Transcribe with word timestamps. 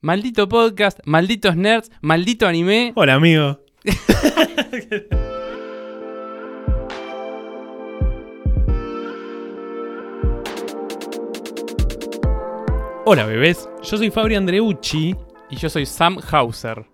Maldito 0.00 0.48
podcast, 0.48 1.00
malditos 1.06 1.56
nerds, 1.56 1.90
maldito 2.00 2.46
anime. 2.46 2.92
Hola, 2.94 3.14
amigo. 3.14 3.58
Hola, 13.04 13.26
bebés. 13.26 13.68
Yo 13.82 13.96
soy 13.96 14.12
Fabri 14.12 14.36
Andreucci. 14.36 15.16
Y 15.50 15.56
yo 15.56 15.68
soy 15.68 15.84
Sam 15.84 16.18
Hauser. 16.30 16.86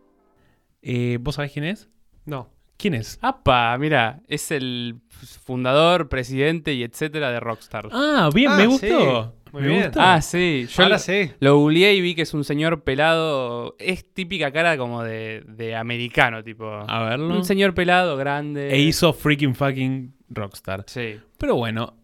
Eh, 0.81 1.19
¿Vos 1.21 1.35
sabés 1.35 1.53
quién 1.53 1.67
es? 1.67 1.91
No. 2.25 2.54
¿Quién 2.77 2.95
es? 2.95 3.19
Apa, 3.23 3.77
mira, 3.79 4.21
es 4.29 4.51
el 4.51 4.97
fundador, 5.45 6.09
presidente 6.09 6.75
y 6.75 6.83
etcétera 6.83 7.31
de 7.31 7.41
Rockstar. 7.41 7.89
Ah, 7.93 8.31
bien, 8.35 8.51
Ah, 8.53 8.57
me 8.57 8.63
sí. 8.65 8.69
gustó. 8.69 9.35
Muy 9.53 9.63
me 9.63 9.69
bien. 9.69 9.83
gustó. 9.85 10.01
Ah, 10.03 10.21
sí. 10.21 10.67
Yo 10.69 10.83
Ahora 10.83 10.97
lo, 10.97 10.99
sí. 10.99 11.31
lo 11.39 11.57
googleé 11.59 11.95
y 11.95 12.01
vi 12.01 12.15
que 12.15 12.23
es 12.23 12.35
un 12.35 12.43
señor 12.45 12.83
pelado. 12.83 13.77
Es 13.79 14.05
típica 14.13 14.51
cara 14.51 14.77
como 14.77 15.03
de, 15.05 15.45
de 15.47 15.77
americano, 15.77 16.43
tipo. 16.43 16.67
A 16.69 17.05
verlo. 17.05 17.35
Un 17.37 17.45
señor 17.45 17.75
pelado, 17.75 18.17
grande. 18.17 18.73
E 18.75 18.81
hizo 18.81 19.13
freaking 19.13 19.55
fucking 19.55 20.13
Rockstar. 20.29 20.85
Sí. 20.89 21.21
Pero 21.39 21.55
bueno, 21.55 21.95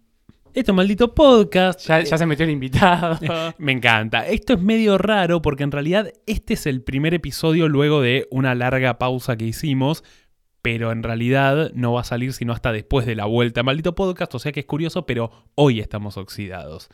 este 0.55 0.73
maldito 0.73 1.13
podcast. 1.15 1.81
Ya, 1.89 2.01
ya 2.03 2.17
se 2.17 2.27
metió 2.27 2.45
el 2.45 2.53
invitado. 2.53 3.19
Me 3.59 3.73
encanta. 3.73 4.27
Esto 4.29 4.53
es 4.55 4.61
medio 4.63 4.97
raro 4.99 5.43
porque 5.43 5.65
en 5.65 5.73
realidad 5.73 6.13
este 6.27 6.55
es 6.55 6.67
el 6.67 6.83
primer 6.83 7.15
episodio 7.15 7.69
luego 7.69 8.01
de 8.01 8.29
una 8.31 8.55
larga 8.55 8.99
pausa 8.99 9.37
que 9.37 9.47
hicimos, 9.47 10.05
pero 10.63 10.93
en 10.93 11.03
realidad 11.03 11.71
no 11.75 11.93
va 11.93 12.03
a 12.03 12.05
salir 12.05 12.33
sino 12.33 12.53
hasta 12.53 12.73
después 12.73 13.07
de 13.07 13.15
la 13.17 13.25
vuelta. 13.27 13.63
Maldito 13.63 13.95
podcast, 13.95 14.35
o 14.35 14.39
sea 14.39 14.53
que 14.53 14.61
es 14.61 14.67
curioso, 14.67 15.07
pero 15.07 15.31
hoy 15.55 15.81
estamos 15.81 16.17
oxidados. 16.17 16.89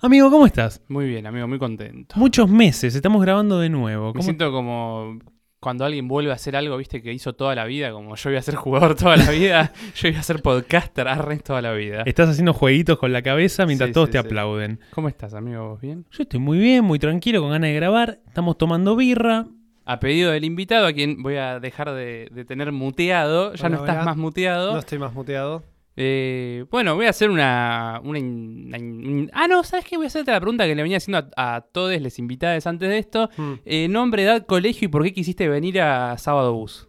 Amigo, 0.00 0.30
¿cómo 0.30 0.46
estás? 0.46 0.82
muy 0.88 1.06
bien, 1.06 1.26
amigo, 1.26 1.48
muy 1.48 1.58
contento. 1.58 2.16
Muchos 2.18 2.48
meses, 2.50 2.94
estamos 2.94 3.22
grabando 3.22 3.58
de 3.60 3.70
nuevo. 3.70 4.08
Me 4.08 4.12
¿Cómo- 4.12 4.22
siento 4.22 4.52
como 4.52 5.18
cuando 5.58 5.84
alguien 5.86 6.06
vuelve 6.06 6.30
a 6.30 6.34
hacer 6.34 6.54
algo, 6.54 6.76
viste, 6.76 7.02
que 7.02 7.12
hizo 7.14 7.32
toda 7.34 7.54
la 7.54 7.64
vida, 7.64 7.90
como 7.90 8.14
yo 8.14 8.30
iba 8.30 8.38
a 8.38 8.42
ser 8.42 8.54
jugador 8.56 8.94
toda 8.94 9.16
la 9.16 9.30
vida, 9.30 9.72
yo 9.96 10.08
iba 10.08 10.20
a 10.20 10.22
ser 10.22 10.42
podcaster, 10.42 11.08
arre 11.08 11.38
toda 11.38 11.62
la 11.62 11.72
vida. 11.72 12.02
Estás 12.04 12.28
haciendo 12.28 12.52
jueguitos 12.52 12.98
con 12.98 13.12
la 13.12 13.22
cabeza 13.22 13.64
mientras 13.66 13.88
Sí, 13.88 13.94
todos 13.94 14.08
sí, 14.08 14.12
te 14.12 14.20
sí. 14.20 14.26
aplauden. 14.26 14.80
¿Cómo 14.90 15.08
estás, 15.08 15.32
amigo? 15.34 15.70
¿Vos 15.70 15.80
bien? 15.80 16.04
Yo 16.10 16.22
estoy 16.22 16.38
muy 16.40 16.58
bien, 16.58 16.84
muy 16.84 16.98
tranquilo, 16.98 17.40
con 17.40 17.50
ganas 17.50 17.68
de 17.70 17.74
grabar. 17.74 18.20
Estamos 18.28 18.58
tomando 18.58 18.94
birra. 18.96 19.46
A 19.86 19.98
pedido 20.00 20.32
del 20.32 20.44
invitado, 20.44 20.86
a 20.86 20.92
quien 20.92 21.22
voy 21.22 21.36
a 21.36 21.60
dejar 21.60 21.92
de, 21.94 22.28
de 22.32 22.44
tener 22.44 22.72
muteado, 22.72 23.54
ya 23.54 23.68
no 23.68 23.76
estás 23.76 23.94
hola. 23.96 24.04
más 24.04 24.16
muteado. 24.16 24.72
No 24.72 24.78
estoy 24.80 24.98
más 24.98 25.14
muteado. 25.14 25.62
Eh, 25.98 26.66
bueno, 26.70 26.94
voy 26.94 27.06
a 27.06 27.10
hacer 27.10 27.30
una, 27.30 27.96
Ah, 27.96 29.48
no, 29.48 29.64
¿sabes 29.64 29.84
qué? 29.86 29.96
Voy 29.96 30.04
a 30.04 30.08
hacerte 30.08 30.30
la 30.30 30.40
pregunta 30.40 30.66
que 30.66 30.74
le 30.74 30.82
venía 30.82 30.98
haciendo 30.98 31.30
a, 31.36 31.56
a 31.56 31.60
todos 31.62 31.98
les 32.00 32.18
invitados 32.18 32.66
antes 32.66 32.88
de 32.88 32.98
esto. 32.98 33.30
Hmm. 33.36 33.54
Eh, 33.64 33.88
nombre, 33.88 34.24
edad, 34.24 34.44
colegio 34.44 34.86
y 34.86 34.88
por 34.88 35.02
qué 35.04 35.12
quisiste 35.14 35.48
venir 35.48 35.80
a 35.80 36.18
Sábado 36.18 36.52
Bus. 36.52 36.88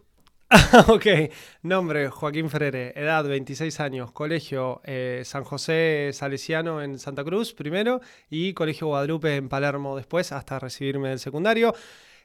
ok. 0.88 1.06
Nombre, 1.62 2.08
Joaquín 2.08 2.50
Frere. 2.50 2.92
Edad, 2.96 3.24
26 3.26 3.80
años. 3.80 4.12
Colegio, 4.12 4.80
eh, 4.84 5.22
San 5.24 5.44
José 5.44 6.10
Salesiano 6.12 6.82
en 6.82 6.98
Santa 6.98 7.22
Cruz 7.24 7.52
primero 7.52 8.00
y 8.30 8.54
Colegio 8.54 8.88
Guadalupe 8.88 9.36
en 9.36 9.48
Palermo 9.48 9.96
después 9.96 10.32
hasta 10.32 10.58
recibirme 10.58 11.10
del 11.10 11.18
secundario. 11.18 11.74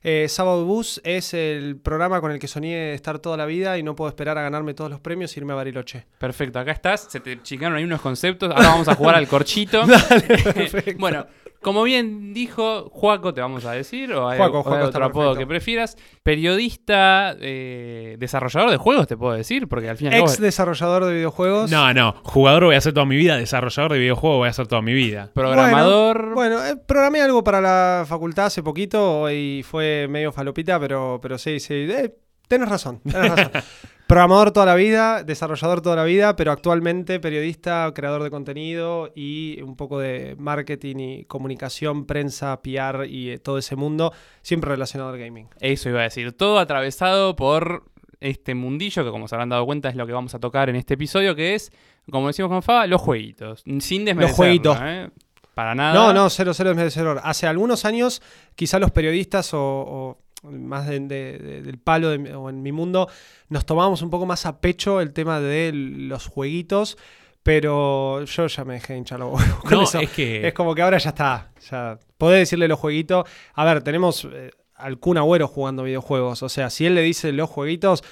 Eh, 0.04 0.28
Sábado 0.28 0.66
Bus 0.66 1.00
es 1.06 1.34
el 1.34 1.78
programa 1.78 2.20
con 2.20 2.32
el 2.32 2.40
que 2.40 2.50
soñé 2.50 2.94
estar 2.94 3.20
toda 3.20 3.38
la 3.38 3.46
vida 3.46 3.78
y 3.78 3.84
no 3.84 3.96
puedo 3.96 4.10
esperar 4.10 4.38
a 4.38 4.42
ganarme 4.42 4.74
todos 4.74 4.92
los 4.92 5.00
premios 5.00 5.36
y 5.36 5.40
irme 5.40 5.54
a 5.54 5.56
Bariloche. 5.56 6.06
Perfecto, 6.18 6.60
acá 6.60 6.74
estás. 6.74 7.08
Se 7.10 7.22
te 7.22 7.42
chicaron 7.42 7.78
ahí 7.78 7.86
unos 7.86 8.02
conceptos. 8.02 8.52
Ahora 8.52 8.70
vamos 8.70 8.88
a 8.90 8.96
jugar 8.96 9.16
al 9.16 9.28
corchito. 9.28 9.84
perfecto. 10.54 11.00
bueno, 11.00 11.26
como 11.64 11.82
bien 11.84 12.34
dijo 12.34 12.90
Juaco, 12.92 13.34
te 13.34 13.42
vamos 13.42 13.66
a 13.66 13.72
decir, 13.72 14.14
o 14.14 14.30
hay, 14.30 14.38
Juaco, 14.38 14.58
o 14.58 14.60
hay 14.60 14.64
Juaco 14.64 14.78
otro 14.86 14.88
está 14.90 15.06
apodo 15.06 15.30
perfecto. 15.30 15.40
que 15.40 15.48
prefieras. 15.48 15.98
Periodista, 16.22 17.36
eh, 17.40 18.18
desarrollador 18.20 18.70
de 18.70 18.78
juegos, 18.78 19.08
te 19.08 19.18
puedo 19.18 19.34
decir, 19.34 19.68
porque 19.68 19.90
al 19.90 19.98
fin 19.98 20.08
y 20.08 20.16
al 20.16 20.22
Ex 20.22 20.34
cabo, 20.34 20.44
desarrollador 20.44 21.06
de 21.06 21.14
videojuegos. 21.14 21.72
No, 21.72 21.94
no, 21.94 22.16
jugador 22.24 22.66
voy 22.66 22.76
a 22.76 22.82
ser 22.82 22.94
toda 22.94 23.06
mi 23.06 23.16
vida, 23.16 23.38
desarrollador 23.38 23.94
de 23.94 24.00
videojuegos 24.00 24.38
voy 24.38 24.50
a 24.50 24.54
ser 24.54 24.68
toda 24.68 24.82
mi 24.82 24.94
vida. 24.94 25.32
programador. 25.34 26.34
Bueno, 26.34 26.64
eh, 26.64 26.76
programé 26.76 27.22
algo 27.22 27.44
para 27.44 27.62
la 27.62 28.06
facultad 28.08 28.46
hace 28.48 28.62
poquito 28.62 29.32
y 29.32 29.64
fue 29.64 30.08
medio 30.10 30.32
falopita, 30.32 30.80
pero, 30.80 31.20
pero 31.22 31.38
sí, 31.38 31.60
sí. 31.60 31.74
eh, 31.74 32.14
tenés 32.48 32.70
razón, 32.70 33.00
tenés 33.00 33.32
razón. 33.32 33.52
Programador 34.08 34.52
toda 34.52 34.66
la 34.66 34.76
vida, 34.76 35.24
desarrollador 35.24 35.82
toda 35.82 35.96
la 35.96 36.04
vida, 36.04 36.36
pero 36.36 36.52
actualmente 36.52 37.20
periodista, 37.20 37.90
creador 37.96 38.22
de 38.22 38.30
contenido 38.30 39.12
y 39.16 39.62
un 39.62 39.76
poco 39.76 40.00
de 40.00 40.36
marketing 40.38 40.96
y 40.98 41.26
comunicación, 41.26 42.06
prensa, 42.06 42.62
PR 42.62 43.06
y 43.08 43.32
eh, 43.32 43.40
todo 43.40 43.58
ese 43.58 43.76
mundo, 43.76 44.14
siempre 44.42 44.70
relacionado 44.70 45.12
al 45.12 45.18
gaming. 45.18 45.48
Eso 45.60 45.90
iba 45.90 46.02
a 46.02 46.04
decir. 46.04 46.34
Todo 46.34 46.60
atravesado 46.60 47.36
por 47.36 47.86
este 48.20 48.56
mundillo 48.56 49.04
que, 49.04 49.12
como 49.12 49.28
se 49.28 49.36
habrán 49.36 49.50
dado 49.50 49.66
cuenta, 49.66 49.90
es 49.90 49.96
lo 49.96 50.06
que 50.06 50.14
vamos 50.14 50.36
a 50.36 50.40
tocar 50.40 50.70
en 50.70 50.76
este 50.76 50.96
episodio, 50.96 51.34
que 51.36 51.56
es, 51.56 51.72
como 52.12 52.28
decimos 52.28 52.50
con 52.50 52.62
Faba, 52.62 52.88
los 52.88 53.02
jueguitos. 53.02 53.64
Sin 53.80 54.06
desmerecerlo, 54.06 54.36
jueguitos. 54.36 54.78
¿eh? 54.82 55.10
Para 55.54 55.76
nada. 55.76 55.94
No, 55.94 56.14
no, 56.14 56.30
cero, 56.30 56.54
cero 56.54 56.70
desmerecedor. 56.70 57.22
Hace 57.24 57.48
algunos 57.48 57.86
años, 57.86 58.22
quizá 58.56 58.80
los 58.80 58.92
periodistas 58.92 59.54
o, 59.54 59.60
o 59.60 60.23
más 60.44 60.88
de- 60.88 61.00
de- 61.00 61.38
de- 61.40 61.62
del 61.62 61.78
palo 61.78 62.10
de 62.10 62.18
mi- 62.20 62.30
o 62.30 62.50
en 62.50 62.62
mi 62.62 62.72
mundo, 62.72 63.08
nos 63.50 63.66
tomábamos 63.66 64.02
un 64.02 64.10
poco 64.10 64.26
más 64.26 64.46
a 64.46 64.60
pecho 64.60 65.02
el 65.02 65.14
tema 65.14 65.40
de 65.40 65.72
los 65.74 66.28
jueguitos, 66.28 66.98
pero 67.44 68.24
yo 68.24 68.48
ya 68.48 68.64
me 68.66 68.76
dejé 68.76 68.96
hinchar 68.98 69.20
los 69.20 69.34
huevos 69.34 69.60
con 69.64 69.72
No, 69.72 69.84
eso. 69.84 70.00
es 70.00 70.10
que... 70.12 70.48
Es 70.48 70.54
como 70.54 70.74
que 70.76 70.82
ahora 70.82 70.98
ya 70.98 71.10
está. 71.10 71.52
Ya 71.70 72.00
podés 72.18 72.40
decirle 72.40 72.68
los 72.68 72.80
jueguitos. 72.80 73.26
A 73.54 73.66
ver, 73.66 73.84
tenemos 73.84 74.28
eh, 74.32 74.52
al 74.76 74.98
Kun 75.00 75.18
Agüero 75.18 75.48
jugando 75.48 75.84
videojuegos. 75.84 76.42
O 76.44 76.50
sea, 76.50 76.70
si 76.70 76.86
él 76.86 76.96
le 76.96 77.02
dice 77.02 77.32
los 77.34 77.50
jueguitos, 77.50 78.04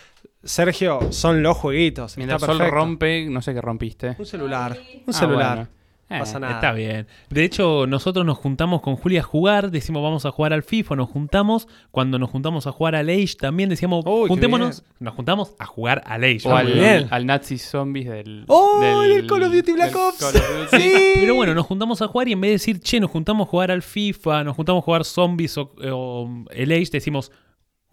Sergio, 0.43 1.11
son 1.11 1.43
los 1.43 1.55
jueguitos. 1.57 2.17
Mientras 2.17 2.41
Está 2.41 2.51
Sol 2.53 2.57
perfecto. 2.57 2.75
rompe, 2.75 3.25
no 3.29 3.41
sé 3.41 3.53
qué 3.53 3.61
rompiste. 3.61 4.15
Un 4.17 4.25
celular. 4.25 4.77
Un 4.95 5.03
Ah, 5.07 5.13
celular. 5.13 5.55
bueno. 5.57 5.80
Eh, 6.11 6.19
pasa 6.19 6.39
nada. 6.39 6.55
Está 6.55 6.73
bien. 6.73 7.07
De 7.29 7.43
hecho, 7.43 7.87
nosotros 7.87 8.25
nos 8.25 8.37
juntamos 8.37 8.81
con 8.81 8.95
Julia 8.95 9.21
a 9.21 9.23
jugar, 9.23 9.71
decimos 9.71 10.03
vamos 10.03 10.25
a 10.25 10.31
jugar 10.31 10.53
al 10.53 10.63
FIFA, 10.63 10.95
nos 10.95 11.09
juntamos. 11.09 11.67
Cuando 11.91 12.19
nos 12.19 12.29
juntamos 12.29 12.67
a 12.67 12.71
jugar 12.71 12.95
al 12.95 13.09
Age, 13.09 13.35
también 13.39 13.69
decíamos 13.69 14.05
Uy, 14.05 14.27
juntémonos, 14.27 14.83
nos 14.99 15.13
juntamos 15.15 15.55
a 15.59 15.65
jugar 15.65 16.03
al 16.05 16.23
Age. 16.23 16.41
O 16.45 16.55
al, 16.55 17.07
al 17.09 17.25
Nazi 17.25 17.57
Zombies 17.57 18.09
del. 18.09 18.45
¡Oh, 18.47 19.01
del, 19.01 19.15
del 19.15 19.27
Call 19.27 19.43
of 19.43 19.53
Duty 19.53 19.71
Black 19.73 19.95
Ops! 19.95 20.33
Duty. 20.33 20.39
Sí. 20.71 20.93
Pero 21.15 21.35
bueno, 21.35 21.53
nos 21.53 21.65
juntamos 21.65 22.01
a 22.01 22.07
jugar 22.07 22.27
y 22.27 22.33
en 22.33 22.41
vez 22.41 22.49
de 22.49 22.53
decir, 22.53 22.79
che, 22.79 22.99
nos 22.99 23.11
juntamos 23.11 23.47
a 23.47 23.49
jugar 23.49 23.71
al 23.71 23.81
FIFA, 23.81 24.43
nos 24.43 24.55
juntamos 24.55 24.81
a 24.81 24.85
jugar 24.85 25.05
zombies 25.05 25.57
o, 25.57 25.71
o 25.91 26.29
el 26.51 26.71
Age, 26.71 26.89
decimos, 26.91 27.31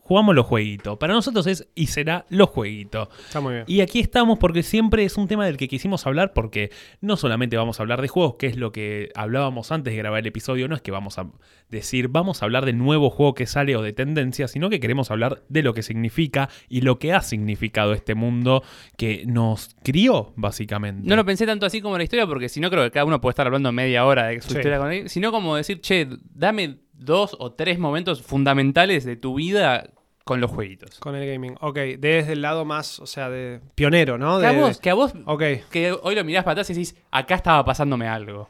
jugamos 0.08 0.34
los 0.34 0.46
jueguitos. 0.46 0.96
Para 0.96 1.12
nosotros 1.12 1.46
es 1.46 1.68
y 1.74 1.88
será 1.88 2.24
los 2.30 2.48
jueguitos. 2.48 3.08
Está 3.26 3.40
muy 3.40 3.52
bien. 3.52 3.64
Y 3.68 3.82
aquí 3.82 4.00
estamos 4.00 4.38
porque 4.38 4.62
siempre 4.62 5.04
es 5.04 5.18
un 5.18 5.28
tema 5.28 5.44
del 5.44 5.58
que 5.58 5.68
quisimos 5.68 6.06
hablar 6.06 6.32
porque 6.32 6.70
no 7.02 7.18
solamente 7.18 7.58
vamos 7.58 7.78
a 7.78 7.82
hablar 7.82 8.00
de 8.00 8.08
juegos, 8.08 8.36
que 8.38 8.46
es 8.46 8.56
lo 8.56 8.72
que 8.72 9.10
hablábamos 9.14 9.70
antes 9.70 9.92
de 9.92 9.98
grabar 9.98 10.20
el 10.20 10.26
episodio, 10.26 10.66
no 10.66 10.74
es 10.74 10.80
que 10.80 10.90
vamos 10.90 11.18
a 11.18 11.26
decir 11.68 12.08
vamos 12.08 12.40
a 12.40 12.46
hablar 12.46 12.64
del 12.64 12.78
nuevo 12.78 13.10
juego 13.10 13.34
que 13.34 13.46
sale 13.46 13.76
o 13.76 13.82
de 13.82 13.92
tendencias, 13.92 14.50
sino 14.50 14.70
que 14.70 14.80
queremos 14.80 15.10
hablar 15.10 15.42
de 15.50 15.62
lo 15.62 15.74
que 15.74 15.82
significa 15.82 16.48
y 16.70 16.80
lo 16.80 16.98
que 16.98 17.12
ha 17.12 17.20
significado 17.20 17.92
este 17.92 18.14
mundo 18.14 18.62
que 18.96 19.24
nos 19.26 19.76
crió 19.84 20.32
básicamente. 20.36 21.06
No 21.06 21.16
lo 21.16 21.26
pensé 21.26 21.44
tanto 21.44 21.66
así 21.66 21.82
como 21.82 21.98
la 21.98 22.04
historia, 22.04 22.26
porque 22.26 22.48
si 22.48 22.60
no 22.60 22.70
creo 22.70 22.82
que 22.84 22.90
cada 22.90 23.04
uno 23.04 23.20
puede 23.20 23.32
estar 23.32 23.46
hablando 23.46 23.70
media 23.72 24.06
hora 24.06 24.28
de 24.28 24.40
su 24.40 24.48
Sí. 24.48 24.54
historia 24.56 24.78
con 24.78 24.90
él, 24.90 25.08
sino 25.10 25.30
como 25.30 25.54
decir, 25.56 25.82
che, 25.82 26.08
dame 26.34 26.78
dos 26.94 27.36
o 27.38 27.52
tres 27.52 27.78
momentos 27.78 28.22
fundamentales 28.22 29.04
de 29.04 29.16
tu 29.16 29.34
vida 29.34 29.90
con 30.28 30.40
los 30.40 30.50
jueguitos. 30.50 30.98
Con 31.00 31.14
el 31.16 31.26
gaming. 31.26 31.56
Ok, 31.60 31.76
desde 31.98 32.32
el 32.34 32.42
lado 32.42 32.64
más, 32.64 33.00
o 33.00 33.06
sea, 33.06 33.28
de 33.30 33.60
pionero, 33.74 34.18
¿no? 34.18 34.38
Que 34.38 34.46
a 34.46 34.52
vos, 34.52 34.78
que 34.78 34.90
a 34.90 34.94
vos, 34.94 35.12
Ok. 35.24 35.42
que 35.70 35.92
hoy 36.02 36.14
lo 36.14 36.22
mirás 36.22 36.44
para 36.44 36.52
atrás 36.52 36.68
y 36.70 36.74
decís, 36.74 36.94
acá 37.10 37.34
estaba 37.34 37.64
pasándome 37.64 38.06
algo. 38.06 38.48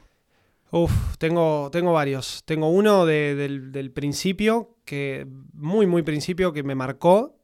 Uf, 0.71 1.17
tengo, 1.19 1.71
tengo 1.73 1.93
varios. 1.93 2.43
Tengo 2.45 2.69
uno 2.69 3.07
de- 3.07 3.35
del, 3.35 3.73
del 3.73 3.91
principio, 3.91 4.77
que 4.85 5.27
muy, 5.55 5.87
muy 5.87 6.03
principio, 6.03 6.53
que 6.53 6.63
me 6.63 6.75
marcó. 6.75 7.37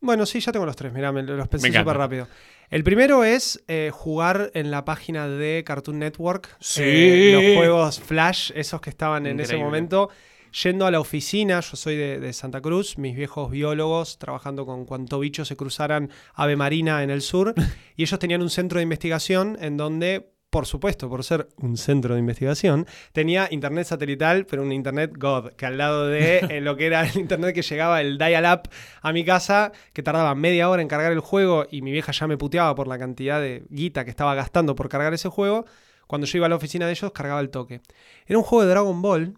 Bueno, 0.00 0.24
sí, 0.24 0.40
ya 0.40 0.52
tengo 0.52 0.64
los 0.64 0.76
tres, 0.76 0.92
mirá, 0.92 1.10
me 1.12 1.22
los 1.24 1.48
pensé 1.48 1.72
súper 1.72 1.96
rápido. 1.96 2.28
El 2.70 2.84
primero 2.84 3.24
es 3.24 3.64
eh, 3.66 3.90
jugar 3.92 4.50
en 4.54 4.70
la 4.70 4.84
página 4.84 5.26
de 5.26 5.64
Cartoon 5.66 5.98
Network. 5.98 6.56
Sí. 6.60 6.82
eh, 6.84 7.32
los 7.32 7.56
juegos 7.56 8.00
Flash, 8.00 8.52
esos 8.54 8.80
que 8.80 8.90
estaban 8.90 9.26
en 9.26 9.40
ese 9.40 9.56
momento. 9.56 10.10
Yendo 10.62 10.86
a 10.86 10.90
la 10.90 10.98
oficina, 10.98 11.60
yo 11.60 11.76
soy 11.76 11.94
de, 11.94 12.18
de 12.18 12.32
Santa 12.32 12.60
Cruz, 12.60 12.98
mis 12.98 13.14
viejos 13.14 13.48
biólogos 13.48 14.18
trabajando 14.18 14.66
con 14.66 14.86
cuanto 14.86 15.20
bicho 15.20 15.44
se 15.44 15.56
cruzaran 15.56 16.10
ave 16.34 16.56
marina 16.56 17.04
en 17.04 17.10
el 17.10 17.22
sur, 17.22 17.54
y 17.96 18.02
ellos 18.02 18.18
tenían 18.18 18.42
un 18.42 18.50
centro 18.50 18.78
de 18.78 18.82
investigación 18.82 19.56
en 19.60 19.76
donde, 19.76 20.32
por 20.50 20.66
supuesto, 20.66 21.08
por 21.08 21.22
ser 21.22 21.48
un 21.58 21.76
centro 21.76 22.14
de 22.14 22.20
investigación, 22.20 22.88
tenía 23.12 23.46
internet 23.52 23.86
satelital, 23.86 24.46
pero 24.46 24.64
un 24.64 24.72
internet 24.72 25.12
God, 25.16 25.52
que 25.52 25.64
al 25.64 25.78
lado 25.78 26.08
de 26.08 26.38
eh, 26.50 26.60
lo 26.60 26.76
que 26.76 26.86
era 26.86 27.06
el 27.06 27.16
internet 27.16 27.54
que 27.54 27.62
llegaba, 27.62 28.00
el 28.00 28.18
dial-up 28.18 28.62
a 29.00 29.12
mi 29.12 29.24
casa, 29.24 29.70
que 29.92 30.02
tardaba 30.02 30.34
media 30.34 30.68
hora 30.70 30.82
en 30.82 30.88
cargar 30.88 31.12
el 31.12 31.20
juego 31.20 31.66
y 31.70 31.82
mi 31.82 31.92
vieja 31.92 32.10
ya 32.10 32.26
me 32.26 32.36
puteaba 32.36 32.74
por 32.74 32.88
la 32.88 32.98
cantidad 32.98 33.40
de 33.40 33.62
guita 33.70 34.04
que 34.04 34.10
estaba 34.10 34.34
gastando 34.34 34.74
por 34.74 34.88
cargar 34.88 35.14
ese 35.14 35.28
juego, 35.28 35.66
cuando 36.08 36.26
yo 36.26 36.38
iba 36.38 36.46
a 36.46 36.48
la 36.48 36.56
oficina 36.56 36.86
de 36.86 36.92
ellos 36.92 37.12
cargaba 37.12 37.38
el 37.38 37.50
toque. 37.50 37.80
Era 38.26 38.38
un 38.38 38.44
juego 38.44 38.64
de 38.64 38.70
Dragon 38.70 39.00
Ball 39.00 39.34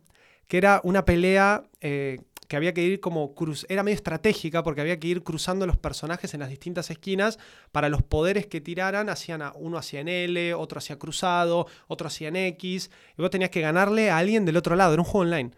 que 0.51 0.59
era 0.59 0.81
una 0.83 1.05
pelea 1.05 1.63
eh, 1.81 2.23
que 2.49 2.57
había 2.57 2.75
que 2.75 2.83
ir 2.83 2.99
como 2.99 3.37
cruz, 3.37 3.65
era 3.69 3.85
medio 3.85 3.95
estratégica 3.95 4.65
porque 4.65 4.81
había 4.81 4.99
que 4.99 5.07
ir 5.07 5.23
cruzando 5.23 5.65
los 5.65 5.77
personajes 5.77 6.35
en 6.35 6.41
las 6.41 6.49
distintas 6.49 6.91
esquinas 6.91 7.39
para 7.71 7.89
los 7.89 8.03
poderes 8.03 8.49
que 8.49 8.61
tiraran, 8.61 9.09
hacían 9.11 9.43
a, 9.43 9.53
uno 9.55 9.79
hacía 9.79 10.01
en 10.01 10.09
L, 10.09 10.55
otro 10.55 10.79
hacía 10.79 10.99
cruzado, 10.99 11.69
otro 11.87 12.09
hacía 12.09 12.27
en 12.29 12.37
X, 12.37 12.91
y 13.17 13.23
vos 13.23 13.31
tenías 13.31 13.51
que 13.51 13.61
ganarle 13.61 14.11
a 14.11 14.19
alguien 14.19 14.45
del 14.45 14.57
otro 14.57 14.75
lado, 14.75 14.93
era 14.93 15.01
un 15.01 15.07
juego 15.07 15.21
online. 15.21 15.53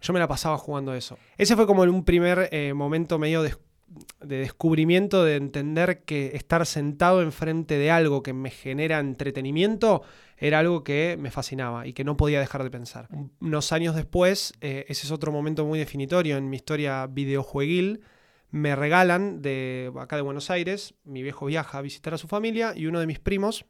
Yo 0.00 0.12
me 0.12 0.18
la 0.18 0.26
pasaba 0.26 0.58
jugando 0.58 0.94
eso. 0.94 1.16
Ese 1.36 1.54
fue 1.54 1.68
como 1.68 1.82
un 1.82 2.04
primer 2.04 2.48
eh, 2.50 2.74
momento 2.74 3.20
medio 3.20 3.44
de, 3.44 3.54
de 4.20 4.38
descubrimiento, 4.38 5.24
de 5.24 5.36
entender 5.36 6.02
que 6.04 6.32
estar 6.34 6.66
sentado 6.66 7.22
enfrente 7.22 7.78
de 7.78 7.90
algo 7.90 8.22
que 8.22 8.32
me 8.32 8.50
genera 8.50 9.00
entretenimiento 9.00 10.02
era 10.36 10.58
algo 10.60 10.84
que 10.84 11.16
me 11.18 11.30
fascinaba 11.30 11.86
y 11.86 11.92
que 11.92 12.04
no 12.04 12.16
podía 12.16 12.40
dejar 12.40 12.62
de 12.62 12.70
pensar. 12.70 13.08
Unos 13.40 13.72
años 13.72 13.96
después, 13.96 14.52
eh, 14.60 14.84
ese 14.88 15.06
es 15.06 15.12
otro 15.12 15.32
momento 15.32 15.64
muy 15.64 15.78
definitorio 15.78 16.36
en 16.36 16.48
mi 16.48 16.56
historia 16.56 17.06
videojueguil, 17.06 18.02
me 18.50 18.76
regalan 18.76 19.42
de 19.42 19.92
acá 19.98 20.16
de 20.16 20.22
Buenos 20.22 20.50
Aires, 20.50 20.94
mi 21.04 21.22
viejo 21.22 21.46
viaja 21.46 21.78
a 21.78 21.82
visitar 21.82 22.14
a 22.14 22.18
su 22.18 22.28
familia 22.28 22.72
y 22.74 22.86
uno 22.86 23.00
de 23.00 23.06
mis 23.06 23.18
primos 23.18 23.66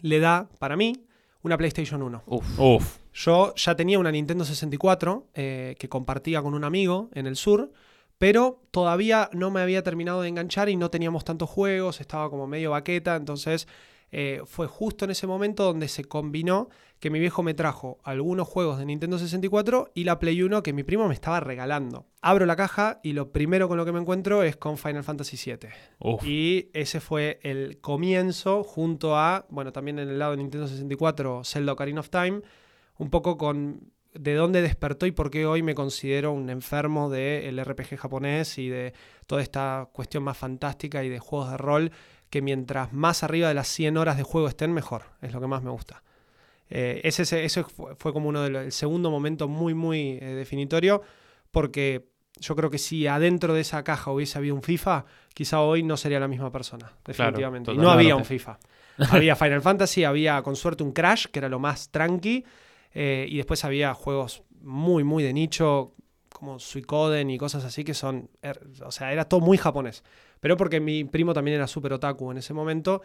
le 0.00 0.18
da 0.18 0.48
para 0.58 0.76
mí 0.76 1.06
una 1.42 1.56
PlayStation 1.56 2.02
1. 2.02 2.22
Uf. 2.26 2.58
Uf. 2.58 2.98
Yo 3.12 3.54
ya 3.54 3.76
tenía 3.76 3.98
una 3.98 4.10
Nintendo 4.10 4.44
64 4.44 5.28
eh, 5.34 5.76
que 5.78 5.88
compartía 5.88 6.40
con 6.42 6.54
un 6.54 6.64
amigo 6.64 7.10
en 7.14 7.26
el 7.26 7.36
sur, 7.36 7.72
pero 8.22 8.62
todavía 8.70 9.28
no 9.32 9.50
me 9.50 9.60
había 9.60 9.82
terminado 9.82 10.22
de 10.22 10.28
enganchar 10.28 10.68
y 10.68 10.76
no 10.76 10.92
teníamos 10.92 11.24
tantos 11.24 11.50
juegos, 11.50 12.00
estaba 12.00 12.30
como 12.30 12.46
medio 12.46 12.70
baqueta, 12.70 13.16
entonces 13.16 13.66
eh, 14.12 14.42
fue 14.46 14.68
justo 14.68 15.04
en 15.04 15.10
ese 15.10 15.26
momento 15.26 15.64
donde 15.64 15.88
se 15.88 16.04
combinó 16.04 16.68
que 17.00 17.10
mi 17.10 17.18
viejo 17.18 17.42
me 17.42 17.52
trajo 17.52 17.98
algunos 18.04 18.46
juegos 18.46 18.78
de 18.78 18.86
Nintendo 18.86 19.18
64 19.18 19.90
y 19.92 20.04
la 20.04 20.20
Play 20.20 20.40
1 20.40 20.62
que 20.62 20.72
mi 20.72 20.84
primo 20.84 21.08
me 21.08 21.14
estaba 21.14 21.40
regalando. 21.40 22.06
Abro 22.20 22.46
la 22.46 22.54
caja 22.54 23.00
y 23.02 23.12
lo 23.12 23.32
primero 23.32 23.66
con 23.66 23.76
lo 23.76 23.84
que 23.84 23.90
me 23.90 23.98
encuentro 23.98 24.44
es 24.44 24.56
con 24.56 24.78
Final 24.78 25.02
Fantasy 25.02 25.36
VII. 25.44 25.70
Uf. 25.98 26.24
Y 26.24 26.70
ese 26.74 27.00
fue 27.00 27.40
el 27.42 27.80
comienzo 27.80 28.62
junto 28.62 29.16
a, 29.16 29.46
bueno, 29.50 29.72
también 29.72 29.98
en 29.98 30.08
el 30.08 30.20
lado 30.20 30.30
de 30.30 30.36
Nintendo 30.36 30.68
64, 30.68 31.42
Zelda 31.42 31.72
Ocarina 31.72 31.98
of 31.98 32.10
Time, 32.10 32.42
un 32.98 33.10
poco 33.10 33.36
con 33.36 33.91
de 34.14 34.34
dónde 34.34 34.62
despertó 34.62 35.06
y 35.06 35.12
por 35.12 35.30
qué 35.30 35.46
hoy 35.46 35.62
me 35.62 35.74
considero 35.74 36.32
un 36.32 36.50
enfermo 36.50 37.10
del 37.10 37.64
RPG 37.64 37.96
japonés 37.96 38.58
y 38.58 38.68
de 38.68 38.92
toda 39.26 39.42
esta 39.42 39.88
cuestión 39.92 40.22
más 40.22 40.36
fantástica 40.36 41.02
y 41.04 41.08
de 41.08 41.18
juegos 41.18 41.50
de 41.50 41.56
rol, 41.56 41.92
que 42.30 42.42
mientras 42.42 42.92
más 42.92 43.22
arriba 43.22 43.48
de 43.48 43.54
las 43.54 43.68
100 43.68 43.96
horas 43.96 44.16
de 44.16 44.22
juego 44.22 44.48
estén, 44.48 44.72
mejor. 44.72 45.04
Es 45.20 45.32
lo 45.32 45.40
que 45.40 45.46
más 45.46 45.62
me 45.62 45.70
gusta. 45.70 46.02
Eh, 46.68 47.00
ese, 47.04 47.22
ese, 47.44 47.64
fue, 47.64 47.94
fue 47.96 48.12
como 48.12 48.28
uno 48.28 48.42
del 48.42 48.72
segundo 48.72 49.10
momento 49.10 49.48
muy, 49.48 49.74
muy 49.74 50.18
eh, 50.20 50.34
definitorio, 50.34 51.02
porque 51.50 52.08
yo 52.40 52.56
creo 52.56 52.70
que 52.70 52.78
si 52.78 53.06
adentro 53.06 53.54
de 53.54 53.60
esa 53.60 53.84
caja 53.84 54.10
hubiese 54.10 54.38
habido 54.38 54.54
un 54.54 54.62
FIFA, 54.62 55.04
quizá 55.34 55.60
hoy 55.60 55.82
no 55.82 55.96
sería 55.96 56.20
la 56.20 56.28
misma 56.28 56.50
persona, 56.50 56.92
definitivamente. 57.04 57.72
y 57.72 57.76
no 57.76 57.90
había 57.90 58.16
un 58.16 58.24
FIFA. 58.24 58.58
había 59.10 59.36
Final 59.36 59.62
Fantasy, 59.62 60.04
había 60.04 60.42
con 60.42 60.56
suerte 60.56 60.82
un 60.82 60.92
Crash, 60.92 61.26
que 61.26 61.38
era 61.38 61.48
lo 61.48 61.58
más 61.58 61.90
tranqui, 61.90 62.44
eh, 62.94 63.26
y 63.28 63.36
después 63.36 63.64
había 63.64 63.94
juegos 63.94 64.42
muy, 64.60 65.04
muy 65.04 65.22
de 65.22 65.32
nicho, 65.32 65.94
como 66.32 66.58
Suicoden 66.58 67.30
y 67.30 67.38
cosas 67.38 67.64
así, 67.64 67.84
que 67.84 67.94
son. 67.94 68.30
er- 68.42 68.60
o 68.84 68.90
sea, 68.90 69.12
era 69.12 69.24
todo 69.26 69.40
muy 69.40 69.58
japonés. 69.58 70.02
Pero 70.40 70.56
porque 70.56 70.80
mi 70.80 71.04
primo 71.04 71.34
también 71.34 71.56
era 71.56 71.66
súper 71.66 71.92
otaku 71.92 72.30
en 72.32 72.38
ese 72.38 72.52
momento. 72.54 73.02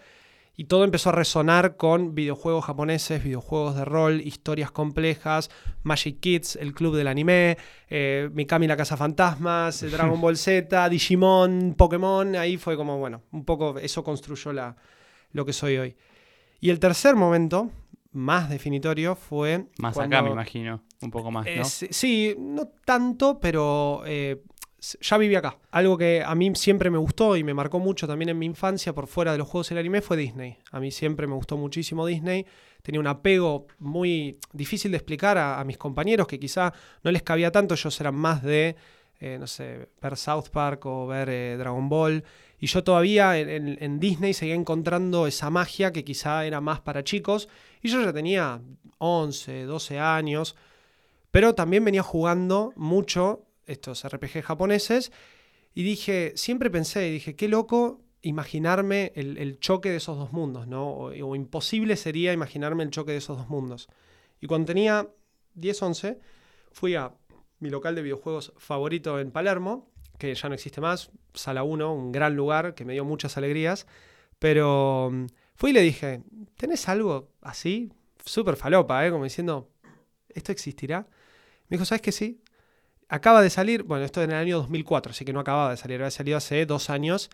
Y 0.59 0.63
todo 0.63 0.83
empezó 0.83 1.09
a 1.09 1.11
resonar 1.11 1.77
con 1.77 2.15
videojuegos 2.15 2.65
japoneses, 2.65 3.23
videojuegos 3.23 3.75
de 3.75 3.85
rol, 3.85 4.21
historias 4.21 4.71
complejas, 4.71 5.51
Magic 5.83 6.19
Kids, 6.19 6.55
el 6.55 6.73
club 6.73 6.95
del 6.95 7.07
anime, 7.07 7.59
eh, 7.91 8.27
Mikami 8.33 8.65
la 8.65 8.75
Casa 8.75 8.97
Fantasmas, 8.97 9.83
eh, 9.83 9.89
Dragon 9.89 10.19
Ball 10.19 10.35
Z, 10.35 10.89
Digimon, 10.89 11.75
Pokémon. 11.77 12.35
Ahí 12.35 12.57
fue 12.57 12.75
como, 12.75 12.97
bueno, 12.97 13.21
un 13.33 13.45
poco 13.45 13.77
eso 13.77 14.03
construyó 14.03 14.51
la, 14.51 14.75
lo 15.31 15.45
que 15.45 15.53
soy 15.53 15.77
hoy. 15.77 15.95
Y 16.59 16.71
el 16.71 16.79
tercer 16.79 17.15
momento, 17.15 17.69
más 18.17 18.49
definitorio, 18.49 19.15
fue. 19.15 19.67
Más 19.77 19.93
cuando- 19.93 20.15
acá, 20.17 20.23
me 20.25 20.31
imagino. 20.31 20.83
Un 21.01 21.11
poco 21.11 21.31
más, 21.31 21.45
eh, 21.47 21.57
¿no? 21.57 21.65
sí, 21.65 21.87
sí, 21.91 22.35
no 22.37 22.67
tanto, 22.83 23.39
pero 23.39 24.01
eh, 24.05 24.41
ya 25.01 25.17
viví 25.17 25.35
acá. 25.35 25.57
Algo 25.71 25.97
que 25.97 26.23
a 26.25 26.33
mí 26.35 26.51
siempre 26.55 26.89
me 26.89 26.97
gustó 26.97 27.35
y 27.37 27.43
me 27.43 27.53
marcó 27.53 27.79
mucho 27.79 28.07
también 28.07 28.29
en 28.29 28.39
mi 28.39 28.45
infancia 28.45 28.93
por 28.93 29.07
fuera 29.07 29.31
de 29.31 29.37
los 29.37 29.47
juegos 29.47 29.69
y 29.71 29.73
el 29.75 29.79
anime 29.79 30.01
fue 30.01 30.17
Disney. 30.17 30.57
A 30.71 30.79
mí 30.79 30.91
siempre 30.91 31.27
me 31.27 31.35
gustó 31.35 31.57
muchísimo 31.57 32.05
Disney. 32.05 32.45
Tenía 32.81 32.99
un 33.01 33.07
apego 33.07 33.67
muy 33.79 34.39
difícil 34.53 34.91
de 34.91 34.97
explicar 34.97 35.37
a, 35.37 35.59
a 35.59 35.63
mis 35.63 35.77
compañeros 35.77 36.27
que 36.27 36.39
quizá 36.39 36.73
no 37.03 37.11
les 37.11 37.21
cabía 37.23 37.51
tanto. 37.51 37.73
Ellos 37.75 37.99
eran 38.01 38.15
más 38.15 38.41
de, 38.43 38.75
eh, 39.19 39.37
no 39.39 39.45
sé, 39.47 39.89
ver 40.01 40.15
South 40.17 40.49
Park 40.51 40.85
o 40.85 41.05
ver 41.07 41.57
Dragon 41.57 41.89
Ball. 41.89 42.23
Y 42.59 42.67
yo 42.67 42.83
todavía 42.83 43.37
en, 43.37 43.99
Disney 43.99 44.33
seguía 44.33 44.55
encontrando 44.55 45.27
esa 45.27 45.49
magia 45.49 45.93
que 45.93 46.03
quizá 46.03 46.45
era 46.45 46.59
más 46.59 46.81
para 46.81 47.03
chicos. 47.03 47.49
Y 47.83 47.89
yo 47.89 48.01
ya 48.01 48.11
tenía 48.13 48.61
11, 48.97 49.63
12 49.63 49.99
años. 49.99 50.55
Pero 51.29 51.53
también 51.53 51.85
venía 51.85 52.01
jugando 52.01 52.73
mucho 52.75 53.45
estos 53.65 54.07
RPG 54.07 54.41
japoneses 54.41 55.11
y 55.75 55.83
dije, 55.83 56.33
siempre 56.35 56.71
pensé, 56.71 57.01
dije, 57.01 57.35
qué 57.35 57.47
loco 57.47 58.01
imaginarme 58.23 59.11
el, 59.15 59.59
choque 59.59 59.91
de 59.91 59.97
esos 59.97 60.17
dos 60.17 60.33
mundos, 60.33 60.67
¿no? 60.67 60.89
O 60.89 61.35
imposible 61.35 61.95
sería 61.95 62.33
imaginarme 62.33 62.83
el 62.83 62.89
choque 62.89 63.11
de 63.11 63.19
esos 63.19 63.37
dos 63.37 63.49
mundos. 63.49 63.87
Y 64.41 64.47
cuando 64.47 64.65
tenía 64.65 65.07
10, 65.53 65.81
11, 65.81 66.19
fui 66.71 66.95
a 66.95 67.13
mi 67.59 67.69
local 67.69 67.95
de 67.95 68.01
videojuegos 68.01 68.53
favorito 68.57 69.19
en 69.19 69.31
Palermo, 69.31 69.89
que 70.17 70.33
ya 70.33 70.49
no 70.49 70.55
existe 70.55 70.81
más, 70.81 71.11
Sala 71.33 71.63
1, 71.63 71.93
un 71.93 72.11
gran 72.11 72.35
lugar 72.35 72.73
que 72.75 72.85
me 72.85 72.93
dio 72.93 73.05
muchas 73.05 73.37
alegrías, 73.37 73.87
pero 74.39 75.09
mm, 75.11 75.25
fui 75.55 75.71
y 75.71 75.73
le 75.73 75.81
dije, 75.81 76.21
¿tenés 76.55 76.87
algo 76.89 77.29
así? 77.41 77.91
Súper 78.25 78.55
falopa, 78.55 79.05
¿eh? 79.05 79.11
Como 79.11 79.23
diciendo, 79.23 79.69
¿esto 80.29 80.51
existirá? 80.51 81.07
Me 81.69 81.77
dijo, 81.77 81.85
¿sabes 81.85 82.01
que 82.01 82.11
sí? 82.11 82.41
Acaba 83.09 83.41
de 83.41 83.49
salir, 83.49 83.83
bueno, 83.83 84.05
esto 84.05 84.21
en 84.21 84.31
el 84.31 84.37
año 84.37 84.57
2004, 84.57 85.11
así 85.11 85.25
que 85.25 85.33
no 85.33 85.39
acababa 85.39 85.71
de 85.71 85.77
salir, 85.77 86.01
había 86.01 86.11
salido 86.11 86.37
hace 86.37 86.65
dos 86.65 86.89
años. 86.89 87.29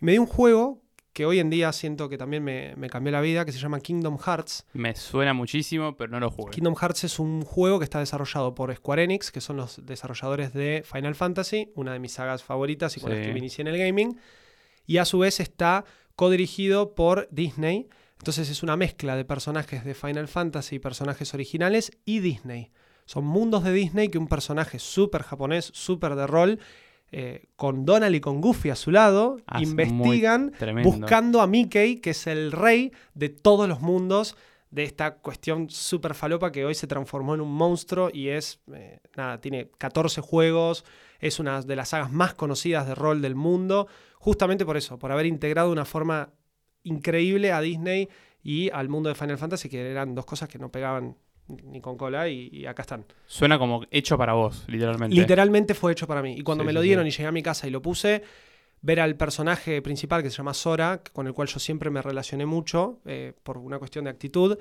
Y 0.00 0.04
me 0.04 0.12
dio 0.12 0.22
un 0.22 0.26
juego 0.26 0.82
que 1.12 1.26
hoy 1.26 1.38
en 1.40 1.50
día 1.50 1.72
siento 1.72 2.08
que 2.08 2.16
también 2.16 2.44
me, 2.44 2.74
me 2.76 2.88
cambió 2.88 3.10
la 3.12 3.20
vida, 3.20 3.44
que 3.44 3.52
se 3.52 3.58
llama 3.58 3.80
Kingdom 3.80 4.16
Hearts. 4.18 4.64
Me 4.74 4.94
suena 4.94 5.34
muchísimo, 5.34 5.96
pero 5.96 6.10
no 6.12 6.20
lo 6.20 6.30
jugué. 6.30 6.52
Kingdom 6.52 6.76
Hearts 6.76 7.04
es 7.04 7.18
un 7.18 7.42
juego 7.42 7.78
que 7.78 7.84
está 7.84 7.98
desarrollado 7.98 8.54
por 8.54 8.74
Square 8.74 9.04
Enix, 9.04 9.30
que 9.32 9.40
son 9.40 9.56
los 9.56 9.84
desarrolladores 9.84 10.52
de 10.52 10.84
Final 10.90 11.14
Fantasy, 11.16 11.72
una 11.74 11.92
de 11.92 11.98
mis 11.98 12.12
sagas 12.12 12.44
favoritas 12.44 12.96
y 12.96 13.00
con 13.00 13.10
las 13.10 13.18
Sí. 13.20 13.26
que 13.26 13.32
me 13.32 13.38
inicié 13.40 13.62
en 13.62 13.68
el 13.68 13.78
gaming. 13.78 14.18
Y 14.86 14.98
a 14.98 15.04
su 15.04 15.18
vez 15.18 15.40
está 15.40 15.84
codirigido 16.16 16.94
por 16.94 17.28
Disney. 17.30 17.88
Entonces 18.18 18.50
es 18.50 18.62
una 18.62 18.76
mezcla 18.76 19.16
de 19.16 19.24
personajes 19.24 19.84
de 19.84 19.94
Final 19.94 20.28
Fantasy, 20.28 20.78
personajes 20.78 21.32
originales 21.34 21.90
y 22.04 22.20
Disney. 22.20 22.70
Son 23.06 23.24
mundos 23.24 23.64
de 23.64 23.72
Disney 23.72 24.08
que 24.10 24.18
un 24.18 24.28
personaje 24.28 24.78
súper 24.78 25.22
japonés, 25.22 25.70
súper 25.74 26.14
de 26.14 26.26
rol, 26.26 26.60
eh, 27.12 27.48
con 27.56 27.84
Donald 27.84 28.14
y 28.14 28.20
con 28.20 28.40
Goofy 28.40 28.70
a 28.70 28.76
su 28.76 28.90
lado, 28.90 29.38
Ah, 29.46 29.60
es 29.60 29.68
investigan 29.68 30.52
buscando 30.84 31.40
a 31.40 31.46
Mickey, 31.46 31.96
que 31.96 32.10
es 32.10 32.26
el 32.26 32.52
rey 32.52 32.92
de 33.14 33.28
todos 33.28 33.68
los 33.68 33.80
mundos 33.80 34.36
de 34.70 34.84
esta 34.84 35.16
cuestión 35.16 35.68
súper 35.68 36.14
falopa 36.14 36.52
que 36.52 36.64
hoy 36.64 36.74
se 36.74 36.86
transformó 36.86 37.34
en 37.34 37.40
un 37.40 37.52
monstruo 37.52 38.10
y 38.12 38.28
es, 38.28 38.60
eh, 38.72 39.00
nada, 39.16 39.40
tiene 39.40 39.70
14 39.78 40.20
juegos, 40.20 40.84
es 41.18 41.40
una 41.40 41.60
de 41.62 41.76
las 41.76 41.88
sagas 41.88 42.12
más 42.12 42.34
conocidas 42.34 42.86
de 42.86 42.94
rol 42.94 43.20
del 43.20 43.34
mundo, 43.34 43.88
justamente 44.18 44.64
por 44.64 44.76
eso, 44.76 44.98
por 44.98 45.10
haber 45.10 45.26
integrado 45.26 45.68
de 45.68 45.72
una 45.72 45.84
forma 45.84 46.30
increíble 46.84 47.52
a 47.52 47.60
Disney 47.60 48.08
y 48.42 48.70
al 48.70 48.88
mundo 48.88 49.08
de 49.08 49.16
Final 49.16 49.38
Fantasy, 49.38 49.68
que 49.68 49.90
eran 49.90 50.14
dos 50.14 50.24
cosas 50.24 50.48
que 50.48 50.58
no 50.58 50.70
pegaban 50.70 51.16
ni 51.64 51.80
con 51.80 51.96
cola 51.96 52.28
y, 52.28 52.48
y 52.52 52.66
acá 52.66 52.82
están. 52.82 53.04
Suena 53.26 53.58
como 53.58 53.84
hecho 53.90 54.16
para 54.18 54.32
vos, 54.34 54.64
literalmente. 54.68 55.14
Literalmente 55.16 55.74
fue 55.74 55.92
hecho 55.92 56.06
para 56.06 56.22
mí. 56.22 56.34
Y 56.36 56.42
cuando 56.42 56.62
Sí, 56.62 56.66
me 56.66 56.72
lo 56.72 56.80
dieron 56.80 57.04
sí. 57.04 57.08
y 57.08 57.10
llegué 57.12 57.26
a 57.26 57.32
mi 57.32 57.42
casa 57.42 57.66
y 57.66 57.70
lo 57.70 57.80
puse, 57.82 58.22
ver 58.82 59.00
al 59.00 59.16
personaje 59.16 59.82
principal 59.82 60.22
que 60.22 60.30
se 60.30 60.36
llama 60.36 60.54
Sora, 60.54 61.02
con 61.12 61.26
el 61.26 61.32
cual 61.34 61.48
yo 61.48 61.58
siempre 61.58 61.90
me 61.90 62.00
relacioné 62.02 62.46
mucho 62.46 63.00
eh, 63.04 63.32
por 63.42 63.58
una 63.58 63.78
cuestión 63.78 64.04
de 64.04 64.10
actitud, 64.10 64.58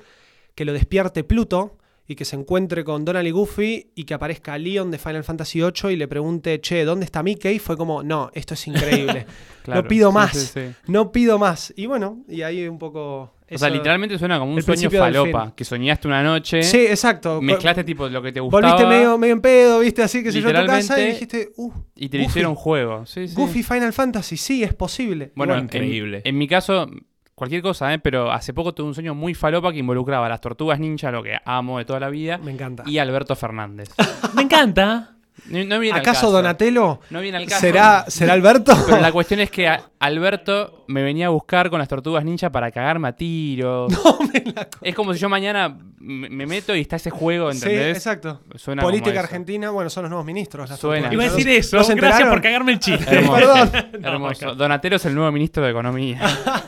que 0.56 0.66
lo 0.66 0.74
despierte 0.74 1.24
Pluto 1.24 1.78
y 2.06 2.16
que 2.16 2.26
se 2.26 2.36
encuentre 2.36 2.84
con 2.84 3.06
Donald 3.06 3.28
y 3.28 3.32
Goofy 3.32 3.92
y 3.94 4.04
que 4.04 4.16
aparezca 4.16 4.58
Leon 4.58 4.90
de 4.90 4.98
Final 4.98 5.24
Fantasy 5.24 5.62
VIII 5.62 5.94
y 5.94 5.96
le 5.96 6.08
pregunte, 6.08 6.60
che, 6.60 6.84
¿dónde 6.84 7.06
está 7.06 7.22
Mickey? 7.22 7.60
Fue 7.60 7.78
como, 7.78 8.02
no, 8.02 8.32
esto 8.34 8.56
es 8.56 8.68
increíble. 8.68 9.26
Claro, 9.64 9.84
no 9.84 9.88
pido 9.88 10.10
sí, 10.10 10.16
más. 10.16 10.32
sí, 10.38 10.48
sí. 10.68 10.76
no 10.88 11.12
pido 11.12 11.38
más. 11.38 11.72
Y 11.76 11.86
bueno, 11.86 12.24
y 12.28 12.42
ahí 12.42 12.68
un 12.68 12.80
poco... 12.80 13.36
O 13.52 13.58
sea, 13.58 13.70
literalmente 13.70 14.18
suena 14.18 14.38
como 14.40 14.52
un 14.52 14.58
el 14.58 14.64
sueño 14.64 14.90
falopa. 14.92 15.54
Que 15.56 15.64
soñaste 15.66 16.08
una 16.08 16.22
noche, 16.24 16.64
Sí, 16.64 16.78
exacto. 16.88 17.42
mezclaste 17.42 17.84
tipo 17.84 18.08
lo 18.10 18.22
que 18.22 18.32
te 18.32 18.40
gustaba 18.40 18.72
Volviste 18.74 18.88
medio, 18.88 19.18
medio 19.18 19.34
en 19.34 19.42
pedo, 19.42 19.80
viste, 19.80 20.04
así 20.04 20.24
que 20.24 20.32
se 20.32 20.42
yo 20.42 20.50
a 20.50 20.62
tu 20.62 20.68
casa 20.68 21.00
y 21.00 21.08
dijiste, 21.08 21.50
uh, 21.58 21.72
y 21.96 22.10
te 22.10 22.18
Goofy. 22.18 22.30
hicieron 22.30 22.56
juego. 22.56 23.06
Sí, 23.06 23.28
sí. 23.28 23.36
Goofy 23.36 23.64
Final 23.64 23.94
Fantasy, 23.94 24.38
sí, 24.38 24.64
es 24.64 24.74
posible. 24.74 25.32
Bueno, 25.36 25.54
Bueno, 25.54 25.56
en- 25.60 25.64
increíble. 25.66 26.22
En, 26.24 26.38
mi 26.38 26.48
caso, 26.48 26.88
cualquier 27.36 27.62
cosa, 27.62 27.94
¿eh? 27.94 28.00
pero 28.00 28.32
hace 28.32 28.54
poco 28.54 28.74
tuve 28.74 28.88
un 28.88 28.94
sueño 28.94 29.16
muy 29.16 29.34
falopa 29.34 29.72
que 29.72 29.80
involucraba 29.80 30.26
a 30.26 30.30
las 30.30 30.42
tortugas 30.42 30.80
ninja, 30.80 31.12
lo 31.12 31.24
que 31.24 31.38
amo 31.46 31.78
de 31.80 31.86
toda 31.86 32.00
la 32.00 32.10
vida, 32.10 32.38
Me 32.38 32.52
encanta. 32.52 32.84
y 32.86 32.98
a 32.98 33.02
Alberto 33.04 33.36
Fernández. 33.36 33.90
Me 34.36 34.42
encanta. 34.44 35.16
No, 35.48 35.64
no 35.64 35.80
viene 35.80 35.96
al 35.96 36.02
¿Acaso 36.02 36.22
caso. 36.28 36.32
Donatello 36.32 37.00
No 37.10 37.22
viene 37.22 37.38
al 37.38 37.46
caso. 37.46 37.62
será, 37.62 38.06
será 38.08 38.34
Alberto? 38.34 38.74
Pero 38.86 39.00
la 39.00 39.12
cuestión 39.12 39.40
es 39.40 39.50
que 39.52 39.70
Alberto 40.00 40.86
me 40.88 41.04
venía 41.04 41.28
a 41.28 41.30
buscar 41.30 41.70
con 41.70 41.80
las 41.80 41.88
tortugas 41.88 42.24
ninja 42.26 42.52
para 42.52 42.72
cagarme 42.72 43.08
a 43.10 43.12
tiros. 43.14 43.92
Es 44.82 44.96
como 44.96 45.14
si 45.14 45.20
yo 45.20 45.30
mañana 45.30 45.78
me 46.00 46.30
me 46.30 46.46
meto 46.46 46.76
y 46.76 46.82
está 46.82 46.96
ese 46.96 47.10
juego, 47.10 47.52
sí, 47.52 47.58
¿entendés? 47.60 47.98
exacto. 47.98 48.42
Suena 48.56 48.82
Política 48.82 49.20
argentina, 49.20 49.70
bueno, 49.72 49.90
son 49.90 50.04
los 50.04 50.10
nuevos 50.10 50.26
ministros. 50.26 50.70
las 50.70 50.80
Suena. 50.80 51.10
tortugas. 51.10 51.14
Iba 51.14 51.24
a 51.24 51.28
¿No- 51.28 51.36
decir 51.36 51.50
eso. 51.50 51.78
¿no 51.78 51.84
se 51.84 51.96
Gracias 51.96 52.30
por 52.30 52.42
cagarme 52.42 52.72
el 52.74 52.80
chiste. 52.80 53.06
Hermoso. 53.16 53.36
Perdón. 53.40 53.72
Hermoso. 54.04 54.56
Donatello 54.56 54.96
es 54.96 55.06
el 55.06 55.16
nuevo 55.16 55.32
ministro 55.32 55.64
de 55.64 55.72
Economía. 55.72 56.20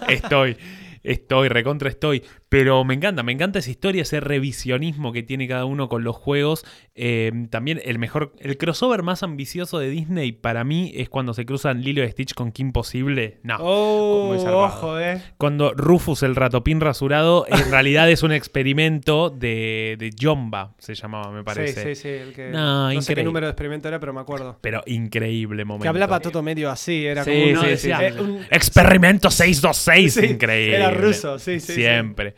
Estoy, 0.07 0.57
estoy, 1.03 1.47
recontra 1.47 1.89
estoy. 1.89 2.23
Pero 2.51 2.83
me 2.83 2.93
encanta, 2.95 3.23
me 3.23 3.31
encanta 3.31 3.59
esa 3.59 3.69
historia, 3.71 4.01
ese 4.01 4.19
revisionismo 4.19 5.13
que 5.13 5.23
tiene 5.23 5.47
cada 5.47 5.63
uno 5.63 5.87
con 5.87 6.03
los 6.03 6.17
juegos. 6.17 6.65
Eh, 6.95 7.31
también 7.49 7.79
el 7.85 7.97
mejor, 7.97 8.33
el 8.39 8.57
crossover 8.57 9.03
más 9.03 9.23
ambicioso 9.23 9.79
de 9.79 9.89
Disney 9.89 10.33
para 10.33 10.65
mí 10.65 10.91
es 10.97 11.07
cuando 11.07 11.33
se 11.33 11.45
cruzan 11.45 11.81
Lilo 11.81 12.03
y 12.03 12.11
Stitch 12.11 12.33
con 12.33 12.51
Kim 12.51 12.73
Possible. 12.73 13.37
No. 13.43 13.55
Oh, 13.61 14.35
ojo, 14.35 14.99
eh. 14.99 15.21
Cuando 15.37 15.73
Rufus 15.73 16.23
el 16.23 16.35
ratopín 16.35 16.81
rasurado 16.81 17.45
en 17.47 17.71
realidad 17.71 18.09
es 18.11 18.21
un 18.21 18.33
experimento 18.33 19.29
de, 19.29 19.95
de 19.97 20.09
Jomba, 20.21 20.75
se 20.77 20.93
llamaba, 20.93 21.31
me 21.31 21.45
parece. 21.45 21.95
Sí, 21.95 21.95
sí, 21.95 22.01
sí. 22.01 22.09
El 22.09 22.33
que, 22.33 22.49
No, 22.49 22.91
no, 22.93 23.01
sé 23.01 23.15
qué 23.15 23.23
número 23.23 23.45
de 23.45 23.51
experimento 23.51 23.87
era, 23.87 23.97
pero 24.01 24.11
me 24.11 24.19
acuerdo. 24.19 24.57
Pero 24.59 24.83
increíble 24.87 25.63
momento. 25.63 25.83
Que 25.83 25.87
hablaba 25.87 26.19
todo 26.19 26.41
medio 26.43 26.69
así, 26.69 27.05
era 27.05 27.23
Sí, 27.23 27.31
como 27.31 27.43
sí, 27.45 27.51
uno 27.51 27.61
sí, 27.61 27.67
decía, 27.69 28.11
sí. 28.11 28.19
un- 28.19 28.41
Experimento 28.51 29.31
626, 29.31 30.13
Sí, 30.13 30.25
increíble. 30.33 30.75
era 30.75 30.91
ruso, 30.91 31.39
sí, 31.39 31.61
sí, 31.61 31.67
sí. 31.67 31.73
Siempre. 31.75 32.35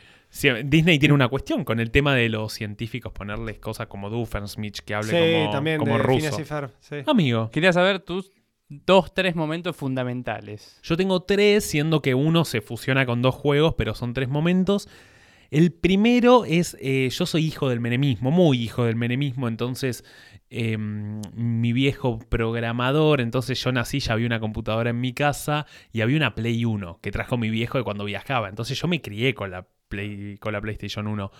Disney 0.64 0.98
tiene 0.98 1.14
una 1.14 1.28
cuestión 1.28 1.64
con 1.64 1.78
el 1.80 1.90
tema 1.90 2.14
de 2.14 2.28
los 2.28 2.52
científicos, 2.52 3.12
ponerles 3.12 3.58
cosas 3.58 3.86
como 3.86 4.10
Doofenshmirtz, 4.10 4.80
que 4.82 4.94
hable 4.94 5.10
sí, 5.10 5.40
como, 5.40 5.50
también 5.52 5.78
como 5.78 5.96
de 5.96 6.02
ruso. 6.02 6.36
Sí. 6.80 6.96
Amigo, 7.06 7.50
Quería 7.50 7.72
saber 7.72 8.00
tus 8.00 8.32
dos, 8.68 9.14
tres 9.14 9.36
momentos 9.36 9.76
fundamentales. 9.76 10.80
yo 10.82 10.96
tengo 10.96 11.22
tres, 11.22 11.64
siendo 11.64 12.02
que 12.02 12.14
uno 12.14 12.44
se 12.44 12.60
fusiona 12.60 13.06
con 13.06 13.22
dos 13.22 13.34
juegos, 13.34 13.74
pero 13.76 13.94
son 13.94 14.12
tres 14.12 14.28
momentos. 14.28 14.88
El 15.50 15.70
primero 15.72 16.44
es, 16.44 16.76
eh, 16.80 17.08
yo 17.10 17.26
soy 17.26 17.44
hijo 17.44 17.68
del 17.68 17.78
menemismo, 17.78 18.32
muy 18.32 18.60
hijo 18.60 18.84
del 18.86 18.96
menemismo, 18.96 19.46
entonces 19.46 20.04
eh, 20.50 20.76
mi 20.78 21.72
viejo 21.72 22.18
programador, 22.18 23.20
entonces 23.20 23.62
yo 23.62 23.70
nací, 23.70 24.00
ya 24.00 24.14
había 24.14 24.26
una 24.26 24.40
computadora 24.40 24.90
en 24.90 25.00
mi 25.00 25.12
casa 25.12 25.66
y 25.92 26.00
había 26.00 26.16
una 26.16 26.34
Play 26.34 26.64
1 26.64 26.98
que 27.00 27.12
trajo 27.12 27.36
mi 27.36 27.50
viejo 27.50 27.78
de 27.78 27.84
cuando 27.84 28.04
viajaba, 28.04 28.48
entonces 28.48 28.80
yo 28.80 28.88
me 28.88 29.00
crié 29.00 29.34
con 29.34 29.52
la, 29.52 29.68
Play, 29.88 30.36
con 30.38 30.52
la 30.52 30.60
PlayStation 30.60 31.06
1. 31.06 31.30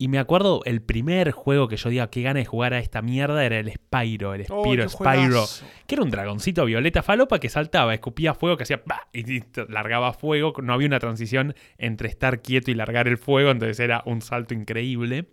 Y 0.00 0.08
me 0.08 0.18
acuerdo, 0.18 0.62
el 0.64 0.80
primer 0.80 1.30
juego 1.30 1.68
que 1.68 1.76
yo 1.76 1.90
diga 1.90 2.08
que 2.08 2.22
gana 2.22 2.40
de 2.40 2.46
jugar 2.46 2.72
a 2.72 2.78
esta 2.78 3.02
mierda 3.02 3.44
era 3.44 3.58
el 3.58 3.70
Spyro, 3.70 4.32
el 4.32 4.46
Oh, 4.48 4.64
Spyro, 4.64 4.88
Spyro, 4.88 5.44
que 5.86 5.94
era 5.94 6.02
un 6.02 6.10
dragoncito 6.10 6.64
violeta 6.64 7.02
falopa 7.02 7.38
que 7.38 7.50
saltaba, 7.50 7.92
escupía 7.92 8.32
fuego, 8.32 8.56
que 8.56 8.62
hacía 8.62 8.80
¡bah! 8.86 9.08
y 9.12 9.42
largaba 9.68 10.14
fuego. 10.14 10.54
No 10.62 10.72
había 10.72 10.86
una 10.86 11.00
transición 11.00 11.54
entre 11.76 12.08
estar 12.08 12.40
quieto 12.40 12.70
y 12.70 12.74
largar 12.74 13.08
el 13.08 13.18
fuego, 13.18 13.50
entonces 13.50 13.78
era 13.78 14.02
un 14.06 14.22
salto 14.22 14.54
increíble. 14.54 15.26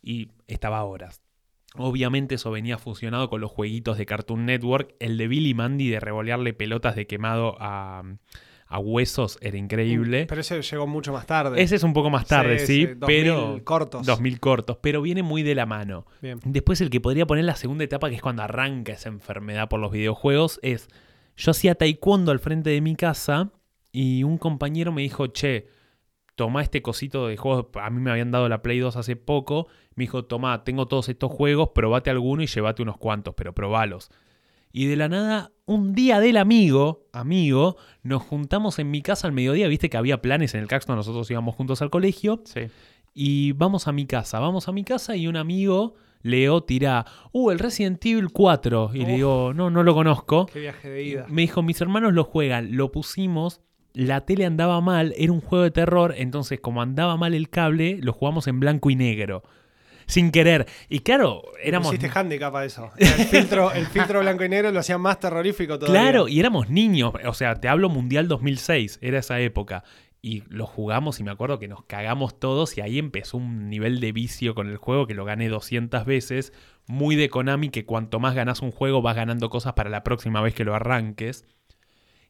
Y 0.00 0.30
estaba 0.46 0.78
a 0.78 0.84
horas. 0.84 1.20
Obviamente 1.74 2.36
eso 2.36 2.52
venía 2.52 2.78
fusionado 2.78 3.28
con 3.28 3.40
los 3.40 3.50
jueguitos 3.50 3.98
de 3.98 4.06
Cartoon 4.06 4.46
Network. 4.46 4.94
El 5.00 5.18
de 5.18 5.26
Billy 5.26 5.54
Mandy 5.54 5.90
de 5.90 5.98
revolearle 5.98 6.54
pelotas 6.54 6.94
de 6.94 7.08
quemado 7.08 7.56
a, 7.58 8.04
a 8.68 8.78
huesos 8.78 9.38
era 9.40 9.56
increíble. 9.56 10.26
Pero 10.26 10.40
ese 10.42 10.60
llegó 10.60 10.86
mucho 10.86 11.12
más 11.12 11.26
tarde. 11.26 11.60
Ese 11.60 11.76
es 11.76 11.82
un 11.82 11.94
poco 11.94 12.10
más 12.10 12.26
tarde, 12.26 12.58
sí, 12.58 12.86
2000 12.86 12.98
pero... 13.06 13.60
cortos. 13.64 14.06
2000 14.06 14.40
cortos, 14.40 14.78
pero 14.80 15.00
viene 15.00 15.22
muy 15.22 15.42
de 15.42 15.54
la 15.54 15.66
mano. 15.66 16.06
Bien. 16.20 16.38
Después 16.44 16.80
el 16.80 16.90
que 16.90 17.00
podría 17.00 17.26
poner 17.26 17.44
la 17.44 17.56
segunda 17.56 17.84
etapa, 17.84 18.10
que 18.10 18.16
es 18.16 18.22
cuando 18.22 18.42
arranca 18.42 18.92
esa 18.92 19.08
enfermedad 19.08 19.68
por 19.68 19.80
los 19.80 19.90
videojuegos, 19.90 20.60
es 20.62 20.88
yo 21.36 21.52
hacía 21.52 21.74
taekwondo 21.76 22.30
al 22.30 22.40
frente 22.40 22.70
de 22.70 22.80
mi 22.80 22.94
casa 22.94 23.52
y 23.90 24.22
un 24.24 24.38
compañero 24.38 24.92
me 24.92 25.02
dijo, 25.02 25.28
che, 25.28 25.68
toma 26.34 26.62
este 26.62 26.82
cosito 26.82 27.26
de 27.26 27.36
juegos, 27.36 27.66
a 27.74 27.90
mí 27.90 28.00
me 28.00 28.10
habían 28.10 28.30
dado 28.30 28.48
la 28.48 28.60
Play 28.60 28.80
2 28.80 28.96
hace 28.96 29.16
poco, 29.16 29.66
me 29.94 30.04
dijo, 30.04 30.24
toma, 30.24 30.62
tengo 30.64 30.86
todos 30.86 31.08
estos 31.08 31.32
juegos, 31.32 31.70
probate 31.74 32.10
alguno 32.10 32.42
y 32.42 32.46
llévate 32.46 32.82
unos 32.82 32.98
cuantos, 32.98 33.34
pero 33.34 33.54
probalos. 33.54 34.10
Y 34.78 34.86
de 34.86 34.94
la 34.94 35.08
nada, 35.08 35.50
un 35.66 35.92
día 35.92 36.20
del 36.20 36.36
amigo, 36.36 37.08
amigo, 37.12 37.78
nos 38.04 38.22
juntamos 38.22 38.78
en 38.78 38.92
mi 38.92 39.02
casa 39.02 39.26
al 39.26 39.32
mediodía, 39.32 39.66
viste 39.66 39.90
que 39.90 39.96
había 39.96 40.22
planes 40.22 40.54
en 40.54 40.60
el 40.60 40.68
Caxton, 40.68 40.94
nosotros 40.94 41.28
íbamos 41.32 41.56
juntos 41.56 41.82
al 41.82 41.90
colegio, 41.90 42.42
Sí. 42.44 42.60
y 43.12 43.50
vamos 43.50 43.88
a 43.88 43.92
mi 43.92 44.06
casa, 44.06 44.38
vamos 44.38 44.68
a 44.68 44.72
mi 44.72 44.84
casa 44.84 45.16
y 45.16 45.26
un 45.26 45.34
amigo, 45.34 45.94
Leo, 46.22 46.62
tira, 46.62 47.06
uh, 47.32 47.50
el 47.50 47.58
Resident 47.58 48.06
Evil 48.06 48.28
4. 48.30 48.92
Y 48.94 49.04
le 49.04 49.14
digo, 49.14 49.52
no, 49.52 49.68
no 49.68 49.82
lo 49.82 49.94
conozco. 49.94 50.46
Qué 50.46 50.60
viaje 50.60 50.88
de 50.88 51.02
ida. 51.02 51.26
Me 51.28 51.42
dijo, 51.42 51.60
mis 51.60 51.80
hermanos 51.80 52.12
lo 52.12 52.22
juegan, 52.22 52.76
lo 52.76 52.92
pusimos, 52.92 53.60
la 53.94 54.20
tele 54.26 54.46
andaba 54.46 54.80
mal, 54.80 55.12
era 55.16 55.32
un 55.32 55.40
juego 55.40 55.64
de 55.64 55.72
terror, 55.72 56.14
entonces 56.16 56.60
como 56.60 56.82
andaba 56.82 57.16
mal 57.16 57.34
el 57.34 57.50
cable, 57.50 57.98
lo 58.00 58.12
jugamos 58.12 58.46
en 58.46 58.60
blanco 58.60 58.90
y 58.90 58.94
negro. 58.94 59.42
Sin 60.08 60.32
querer. 60.32 60.66
Y 60.88 61.00
claro, 61.00 61.42
éramos... 61.62 61.94
Hiciste 61.94 62.10
handicap 62.18 62.54
a 62.56 62.64
eso. 62.64 62.90
El 62.96 63.06
filtro, 63.06 63.70
el 63.72 63.86
filtro 63.86 64.20
blanco 64.20 64.42
y 64.42 64.48
negro 64.48 64.72
lo 64.72 64.80
hacía 64.80 64.98
más 64.98 65.20
terrorífico 65.20 65.78
todavía. 65.78 66.00
Claro, 66.00 66.28
y 66.28 66.40
éramos 66.40 66.70
niños, 66.70 67.12
o 67.24 67.34
sea, 67.34 67.60
te 67.60 67.68
hablo 67.68 67.90
Mundial 67.90 68.26
2006, 68.26 68.98
era 69.02 69.18
esa 69.18 69.38
época. 69.38 69.84
Y 70.20 70.42
lo 70.48 70.66
jugamos 70.66 71.20
y 71.20 71.24
me 71.24 71.30
acuerdo 71.30 71.58
que 71.58 71.68
nos 71.68 71.84
cagamos 71.84 72.40
todos 72.40 72.76
y 72.76 72.80
ahí 72.80 72.98
empezó 72.98 73.36
un 73.36 73.68
nivel 73.68 74.00
de 74.00 74.10
vicio 74.12 74.54
con 74.54 74.68
el 74.68 74.78
juego 74.78 75.06
que 75.06 75.14
lo 75.14 75.24
gané 75.24 75.48
200 75.48 76.04
veces, 76.06 76.52
muy 76.86 77.14
de 77.14 77.28
Konami 77.28 77.68
que 77.68 77.84
cuanto 77.84 78.18
más 78.18 78.34
ganas 78.34 78.60
un 78.60 78.72
juego 78.72 79.00
vas 79.00 79.14
ganando 79.14 79.48
cosas 79.50 79.74
para 79.74 79.90
la 79.90 80.02
próxima 80.02 80.40
vez 80.40 80.54
que 80.54 80.64
lo 80.64 80.74
arranques. 80.74 81.44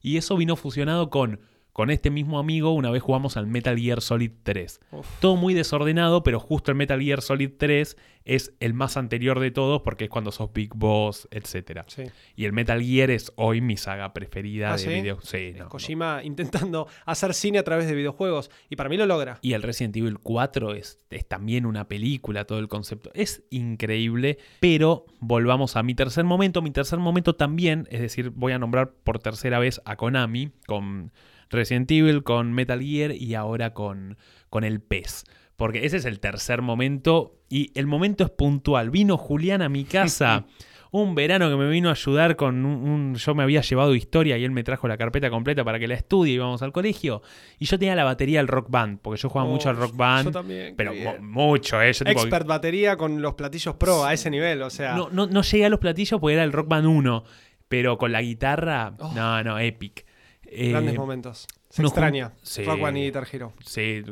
Y 0.00 0.16
eso 0.16 0.37
vino 0.37 0.56
fusionado 0.56 1.11
con 1.11 1.40
con 1.78 1.90
este 1.90 2.11
mismo 2.11 2.40
amigo 2.40 2.73
una 2.73 2.90
vez 2.90 3.00
jugamos 3.00 3.37
al 3.37 3.47
Metal 3.47 3.78
Gear 3.78 4.00
Solid 4.00 4.32
3. 4.42 4.80
Uf. 4.90 5.06
Todo 5.20 5.37
muy 5.37 5.54
desordenado, 5.54 6.25
pero 6.25 6.40
justo 6.40 6.73
el 6.73 6.76
Metal 6.76 7.00
Gear 7.00 7.23
Solid 7.23 7.52
3 7.56 7.97
es 8.25 8.52
el 8.58 8.75
más 8.75 8.97
anterior 8.97 9.38
de 9.38 9.52
todos 9.52 9.82
porque 9.82 10.06
es 10.06 10.11
cuando 10.11 10.32
sos 10.32 10.52
Big 10.52 10.75
Boss, 10.75 11.28
etc. 11.30 11.85
Sí. 11.87 12.02
Y 12.35 12.47
el 12.47 12.52
Metal 12.52 12.82
Gear 12.82 13.12
es 13.12 13.32
hoy 13.37 13.61
mi 13.61 13.76
saga 13.76 14.12
preferida 14.12 14.70
¿Ah, 14.70 14.73
de 14.73 14.78
sí? 14.78 14.88
videos. 14.88 15.25
Sí, 15.25 15.52
no, 15.56 15.66
no. 15.66 15.68
Kojima 15.68 16.25
intentando 16.25 16.88
hacer 17.06 17.32
cine 17.32 17.61
a 17.61 17.62
través 17.62 17.87
de 17.87 17.94
videojuegos. 17.94 18.50
Y 18.68 18.75
para 18.75 18.88
mí 18.88 18.97
lo 18.97 19.06
logra. 19.06 19.38
Y 19.40 19.52
el 19.52 19.62
Resident 19.62 19.97
Evil 19.99 20.18
4 20.18 20.75
es, 20.75 20.99
es 21.11 21.28
también 21.28 21.64
una 21.64 21.87
película, 21.87 22.44
todo 22.44 22.58
el 22.58 22.66
concepto. 22.66 23.12
Es 23.14 23.44
increíble, 23.50 24.38
pero 24.58 25.06
volvamos 25.20 25.76
a 25.76 25.85
mi 25.85 25.94
tercer 25.94 26.25
momento. 26.25 26.61
Mi 26.61 26.73
tercer 26.73 26.99
momento 26.99 27.37
también, 27.37 27.87
es 27.92 28.00
decir, 28.00 28.30
voy 28.30 28.50
a 28.50 28.58
nombrar 28.58 28.94
por 29.04 29.20
tercera 29.20 29.61
vez 29.61 29.80
a 29.85 29.94
Konami 29.94 30.50
con 30.66 31.12
Resident 31.50 31.90
Evil, 31.90 32.23
con 32.23 32.52
Metal 32.52 32.81
Gear 32.83 33.12
y 33.12 33.35
ahora 33.35 33.73
con, 33.75 34.17
con 34.50 34.64
el 34.64 34.81
PES. 34.81 35.25
Porque 35.57 35.85
ese 35.87 35.97
es 35.97 36.05
el 36.05 36.21
tercer 36.21 36.62
momento 36.62 37.40
y 37.49 37.73
el 37.78 37.87
momento 37.87 38.23
es 38.25 38.31
puntual. 38.31 38.90
Vino 38.90 39.17
Julián 39.17 39.62
a 39.62 39.69
mi 39.69 39.85
casa. 39.85 40.47
Un 40.90 41.14
verano 41.14 41.50
que 41.50 41.57
me 41.57 41.69
vino 41.69 41.90
a 41.90 41.93
ayudar 41.93 42.35
con 42.37 42.64
un, 42.64 42.88
un- 42.88 43.14
Yo 43.17 43.35
me 43.35 43.43
había 43.43 43.61
llevado 43.61 43.95
historia 43.95 44.38
y 44.38 44.45
él 44.45 44.52
me 44.52 44.64
trajo 44.64 44.88
la 44.88 44.97
carpeta 44.97 45.28
completa 45.28 45.62
para 45.62 45.78
que 45.78 45.87
la 45.87 45.93
estudie 45.93 46.33
y 46.33 46.35
íbamos 46.37 46.62
al 46.62 46.73
colegio. 46.73 47.21
Y 47.59 47.67
yo 47.67 47.78
tenía 47.78 47.95
la 47.95 48.05
batería 48.05 48.38
del 48.38 48.49
rock 48.49 48.71
band, 48.71 48.99
porque 49.02 49.21
yo 49.21 49.28
jugaba 49.28 49.50
Oh, 49.50 49.52
mucho 49.52 49.69
al 49.69 49.76
rock 49.76 49.95
band. 49.95 50.25
Yo 50.25 50.33
también. 50.33 50.75
Pero 50.78 50.95
mo- 50.95 51.19
mucho, 51.21 51.83
¿eh? 51.83 51.93
Yo 51.93 52.07
tipo- 52.07 52.21
Expert 52.23 52.47
batería 52.47 52.97
con 52.97 53.21
los 53.21 53.35
platillos 53.35 53.75
pro 53.76 54.02
a 54.02 54.14
ese 54.14 54.31
nivel. 54.31 54.62
O 54.62 54.71
sea, 54.71 54.95
no, 54.95 55.11
no, 55.12 55.26
no 55.26 55.43
llegué 55.43 55.67
a 55.67 55.69
los 55.69 55.78
platillos 55.78 56.19
porque 56.19 56.33
era 56.33 56.45
el 56.45 56.52
rock 56.52 56.69
band 56.69 56.87
1. 56.87 57.23
Pero 57.69 57.99
con 57.99 58.11
la 58.11 58.23
guitarra, 58.23 58.95
Oh. 58.99 59.12
no, 59.14 59.45
no, 59.45 59.59
epic. 59.59 60.07
Eh, 60.50 60.71
grandes 60.71 60.97
momentos. 60.97 61.47
Se 61.69 61.83
nos 61.83 61.93
extraña. 61.93 62.33
sí. 62.43 62.64
Rock 62.64 62.83
One 62.83 63.00
y 63.00 63.05
Guitar 63.07 63.26
Hero. 63.31 63.52
Sí, 63.64 64.02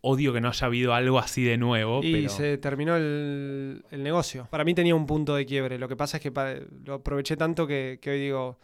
odio 0.00 0.32
que 0.32 0.40
no 0.40 0.48
haya 0.48 0.66
habido 0.66 0.94
algo 0.94 1.18
así 1.18 1.42
de 1.44 1.56
nuevo. 1.58 2.00
Y 2.02 2.12
pero... 2.12 2.28
se 2.28 2.58
terminó 2.58 2.96
el, 2.96 3.84
el 3.90 4.02
negocio. 4.02 4.46
Para 4.50 4.64
mí 4.64 4.74
tenía 4.74 4.94
un 4.94 5.06
punto 5.06 5.34
de 5.34 5.46
quiebre. 5.46 5.78
Lo 5.78 5.88
que 5.88 5.96
pasa 5.96 6.18
es 6.18 6.22
que 6.22 6.32
lo 6.84 6.94
aproveché 6.94 7.36
tanto 7.36 7.66
que, 7.66 7.98
que 8.00 8.10
hoy 8.10 8.20
digo, 8.20 8.58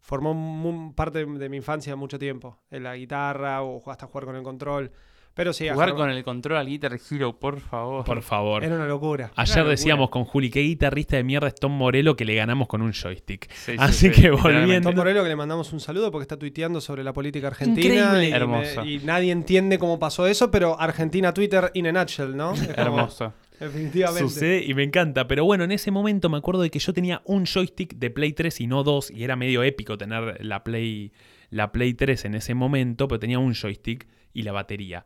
formó 0.00 0.92
parte 0.94 1.24
de 1.26 1.48
mi 1.48 1.56
infancia 1.56 1.96
mucho 1.96 2.18
tiempo. 2.18 2.58
En 2.70 2.82
la 2.82 2.96
guitarra 2.96 3.62
o 3.62 3.82
hasta 3.90 4.06
jugar 4.06 4.24
con 4.24 4.36
el 4.36 4.42
control. 4.42 4.92
Pero 5.36 5.52
sí, 5.52 5.68
Jugar 5.68 5.94
con 5.94 6.08
el 6.08 6.24
control 6.24 6.56
al 6.56 6.66
Guitar 6.66 6.98
Hero, 7.10 7.38
por 7.38 7.60
favor. 7.60 8.06
Por 8.06 8.22
favor. 8.22 8.64
era 8.64 8.74
una 8.74 8.86
locura. 8.86 9.32
Ayer 9.36 9.56
locura. 9.58 9.70
decíamos 9.70 10.08
con 10.08 10.24
Juli, 10.24 10.48
qué 10.48 10.60
guitarrista 10.62 11.16
de 11.16 11.24
mierda 11.24 11.48
es 11.48 11.54
Tom 11.54 11.72
Morello 11.72 12.16
que 12.16 12.24
le 12.24 12.34
ganamos 12.34 12.68
con 12.68 12.80
un 12.80 12.92
joystick. 12.94 13.46
Sí, 13.52 13.72
sí, 13.72 13.76
Así 13.78 14.08
sí, 14.14 14.22
que 14.22 14.30
volviendo- 14.30 14.88
Tom 14.88 14.96
Morello, 14.96 15.22
que 15.22 15.28
le 15.28 15.36
mandamos 15.36 15.72
un 15.74 15.80
saludo 15.80 16.10
porque 16.10 16.22
está 16.22 16.38
tuiteando 16.38 16.80
sobre 16.80 17.04
la 17.04 17.12
política 17.12 17.48
argentina. 17.48 17.86
Increíble. 17.86 18.28
Y, 18.28 18.30
me- 18.30 18.36
Hermoso. 18.36 18.84
y 18.86 18.98
nadie 19.00 19.30
entiende 19.30 19.78
cómo 19.78 19.98
pasó 19.98 20.26
eso, 20.26 20.50
pero 20.50 20.80
Argentina 20.80 21.34
Twitter 21.34 21.70
in 21.74 21.86
a 21.88 21.92
nutshell, 21.92 22.34
¿no? 22.34 22.52
Como- 22.52 22.70
Hermoso. 22.74 23.34
Definitivamente. 23.60 24.22
Sucede 24.28 24.64
y 24.64 24.72
me 24.72 24.84
encanta. 24.84 25.28
Pero 25.28 25.44
bueno, 25.44 25.64
en 25.64 25.72
ese 25.72 25.90
momento 25.90 26.30
me 26.30 26.38
acuerdo 26.38 26.62
de 26.62 26.70
que 26.70 26.78
yo 26.78 26.94
tenía 26.94 27.20
un 27.26 27.44
joystick 27.44 27.94
de 27.96 28.10
Play 28.10 28.32
3 28.32 28.58
y 28.62 28.66
no 28.66 28.82
dos. 28.84 29.10
Y 29.10 29.22
era 29.24 29.36
medio 29.36 29.62
épico 29.62 29.98
tener 29.98 30.42
la 30.44 30.64
Play, 30.64 31.12
la 31.50 31.72
Play 31.72 31.92
3 31.92 32.24
en 32.24 32.34
ese 32.34 32.54
momento, 32.54 33.06
pero 33.08 33.18
tenía 33.18 33.38
un 33.38 33.54
joystick 33.54 34.06
y 34.32 34.42
la 34.42 34.52
batería 34.52 35.04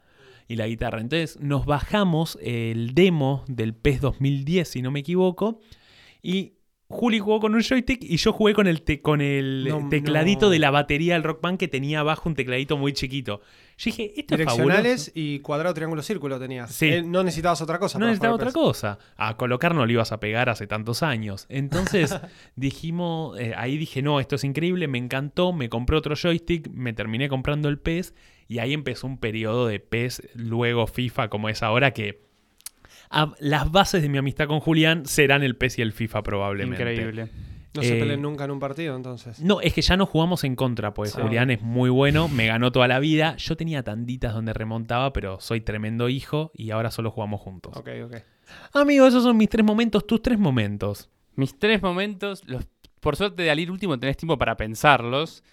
y 0.50 0.56
la 0.56 0.66
guitarra. 0.66 1.00
Entonces 1.00 1.38
nos 1.40 1.64
bajamos 1.64 2.38
el 2.42 2.94
demo 2.94 3.44
del 3.48 3.74
PES 3.74 4.00
2010, 4.00 4.68
si 4.68 4.82
no 4.82 4.90
me 4.90 5.00
equivoco, 5.00 5.60
y 6.22 6.54
Juli 6.92 7.20
jugó 7.20 7.38
con 7.38 7.54
un 7.54 7.62
joystick 7.62 8.02
y 8.02 8.16
yo 8.16 8.32
jugué 8.32 8.52
con 8.52 8.66
el, 8.66 8.82
te- 8.82 9.00
con 9.00 9.20
el 9.20 9.64
No, 9.68 9.88
tecladito 9.88 10.46
no. 10.46 10.50
de 10.50 10.58
la 10.58 10.72
batería 10.72 11.14
del 11.14 11.22
Rock 11.22 11.40
Band 11.40 11.56
que 11.56 11.68
tenía 11.68 12.00
abajo 12.00 12.28
un 12.28 12.34
tecladito 12.34 12.76
muy 12.76 12.92
chiquito. 12.92 13.40
Yo 13.78 13.84
dije, 13.92 14.12
esto 14.18 14.34
es. 14.34 14.38
Direccionales 14.40 15.12
y 15.14 15.38
cuadrado, 15.38 15.72
triángulo, 15.72 16.02
círculo 16.02 16.40
tenías. 16.40 16.74
Sí. 16.74 16.86
Eh, 16.86 17.02
no 17.04 17.22
necesitabas 17.22 17.62
otra 17.62 17.78
cosa. 17.78 17.96
No 18.00 18.06
necesitaba 18.06 18.34
otra 18.34 18.50
cosa. 18.50 18.98
A 19.16 19.36
colocar 19.36 19.72
no 19.72 19.86
lo 19.86 19.92
ibas 19.92 20.10
a 20.10 20.18
pegar 20.18 20.48
hace 20.48 20.66
tantos 20.66 21.04
años. 21.04 21.46
Entonces 21.48 22.18
dijimos, 22.56 23.38
eh, 23.38 23.54
ahí 23.56 23.78
dije, 23.78 24.02
no, 24.02 24.18
esto 24.18 24.34
es 24.34 24.42
increíble, 24.42 24.88
me 24.88 24.98
encantó, 24.98 25.52
me 25.52 25.68
compré 25.68 25.96
otro 25.96 26.16
joystick, 26.16 26.68
me 26.72 26.92
terminé 26.92 27.28
comprando 27.28 27.68
el 27.68 27.78
PES 27.78 28.14
y 28.50 28.58
ahí 28.58 28.74
empezó 28.74 29.06
un 29.06 29.16
periodo 29.18 29.68
de 29.68 29.78
PES, 29.78 30.30
luego 30.34 30.88
FIFA 30.88 31.28
como 31.28 31.48
es 31.48 31.62
ahora 31.62 31.92
que 31.92 32.24
a- 33.10 33.32
las 33.38 33.70
bases 33.70 34.02
de 34.02 34.08
mi 34.08 34.18
amistad 34.18 34.48
con 34.48 34.58
Julián 34.58 35.06
serán 35.06 35.42
el 35.44 35.56
PES 35.56 35.78
y 35.78 35.82
el 35.82 35.92
FIFA 35.92 36.22
probablemente. 36.24 36.82
Increíble. 36.82 37.28
No 37.72 37.82
se 37.82 37.96
Eh, 37.96 38.00
peleen 38.00 38.20
nunca 38.22 38.44
en 38.46 38.50
un 38.50 38.58
partido, 38.58 38.96
entonces. 38.96 39.38
No, 39.40 39.60
es 39.60 39.72
que 39.72 39.82
ya 39.82 39.96
no 39.96 40.04
jugamos 40.04 40.42
en 40.42 40.56
contra, 40.56 40.92
pues 40.92 41.12
Sí. 41.12 41.20
Julián 41.20 41.50
es 41.52 41.62
muy 41.62 41.88
bueno, 41.90 42.26
me 42.26 42.48
ganó 42.48 42.72
toda 42.72 42.88
la 42.88 42.98
vida. 42.98 43.36
Yo 43.36 43.56
tenía 43.56 43.84
tanditas 43.84 44.34
donde 44.34 44.52
remontaba, 44.52 45.12
pero 45.12 45.38
soy 45.40 45.60
tremendo 45.60 46.08
hijo 46.08 46.50
y 46.52 46.72
ahora 46.72 46.90
solo 46.90 47.12
jugamos 47.12 47.40
juntos. 47.40 47.76
Ok, 47.76 47.88
ok. 48.06 48.16
Amigo, 48.74 49.06
esos 49.06 49.22
son 49.22 49.36
mis 49.36 49.48
tres 49.48 49.64
momentos, 49.64 50.04
tus 50.04 50.20
tres 50.20 50.36
momentos. 50.40 51.08
Mis 51.36 51.56
tres 51.56 51.80
momentos, 51.80 52.42
los, 52.48 52.66
por 52.98 53.14
suerte 53.14 53.48
al 53.48 53.60
ir 53.60 53.70
último 53.70 53.96
tenés 54.00 54.16
tiempo 54.16 54.36
para 54.36 54.56
pensarlos. 54.56 55.44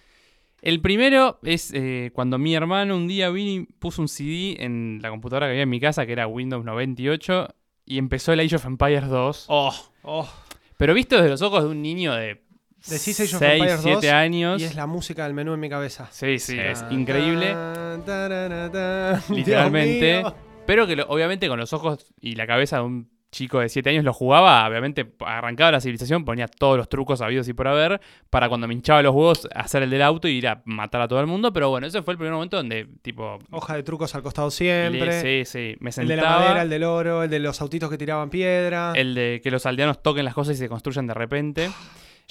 El 0.62 0.82
primero 0.82 1.40
es 1.44 1.72
eh, 1.74 2.12
cuando 2.14 2.38
mi 2.38 2.56
hermano 2.56 2.96
un 2.98 3.08
día 3.08 3.30
vino 3.30 3.62
y 3.62 3.66
puso 3.80 4.02
un 4.02 4.08
CD 4.08 4.58
en 4.64 5.00
la 5.02 5.10
computadora 5.10 5.46
que 5.48 5.52
había 5.52 5.64
en 5.64 5.70
mi 5.70 5.80
casa, 5.80 6.06
que 6.06 6.14
era 6.14 6.28
Windows 6.28 6.66
98, 6.66 7.48
y 7.86 7.98
empezó 8.00 8.34
el 8.34 8.40
Age 8.42 8.56
of 8.56 8.66
Empires 8.66 9.08
2. 9.08 9.46
Oh, 9.50 9.74
oh. 10.04 10.30
Pero 10.78 10.94
visto 10.94 11.16
desde 11.16 11.30
los 11.30 11.42
ojos 11.42 11.64
de 11.64 11.70
un 11.70 11.82
niño 11.82 12.14
de 12.14 12.42
Decís 12.88 13.20
Age 13.20 13.36
of 13.36 13.40
6, 13.40 13.52
Empires 13.54 13.84
2 13.84 13.92
7 14.02 14.12
años. 14.12 14.62
Y 14.62 14.66
es 14.66 14.76
la 14.76 14.88
música 14.88 15.24
del 15.26 15.34
menú 15.34 15.54
en 15.54 15.60
mi 15.60 15.70
cabeza. 15.70 16.08
Sí, 16.12 16.40
sí, 16.40 16.58
es 16.60 16.84
increíble. 16.92 17.54
Literalmente. 19.30 20.24
Pero 20.66 20.86
que 20.88 20.96
lo- 20.96 21.08
obviamente 21.08 21.48
con 21.48 21.60
los 21.60 21.72
ojos 21.74 22.14
y 22.20 22.36
la 22.36 22.46
cabeza 22.46 22.78
de 22.78 22.84
un 22.84 23.10
chico 23.32 23.60
de 23.60 23.68
7 23.70 23.90
años 23.90 24.06
lo 24.06 24.14
jugaba, 24.14 24.66
obviamente 24.68 25.06
arrancaba 25.20 25.72
la 25.74 25.82
civilización, 25.82 26.24
ponía 26.24 26.48
todos 26.48 26.78
los 26.78 26.88
trucos 26.88 27.20
habidos 27.22 27.48
y 27.50 27.54
por 27.54 27.68
haber, 27.68 28.00
para 28.30 28.48
cuando 28.48 28.68
me 28.68 28.74
hinchaba 28.74 29.02
los 29.04 29.14
huevos 29.14 29.48
hacer 29.54 29.84
el 29.84 29.90
del 29.90 30.02
auto 30.02 30.28
y 30.28 30.32
ir 30.38 30.48
a 30.48 30.62
matar 30.66 31.02
a 31.02 31.08
todo 31.08 31.20
el 31.20 31.28
mundo. 31.28 31.52
Pero 31.52 31.70
bueno, 31.70 31.88
ese 31.88 32.02
fue 32.04 32.14
el 32.14 32.18
primer 32.18 32.34
momento 32.34 32.58
donde, 32.58 32.88
tipo, 33.02 33.38
Hoja 33.52 33.76
de 33.76 33.84
trucos 33.84 34.16
al 34.16 34.24
costado 34.24 34.48
le- 34.48 34.52
siempre. 34.52 35.22
sí, 35.22 35.44
sí, 35.46 35.76
me 35.82 35.90
el 35.90 35.94
sentaba. 35.94 36.16
de 36.16 36.22
la 36.22 36.40
madera, 36.40 36.62
el 36.64 36.70
del 36.70 36.84
oro, 36.86 37.24
el 37.24 37.30
de 37.30 37.40
los 37.40 37.60
autitos 37.62 37.90
que 37.90 37.98
tiraban 37.98 38.30
piedra. 38.30 38.94
El 38.96 39.14
de 39.14 39.42
que 39.44 39.52
los 39.52 39.66
aldeanos 39.66 40.02
toquen 40.02 40.24
las 40.26 40.34
cosas 40.34 40.56
y 40.56 40.60
se 40.60 40.70
construyan 40.70 41.08
de 41.08 41.14
repente. 41.14 41.70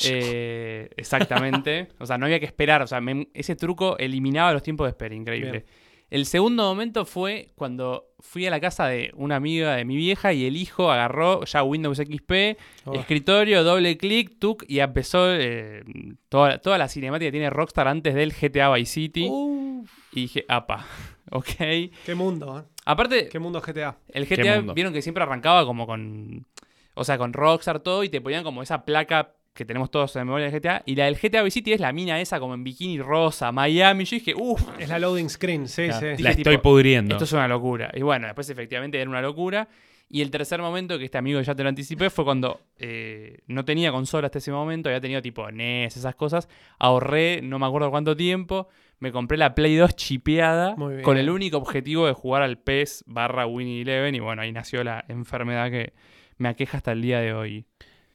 Eh, 0.04 0.90
exactamente. 0.96 1.88
O 1.98 2.06
sea, 2.06 2.18
no 2.18 2.26
había 2.26 2.38
que 2.38 2.44
esperar. 2.46 2.82
O 2.82 2.86
sea, 2.86 3.00
me- 3.00 3.28
ese 3.34 3.56
truco 3.56 3.96
eliminaba 3.98 4.52
los 4.52 4.62
tiempos 4.62 4.86
de 4.86 4.90
espera. 4.90 5.14
Increíble. 5.14 5.50
Bien. 5.50 5.64
El 6.10 6.24
segundo 6.26 6.62
momento 6.62 7.04
fue 7.04 7.50
cuando 7.56 8.04
fui 8.20 8.46
a 8.46 8.50
la 8.50 8.60
casa 8.60 8.86
de 8.86 9.10
una 9.16 9.36
amiga 9.36 9.74
de 9.76 9.84
mi 9.84 9.96
vieja 9.96 10.32
y 10.32 10.46
el 10.46 10.56
hijo 10.56 10.90
agarró 10.90 11.44
ya 11.44 11.62
Windows 11.64 11.98
XP, 11.98 12.56
Oh. 12.84 12.94
escritorio, 12.94 13.64
doble 13.64 13.96
clic, 13.98 14.38
tuc, 14.38 14.64
y 14.68 14.78
empezó 14.78 15.26
eh, 15.34 15.82
toda, 16.28 16.58
toda 16.58 16.78
la 16.78 16.88
cinemática 16.88 17.26
que 17.28 17.32
tiene 17.32 17.50
Rockstar 17.50 17.88
antes 17.88 18.14
del 18.14 18.32
GTA 18.32 18.72
Vice 18.74 18.92
City. 18.92 19.28
Y 20.12 20.20
dije, 20.22 20.44
apa, 20.48 20.86
ok. 21.32 21.46
qué 22.04 22.14
mundo, 22.14 22.60
¿eh? 22.60 22.62
Aparte, 22.84 23.28
Qué 23.28 23.40
mundo 23.40 23.60
GTA. 23.60 23.98
el 24.08 24.26
GTA 24.26 24.60
vieron 24.72 24.92
que 24.92 25.02
siempre 25.02 25.24
arrancaba 25.24 25.66
como 25.66 25.86
con. 25.88 26.46
O 26.94 27.02
sea, 27.04 27.18
con 27.18 27.32
Rockstar 27.32 27.80
todo 27.80 28.04
y 28.04 28.08
te 28.08 28.20
ponían 28.20 28.44
como 28.44 28.62
esa 28.62 28.84
placa 28.84 29.32
que 29.56 29.64
tenemos 29.64 29.90
todos 29.90 30.14
en 30.16 30.26
memoria 30.26 30.48
del 30.48 30.60
GTA. 30.60 30.82
Y 30.86 30.94
la 30.94 31.06
del 31.06 31.16
GTA 31.16 31.42
Vice 31.42 31.54
City 31.54 31.72
es 31.72 31.80
la 31.80 31.92
mina 31.92 32.20
esa 32.20 32.38
como 32.38 32.54
en 32.54 32.62
bikini 32.62 33.00
rosa, 33.00 33.50
Miami. 33.50 34.04
Yo 34.04 34.16
dije, 34.16 34.34
uff, 34.36 34.62
Es 34.78 34.88
la 34.88 34.98
loading 35.00 35.28
screen, 35.28 35.66
sí, 35.66 35.86
Claro. 35.86 35.98
sí. 36.00 36.06
Dije, 36.10 36.22
La 36.22 36.30
tipo, 36.36 36.50
estoy 36.50 36.58
pudriendo. 36.58 37.14
esto 37.16 37.24
es 37.24 37.32
una 37.32 37.48
locura. 37.48 37.90
Y 37.94 38.02
bueno, 38.02 38.26
después 38.26 38.48
efectivamente 38.50 39.00
era 39.00 39.10
una 39.10 39.20
locura. 39.22 39.68
Y 40.08 40.22
el 40.22 40.30
tercer 40.30 40.60
momento, 40.62 40.98
que 40.98 41.04
este 41.06 41.18
amigo 41.18 41.40
ya 41.40 41.54
te 41.56 41.64
lo 41.64 41.68
anticipé, 41.68 42.10
fue 42.10 42.24
cuando 42.24 42.60
eh, 42.78 43.38
no 43.48 43.64
tenía 43.64 43.90
consola 43.90 44.26
hasta 44.26 44.38
ese 44.38 44.52
momento, 44.52 44.88
había 44.88 45.00
tenido 45.00 45.20
tipo 45.20 45.50
NES, 45.50 45.96
esas 45.96 46.14
cosas. 46.14 46.48
Ahorré, 46.78 47.40
no 47.42 47.58
me 47.58 47.66
acuerdo 47.66 47.90
cuánto 47.90 48.14
tiempo, 48.16 48.68
me 49.00 49.10
compré 49.10 49.36
la 49.36 49.56
Play 49.56 49.74
2 49.74 49.96
chipeada 49.96 50.76
con 51.02 51.16
el 51.16 51.28
único 51.28 51.56
objetivo 51.56 52.06
de 52.06 52.12
jugar 52.12 52.42
al 52.42 52.56
PES 52.58 53.02
barra 53.08 53.46
Winnie 53.46 53.82
Eleven. 53.82 54.14
Y 54.14 54.20
bueno, 54.20 54.42
ahí 54.42 54.52
nació 54.52 54.84
la 54.84 55.04
enfermedad 55.08 55.70
que 55.72 55.92
me 56.38 56.48
aqueja 56.50 56.76
hasta 56.76 56.92
el 56.92 57.02
día 57.02 57.18
de 57.20 57.32
hoy. 57.34 57.64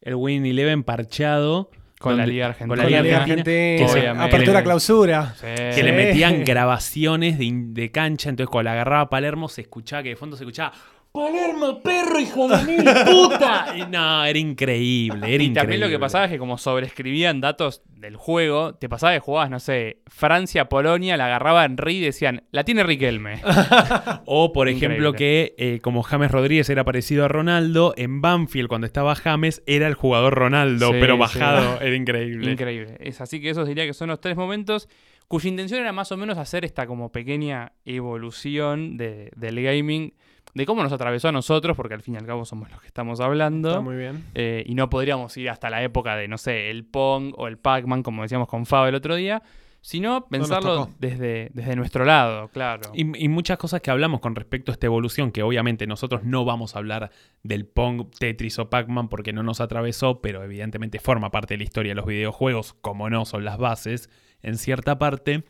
El 0.02 0.14
Win 0.16 0.44
Eleven 0.46 0.82
parchado. 0.84 1.70
Con 1.98 2.16
la 2.16 2.26
Liga 2.26 2.46
con 2.46 2.50
Argentina. 2.50 2.68
Con 2.68 2.78
la 2.78 2.84
Liga 2.88 3.02
Liga 3.02 3.16
Argentina, 3.22 3.52
Argentina. 3.52 3.86
que 3.94 4.00
se- 4.00 4.08
Apertura, 4.08 4.62
clausura. 4.64 5.34
que 5.40 5.72
Sí. 5.72 5.82
le 5.84 5.92
metían 5.92 6.44
grabaciones 6.44 7.38
de, 7.38 7.48
de 7.52 7.90
cancha, 7.92 8.28
entonces 8.28 8.50
cuando 8.50 8.64
la 8.70 8.72
agarraba 8.72 9.08
Palermo 9.08 9.48
se 9.48 9.60
escuchaba 9.60 10.02
que 10.02 10.08
de 10.10 10.16
fondo 10.16 10.36
se 10.36 10.42
escuchaba 10.42 10.72
Palermo, 11.12 11.82
perro, 11.82 12.18
hijo 12.18 12.48
de 12.48 12.64
mil 12.64 12.82
puta. 13.04 13.74
Y 13.76 13.82
no, 13.90 14.24
era 14.24 14.38
increíble, 14.38 15.18
era 15.18 15.42
Y 15.42 15.46
increíble. 15.48 15.54
también 15.60 15.80
lo 15.82 15.88
que 15.90 15.98
pasaba 15.98 16.24
es 16.24 16.30
que 16.30 16.38
como 16.38 16.56
sobreescribían 16.56 17.42
datos 17.42 17.82
del 17.86 18.16
juego, 18.16 18.74
te 18.76 18.88
pasaba 18.88 19.12
que 19.12 19.20
jugabas, 19.20 19.50
no 19.50 19.60
sé, 19.60 19.98
Francia, 20.06 20.70
Polonia, 20.70 21.18
la 21.18 21.26
agarraban 21.26 21.76
Ri 21.76 21.98
y 21.98 22.00
decían, 22.00 22.44
la 22.50 22.64
tiene 22.64 22.82
Riquelme. 22.82 23.40
O, 24.24 24.52
por 24.52 24.68
ejemplo, 24.68 25.12
que 25.12 25.54
eh, 25.58 25.80
como 25.82 26.02
James 26.02 26.30
Rodríguez 26.30 26.70
era 26.70 26.84
parecido 26.84 27.24
a 27.26 27.28
Ronaldo, 27.28 27.92
en 27.98 28.22
Banfield, 28.22 28.68
cuando 28.68 28.86
estaba 28.86 29.14
James, 29.14 29.62
era 29.66 29.86
el 29.88 29.94
jugador 29.94 30.34
Ronaldo, 30.34 30.92
Sí, 30.92 30.96
pero 30.98 31.14
sí. 31.14 31.20
bajado. 31.20 31.80
Era 31.82 31.94
increíble. 31.94 32.52
Increíble. 32.52 32.96
Es 33.00 33.20
así 33.20 33.40
que 33.42 33.50
esos 33.50 33.68
diría 33.68 33.84
que 33.84 33.92
son 33.92 34.08
los 34.08 34.20
tres 34.20 34.36
momentos 34.36 34.88
cuya 35.28 35.48
intención 35.50 35.80
era 35.80 35.92
más 35.92 36.10
o 36.12 36.16
menos 36.16 36.38
hacer 36.38 36.64
esta 36.64 36.86
como 36.86 37.12
pequeña 37.12 37.72
evolución 37.84 38.96
de- 38.96 39.30
del 39.36 39.62
gaming, 39.62 40.14
de 40.54 40.66
cómo 40.66 40.82
nos 40.82 40.92
atravesó 40.92 41.28
a 41.28 41.32
nosotros, 41.32 41.76
porque 41.76 41.94
al 41.94 42.02
fin 42.02 42.14
y 42.14 42.16
al 42.18 42.26
cabo 42.26 42.44
somos 42.44 42.70
los 42.70 42.80
que 42.80 42.86
estamos 42.86 43.20
hablando. 43.20 43.70
Está 43.70 43.80
muy 43.80 43.96
bien. 43.96 44.24
Eh, 44.34 44.64
y 44.66 44.74
no 44.74 44.90
podríamos 44.90 45.36
ir 45.36 45.50
hasta 45.50 45.70
la 45.70 45.82
época 45.82 46.16
de, 46.16 46.28
no 46.28 46.38
sé, 46.38 46.70
el 46.70 46.84
Pong 46.84 47.32
o 47.36 47.48
el 47.48 47.58
Pac-Man, 47.58 48.02
como 48.02 48.22
decíamos 48.22 48.48
con 48.48 48.66
Fab 48.66 48.86
el 48.88 48.94
otro 48.94 49.16
día, 49.16 49.42
sino 49.80 50.26
pensarlo 50.28 50.90
desde, 51.00 51.50
desde 51.54 51.74
nuestro 51.74 52.04
lado, 52.04 52.48
claro. 52.48 52.92
Y, 52.94 53.24
y 53.24 53.28
muchas 53.28 53.58
cosas 53.58 53.80
que 53.80 53.90
hablamos 53.90 54.20
con 54.20 54.36
respecto 54.36 54.70
a 54.70 54.74
esta 54.74 54.86
evolución, 54.86 55.32
que 55.32 55.42
obviamente 55.42 55.88
nosotros 55.88 56.22
no 56.22 56.44
vamos 56.44 56.76
a 56.76 56.78
hablar 56.78 57.10
del 57.42 57.66
Pong, 57.66 58.06
Tetris 58.16 58.60
o 58.60 58.70
Pac-Man 58.70 59.08
porque 59.08 59.32
no 59.32 59.42
nos 59.42 59.60
atravesó, 59.60 60.20
pero 60.20 60.44
evidentemente 60.44 61.00
forma 61.00 61.30
parte 61.30 61.54
de 61.54 61.58
la 61.58 61.64
historia 61.64 61.90
de 61.90 61.96
los 61.96 62.06
videojuegos, 62.06 62.74
como 62.80 63.10
no 63.10 63.24
son 63.24 63.44
las 63.44 63.58
bases 63.58 64.08
en 64.42 64.56
cierta 64.56 64.98
parte. 64.98 65.44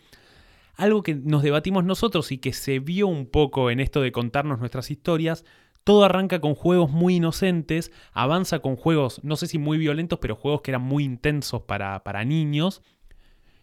Algo 0.77 1.03
que 1.03 1.15
nos 1.15 1.43
debatimos 1.43 1.85
nosotros 1.85 2.33
y 2.33 2.39
que 2.39 2.53
se 2.53 2.79
vio 2.79 3.07
un 3.07 3.27
poco 3.27 3.71
en 3.71 3.81
esto 3.81 4.01
de 4.01 4.13
contarnos 4.13 4.59
nuestras 4.59 4.91
historias, 4.91 5.45
todo 5.85 6.05
arranca 6.05 6.41
con 6.41 6.55
juegos 6.55 6.91
muy 6.91 7.17
inocentes, 7.17 7.93
avanza 8.13 8.61
con 8.61 8.77
juegos, 8.77 9.23
no 9.25 9.37
sé 9.37 9.47
si 9.47 9.59
muy 9.59 9.79
violentos, 9.79 10.19
pero 10.21 10.37
juegos 10.37 10.63
que 10.63 10.71
eran 10.71 10.83
muy 10.83 11.05
intensos 11.05 11.63
para, 11.63 12.03
para 12.05 12.25
niños, 12.25 12.83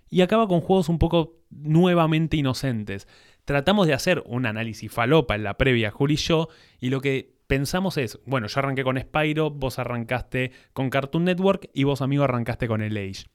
y 0.10 0.22
acaba 0.22 0.48
con 0.48 0.62
juegos 0.62 0.90
un 0.90 1.00
poco 1.00 1.38
nuevamente 1.50 2.38
inocentes. 2.38 3.08
Tratamos 3.46 3.88
de 3.88 3.94
hacer 3.94 4.24
un 4.26 4.46
análisis 4.46 4.92
falopa 4.92 5.36
en 5.36 5.44
la 5.44 5.58
previa, 5.58 5.92
Juli 5.92 6.16
y 6.16 6.18
yo, 6.18 6.50
y 6.80 6.90
lo 6.90 7.02
que 7.02 7.36
pensamos 7.48 7.98
es, 7.98 8.20
bueno, 8.26 8.48
yo 8.48 8.60
arranqué 8.60 8.84
con 8.84 9.00
Spyro, 9.00 9.50
vos 9.50 9.80
arrancaste 9.80 10.52
con 10.74 10.90
Cartoon 10.90 11.24
Network 11.24 11.70
y 11.74 11.84
vos, 11.84 12.02
amigo, 12.02 12.24
arrancaste 12.24 12.68
con 12.68 12.82
el 12.82 12.98
Age. 12.98 13.26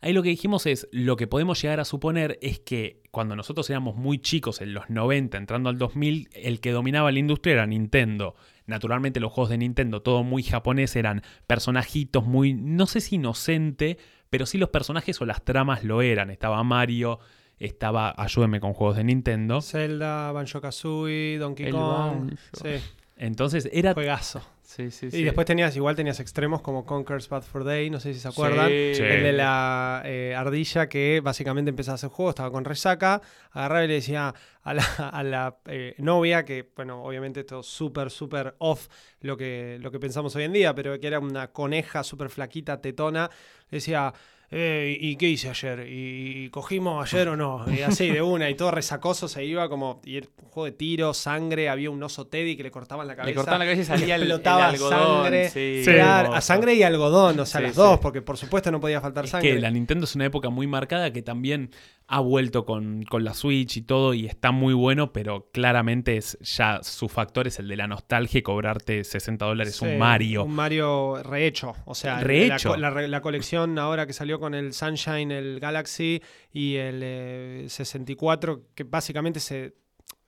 Ahí 0.00 0.12
lo 0.12 0.22
que 0.22 0.28
dijimos 0.28 0.66
es, 0.66 0.88
lo 0.92 1.16
que 1.16 1.26
podemos 1.26 1.60
llegar 1.60 1.80
a 1.80 1.84
suponer 1.84 2.38
es 2.40 2.60
que 2.60 3.02
cuando 3.10 3.34
nosotros 3.34 3.68
éramos 3.68 3.96
muy 3.96 4.18
chicos, 4.18 4.60
en 4.60 4.72
los 4.72 4.88
90, 4.88 5.36
entrando 5.36 5.70
al 5.70 5.78
2000, 5.78 6.28
el 6.34 6.60
que 6.60 6.70
dominaba 6.70 7.10
la 7.10 7.18
industria 7.18 7.54
era 7.54 7.66
Nintendo. 7.66 8.36
Naturalmente 8.66 9.18
los 9.18 9.32
juegos 9.32 9.50
de 9.50 9.58
Nintendo, 9.58 10.00
todo 10.00 10.22
muy 10.22 10.44
japonés, 10.44 10.94
eran 10.94 11.22
personajitos 11.48 12.24
muy, 12.24 12.54
no 12.54 12.86
sé 12.86 13.00
si 13.00 13.16
inocente, 13.16 13.98
pero 14.30 14.46
sí 14.46 14.56
los 14.56 14.68
personajes 14.68 15.20
o 15.20 15.26
las 15.26 15.44
tramas 15.44 15.82
lo 15.82 16.00
eran. 16.00 16.30
Estaba 16.30 16.62
Mario, 16.62 17.18
estaba, 17.58 18.14
ayúdenme 18.16 18.60
con 18.60 18.74
juegos 18.74 18.96
de 18.96 19.04
Nintendo. 19.04 19.60
Zelda, 19.62 20.30
Banjo 20.30 20.60
Kazooie, 20.60 21.38
Donkey 21.38 21.66
El 21.66 21.72
Kong. 21.72 22.28
Banjo. 22.28 22.36
Sí, 22.52 22.70
Entonces 23.16 23.68
era... 23.72 23.94
juegazo. 23.94 24.42
Sí, 24.68 24.90
sí, 24.90 25.08
Y 25.12 25.24
después 25.24 25.46
tenías, 25.46 25.74
igual 25.76 25.96
tenías 25.96 26.20
extremos 26.20 26.60
como 26.60 26.84
Conker's 26.84 27.26
Bad 27.30 27.40
for 27.40 27.64
Day, 27.64 27.88
no 27.88 28.00
sé 28.00 28.12
si 28.12 28.20
se 28.20 28.28
acuerdan. 28.28 28.68
Sí. 28.68 29.02
El 29.02 29.22
de 29.22 29.32
la 29.32 30.02
eh, 30.04 30.34
ardilla 30.36 30.90
que 30.90 31.22
básicamente 31.24 31.70
empezaba 31.70 31.94
a 31.94 31.96
hacer 31.96 32.10
juego, 32.10 32.28
estaba 32.28 32.50
con 32.50 32.66
resaca, 32.66 33.22
agarraba 33.50 33.84
y 33.86 33.88
le 33.88 33.94
decía 33.94 34.34
a 34.62 34.74
la, 34.74 34.84
a 35.10 35.22
la, 35.22 35.56
eh, 35.64 35.94
novia, 35.96 36.44
que 36.44 36.70
bueno, 36.76 37.02
obviamente 37.02 37.40
esto 37.40 37.60
es 37.60 37.66
súper, 37.66 38.10
súper 38.10 38.56
off 38.58 38.88
lo 39.22 39.38
que, 39.38 39.78
lo 39.80 39.90
que 39.90 39.98
pensamos 39.98 40.36
hoy 40.36 40.44
en 40.44 40.52
día, 40.52 40.74
pero 40.74 41.00
que 41.00 41.06
era 41.06 41.18
una 41.18 41.50
coneja 41.50 42.04
súper 42.04 42.28
flaquita, 42.28 42.82
tetona, 42.82 43.30
le 43.70 43.76
decía, 43.78 44.12
eh, 44.50 44.96
¿y 44.98 45.16
qué 45.16 45.28
hice 45.28 45.50
ayer? 45.50 45.86
¿Y 45.88 46.48
cogimos 46.50 47.12
ayer 47.12 47.28
o 47.28 47.36
no? 47.36 47.64
Y 47.70 47.82
así 47.82 48.08
de 48.08 48.22
una, 48.22 48.48
y 48.48 48.54
todo 48.54 48.70
resacoso 48.70 49.28
se 49.28 49.44
iba 49.44 49.68
como, 49.68 50.00
y 50.04 50.16
era 50.16 50.26
un 50.42 50.48
juego 50.48 50.64
de 50.64 50.72
tiro, 50.72 51.12
sangre, 51.12 51.68
había 51.68 51.90
un 51.90 52.02
oso 52.02 52.26
Teddy 52.26 52.56
que 52.56 52.62
le 52.62 52.70
cortaban 52.70 53.06
la 53.06 53.14
cabeza. 53.14 53.28
Le 53.30 53.34
cortaban 53.34 53.58
la 53.60 53.66
cabeza 53.66 53.82
y 53.94 53.98
salía 53.98 54.14
el, 54.16 54.22
el 54.22 54.32
algodón. 54.32 55.22
sangre. 55.24 55.48
sí. 55.50 55.82
Sí. 55.84 55.92
Claro, 55.92 56.32
a 56.34 56.40
sangre 56.40 56.74
y 56.74 56.82
algodón, 56.82 57.38
o 57.40 57.44
sea, 57.46 57.60
Sí, 57.60 57.66
las 57.66 57.74
sí. 57.74 57.80
dos, 57.80 57.98
porque 58.00 58.22
por 58.22 58.36
supuesto 58.38 58.70
no 58.70 58.80
podía 58.80 59.00
faltar 59.00 59.24
Es 59.26 59.30
sangre. 59.32 59.54
que 59.54 59.60
la 59.60 59.70
Nintendo 59.70 60.04
es 60.04 60.14
una 60.14 60.24
época 60.26 60.48
muy 60.50 60.66
marcada 60.66 61.12
que 61.12 61.20
también 61.22 61.70
ha 62.10 62.20
vuelto 62.20 62.64
con, 62.64 63.02
con 63.02 63.22
la 63.22 63.34
Switch 63.34 63.76
y 63.76 63.82
todo 63.82 64.14
y 64.14 64.26
está 64.26 64.50
muy 64.50 64.72
bueno, 64.72 65.12
pero 65.12 65.50
claramente 65.52 66.16
es 66.16 66.38
ya 66.40 66.80
su 66.82 67.08
factor 67.08 67.46
es 67.46 67.58
el 67.58 67.68
de 67.68 67.76
la 67.76 67.86
nostalgia 67.86 68.38
y 68.38 68.42
cobrarte 68.42 69.04
60 69.04 69.44
dólares 69.44 69.76
Sí, 69.76 69.84
un 69.84 69.98
Mario. 69.98 70.44
Un 70.44 70.54
Mario 70.54 71.22
rehecho. 71.22 71.74
O 71.84 71.94
sea, 71.94 72.20
Rehecho. 72.20 72.76
La, 72.76 72.90
la 72.90 73.20
colección 73.20 73.78
ahora 73.78 74.06
que 74.06 74.14
salió 74.14 74.40
con 74.40 74.54
el 74.54 74.72
Sunshine, 74.72 75.30
el 75.30 75.60
Galaxy 75.60 76.22
y 76.50 76.76
el 76.76 77.00
eh, 77.02 77.64
64, 77.68 78.62
que 78.74 78.84
básicamente 78.84 79.38
se. 79.38 79.74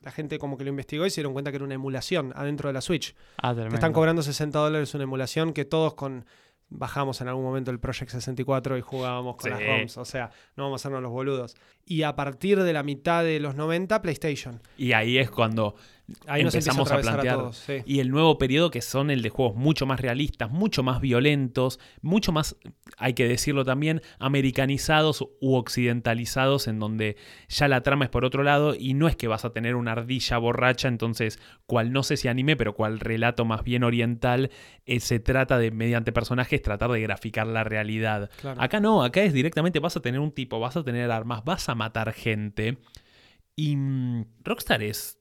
La 0.03 0.11
gente 0.11 0.39
como 0.39 0.57
que 0.57 0.65
lo 0.65 0.71
investigó 0.71 1.05
y 1.05 1.11
se 1.11 1.17
dieron 1.21 1.35
cuenta 1.35 1.51
que 1.51 1.57
era 1.57 1.65
una 1.65 1.75
emulación 1.75 2.33
adentro 2.35 2.69
de 2.69 2.73
la 2.73 2.81
Switch. 2.81 3.15
Ah, 3.37 3.55
Te 3.55 3.67
están 3.69 3.93
cobrando 3.93 4.23
60 4.23 4.59
dólares 4.59 4.95
una 4.95 5.05
emulación 5.05 5.53
que 5.53 5.65
todos 5.65 5.95
con. 5.95 6.27
Bajamos 6.73 7.21
en 7.21 7.29
algún 7.29 7.43
momento 7.45 7.71
el 7.73 7.81
Project 7.81 8.11
64 8.13 8.79
y 8.79 8.81
jugábamos 8.81 9.37
con 9.37 9.45
Sí. 9.45 9.51
las 9.51 9.61
ROMs. 9.67 9.97
O 9.99 10.05
sea, 10.05 10.31
no 10.57 10.65
vamos 10.65 10.81
a 10.81 10.83
hacernos 10.83 11.03
los 11.03 11.11
boludos. 11.11 11.57
Y 11.85 12.03
a 12.05 12.15
partir 12.15 12.63
de 12.63 12.73
la 12.73 12.83
mitad 12.85 13.25
de 13.25 13.41
los 13.41 13.57
90, 13.57 14.01
PlayStation. 14.03 14.61
Y 14.79 14.93
ahí 14.93 15.19
es 15.19 15.31
cuando 15.31 15.75
Ahí 16.27 16.45
nos 16.45 16.55
empieza 16.55 16.71
a 16.71 16.75
empezamos 16.75 16.91
a, 16.93 17.01
plantear. 17.01 17.37
todos. 17.37 17.57
sí. 17.57 17.79
Y 17.87 18.01
el 18.01 18.11
nuevo 18.11 18.39
periodo 18.39 18.71
que 18.71 18.83
son 18.83 19.11
el 19.11 19.23
de 19.23 19.31
juegos 19.31 19.57
mucho 19.57 19.87
más 19.87 20.01
realistas, 20.01 20.51
mucho 20.51 20.83
más 20.83 21.01
violentos, 21.01 21.81
mucho 22.03 22.33
más, 22.33 22.57
hay 22.97 23.15
que 23.15 23.27
decirlo 23.29 23.65
también, 23.65 24.03
americanizados 24.19 25.23
u 25.41 25.55
occidentalizados, 25.55 26.69
en 26.69 26.79
donde 26.79 27.17
ya 27.49 27.69
la 27.69 27.83
trama 27.83 28.05
es 28.05 28.11
por 28.11 28.25
otro 28.25 28.43
lado 28.43 28.75
y 28.75 28.95
no 28.95 29.09
es 29.09 29.17
que 29.17 29.29
vas 29.29 29.45
a 29.45 29.53
tener 29.53 29.75
una 29.75 29.93
ardilla 29.93 30.39
borracha, 30.39 30.89
entonces, 30.89 31.39
cual 31.67 31.93
no 31.93 32.03
sé 32.03 32.17
si 32.17 32.29
anime, 32.29 32.57
pero 32.57 32.75
cual 32.75 33.01
relato 33.01 33.45
más 33.45 33.63
bien 33.65 33.85
oriental, 33.85 34.51
eh, 34.87 35.01
se 35.01 35.21
trata 35.21 35.59
de, 35.59 35.71
mediante 35.71 36.13
personajes, 36.13 36.63
tratar 36.63 36.91
de 36.91 37.01
graficar 37.01 37.47
la 37.47 37.65
realidad. 37.65 38.31
Claro. 38.41 38.61
Acá 38.61 38.81
no, 38.81 39.03
acá 39.03 39.23
es 39.23 39.33
directamente 39.33 39.81
vas 39.81 39.97
a 39.97 40.01
tener 40.01 40.21
un 40.21 40.33
tipo, 40.33 40.61
vas 40.61 40.77
a 40.77 40.85
tener 40.85 41.11
armas, 41.11 41.45
vas 41.45 41.69
a 41.69 41.75
matar 41.75 42.13
gente. 42.13 42.79
Y 43.57 43.77
mm, 43.77 44.25
Rockstar 44.45 44.83
es, 44.83 45.20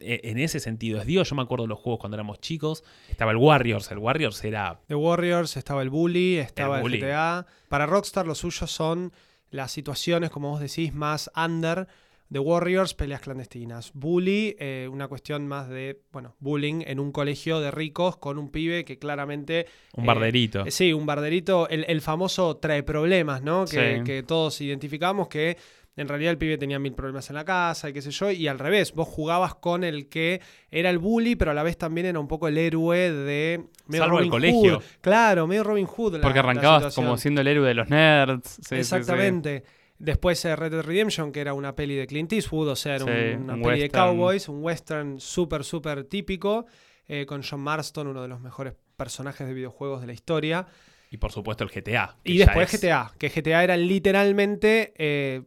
en 0.00 0.38
ese 0.38 0.60
sentido, 0.60 1.00
es 1.00 1.06
Dios. 1.06 1.28
Yo 1.28 1.36
me 1.36 1.42
acuerdo 1.42 1.64
de 1.64 1.68
los 1.68 1.78
juegos 1.78 2.00
cuando 2.00 2.16
éramos 2.16 2.40
chicos. 2.40 2.84
Estaba 3.08 3.30
el 3.32 3.36
Warriors. 3.36 3.90
El 3.90 3.98
Warriors 3.98 4.42
era 4.44 4.80
The 4.88 4.94
Warriors, 4.94 5.56
estaba 5.56 5.82
el 5.82 5.90
Bully, 5.90 6.36
estaba 6.38 6.76
El 6.76 6.78
el, 6.78 6.82
Bully. 6.82 7.00
GTA. 7.00 7.46
Para 7.68 7.86
Rockstar 7.86 8.26
lo 8.26 8.34
suyo 8.34 8.66
son 8.66 9.12
las 9.50 9.72
situaciones, 9.72 10.30
como 10.30 10.50
vos 10.50 10.60
decís, 10.60 10.92
más 10.94 11.30
under. 11.36 11.86
The 12.30 12.40
Warriors, 12.40 12.92
peleas 12.92 13.22
clandestinas. 13.22 13.90
Bully, 13.94 14.54
eh, 14.58 14.86
una 14.92 15.08
cuestión 15.08 15.48
más 15.48 15.66
de, 15.70 16.02
bueno, 16.12 16.36
bullying 16.40 16.82
en 16.86 17.00
un 17.00 17.10
colegio 17.10 17.58
de 17.60 17.70
ricos 17.70 18.18
con 18.18 18.36
un 18.36 18.50
pibe 18.50 18.84
que 18.84 18.98
claramente... 18.98 19.66
un 19.94 20.04
Eh, 20.04 20.06
barderito. 20.06 20.66
eh, 20.66 20.70
sí, 20.70 20.92
un 20.92 21.06
barderito, 21.06 21.70
el, 21.70 21.86
el 21.88 22.02
famoso 22.02 22.58
trae 22.58 22.82
problemas, 22.82 23.40
¿no? 23.42 23.64
Que, 23.64 23.96
Sí. 24.00 24.04
que 24.04 24.22
todos 24.22 24.60
identificamos 24.60 25.28
que 25.28 25.56
en 25.98 26.08
realidad 26.08 26.30
el 26.32 26.38
pibe 26.38 26.56
tenía 26.56 26.78
mil 26.78 26.94
problemas 26.94 27.28
en 27.28 27.34
la 27.36 27.44
casa 27.44 27.88
y 27.90 27.92
qué 27.92 28.00
sé 28.00 28.10
yo, 28.10 28.30
y 28.30 28.48
al 28.48 28.58
revés, 28.58 28.92
vos 28.94 29.06
jugabas 29.08 29.54
con 29.54 29.84
el 29.84 30.08
que 30.08 30.40
era 30.70 30.88
el 30.90 30.98
bully, 30.98 31.36
pero 31.36 31.50
a 31.50 31.54
la 31.54 31.62
vez 31.62 31.76
también 31.76 32.06
era 32.06 32.18
un 32.20 32.28
poco 32.28 32.48
el 32.48 32.56
héroe 32.56 33.10
de... 33.12 33.64
medio 33.86 34.04
Salvo 34.04 34.20
el 34.20 34.30
colegio. 34.30 34.76
Hood. 34.78 34.84
Claro, 35.00 35.46
medio 35.46 35.64
Robin 35.64 35.86
Hood. 35.86 36.14
la- 36.16 36.20
Porque 36.22 36.38
arrancabas 36.38 36.94
como 36.94 37.16
siendo 37.18 37.40
el 37.42 37.48
héroe 37.48 37.68
de 37.68 37.74
los 37.74 37.88
nerds. 37.90 38.48
Sí, 38.48 38.54
sí, 38.56 38.62
sí. 38.68 38.74
Exactamente. 38.76 39.64
Después 39.98 40.44
eh, 40.44 40.54
Red 40.54 40.70
Dead 40.70 40.82
Redemption, 40.82 41.32
que 41.32 41.40
era 41.40 41.52
una 41.54 41.74
peli 41.74 41.96
de 41.96 42.06
Clint 42.06 42.32
Eastwood, 42.32 42.68
o 42.68 42.76
sea, 42.76 42.94
era 42.94 43.04
un- 43.04 43.42
una 43.42 43.54
un 43.54 43.62
peli 43.62 43.80
de 43.80 43.90
cowboys, 43.90 44.48
un 44.48 44.62
western 44.62 45.18
súper, 45.20 45.64
súper 45.64 46.04
típico, 46.04 46.66
eh, 47.08 47.26
con 47.26 47.42
John 47.42 47.60
Marston, 47.60 48.06
uno 48.06 48.22
de 48.22 48.28
los 48.28 48.40
mejores 48.40 48.74
personajes 48.96 49.46
de 49.48 49.54
videojuegos 49.54 50.00
de 50.00 50.06
la 50.06 50.12
historia. 50.12 50.66
Y 51.10 51.16
por 51.16 51.32
supuesto 51.32 51.64
el 51.64 51.70
GTA. 51.70 52.16
Y 52.22 52.38
después 52.38 52.72
es- 52.72 52.80
GTA, 52.80 53.10
que 53.18 53.28
GTA 53.30 53.64
era 53.64 53.76
literalmente 53.76 54.92
eh, 54.98 55.42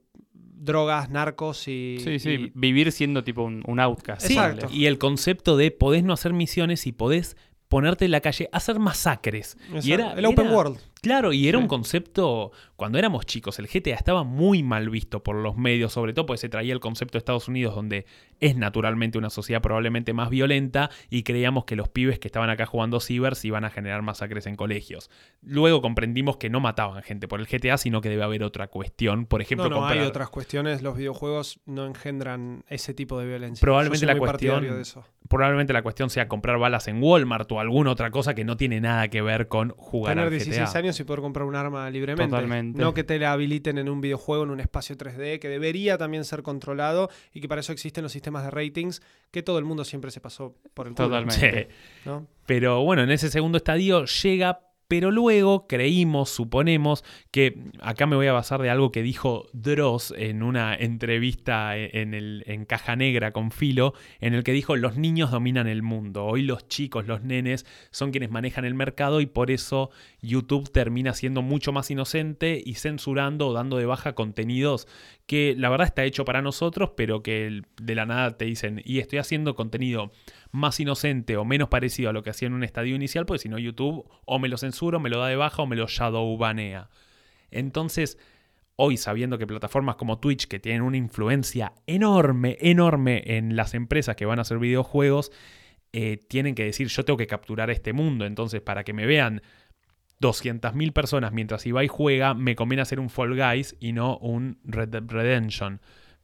drogas, 0.62 1.10
narcos 1.10 1.68
y... 1.68 1.98
Sí, 2.04 2.20
sí, 2.20 2.30
y- 2.30 2.52
vivir 2.54 2.92
siendo 2.92 3.24
tipo 3.24 3.44
un, 3.44 3.64
un 3.66 3.80
outcast. 3.80 4.22
Sí, 4.28 4.34
Exacto. 4.34 4.68
y 4.72 4.86
el 4.86 4.98
concepto 4.98 5.58
de 5.58 5.72
podés 5.72 6.04
no 6.04 6.14
hacer 6.14 6.34
misiones 6.34 6.86
y 6.88 6.92
podés 6.92 7.36
ponerte 7.68 8.06
en 8.06 8.12
la 8.12 8.22
calle 8.22 8.50
a 8.52 8.58
hacer 8.58 8.80
masacres. 8.80 9.58
Y 9.82 9.92
era, 9.94 10.14
el 10.14 10.26
Open 10.26 10.52
World. 10.52 10.78
Claro, 11.02 11.34
y 11.34 11.48
era 11.48 11.58
Sí. 11.58 11.64
un 11.64 11.68
concepto, 11.68 12.52
cuando 12.76 13.00
éramos 13.00 13.26
chicos, 13.26 13.58
el 13.58 13.68
GTA 13.68 13.96
estaba 13.96 14.24
muy 14.24 14.62
mal 14.62 14.90
visto 14.92 15.24
por 15.24 15.36
los 15.36 15.58
medios, 15.58 15.94
sobre 15.94 16.14
todo 16.14 16.28
porque 16.28 16.38
se 16.42 16.50
traía 16.50 16.74
el 16.74 16.80
concepto 16.80 17.14
de 17.14 17.18
Estados 17.20 17.48
Unidos, 17.48 17.74
donde 17.74 18.06
es 18.40 18.56
naturalmente 18.56 19.18
una 19.18 19.32
sociedad 19.32 19.62
probablemente 19.64 20.14
más 20.14 20.30
violenta, 20.30 20.92
y 21.10 21.24
creíamos 21.24 21.66
que 21.66 21.76
los 21.76 21.90
pibes 21.90 22.20
que 22.20 22.28
estaban 22.28 22.52
acá 22.52 22.68
jugando 22.68 23.00
cibers 23.00 23.44
iban 23.46 23.66
a 23.66 23.72
generar 23.72 24.04
masacres 24.04 24.46
en 24.46 24.56
colegios. 24.56 25.10
Luego 25.42 25.82
comprendimos 25.82 26.38
que 26.38 26.52
no 26.52 26.60
mataban 26.60 27.02
gente 27.02 27.28
por 27.28 27.40
el 27.40 27.48
GTA, 27.48 27.78
sino 27.80 28.02
que 28.02 28.10
debe 28.10 28.22
haber 28.24 28.44
otra 28.44 28.68
cuestión, 28.68 29.26
por 29.26 29.42
ejemplo, 29.42 29.70
No, 29.70 29.78
no, 29.78 29.86
hay 29.88 29.94
comprar- 29.94 30.08
otras 30.08 30.30
cuestiones. 30.30 30.84
Los 30.84 30.98
videojuegos 30.98 31.60
no 31.66 31.88
engendran 31.88 32.64
ese 32.68 32.94
tipo 32.94 33.18
de 33.20 33.26
violencia. 33.26 33.60
Probablemente 33.62 34.06
la 34.06 34.18
cuestión- 34.20 34.54
partidario 34.54 34.76
de 34.76 34.82
eso. 34.84 35.04
probablemente 35.30 35.72
la 35.72 35.82
cuestión 35.82 36.10
sea 36.10 36.28
comprar 36.28 36.60
balas 36.60 36.90
en 36.90 37.02
Walmart 37.02 37.50
o 37.54 37.60
alguna 37.62 37.90
otra 37.92 38.12
cosa 38.12 38.36
que 38.36 38.44
no 38.44 38.58
tiene 38.58 38.82
nada 38.82 39.08
que 39.08 39.22
ver 39.22 39.48
con 39.48 39.70
jugar 39.78 40.12
Tener 40.12 40.26
al 40.26 40.30
16 40.32 40.58
GTA. 40.60 40.68
Años 40.92 41.00
y 41.00 41.04
poder 41.04 41.22
comprar 41.22 41.46
un 41.46 41.56
arma 41.56 41.90
libremente. 41.90 42.30
Totalmente. 42.30 42.80
No 42.80 42.94
que 42.94 43.04
te 43.04 43.18
la 43.20 43.32
habiliten 43.34 43.78
en 43.78 43.90
un 43.90 44.02
videojuego, 44.02 44.44
en 44.44 44.52
un 44.52 44.60
espacio 44.60 44.96
3D, 44.98 45.40
que 45.40 45.50
debería 45.50 45.98
también 45.98 46.26
ser 46.26 46.44
controlado 46.44 47.10
y 47.34 47.42
que 47.42 47.48
para 47.48 47.62
eso 47.62 47.72
existen 47.72 48.04
los 48.04 48.12
sistemas 48.12 48.44
de 48.44 48.52
ratings 48.52 49.02
que 49.32 49.44
todo 49.44 49.58
el 49.60 49.66
mundo 49.66 49.84
siempre 49.84 50.12
se 50.12 50.22
pasó 50.22 50.56
por 50.74 50.88
el 50.88 50.94
culo. 50.94 51.08
Totalmente. 51.08 51.70
Pero 52.46 52.84
bueno, 52.84 53.04
en 53.04 53.12
ese 53.12 53.30
segundo 53.30 53.58
estadio 53.58 54.06
llega, 54.06 54.60
pero 54.92 55.10
luego 55.10 55.68
creímos, 55.68 56.32
suponemos, 56.32 57.06
que 57.32 57.64
acá 57.80 58.08
me 58.08 58.18
voy 58.18 58.28
a 58.28 58.34
basar 58.34 58.62
de 58.62 58.70
algo 58.70 58.92
que 58.92 59.02
dijo 59.02 59.48
Dross 59.54 60.14
en 60.18 60.44
una 60.44 60.76
entrevista 60.76 61.78
en, 61.78 62.14
el, 62.14 62.44
en 62.46 62.66
Caja 62.66 62.98
Negra 62.98 63.32
con 63.32 63.52
Filo, 63.52 63.94
en 64.20 64.34
el 64.34 64.44
que 64.44 64.52
dijo, 64.52 64.76
los 64.76 64.98
niños 64.98 65.32
dominan 65.32 65.68
el 65.68 65.82
mundo, 65.82 66.26
hoy 66.26 66.42
los 66.42 66.68
chicos, 66.68 67.08
los 67.08 67.24
nenes, 67.24 67.66
son 67.90 68.12
quienes 68.12 68.32
manejan 68.32 68.66
el 68.66 68.74
mercado 68.74 69.22
y 69.22 69.28
por 69.28 69.50
eso 69.50 69.92
YouTube 70.22 70.70
termina 70.70 71.14
siendo 71.14 71.42
mucho 71.42 71.72
más 71.72 71.90
inocente 71.90 72.62
y 72.62 72.74
censurando 72.74 73.48
o 73.48 73.54
dando 73.54 73.78
de 73.78 73.86
baja 73.86 74.14
contenidos 74.14 74.90
que 75.26 75.56
la 75.58 75.70
verdad 75.70 75.88
está 75.88 76.04
hecho 76.04 76.26
para 76.26 76.42
nosotros, 76.42 76.92
pero 76.98 77.24
que 77.24 77.62
de 77.82 77.96
la 77.96 78.06
nada 78.06 78.36
te 78.36 78.44
dicen, 78.44 78.82
y 78.84 79.00
estoy 79.00 79.20
haciendo 79.20 79.56
contenido 79.56 80.12
más 80.52 80.80
inocente 80.80 81.38
o 81.38 81.46
menos 81.46 81.70
parecido 81.70 82.10
a 82.10 82.14
lo 82.14 82.24
que 82.24 82.30
hacía 82.30 82.48
en 82.48 82.54
un 82.54 82.64
estadio 82.64 82.96
inicial, 82.96 83.26
porque 83.26 83.44
si 83.44 83.50
no 83.50 83.58
YouTube 83.58 84.06
o 84.26 84.40
me 84.40 84.50
lo 84.50 84.58
censuro, 84.58 85.00
me 85.00 85.10
lo 85.10 85.20
da 85.20 85.28
de 85.28 85.36
baja 85.36 85.62
o 85.62 85.68
me 85.68 85.76
lo 85.76 85.88
shadow 85.88 86.38
banea. 86.38 86.90
Entonces, 87.52 88.18
hoy 88.76 88.98
sabiendo 88.98 89.38
que 89.38 89.48
plataformas 89.48 89.96
como 89.96 90.20
Twitch, 90.20 90.48
que 90.48 90.60
tienen 90.60 90.82
una 90.82 90.98
influencia 90.98 91.74
enorme, 91.88 92.58
enorme 92.62 93.24
en 93.26 93.56
las 93.56 93.74
empresas 93.74 94.16
que 94.16 94.26
van 94.26 94.40
a 94.40 94.44
hacer 94.44 94.60
videojuegos, 94.60 95.32
eh, 95.94 96.18
tienen 96.28 96.56
que 96.56 96.66
decir, 96.66 96.88
yo 96.88 97.04
tengo 97.06 97.18
que 97.18 97.28
capturar 97.28 97.70
este 97.70 97.94
mundo, 97.94 98.26
entonces 98.26 98.62
para 98.62 98.84
que 98.84 98.94
me 98.94 99.06
vean 99.06 99.42
200.000 100.22 100.94
personas 100.94 101.34
mientras 101.34 101.66
Ibai 101.66 101.88
juega, 101.88 102.34
me 102.34 102.56
conviene 102.56 102.82
hacer 102.82 103.00
un 103.00 103.10
Fall 103.10 103.36
Guys 103.36 103.76
y 103.80 103.92
no 103.92 104.18
un 104.18 104.60
Red 104.64 104.90
Dead 104.90 105.04
Redemption. 105.06 105.82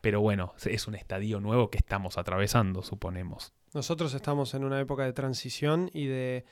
Pero 0.07 0.21
bueno, 0.21 0.53
es 0.63 0.87
un 0.87 0.95
estadio 0.95 1.41
nuevo 1.41 1.69
que 1.69 1.79
estamos 1.79 2.17
atravesando, 2.17 2.81
suponemos. 2.81 3.51
Nosotros 3.73 4.13
estamos 4.13 4.53
en 4.53 4.63
una 4.63 4.79
época 4.79 5.03
de 5.03 5.11
transición 5.11 5.91
y 5.93 6.05
de... 6.05 6.45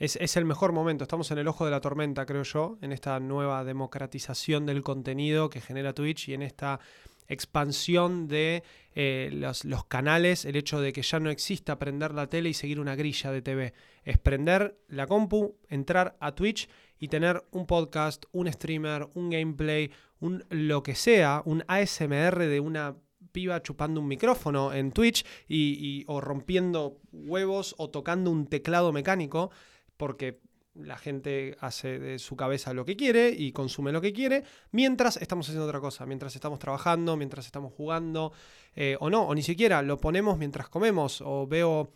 Es, 0.00 0.36
el 0.36 0.44
mejor 0.44 0.72
momento, 0.72 1.04
estamos 1.04 1.30
en 1.30 1.38
el 1.38 1.46
ojo 1.46 1.64
de 1.64 1.70
la 1.70 1.80
tormenta, 1.80 2.26
creo 2.26 2.42
yo, 2.42 2.76
en 2.82 2.90
esta 2.90 3.20
nueva 3.20 3.62
democratización 3.62 4.66
del 4.66 4.82
contenido 4.82 5.48
que 5.48 5.60
genera 5.60 5.92
Twitch 5.92 6.28
y 6.30 6.34
en 6.34 6.42
esta 6.42 6.80
expansión 7.28 8.26
de 8.26 8.64
eh, 8.96 9.30
los, 9.32 9.64
los 9.64 9.84
canales, 9.84 10.44
el 10.44 10.56
hecho 10.56 10.80
de 10.80 10.92
que 10.92 11.02
ya 11.02 11.20
no 11.20 11.30
exista 11.30 11.78
prender 11.78 12.12
la 12.12 12.26
tele 12.26 12.48
y 12.48 12.54
seguir 12.54 12.80
una 12.80 12.96
grilla 12.96 13.30
de 13.30 13.42
TV. 13.42 13.74
Es 14.02 14.18
prender 14.18 14.76
la 14.88 15.06
compu, 15.06 15.54
entrar 15.68 16.16
a 16.18 16.34
Twitch 16.34 16.68
y 16.98 17.06
tener 17.06 17.44
un 17.52 17.64
podcast, 17.66 18.24
un 18.32 18.52
streamer, 18.52 19.08
un 19.14 19.30
gameplay, 19.30 19.92
un 20.20 20.44
lo 20.50 20.82
que 20.82 20.94
sea, 20.94 21.42
un 21.44 21.64
ASMR 21.68 22.38
de 22.38 22.60
una 22.60 22.96
piba 23.32 23.62
chupando 23.62 24.00
un 24.00 24.08
micrófono 24.08 24.72
en 24.72 24.92
Twitch 24.92 25.24
y, 25.48 26.04
o 26.06 26.20
rompiendo 26.20 26.98
huevos 27.12 27.74
o 27.78 27.90
tocando 27.90 28.30
un 28.30 28.46
teclado 28.46 28.92
mecánico 28.92 29.50
porque 29.96 30.40
la 30.74 30.96
gente 30.96 31.56
hace 31.60 31.98
de 31.98 32.18
su 32.18 32.36
cabeza 32.36 32.72
lo 32.72 32.84
que 32.84 32.96
quiere 32.96 33.30
y 33.30 33.52
consume 33.52 33.90
lo 33.90 34.00
que 34.00 34.12
quiere, 34.12 34.44
mientras 34.70 35.16
estamos 35.16 35.48
haciendo 35.48 35.66
otra 35.66 35.80
cosa, 35.80 36.06
mientras 36.06 36.36
estamos 36.36 36.60
trabajando, 36.60 37.16
mientras 37.16 37.46
estamos 37.46 37.72
jugando, 37.72 38.32
eh, 38.76 38.96
o 39.00 39.10
no, 39.10 39.26
o 39.26 39.34
ni 39.34 39.42
siquiera 39.42 39.82
lo 39.82 39.98
ponemos 39.98 40.38
mientras 40.38 40.68
comemos, 40.68 41.20
o 41.20 41.48
veo 41.48 41.94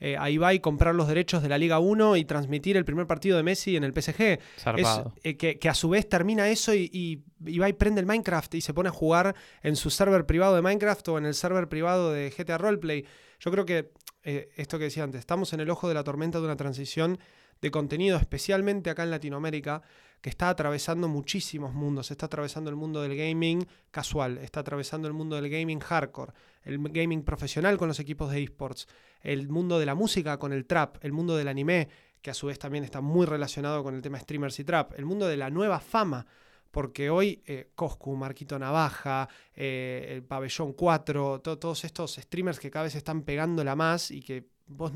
eh, 0.00 0.16
a 0.18 0.28
Ibai 0.30 0.60
comprar 0.60 0.94
los 0.94 1.08
derechos 1.08 1.42
de 1.42 1.48
la 1.48 1.58
Liga 1.58 1.78
1 1.78 2.16
y 2.16 2.24
transmitir 2.24 2.76
el 2.76 2.84
primer 2.84 3.06
partido 3.06 3.36
de 3.36 3.42
Messi 3.42 3.76
en 3.76 3.84
el 3.84 3.92
PSG. 3.92 4.38
Es, 4.76 5.00
eh, 5.24 5.36
que, 5.36 5.58
que 5.58 5.68
a 5.68 5.74
su 5.74 5.88
vez 5.88 6.08
termina 6.08 6.48
eso 6.48 6.74
y, 6.74 6.90
y 6.92 7.24
Ibai 7.50 7.72
prende 7.72 8.00
el 8.00 8.06
Minecraft 8.06 8.54
y 8.54 8.60
se 8.60 8.74
pone 8.74 8.88
a 8.90 8.92
jugar 8.92 9.34
en 9.62 9.76
su 9.76 9.90
server 9.90 10.26
privado 10.26 10.54
de 10.54 10.62
Minecraft 10.62 11.08
o 11.08 11.18
en 11.18 11.26
el 11.26 11.34
server 11.34 11.68
privado 11.68 12.12
de 12.12 12.30
GTA 12.36 12.58
Roleplay. 12.58 13.04
Yo 13.40 13.50
creo 13.50 13.64
que 13.64 13.92
eh, 14.22 14.48
esto 14.56 14.78
que 14.78 14.84
decía 14.84 15.04
antes, 15.04 15.20
estamos 15.20 15.52
en 15.52 15.60
el 15.60 15.70
ojo 15.70 15.88
de 15.88 15.94
la 15.94 16.02
tormenta 16.02 16.40
de 16.40 16.44
una 16.46 16.56
transición 16.56 17.18
de 17.62 17.70
contenido, 17.70 18.18
especialmente 18.18 18.90
acá 18.90 19.04
en 19.04 19.10
Latinoamérica, 19.12 19.82
que 20.26 20.30
está 20.30 20.48
atravesando 20.48 21.06
muchísimos 21.06 21.72
mundos. 21.72 22.10
Está 22.10 22.26
atravesando 22.26 22.68
el 22.68 22.74
mundo 22.74 23.00
del 23.00 23.16
gaming 23.16 23.64
casual, 23.92 24.38
está 24.38 24.58
atravesando 24.58 25.06
el 25.06 25.14
mundo 25.14 25.36
del 25.36 25.48
gaming 25.48 25.78
hardcore, 25.78 26.32
el 26.64 26.80
gaming 26.88 27.22
profesional 27.22 27.78
con 27.78 27.86
los 27.86 28.00
equipos 28.00 28.32
de 28.32 28.42
esports, 28.42 28.88
el 29.22 29.48
mundo 29.48 29.78
de 29.78 29.86
la 29.86 29.94
música 29.94 30.36
con 30.36 30.52
el 30.52 30.66
trap, 30.66 30.96
el 31.04 31.12
mundo 31.12 31.36
del 31.36 31.46
anime, 31.46 31.88
que 32.20 32.30
a 32.30 32.34
su 32.34 32.48
vez 32.48 32.58
también 32.58 32.82
está 32.82 33.00
muy 33.00 33.24
relacionado 33.24 33.84
con 33.84 33.94
el 33.94 34.02
tema 34.02 34.18
streamers 34.18 34.58
y 34.58 34.64
trap, 34.64 34.98
el 34.98 35.04
mundo 35.06 35.28
de 35.28 35.36
la 35.36 35.48
nueva 35.48 35.78
fama. 35.78 36.26
Porque 36.72 37.08
hoy 37.08 37.40
eh, 37.46 37.70
Coscu, 37.76 38.16
Marquito 38.16 38.58
Navaja, 38.58 39.28
eh, 39.54 40.08
el 40.10 40.24
Pabellón 40.24 40.72
4, 40.72 41.40
to- 41.40 41.56
todos 41.60 41.84
estos 41.84 42.16
streamers 42.16 42.58
que 42.58 42.68
cada 42.72 42.82
vez 42.86 42.96
están 42.96 43.22
pegándola 43.22 43.76
más 43.76 44.10
y 44.10 44.22
que 44.22 44.48
vos 44.66 44.92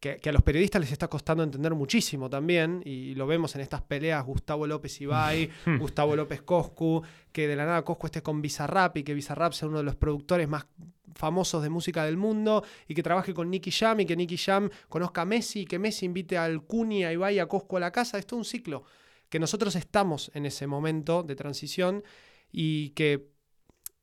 que, 0.00 0.16
que 0.16 0.28
a 0.28 0.32
los 0.32 0.42
periodistas 0.42 0.80
les 0.80 0.92
está 0.92 1.08
costando 1.08 1.42
entender 1.42 1.74
muchísimo 1.74 2.30
también, 2.30 2.82
y 2.84 3.14
lo 3.14 3.26
vemos 3.26 3.54
en 3.54 3.62
estas 3.62 3.82
peleas, 3.82 4.24
Gustavo 4.24 4.66
López 4.66 5.00
Ibai, 5.00 5.50
Gustavo 5.78 6.14
López 6.14 6.42
Coscu, 6.42 7.02
que 7.32 7.48
de 7.48 7.56
la 7.56 7.66
nada 7.66 7.82
Coscu 7.82 8.06
esté 8.06 8.22
con 8.22 8.40
Bizarrap 8.40 8.96
y 8.96 9.02
que 9.02 9.14
Bizarrap 9.14 9.52
sea 9.52 9.68
uno 9.68 9.78
de 9.78 9.84
los 9.84 9.96
productores 9.96 10.48
más 10.48 10.66
famosos 11.14 11.62
de 11.62 11.68
música 11.68 12.04
del 12.04 12.16
mundo, 12.16 12.64
y 12.86 12.94
que 12.94 13.02
trabaje 13.02 13.34
con 13.34 13.50
Nicky 13.50 13.72
Jam 13.72 14.00
y 14.00 14.06
que 14.06 14.16
Nicky 14.16 14.36
Jam 14.36 14.70
conozca 14.88 15.22
a 15.22 15.24
Messi, 15.24 15.60
y 15.60 15.66
que 15.66 15.78
Messi 15.78 16.06
invite 16.06 16.38
al 16.38 16.62
Cuni, 16.62 17.04
a 17.04 17.12
Ibai, 17.12 17.38
a 17.40 17.46
Coscu 17.46 17.76
a 17.76 17.80
la 17.80 17.90
casa, 17.90 18.18
es 18.18 18.26
todo 18.26 18.38
un 18.38 18.44
ciclo, 18.44 18.84
que 19.28 19.40
nosotros 19.40 19.74
estamos 19.74 20.30
en 20.34 20.46
ese 20.46 20.66
momento 20.66 21.22
de 21.22 21.34
transición 21.34 22.02
y 22.50 22.90
que 22.90 23.28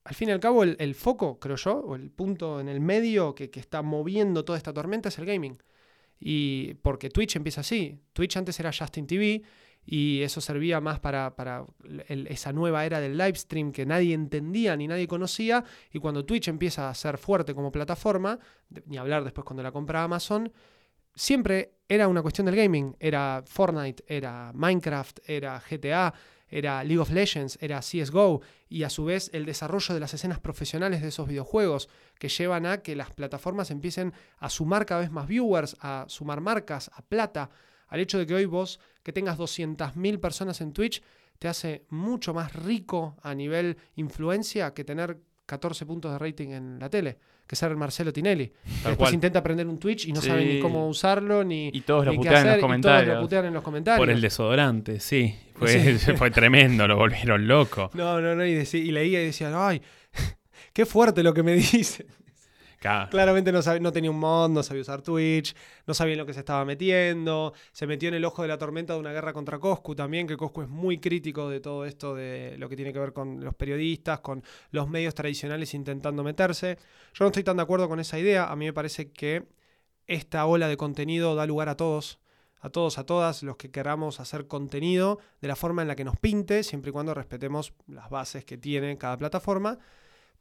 al 0.04 0.14
fin 0.14 0.30
y 0.30 0.32
al 0.34 0.40
cabo 0.40 0.62
el, 0.62 0.76
el 0.80 0.94
foco, 0.94 1.40
creo 1.40 1.56
yo, 1.56 1.80
o 1.80 1.96
el 1.96 2.12
punto 2.12 2.60
en 2.60 2.70
el 2.70 2.80
medio 2.80 3.34
que, 3.34 3.50
que 3.50 3.60
está 3.60 3.82
moviendo 3.82 4.46
toda 4.46 4.58
esta 4.58 4.72
tormenta 4.74 5.10
es 5.10 5.18
el 5.18 5.26
gaming. 5.26 5.58
Y 6.20 6.76
porque 6.76 7.10
Twitch 7.10 7.36
empieza 7.36 7.62
así. 7.62 8.00
Twitch 8.14 8.38
antes 8.38 8.60
era 8.60 8.72
Justin 8.72 9.08
TV 9.08 9.44
y 9.86 10.22
eso 10.24 10.42
servía 10.42 10.82
más 10.82 11.00
para, 11.00 11.36
para 11.36 11.66
esa 12.08 12.52
nueva 12.52 12.86
era 12.86 13.00
del 13.00 13.18
live 13.18 13.36
stream 13.36 13.72
que 13.72 13.86
nadie 13.86 14.14
entendía 14.14 14.76
ni 14.76 14.88
nadie 14.88 15.08
conocía. 15.08 15.64
Y 15.92 16.00
cuando 16.00 16.26
Twitch 16.26 16.48
empieza 16.48 16.90
a 16.90 16.94
ser 16.96 17.18
fuerte 17.18 17.54
como 17.54 17.72
plataforma, 17.72 18.40
ni 18.86 18.98
hablar 18.98 19.24
después 19.24 19.46
cuando 19.46 19.62
la 19.62 19.72
compra 19.72 20.04
Amazon, 20.04 20.52
siempre 21.14 21.76
era 21.88 22.08
una 22.08 22.24
cuestión 22.24 22.46
del 22.46 22.56
gaming. 22.56 22.96
Era 23.00 23.44
Fortnite, 23.46 24.04
era 24.08 24.52
Minecraft, 24.56 25.20
era 25.28 25.62
GTA, 25.70 26.14
era 26.58 26.84
League 26.86 27.00
of 27.00 27.12
Legends, 27.12 27.58
era 27.62 27.82
CSGO 27.82 28.42
y 28.70 28.84
a 28.84 28.90
su 28.90 29.04
vez 29.04 29.30
el 29.34 29.46
desarrollo 29.46 29.94
de 29.94 30.00
las 30.00 30.14
escenas 30.14 30.40
profesionales 30.40 31.02
de 31.02 31.10
esos 31.10 31.28
videojuegos 31.28 31.90
que 32.18 32.30
llevan 32.30 32.66
a 32.66 32.78
que 32.78 32.96
las 32.96 33.12
plataformas 33.12 33.72
empiecen 33.72 34.14
a 34.38 34.50
sumar 34.50 34.86
cada 34.86 35.02
vez 35.02 35.12
más 35.12 35.28
viewers, 35.28 35.76
a 35.82 36.06
sumar 36.08 36.40
marcas, 36.40 36.90
a 36.94 37.02
plata, 37.02 37.50
al 37.88 38.00
hecho 38.00 38.18
de 38.18 38.26
que 38.26 38.36
hoy 38.36 38.46
vos 38.46 38.80
que 39.04 39.12
tengas 39.12 39.38
200.000 39.38 40.20
personas 40.22 40.62
en 40.62 40.72
Twitch 40.72 41.04
te 41.40 41.50
hace 41.50 41.86
mucho 41.90 42.34
más 42.34 42.54
rico 42.56 43.18
a 43.22 43.36
nivel 43.36 43.78
influencia 43.96 44.74
que 44.74 44.86
tener 44.86 45.20
14 45.46 45.86
puntos 45.86 46.12
de 46.12 46.18
rating 46.20 46.50
en 46.50 46.80
la 46.80 46.90
tele, 46.90 47.18
que 47.46 47.56
ser 47.56 47.76
Marcelo 47.76 48.12
Tinelli. 48.12 48.52
Después 48.66 48.96
cual. 48.98 49.14
intenta 49.14 49.40
aprender 49.40 49.68
un 49.68 49.78
Twitch 49.78 50.08
y 50.08 50.12
no 50.14 50.22
Sí. 50.22 50.28
sabe 50.30 50.46
ni 50.46 50.60
cómo 50.60 50.88
usarlo, 50.88 51.44
ni, 51.44 51.70
Y 51.74 51.82
todos 51.82 52.06
lo 52.06 52.12
ni 52.12 52.18
qué 52.18 52.24
putean 52.30 52.36
en 52.42 52.44
los 52.48 52.52
y 52.58 52.60
todos 52.60 52.62
comentarios. 52.62 53.16
lo 53.16 53.22
putean 53.22 53.46
en 53.46 53.54
los 53.54 53.64
comentarios. 53.64 54.00
Por 54.00 54.10
el 54.10 54.22
desodorante, 54.22 55.00
sí. 55.00 55.36
Fue, 55.56 55.98
Sí. 56.00 56.12
fue 56.18 56.32
tremendo, 56.32 56.88
lo 56.88 56.98
volvieron 56.98 57.48
loco. 57.48 57.92
No, 57.94 58.20
no, 58.22 58.36
no, 58.36 58.46
y, 58.46 58.56
decí- 58.56 58.84
y 58.84 58.92
leía 58.92 59.22
y 59.22 59.26
decían, 59.28 59.54
ay, 59.56 59.82
qué 60.74 60.86
fuerte 60.86 61.22
lo 61.24 61.34
que 61.34 61.44
me 61.44 61.54
dice. 61.54 62.06
Claramente 63.10 63.52
no, 63.52 63.62
sabe- 63.62 63.80
no 63.80 63.92
tenía 63.92 64.12
un 64.12 64.20
mod, 64.20 64.50
no 64.50 64.64
sabía 64.64 64.82
usar 64.82 65.02
Twitch, 65.02 65.56
no 65.88 65.94
sabía 65.94 66.14
en 66.14 66.20
lo 66.20 66.26
que 66.26 66.34
se 66.34 66.40
estaba 66.40 66.66
metiendo, 66.66 67.54
se 67.72 67.88
metió 67.88 68.10
en 68.10 68.16
el 68.16 68.26
ojo 68.26 68.42
de 68.42 68.48
la 68.48 68.58
tormenta 68.58 68.94
de 68.94 69.00
una 69.00 69.12
guerra 69.12 69.34
contra 69.34 69.60
Coscu 69.60 69.96
también, 69.96 70.28
que 70.28 70.38
Coscu 70.38 70.62
es 70.64 70.70
muy 70.70 71.00
crítico 71.00 71.50
de 71.50 71.60
todo 71.60 71.86
esto 71.86 72.16
de 72.16 72.56
lo 72.58 72.70
que 72.70 72.76
tiene 72.76 72.94
que 72.94 73.00
ver 73.00 73.14
con 73.14 73.44
los 73.44 73.54
periodistas, 73.54 74.20
con 74.20 74.44
los 74.72 74.90
medios 74.90 75.14
tradicionales 75.16 75.74
intentando 75.74 76.24
meterse. 76.24 76.78
Yo 77.14 77.26
no 77.26 77.28
estoy 77.28 77.44
tan 77.44 77.58
de 77.58 77.64
acuerdo 77.64 77.88
con 77.88 78.00
esa 78.00 78.20
idea, 78.20 78.52
a 78.52 78.56
mí 78.56 78.66
me 78.66 78.74
parece 78.74 79.12
que 79.12 79.44
esta 80.08 80.46
ola 80.46 80.68
de 80.68 80.78
contenido 80.78 81.36
da 81.36 81.46
lugar 81.46 81.70
a 81.70 81.76
todos, 81.76 82.20
a 82.60 82.70
todos, 82.70 82.98
a 82.98 83.06
todas 83.06 83.44
los 83.44 83.58
que 83.58 83.72
queramos 83.72 84.20
hacer 84.20 84.48
contenido 84.48 85.20
de 85.42 85.48
la 85.48 85.56
forma 85.56 85.82
en 85.82 85.88
la 85.88 85.96
que 85.96 86.04
nos 86.04 86.18
pinte, 86.18 86.64
siempre 86.64 86.90
y 86.90 86.94
cuando 86.94 87.14
respetemos 87.14 87.74
las 87.88 88.10
bases 88.10 88.46
que 88.46 88.58
tiene 88.58 88.98
cada 88.98 89.18
plataforma. 89.18 89.80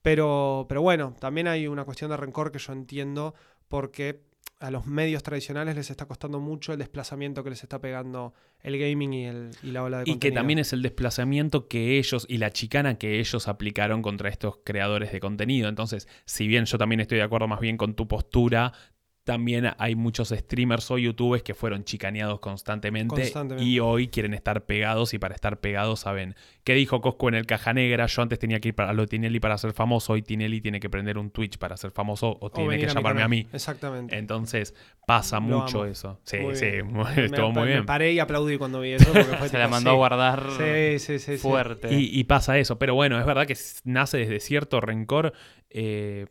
Pero, 0.05 0.67
pero 0.69 0.83
bueno, 0.83 1.17
también 1.19 1.49
hay 1.49 1.67
una 1.67 1.85
cuestión 1.87 2.11
de 2.11 2.19
rencor 2.19 2.53
que 2.53 2.59
yo 2.59 2.75
entiendo 2.75 3.35
porque 3.69 4.21
a 4.61 4.71
los 4.71 4.85
medios 4.85 5.23
tradicionales 5.23 5.77
les 5.77 5.89
está 5.89 6.05
costando 6.05 6.41
mucho 6.41 6.75
el 6.75 6.79
desplazamiento 6.79 7.43
que 7.43 7.49
les 7.49 7.63
está 7.63 7.81
pegando 7.81 8.35
el 8.61 8.79
gaming 8.79 9.15
y, 9.15 9.25
el, 9.25 9.51
y 9.63 9.71
la 9.71 9.83
ola 9.83 10.05
de 10.05 10.11
Y 10.11 10.19
que 10.19 10.31
también 10.31 10.59
es 10.59 10.75
el 10.75 10.83
desplazamiento 10.83 11.69
que 11.69 11.97
ellos 11.97 12.27
y 12.29 12.37
la 12.37 12.51
chicana 12.51 12.99
que 12.99 13.19
ellos 13.19 13.49
aplicaron 13.49 14.03
contra 14.03 14.29
estos 14.29 14.59
creadores 14.63 15.11
de 15.11 15.21
contenido. 15.21 15.71
Entonces, 15.71 16.07
si 16.27 16.49
bien 16.49 16.67
yo 16.67 16.77
también 16.77 17.01
estoy 17.01 17.17
de 17.17 17.25
acuerdo 17.25 17.49
más 17.49 17.61
bien 17.61 17.79
con 17.79 17.95
tu 17.95 18.07
postura, 18.07 18.75
también 19.25 19.71
hay 19.79 19.95
muchos 19.95 20.29
streamers 20.29 20.91
o 20.91 20.99
youtubers 20.99 21.43
que 21.43 21.55
fueron 21.55 21.85
chicaneados 21.85 22.41
constantemente, 22.41 23.15
Constantemente. 23.15 23.65
y 23.65 23.81
hoy 23.81 24.09
quieren 24.09 24.35
estar 24.35 24.67
pegados 24.67 25.15
y 25.15 25.19
para 25.19 25.35
estar 25.35 25.61
pegados 25.61 26.01
saben 26.01 26.35
qué 26.63 26.75
dijo 26.75 27.01
Cosco 27.01 27.29
en 27.31 27.35
el 27.37 27.47
Caja 27.47 27.73
Negra, 27.73 28.05
yo 28.07 28.21
antes 28.23 28.39
tenía 28.39 28.61
que 28.61 28.69
ir 28.69 28.75
para 28.75 28.93
lo 28.93 29.03
de 29.03 29.09
Tinelli 29.09 29.41
para 29.41 29.57
ser 29.57 29.73
famoso, 29.73 30.13
hoy 30.13 30.23
Tinelli 30.23 30.61
tiene 30.61 30.79
que 30.79 30.91
prender 30.91 31.17
un 31.17 31.31
Twitch 31.31 31.57
para 31.57 31.77
ser 31.79 31.91
famoso 31.91 32.29
o 32.29 32.47
O 32.47 32.51
tiene 32.51 32.79
que 32.79 32.87
llamarme 32.87 33.23
a 33.23 33.29
mí. 33.29 33.47
Exactamente. 33.53 34.17
Entonces 34.19 34.75
pasa 35.07 35.37
Lo 35.37 35.43
mucho 35.61 35.83
amo. 35.83 35.91
eso. 35.91 36.21
Sí, 36.25 36.39
Muy 36.41 36.57
sí, 36.57 36.83
muy- 36.85 37.05
Me- 37.17 37.25
estuvo 37.25 37.51
muy 37.51 37.63
me 37.65 37.69
bien. 37.69 37.87
paré 37.87 38.13
y 38.13 38.19
aplaudí 38.19 38.59
cuando 38.59 38.81
vi 38.81 38.93
eso. 38.93 39.11
porque 39.11 39.37
fue 39.39 39.49
Se 39.49 39.57
la 39.59 39.69
mandó 39.69 39.91
sí. 39.91 39.95
a 39.95 39.97
guardar 39.97 40.43
Sí, 40.59 40.99
sí, 40.99 41.19
sí. 41.19 41.33
sí. 41.33 41.39
fuerte. 41.39 41.95
Y, 41.95 42.11
y 42.19 42.25
pasa 42.25 42.59
eso, 42.59 42.79
pero 42.79 42.95
bueno, 42.95 43.19
es 43.19 43.25
verdad 43.25 43.47
que 43.47 43.57
nace 43.85 44.19
desde 44.19 44.39
cierto 44.41 44.81
rencor, 44.83 45.33
eh, 45.71 46.27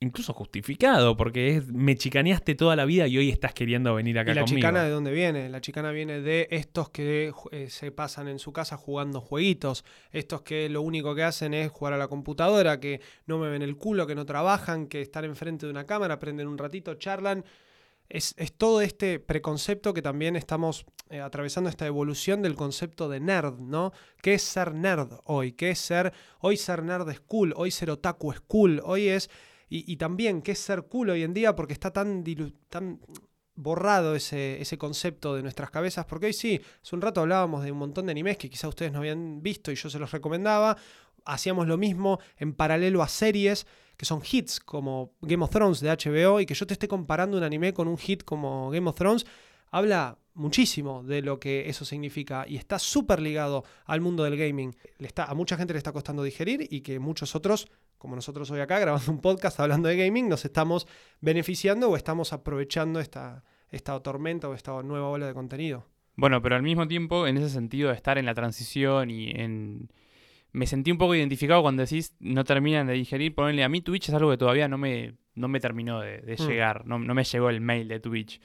incluso 0.00 0.32
justificado, 0.32 1.16
porque 1.16 1.56
es, 1.56 1.72
me 1.72 1.96
chicaneaste 1.96 2.54
toda 2.54 2.76
la 2.76 2.84
vida 2.84 3.08
y 3.08 3.18
hoy 3.18 3.30
estás 3.30 3.52
queriendo 3.52 3.94
venir 3.94 4.18
acá 4.18 4.30
¿Y 4.30 4.34
la 4.34 4.40
conmigo. 4.42 4.58
chicana 4.58 4.84
de 4.84 4.90
dónde 4.90 5.10
viene? 5.10 5.48
La 5.48 5.60
chicana 5.60 5.90
viene 5.90 6.20
de 6.20 6.46
estos 6.50 6.90
que 6.90 7.32
eh, 7.50 7.68
se 7.68 7.90
pasan 7.90 8.28
en 8.28 8.38
su 8.38 8.52
casa 8.52 8.76
jugando 8.76 9.20
jueguitos, 9.20 9.84
estos 10.12 10.42
que 10.42 10.68
lo 10.68 10.82
único 10.82 11.14
que 11.14 11.24
hacen 11.24 11.52
es 11.52 11.70
jugar 11.70 11.94
a 11.94 11.98
la 11.98 12.06
computadora, 12.06 12.78
que 12.78 13.00
no 13.26 13.38
me 13.38 13.48
ven 13.48 13.62
el 13.62 13.76
culo, 13.76 14.06
que 14.06 14.14
no 14.14 14.24
trabajan, 14.24 14.86
que 14.86 15.02
están 15.02 15.24
enfrente 15.24 15.66
de 15.66 15.72
una 15.72 15.84
cámara, 15.84 16.20
prenden 16.20 16.46
un 16.46 16.58
ratito, 16.58 16.94
charlan. 16.94 17.44
Es, 18.08 18.34
es 18.38 18.54
todo 18.54 18.80
este 18.80 19.18
preconcepto 19.18 19.92
que 19.92 20.00
también 20.00 20.34
estamos 20.36 20.86
eh, 21.10 21.20
atravesando 21.20 21.68
esta 21.68 21.86
evolución 21.86 22.40
del 22.40 22.54
concepto 22.54 23.08
de 23.08 23.20
nerd, 23.20 23.58
¿no? 23.58 23.92
¿Qué 24.22 24.34
es 24.34 24.42
ser 24.42 24.74
nerd 24.74 25.12
hoy? 25.24 25.52
¿Qué 25.52 25.70
es 25.70 25.78
ser, 25.78 26.14
hoy 26.38 26.56
ser 26.56 26.84
nerd 26.84 27.10
es 27.10 27.20
cool, 27.20 27.52
hoy 27.56 27.70
ser 27.70 27.90
otaku 27.90 28.32
es 28.32 28.40
cool, 28.40 28.80
hoy 28.84 29.08
es... 29.08 29.28
Y, 29.70 29.96
también, 29.96 30.40
¿qué 30.40 30.52
es 30.52 30.58
ser 30.58 30.84
cool 30.84 31.10
hoy 31.10 31.22
en 31.22 31.34
día? 31.34 31.54
Porque 31.54 31.74
está 31.74 31.92
tan 31.92 32.24
borrado 33.54 34.14
ese, 34.14 34.60
ese 34.62 34.78
concepto 34.78 35.34
de 35.34 35.42
nuestras 35.42 35.70
cabezas, 35.70 36.06
porque 36.06 36.26
hoy 36.26 36.32
sí, 36.32 36.60
hace 36.80 36.94
un 36.94 37.02
rato 37.02 37.20
hablábamos 37.20 37.64
de 37.64 37.72
un 37.72 37.78
montón 37.78 38.06
de 38.06 38.12
animes 38.12 38.38
que 38.38 38.48
quizá 38.48 38.68
ustedes 38.68 38.92
no 38.92 39.00
habían 39.00 39.42
visto 39.42 39.72
y 39.72 39.74
yo 39.74 39.90
se 39.90 39.98
los 39.98 40.12
recomendaba, 40.12 40.76
hacíamos 41.24 41.66
lo 41.66 41.76
mismo 41.76 42.20
en 42.36 42.54
paralelo 42.54 43.02
a 43.02 43.08
series 43.08 43.66
que 43.96 44.06
son 44.06 44.22
hits 44.30 44.60
como 44.60 45.12
Game 45.22 45.42
of 45.42 45.50
Thrones 45.50 45.80
de 45.80 45.90
HBO 45.90 46.38
y 46.38 46.46
que 46.46 46.54
yo 46.54 46.68
te 46.68 46.74
esté 46.74 46.86
comparando 46.86 47.36
un 47.36 47.42
anime 47.42 47.74
con 47.74 47.88
un 47.88 47.98
hit 47.98 48.22
como 48.22 48.70
Game 48.70 48.88
of 48.88 48.94
Thrones, 48.94 49.26
habla 49.72 50.18
muchísimo 50.38 51.02
de 51.02 51.20
lo 51.20 51.38
que 51.38 51.68
eso 51.68 51.84
significa 51.84 52.44
y 52.48 52.56
está 52.56 52.78
súper 52.78 53.20
ligado 53.20 53.64
al 53.84 54.00
mundo 54.00 54.24
del 54.24 54.36
gaming. 54.36 54.74
Le 54.98 55.06
está, 55.06 55.24
a 55.24 55.34
mucha 55.34 55.56
gente 55.56 55.74
le 55.74 55.78
está 55.78 55.92
costando 55.92 56.22
digerir 56.22 56.66
y 56.70 56.80
que 56.80 56.98
muchos 56.98 57.34
otros, 57.34 57.68
como 57.98 58.14
nosotros 58.16 58.50
hoy 58.50 58.60
acá 58.60 58.78
grabando 58.80 59.10
un 59.12 59.20
podcast 59.20 59.58
hablando 59.60 59.88
de 59.88 59.96
gaming, 59.96 60.28
nos 60.28 60.44
estamos 60.44 60.86
beneficiando 61.20 61.90
o 61.90 61.96
estamos 61.96 62.32
aprovechando 62.32 63.00
esta, 63.00 63.44
esta 63.70 64.00
tormenta 64.00 64.48
o 64.48 64.54
esta 64.54 64.82
nueva 64.82 65.08
ola 65.08 65.26
de 65.26 65.34
contenido. 65.34 65.86
Bueno, 66.16 66.40
pero 66.40 66.56
al 66.56 66.62
mismo 66.62 66.88
tiempo, 66.88 67.26
en 67.26 67.36
ese 67.36 67.50
sentido 67.50 67.90
de 67.90 67.94
estar 67.96 68.16
en 68.18 68.26
la 68.26 68.34
transición 68.34 69.10
y 69.10 69.30
en... 69.30 69.92
Me 70.50 70.66
sentí 70.66 70.90
un 70.90 70.98
poco 70.98 71.14
identificado 71.14 71.60
cuando 71.60 71.82
decís 71.82 72.14
no 72.20 72.42
terminan 72.42 72.86
de 72.86 72.94
digerir. 72.94 73.34
Ponerle 73.34 73.62
a 73.64 73.68
mí 73.68 73.82
Twitch 73.82 74.08
es 74.08 74.14
algo 74.14 74.30
que 74.30 74.38
todavía 74.38 74.66
no 74.66 74.78
me, 74.78 75.14
no 75.34 75.46
me 75.46 75.60
terminó 75.60 76.00
de, 76.00 76.22
de 76.22 76.36
Mm. 76.38 76.48
llegar. 76.48 76.86
No, 76.86 76.98
no 76.98 77.14
me 77.14 77.22
llegó 77.22 77.50
el 77.50 77.60
mail 77.60 77.86
de 77.86 78.00
Twitch. 78.00 78.40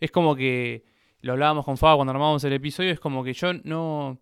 Es 0.00 0.10
como 0.10 0.34
que 0.34 0.84
lo 1.24 1.32
hablábamos 1.32 1.64
con 1.64 1.78
Faba 1.78 1.96
cuando 1.96 2.12
armábamos 2.12 2.44
el 2.44 2.52
episodio. 2.52 2.92
Es 2.92 3.00
como 3.00 3.24
que 3.24 3.32
yo 3.32 3.54
no, 3.64 4.18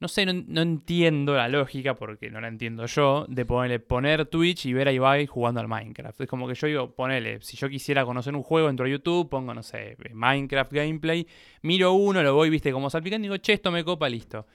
no 0.00 0.08
sé, 0.08 0.26
no, 0.26 0.32
no 0.32 0.62
entiendo 0.62 1.34
la 1.36 1.48
lógica, 1.48 1.94
porque 1.94 2.28
no 2.28 2.40
la 2.40 2.48
entiendo 2.48 2.86
yo, 2.86 3.24
de 3.28 3.46
ponerle 3.46 3.78
poner 3.78 4.26
Twitch 4.26 4.66
y 4.66 4.72
ver 4.72 4.88
a 4.88 4.92
Ibai 4.92 5.26
jugando 5.26 5.60
al 5.60 5.68
Minecraft. 5.68 6.22
Es 6.22 6.28
como 6.28 6.48
que 6.48 6.54
yo 6.54 6.66
digo, 6.66 6.90
ponele, 6.90 7.40
si 7.40 7.56
yo 7.56 7.68
quisiera 7.68 8.04
conocer 8.04 8.34
un 8.34 8.42
juego, 8.42 8.68
entro 8.68 8.84
a 8.84 8.88
YouTube, 8.88 9.28
pongo, 9.28 9.54
no 9.54 9.62
sé, 9.62 9.96
Minecraft 10.12 10.72
gameplay, 10.72 11.24
miro 11.62 11.92
uno, 11.92 12.20
lo 12.20 12.34
voy, 12.34 12.50
viste, 12.50 12.72
como 12.72 12.90
salpicando 12.90 13.22
digo, 13.22 13.36
che, 13.36 13.52
esto 13.52 13.70
me 13.70 13.84
copa, 13.84 14.08
listo. 14.08 14.46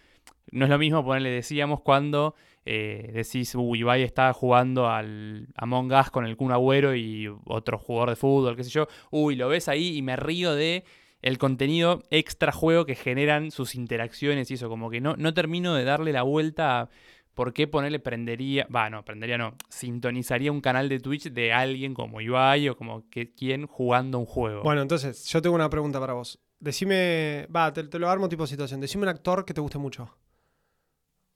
No 0.51 0.65
es 0.65 0.69
lo 0.69 0.77
mismo 0.77 1.03
ponerle, 1.03 1.29
decíamos, 1.29 1.79
cuando 1.79 2.35
eh, 2.65 3.11
decís, 3.13 3.55
uy, 3.55 3.79
Ibai 3.79 4.03
está 4.03 4.33
jugando 4.33 4.89
al 4.89 5.47
Among 5.55 5.93
Us 5.93 6.09
con 6.09 6.25
el 6.25 6.35
Kun 6.35 6.51
Agüero 6.51 6.93
y 6.93 7.31
otro 7.45 7.77
jugador 7.77 8.09
de 8.09 8.15
fútbol, 8.17 8.57
qué 8.57 8.65
sé 8.65 8.69
yo. 8.69 8.87
Uy, 9.11 9.35
lo 9.37 9.47
ves 9.47 9.69
ahí 9.69 9.95
y 9.95 10.01
me 10.01 10.17
río 10.17 10.53
de 10.55 10.83
el 11.25 11.37
contenido 11.39 12.03
extra 12.11 12.51
juego 12.51 12.85
que 12.85 12.95
generan 12.95 13.49
sus 13.51 13.75
interacciones 13.75 14.49
y 14.51 14.53
eso, 14.53 14.69
como 14.69 14.89
que 14.89 15.01
no, 15.01 15.15
no 15.17 15.33
termino 15.33 15.73
de 15.73 15.83
darle 15.83 16.13
la 16.13 16.21
vuelta 16.21 16.81
a 16.81 16.89
por 17.33 17.51
qué 17.51 17.67
ponerle 17.67 17.99
prendería, 17.99 18.67
va, 18.73 18.89
no, 18.89 19.03
prendería 19.03 19.37
no, 19.37 19.55
sintonizaría 19.67 20.51
un 20.51 20.61
canal 20.61 20.87
de 20.87 20.99
Twitch 20.99 21.31
de 21.31 21.51
alguien 21.51 21.93
como 21.93 22.21
Ibai 22.21 22.69
o 22.69 22.77
como 22.77 23.09
que 23.09 23.33
quien 23.33 23.65
jugando 23.67 24.19
un 24.19 24.25
juego. 24.25 24.61
Bueno, 24.63 24.81
entonces, 24.83 25.25
yo 25.25 25.41
tengo 25.41 25.55
una 25.55 25.69
pregunta 25.69 25.99
para 25.99 26.13
vos. 26.13 26.39
Decime, 26.59 27.47
va, 27.53 27.73
te, 27.73 27.83
te 27.83 27.99
lo 27.99 28.09
armo 28.09 28.29
tipo 28.29 28.47
situación. 28.47 28.79
Decime 28.79 29.03
un 29.03 29.09
actor 29.09 29.43
que 29.45 29.53
te 29.53 29.61
guste 29.61 29.77
mucho. 29.79 30.15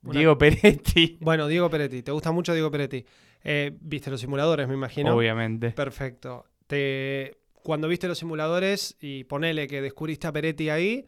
Una- 0.04 0.20
Diego 0.20 0.38
Peretti, 0.38 1.18
Bueno, 1.22 1.48
Diego 1.48 1.70
Peretti. 1.70 2.04
¿Te 2.04 2.12
gusta 2.12 2.32
mucho 2.32 2.54
Diego 2.54 2.72
Peretti? 2.72 3.04
Eh, 3.44 3.76
Viste 3.82 4.10
los 4.10 4.22
simuladores, 4.22 4.68
me 4.68 4.76
imagino. 4.76 5.16
obviamente. 5.16 5.72
Perfecto. 5.72 6.46
Te, 6.68 7.38
cuando 7.70 7.88
viste 7.88 8.08
los 8.08 8.18
simuladores 8.18 8.98
y 9.00 9.26
ponele 9.26 9.68
que 9.68 9.80
descubriste 9.80 10.26
a 10.26 10.32
Peretti 10.34 10.72
ahí, 10.72 11.06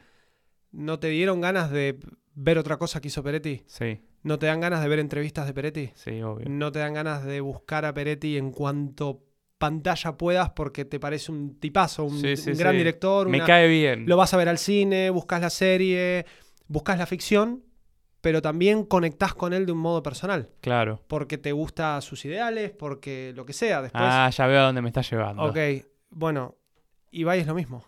¿no 0.72 1.00
te 1.00 1.08
dieron 1.08 1.42
ganas 1.42 1.72
de 1.72 1.98
ver 2.36 2.60
otra 2.60 2.78
cosa 2.78 3.02
que 3.02 3.08
hizo 3.08 3.24
Peretti? 3.24 3.64
Sí, 3.66 4.00
¿No 4.22 4.38
te 4.38 4.46
dan 4.46 4.60
ganas 4.60 4.84
de 4.84 4.88
ver 4.88 5.00
entrevistas 5.00 5.48
de 5.48 5.54
Peretti? 5.56 5.90
sí, 5.96 6.22
obvio. 6.22 6.46
¿No 6.48 6.72
te 6.72 6.78
dan 6.78 6.94
ganas 6.94 7.26
de 7.26 7.42
buscar 7.42 7.86
a 7.86 7.94
Peretti 7.96 8.38
en 8.38 8.52
cuanto 8.52 9.24
pantalla 9.58 10.16
puedas 10.18 10.52
porque 10.52 10.86
te 10.86 11.00
parece 11.00 11.32
un 11.32 11.60
tipazo, 11.60 12.04
un, 12.04 12.20
Sí, 12.22 12.38
sí, 12.38 12.52
un 12.52 12.58
gran 12.60 12.74
sí. 12.74 12.78
director? 12.78 13.28
Me 13.28 13.38
una- 13.38 13.46
cae 13.48 13.68
bien. 13.68 14.06
Lo 14.08 14.16
vas 14.18 14.32
a 14.36 14.38
ver 14.38 14.48
al 14.48 14.60
cine, 14.60 15.10
buscas 15.10 15.42
la 15.42 15.50
serie, 15.50 16.28
buscas 16.68 17.00
la 17.00 17.08
ficción, 17.08 17.64
pero 18.22 18.40
también 18.44 18.86
conectás 18.86 19.34
con 19.34 19.54
él 19.54 19.66
de 19.66 19.72
un 19.72 19.80
modo 19.80 20.04
personal. 20.04 20.50
Claro. 20.62 21.02
Porque 21.08 21.40
te 21.40 21.52
gusta 21.54 22.00
sus 22.02 22.24
ideales, 22.26 22.70
porque 22.70 23.34
lo 23.36 23.48
que 23.48 23.54
sea. 23.54 23.82
Después, 23.82 24.04
Ah, 24.06 24.30
ya 24.30 24.46
veo 24.46 24.60
a 24.60 24.64
dónde 24.66 24.84
me 24.84 24.90
está 24.90 25.02
llevando. 25.02 25.42
ok, 25.46 25.58
bueno, 26.12 26.56
Ibai 27.12 27.40
es 27.40 27.48
lo 27.48 27.56
mismo. 27.56 27.84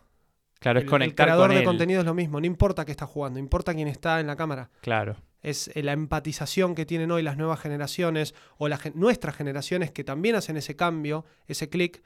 Claro, 0.59 0.79
es 0.79 0.83
El- 0.83 0.87
el, 0.87 0.89
conectar 0.91 1.25
creador 1.27 1.47
con 1.47 1.55
de 1.55 1.59
él. 1.59 1.65
contenido 1.65 1.99
es 1.99 2.05
lo 2.05 2.13
mismo. 2.13 2.39
No 2.39 2.45
importa 2.47 2.85
qué 2.85 2.91
está 2.91 3.05
jugando, 3.05 3.37
importa 3.39 3.73
quién 3.73 3.87
está 3.87 4.19
en 4.19 4.27
la 4.27 4.35
cámara. 4.35 4.69
Claro. 4.81 5.17
Es 5.41 5.69
eh, 5.75 5.83
la 5.83 5.91
empatización 5.91 6.73
que 6.73 6.85
tienen 6.85 7.11
hoy 7.11 7.21
las 7.21 7.35
nuevas 7.37 7.59
generaciones 7.59 8.33
o 8.57 8.69
las 8.69 8.95
nuestras 8.95 9.35
generaciones 9.35 9.91
que 9.91 10.03
también 10.05 10.35
hacen 10.35 10.55
ese 10.55 10.75
cambio, 10.75 11.25
ese 11.47 11.67
clic. 11.69 12.01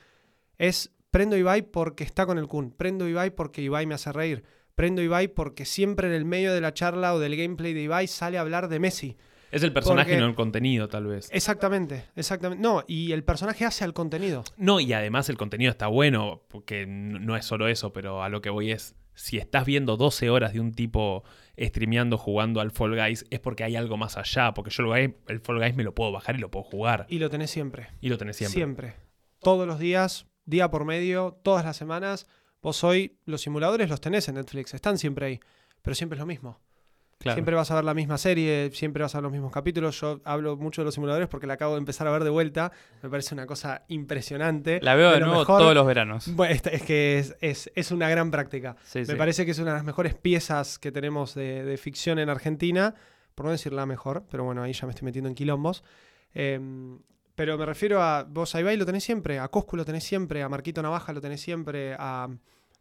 Es 0.57 0.91
prendo 1.11 1.37
Ibai 1.37 1.61
porque 1.61 2.03
está 2.03 2.25
con 2.25 2.39
el 2.39 2.47
Kun. 2.47 2.71
Prendo 2.71 3.07
Ibai 3.07 3.29
porque 3.35 3.61
Ibai 3.61 3.85
me 3.85 3.93
hace 3.93 4.11
reír. 4.11 4.43
Prendo 4.73 5.01
Ibai 5.03 5.27
porque 5.27 5.65
siempre 5.65 6.07
en 6.07 6.13
el 6.13 6.25
medio 6.25 6.51
de 6.53 6.61
la 6.61 6.73
charla 6.73 7.13
o 7.13 7.19
del 7.19 7.35
gameplay 7.37 7.73
de 7.73 7.81
Ibai 7.81 8.07
sale 8.07 8.37
a 8.39 8.41
hablar 8.41 8.69
de 8.69 8.79
Messi. 8.79 9.17
Es 9.51 9.63
el 9.63 9.71
personaje, 9.73 10.11
Porque- 10.11 10.21
no 10.21 10.27
el 10.27 10.35
contenido, 10.35 10.87
tal 10.89 11.07
vez. 11.07 11.29
Exactamente, 11.31 12.05
exactamente. 12.15 12.61
No, 12.61 12.83
y 12.87 13.11
el 13.13 13.23
personaje 13.23 13.65
hace 13.65 13.83
al 13.83 13.93
contenido. 13.93 14.43
No, 14.57 14.79
y 14.79 14.91
además 14.93 15.29
el 15.29 15.37
contenido 15.37 15.71
está 15.71 15.87
bueno, 15.87 16.43
porque 16.49 16.85
no 16.87 17.35
es 17.37 17.45
solo 17.45 17.67
eso, 17.67 17.93
pero 17.93 18.23
a 18.23 18.29
lo 18.29 18.41
que 18.41 18.49
voy 18.49 18.71
es, 18.71 18.95
si 19.13 19.37
estás 19.37 19.65
viendo 19.65 19.97
12 19.97 20.29
horas 20.29 20.53
de 20.53 20.59
un 20.59 20.73
tipo 20.73 21.23
streameando 21.59 22.17
jugando 22.17 22.59
al 22.61 22.71
Fall 22.71 22.95
Guys, 22.95 23.25
es 23.29 23.39
porque 23.39 23.63
hay 23.63 23.75
algo 23.75 23.97
más 23.97 24.17
allá, 24.17 24.53
porque 24.53 24.69
yo 24.69 24.95
el, 24.95 25.15
el 25.27 25.39
Fall 25.39 25.59
Guys 25.59 25.75
me 25.75 25.83
lo 25.83 25.95
puedo 25.95 26.11
bajar 26.11 26.35
y 26.35 26.39
lo 26.39 26.51
puedo 26.51 26.63
jugar. 26.63 27.05
Y 27.09 27.19
lo 27.19 27.29
tenés 27.29 27.49
siempre. 27.49 27.87
Y 28.01 28.09
lo 28.09 28.17
tenés 28.17 28.35
siempre. 28.37 28.53
Siempre. 28.53 28.93
Todos 29.39 29.65
los 29.67 29.79
días, 29.79 30.27
día 30.45 30.69
por 30.69 30.85
medio, 30.85 31.39
todas 31.43 31.65
las 31.65 31.77
semanas. 31.77 32.27
Vos 32.61 32.83
hoy, 32.83 33.17
los 33.25 33.41
simuladores 33.41 33.89
los 33.89 34.01
tenés 34.01 34.27
en 34.27 34.35
Netflix, 34.35 34.73
están 34.73 34.97
siempre 34.97 35.25
ahí. 35.25 35.39
Pero 35.81 35.95
siempre 35.95 36.17
es 36.17 36.19
lo 36.19 36.25
mismo. 36.25 36.59
Claro. 37.19 37.35
Siempre 37.35 37.55
vas 37.55 37.71
a 37.71 37.75
ver 37.75 37.83
la 37.83 37.95
misma 37.95 38.17
serie, 38.19 38.69
siempre 38.73 39.01
vas 39.01 39.15
a 39.15 39.17
ver 39.17 39.23
los 39.23 39.31
mismos 39.31 39.51
capítulos. 39.51 39.99
Yo 39.99 40.21
hablo 40.23 40.55
mucho 40.55 40.81
de 40.81 40.85
los 40.85 40.93
simuladores 40.93 41.27
porque 41.27 41.47
la 41.47 41.53
acabo 41.55 41.73
de 41.73 41.79
empezar 41.79 42.05
a 42.07 42.11
ver 42.11 42.23
de 42.23 42.29
vuelta. 42.29 42.71
Me 43.01 43.09
parece 43.09 43.33
una 43.33 43.47
cosa 43.47 43.83
impresionante. 43.87 44.79
La 44.83 44.93
veo 44.95 45.11
de, 45.11 45.19
nuevo 45.21 45.39
mejor. 45.39 45.59
todos 45.59 45.73
los 45.73 45.85
veranos. 45.87 46.27
Bueno, 46.35 46.53
es 46.71 46.83
que 46.83 47.17
es, 47.19 47.35
es- 47.41 47.71
es 47.73 47.91
una 47.91 48.07
gran 48.09 48.29
práctica. 48.29 48.75
Sí, 48.83 48.99
Me 48.99 49.05
sí. 49.05 49.15
parece 49.15 49.45
que 49.45 49.51
es 49.51 49.57
una 49.59 49.71
de 49.71 49.77
las 49.77 49.83
mejores 49.83 50.13
piezas 50.13 50.77
que 50.77 50.91
tenemos 50.91 51.33
de, 51.33 51.63
de 51.65 51.77
ficción 51.77 52.19
en 52.19 52.29
Argentina, 52.29 52.93
por 53.33 53.45
no 53.47 53.51
decir 53.51 53.73
la 53.73 53.85
mejor, 53.87 54.23
pero 54.29 54.43
bueno, 54.43 54.61
ahí 54.61 54.73
ya 54.73 54.85
me 54.85 54.91
estoy 54.91 55.05
metiendo 55.05 55.27
en 55.27 55.33
quilombos. 55.35 55.83
Em, 56.35 56.99
pero 57.35 57.57
me 57.57 57.65
refiero 57.65 58.01
a 58.01 58.23
vos 58.23 58.53
a 58.55 58.59
Ibai 58.59 58.77
lo 58.77 58.85
tenés 58.85 59.03
siempre, 59.03 59.39
a 59.39 59.47
Coscu 59.47 59.75
lo 59.75 59.85
tenés 59.85 60.03
siempre, 60.03 60.43
a 60.43 60.49
Marquito 60.49 60.81
Navaja 60.81 61.13
lo 61.13 61.21
tenés 61.21 61.41
siempre, 61.41 61.95
a, 61.97 62.27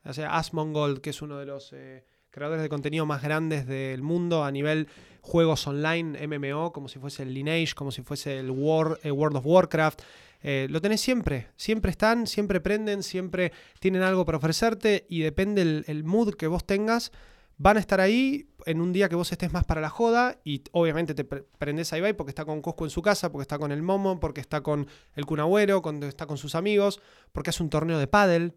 o 0.04 0.12
sea, 0.12 0.36
Asmongold, 0.36 1.00
que 1.00 1.10
es 1.10 1.22
uno 1.22 1.38
de 1.38 1.46
los 1.46 1.72
eh, 1.72 2.04
creadores 2.36 2.60
de 2.62 2.68
contenido 2.68 3.06
más 3.06 3.22
grandes 3.22 3.66
del 3.66 4.02
mundo 4.02 4.44
a 4.44 4.50
nivel 4.50 4.88
juegos 5.22 5.66
online, 5.66 6.28
MMO, 6.28 6.70
como 6.70 6.86
si 6.86 6.98
fuese 6.98 7.22
el 7.22 7.32
Lineage, 7.32 7.72
como 7.74 7.90
si 7.90 8.02
fuese 8.02 8.40
el 8.40 8.48
eh, 8.48 9.10
World 9.10 9.36
of 9.36 9.46
Warcraft. 9.46 10.02
Eh, 10.42 10.66
lo 10.68 10.82
tenés 10.82 11.00
siempre, 11.00 11.48
siempre 11.56 11.90
están, 11.90 12.26
siempre 12.26 12.60
prenden, 12.60 13.02
siempre 13.02 13.52
tienen 13.80 14.02
algo 14.02 14.26
para 14.26 14.36
ofrecerte 14.36 15.06
y 15.08 15.20
depende 15.20 15.62
el, 15.86 16.04
mood 16.04 16.34
que 16.34 16.46
vos 16.46 16.66
tengas, 16.66 17.10
van 17.56 17.78
a 17.78 17.80
estar 17.80 18.02
ahí 18.02 18.50
en 18.66 18.82
un 18.82 18.92
día 18.92 19.08
que 19.08 19.16
vos 19.16 19.32
estés 19.32 19.50
más 19.50 19.64
para 19.64 19.80
la 19.80 19.88
joda 19.88 20.38
y 20.44 20.62
obviamente 20.72 21.14
te 21.14 21.24
pre- 21.24 21.46
prendés 21.56 21.94
a 21.94 21.96
Ibai 21.96 22.12
porque 22.12 22.32
está 22.32 22.44
con 22.44 22.60
Cosco 22.60 22.84
en 22.84 22.90
su 22.90 23.00
casa, 23.00 23.32
porque 23.32 23.44
está 23.44 23.58
con 23.58 23.72
el 23.72 23.80
Momo, 23.80 24.20
porque 24.20 24.42
está 24.42 24.60
con 24.60 24.86
el 25.14 25.24
Cunagüero, 25.24 25.80
cuando 25.80 26.06
está 26.06 26.26
con 26.26 26.36
sus 26.36 26.54
amigos, 26.54 27.00
porque 27.32 27.48
hace 27.48 27.62
un 27.62 27.70
torneo 27.70 27.98
de 27.98 28.08
pádel 28.08 28.52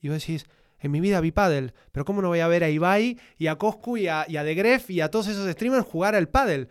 y 0.00 0.08
vos 0.08 0.18
decís, 0.18 0.46
en 0.80 0.90
mi 0.90 1.00
vida 1.00 1.20
vi 1.20 1.32
pádel, 1.32 1.72
pero 1.92 2.04
¿cómo 2.04 2.22
no 2.22 2.28
voy 2.28 2.40
a 2.40 2.48
ver 2.48 2.64
a 2.64 2.70
Ibai 2.70 3.18
y 3.36 3.46
a 3.46 3.56
Coscu 3.56 3.96
y 3.96 4.08
a, 4.08 4.24
y 4.28 4.36
a 4.36 4.44
The 4.44 4.54
Gref 4.54 4.90
y 4.90 5.00
a 5.00 5.10
todos 5.10 5.28
esos 5.28 5.50
streamers 5.50 5.84
jugar 5.86 6.14
al 6.14 6.28
pádel? 6.28 6.68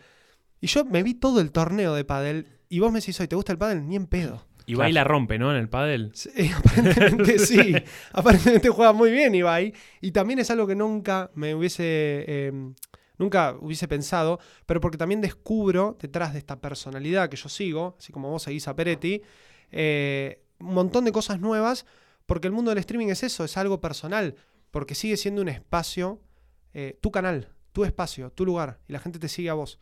Y 0.61 0.67
yo 0.67 0.85
me 0.85 1.03
vi 1.03 1.13
todo 1.13 1.41
el 1.41 1.51
torneo 1.51 1.93
de 1.93 2.03
pádel 2.05 2.47
y 2.69 2.79
vos 2.79 2.91
me 2.91 2.99
decís, 2.99 3.19
hoy 3.19 3.27
¿te 3.27 3.35
gusta 3.35 3.51
el 3.51 3.57
pádel? 3.57 3.87
Ni 3.87 3.95
en 3.95 4.07
pedo. 4.07 4.45
Y 4.65 4.75
baila 4.75 5.05
rompe, 5.05 5.39
¿no? 5.39 5.51
En 5.51 5.57
el 5.57 5.69
pádel. 5.69 6.11
Sí, 6.13 6.29
aparentemente 6.57 7.39
sí. 7.39 7.73
Aparentemente 8.11 8.67
juega 8.67 8.91
muy 8.91 9.11
bien 9.11 9.33
Ibai. 9.33 9.73
Y 10.01 10.11
también 10.11 10.39
es 10.39 10.51
algo 10.51 10.67
que 10.67 10.75
nunca 10.75 11.31
me 11.35 11.55
hubiese. 11.55 11.85
eh, 12.27 12.51
nunca 13.17 13.55
hubiese 13.61 13.87
pensado. 13.87 14.39
Pero 14.65 14.81
porque 14.81 14.97
también 14.97 15.21
descubro 15.21 15.97
detrás 16.01 16.33
de 16.33 16.39
esta 16.39 16.59
personalidad 16.59 17.29
que 17.29 17.37
yo 17.37 17.47
sigo, 17.47 17.95
así 17.97 18.11
como 18.11 18.29
vos 18.29 18.43
seguís 18.43 18.67
a 18.67 18.75
Peretti, 18.75 19.21
eh, 19.71 20.43
un 20.59 20.73
montón 20.73 21.05
de 21.05 21.13
cosas 21.13 21.39
nuevas. 21.39 21.85
Porque 22.27 22.45
el 22.45 22.53
mundo 22.53 22.69
del 22.69 22.77
streaming 22.77 23.07
es 23.07 23.23
eso, 23.23 23.43
es 23.43 23.57
algo 23.57 23.81
personal. 23.81 24.35
Porque 24.69 24.93
sigue 24.93 25.17
siendo 25.17 25.41
un 25.41 25.49
espacio, 25.49 26.21
eh, 26.73 26.99
tu 27.01 27.09
canal, 27.09 27.49
tu 27.71 27.83
espacio, 27.83 28.31
tu 28.31 28.45
lugar. 28.45 28.79
Y 28.87 28.93
la 28.93 28.99
gente 28.99 29.17
te 29.17 29.29
sigue 29.29 29.49
a 29.49 29.55
vos. 29.55 29.79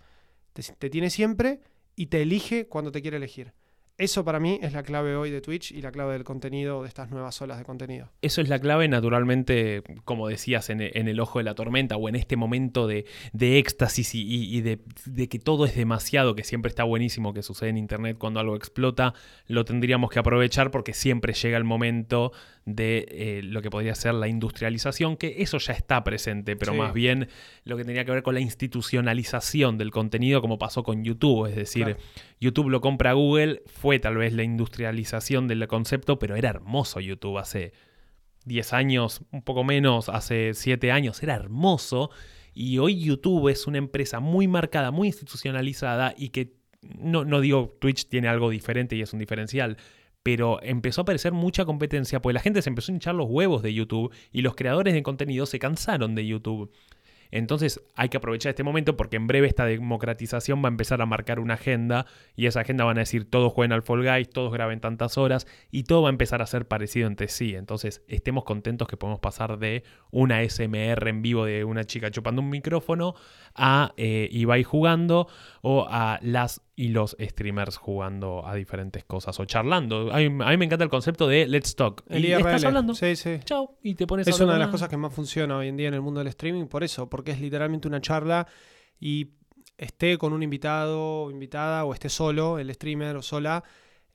Te, 0.53 0.63
te 0.63 0.89
tiene 0.89 1.09
siempre 1.09 1.59
y 1.97 2.05
te 2.05 2.21
elige 2.21 2.67
cuando 2.69 2.93
te 2.93 3.01
quiere 3.01 3.17
elegir. 3.17 3.53
Eso 3.97 4.25
para 4.25 4.41
mí 4.41 4.59
es 4.61 4.73
la 4.73 4.83
clave 4.83 5.15
hoy 5.15 5.31
de 5.31 5.39
Twitch 5.39 5.71
y 5.71 5.81
la 5.81 5.89
clave 5.89 6.11
del 6.13 6.25
contenido, 6.25 6.81
de 6.81 6.89
estas 6.89 7.11
nuevas 7.11 7.41
olas 7.41 7.57
de 7.57 7.63
contenido. 7.63 8.09
Eso 8.21 8.41
es 8.41 8.49
la 8.49 8.59
clave, 8.59 8.89
naturalmente, 8.89 9.83
como 10.03 10.27
decías, 10.27 10.69
en, 10.69 10.81
en 10.81 11.07
el 11.07 11.17
ojo 11.21 11.39
de 11.39 11.45
la 11.45 11.55
tormenta 11.55 11.95
o 11.95 12.09
en 12.09 12.15
este 12.15 12.35
momento 12.35 12.87
de, 12.87 13.05
de 13.31 13.57
éxtasis 13.57 14.13
y, 14.13 14.59
de, 14.59 14.79
de 15.05 15.29
que 15.29 15.39
todo 15.39 15.65
es 15.65 15.75
demasiado, 15.75 16.35
que 16.35 16.43
siempre 16.43 16.67
está 16.67 16.83
buenísimo 16.83 17.33
que 17.33 17.41
sucede 17.41 17.69
en 17.69 17.77
Internet 17.77 18.17
cuando 18.19 18.41
algo 18.41 18.57
explota, 18.57 19.13
lo 19.47 19.63
tendríamos 19.63 20.09
que 20.09 20.19
aprovechar 20.19 20.71
porque 20.71 20.93
siempre 20.93 21.31
llega 21.33 21.57
el 21.57 21.63
momento 21.63 22.33
de 22.65 23.05
eh, 23.11 23.41
lo 23.43 23.61
que 23.61 23.69
podría 23.69 23.95
ser 23.95 24.15
la 24.15 24.27
industrialización, 24.27 25.15
que 25.15 25.35
eso 25.43 25.57
ya 25.59 25.71
está 25.71 26.03
presente, 26.03 26.57
pero 26.57 26.73
Sí. 26.73 26.77
más 26.79 26.93
bien 26.93 27.29
lo 27.63 27.77
que 27.77 27.85
tenía 27.85 28.03
que 28.03 28.11
ver 28.11 28.23
con 28.23 28.33
la 28.33 28.41
institucionalización 28.41 29.77
del 29.77 29.91
contenido, 29.91 30.41
como 30.41 30.57
pasó 30.57 30.83
con 30.83 31.03
YouTube, 31.05 31.45
es 31.47 31.55
decir, 31.55 31.83
Claro. 31.85 31.99
YouTube 32.41 32.69
lo 32.69 32.81
compra 32.81 33.13
Google, 33.13 33.61
fue 33.85 33.99
tal 33.99 34.17
vez 34.17 34.33
la 34.33 34.41
industrialización 34.41 35.47
del 35.47 35.67
concepto, 35.67 36.17
pero 36.17 36.35
era 36.35 36.49
hermoso 36.49 36.99
YouTube 36.99 37.37
hace 37.37 37.71
10 38.45 38.73
años, 38.73 39.21
un 39.31 39.43
poco 39.43 39.63
menos, 39.63 40.09
hace 40.09 40.55
7 40.55 40.91
años, 40.91 41.21
era 41.21 41.35
hermoso. 41.35 42.09
Y 42.55 42.79
hoy 42.79 42.99
YouTube 42.99 43.47
es 43.49 43.67
una 43.67 43.77
empresa 43.77 44.19
muy 44.19 44.47
marcada, 44.47 44.89
muy 44.89 45.09
institucionalizada 45.09 46.15
y 46.17 46.29
que, 46.29 46.55
no, 46.81 47.25
no 47.25 47.41
digo 47.41 47.77
Twitch 47.79 48.09
tiene 48.09 48.27
algo 48.27 48.49
diferente 48.49 48.95
y 48.95 49.03
es 49.03 49.13
un 49.13 49.19
diferencial, 49.19 49.77
pero 50.23 50.59
empezó 50.63 51.01
a 51.01 51.03
aparecer 51.03 51.33
mucha 51.33 51.63
competencia 51.63 52.19
porque 52.23 52.33
la 52.33 52.41
gente 52.41 52.63
se 52.63 52.69
empezó 52.69 52.91
a 52.91 52.95
hinchar 52.95 53.13
los 53.13 53.27
huevos 53.29 53.61
de 53.61 53.71
YouTube 53.71 54.11
y 54.31 54.41
los 54.41 54.55
creadores 54.55 54.95
de 54.95 55.03
contenido 55.03 55.45
se 55.45 55.59
cansaron 55.59 56.15
de 56.15 56.25
YouTube. 56.25 56.71
Entonces 57.31 57.81
hay 57.95 58.09
que 58.09 58.17
aprovechar 58.17 58.49
este 58.51 58.63
momento 58.63 58.95
porque 58.97 59.15
en 59.15 59.27
breve 59.27 59.47
esta 59.47 59.65
democratización 59.65 60.63
va 60.63 60.69
a 60.69 60.71
empezar 60.71 61.01
a 61.01 61.05
marcar 61.05 61.39
una 61.39 61.55
agenda 61.55 62.05
y 62.35 62.45
esa 62.45 62.61
agenda 62.61 62.83
van 62.83 62.97
a 62.97 63.01
decir 63.01 63.29
todos 63.29 63.51
jueguen 63.51 63.73
al 63.73 63.83
Fall 63.83 64.03
Guys, 64.03 64.29
todos 64.29 64.51
graben 64.53 64.79
tantas 64.79 65.17
horas 65.17 65.47
y 65.71 65.83
todo 65.83 66.03
va 66.03 66.09
a 66.09 66.11
empezar 66.11 66.41
a 66.41 66.47
ser 66.47 66.67
parecido 66.67 67.07
entre 67.07 67.27
sí. 67.27 67.55
Entonces 67.55 68.03
estemos 68.07 68.43
contentos 68.43 68.87
que 68.87 68.97
podemos 68.97 69.19
pasar 69.19 69.57
de 69.57 69.83
una 70.11 70.47
SMR 70.47 71.07
en 71.07 71.21
vivo 71.21 71.45
de 71.45 71.63
una 71.63 71.83
chica 71.83 72.11
chupando 72.11 72.41
un 72.41 72.49
micrófono 72.49 73.15
a 73.53 73.93
eh, 73.97 74.29
Ibai 74.31 74.63
jugando 74.63 75.27
o 75.67 75.87
a 75.89 76.19
las 76.21 76.61
y 76.75 76.89
los 76.89 77.17
streamers 77.19 77.77
jugando 77.77 78.45
a 78.45 78.53
diferentes 78.53 79.03
cosas 79.03 79.39
o 79.39 79.45
charlando. 79.45 80.13
A 80.13 80.17
mí, 80.17 80.25
a 80.25 80.49
mí 80.51 80.57
me 80.57 80.65
encanta 80.65 80.83
el 80.83 80.91
concepto 80.91 81.27
de 81.27 81.47
let's 81.47 81.75
talk. 81.75 82.03
El 82.07 82.23
y 82.23 82.27
IRL. 82.27 82.41
estás 82.41 82.65
hablando. 82.65 82.93
Sí, 82.93 83.15
sí. 83.15 83.39
Chau, 83.43 83.75
y 83.81 83.95
te 83.95 84.05
pones 84.05 84.27
Es 84.27 84.39
una 84.39 84.53
de 84.53 84.59
las 84.59 84.67
cosas 84.67 84.89
que 84.89 84.97
más 84.97 85.11
funciona 85.11 85.57
hoy 85.57 85.69
en 85.69 85.75
día 85.75 85.87
en 85.87 85.95
el 85.95 86.01
mundo 86.01 86.19
del 86.19 86.27
streaming, 86.27 86.65
por 86.67 86.83
eso, 86.83 87.09
porque 87.09 87.31
es 87.31 87.41
literalmente 87.41 87.87
una 87.87 87.99
charla 87.99 88.45
y 88.99 89.31
esté 89.75 90.19
con 90.19 90.33
un 90.33 90.43
invitado 90.43 91.23
o 91.23 91.31
invitada 91.31 91.83
o 91.83 91.95
esté 91.95 92.09
solo, 92.09 92.59
el 92.59 92.71
streamer 92.71 93.15
o 93.15 93.23
sola, 93.23 93.63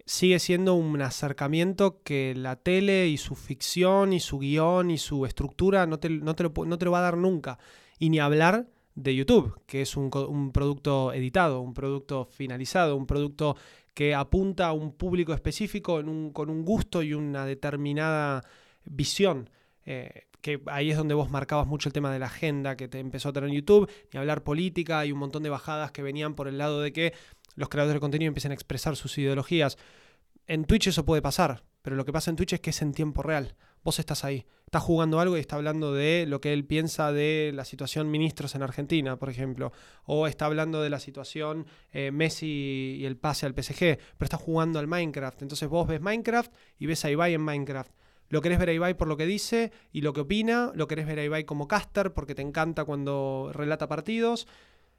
sigue 0.07 0.39
siendo 0.39 0.75
un 0.75 1.03
acercamiento 1.03 2.01
que 2.05 2.33
la 2.37 2.55
tele 2.55 3.09
y 3.09 3.17
su 3.17 3.35
ficción 3.35 4.13
y 4.13 4.21
su 4.21 4.39
guion 4.39 4.93
y 4.93 4.99
su 4.99 5.27
estructura 5.27 5.85
no 5.87 5.99
te, 5.99 6.11
no 6.11 6.37
te 6.37 6.45
lo, 6.45 6.53
no 6.65 6.79
te 6.79 6.85
lo 6.85 6.93
va 6.93 7.01
a 7.01 7.03
dar 7.03 7.17
nunca. 7.17 7.59
Y 7.99 8.09
ni 8.11 8.21
hablar 8.21 8.69
de 9.03 9.15
YouTube, 9.15 9.61
que 9.67 9.83
es 9.83 9.97
un, 9.97 10.11
producto 10.53 11.13
editado, 11.13 11.61
un 11.61 11.75
producto 11.75 12.27
finalizado, 12.27 12.97
un 12.97 13.07
producto 13.07 13.57
que 13.95 14.15
apunta 14.15 14.69
a 14.69 14.73
un 14.73 14.93
público 14.93 15.33
específico 15.35 16.03
con 16.33 16.51
un 16.51 16.65
gusto 16.65 17.03
y 17.03 17.15
una 17.15 17.45
determinada 17.47 18.43
visión. 18.85 19.51
eh, 19.85 20.27
que 20.41 20.61
ahí 20.67 20.91
es 20.91 20.97
donde 20.97 21.15
vos 21.15 21.31
marcabas 21.31 21.67
mucho 21.67 21.89
el 21.89 21.93
tema 21.93 22.13
de 22.13 22.19
la 22.19 22.27
agenda 22.27 22.77
que 22.77 22.89
te 22.89 22.99
empezó 22.99 23.29
a 23.29 23.33
tener 23.33 23.51
en 23.51 23.57
YouTube, 23.57 23.91
ni 24.13 24.19
hablar 24.19 24.43
política, 24.43 25.05
y 25.05 25.13
un 25.13 25.19
montón 25.19 25.43
de 25.43 25.51
bajadas 25.51 25.93
que 25.93 26.03
venían 26.03 26.35
por 26.35 26.49
el 26.49 26.59
lado 26.59 26.81
de 26.81 26.93
que 26.93 27.13
los 27.57 27.69
creadores 27.69 27.95
de 27.95 28.01
contenido 28.01 28.29
empiecen 28.29 28.53
a 28.53 28.55
expresar 28.55 28.97
sus 28.97 29.17
ideologías. 29.19 29.77
En 30.47 30.65
Twitch 30.65 30.89
eso 30.89 31.05
puede 31.05 31.23
pasar, 31.23 31.63
pero 31.83 31.97
lo 31.97 32.05
que 32.05 32.13
pasa 32.13 32.31
en 32.31 32.37
Twitch 32.37 32.55
es 32.55 32.61
que 32.61 32.71
es 32.71 32.83
en 32.83 32.93
tiempo 32.93 33.23
real. 33.23 33.55
Vos 33.83 33.99
estás 33.99 34.25
ahí, 34.25 34.45
estás 34.67 34.83
jugando 34.83 35.21
algo 35.21 35.37
y 35.39 35.41
está 35.41 35.57
hablando 35.57 35.95
de 35.95 36.27
lo 36.29 36.41
que 36.41 36.53
él 36.53 36.67
piensa 36.67 37.13
de 37.13 37.51
la 37.55 37.65
situación 37.65 38.11
ministros 38.11 38.55
en 38.55 38.63
Argentina, 38.63 39.17
por 39.17 39.31
ejemplo, 39.31 39.73
o 40.05 40.27
está 40.27 40.45
hablando 40.45 40.83
de 40.83 40.91
la 40.91 41.01
situación 41.01 41.67
eh, 41.93 42.11
Messi 42.11 42.99
y 43.01 43.07
el 43.07 43.17
pase 43.17 43.47
al 43.47 43.55
PSG, 43.55 43.79
pero 43.79 44.25
está 44.27 44.37
jugando 44.37 44.79
al 44.79 44.87
Minecraft. 44.87 45.41
Entonces 45.41 45.69
vos 45.69 45.89
ves 45.89 46.01
Minecraft 46.01 46.53
y 46.79 46.87
ves 46.87 47.05
a 47.07 47.11
Ibai 47.11 47.33
en 47.33 47.41
Minecraft. 47.41 47.91
Lo 48.29 48.43
querés 48.43 48.59
ver 48.59 48.69
a 48.69 48.73
Ibai 48.73 48.97
por 48.97 49.09
lo 49.09 49.17
que 49.17 49.27
dice 49.27 49.73
y 49.93 50.03
lo 50.03 50.13
que 50.13 50.21
opina, 50.21 50.71
lo 50.75 50.87
querés 50.87 51.07
ver 51.07 51.19
a 51.19 51.25
Ibai 51.25 51.45
como 51.45 51.67
caster 51.67 52.13
porque 52.13 52.35
te 52.35 52.43
encanta 52.43 52.85
cuando 52.85 53.51
relata 53.53 53.89
partidos. 53.89 54.47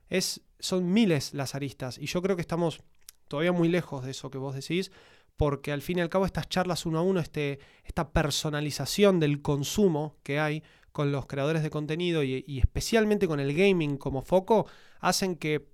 Es, 0.09 0.41
son 0.59 0.91
miles 0.91 1.33
las 1.33 1.55
aristas 1.55 1.97
y 1.97 2.07
yo 2.07 2.21
creo 2.21 2.35
que 2.35 2.41
estamos 2.41 2.81
todavía 3.29 3.53
muy 3.53 3.69
lejos 3.69 4.03
de 4.03 4.11
eso 4.11 4.29
que 4.29 4.37
vos 4.37 4.53
decís, 4.53 4.91
porque 5.41 5.71
al 5.71 5.81
fin 5.81 5.97
y 5.97 6.01
al 6.01 6.09
cabo 6.09 6.27
estas 6.27 6.47
charlas 6.49 6.85
uno 6.85 6.99
a 6.99 7.01
uno, 7.01 7.19
este, 7.19 7.57
esta 7.83 8.11
personalización 8.11 9.19
del 9.19 9.41
consumo 9.41 10.17
que 10.21 10.39
hay 10.39 10.61
con 10.91 11.11
los 11.11 11.25
creadores 11.25 11.63
de 11.63 11.71
contenido 11.71 12.21
y, 12.21 12.59
especialmente 12.59 13.27
con 13.27 13.39
el 13.39 13.55
gaming 13.55 13.97
como 13.97 14.21
foco, 14.21 14.67
hacen 14.99 15.35
que 15.35 15.67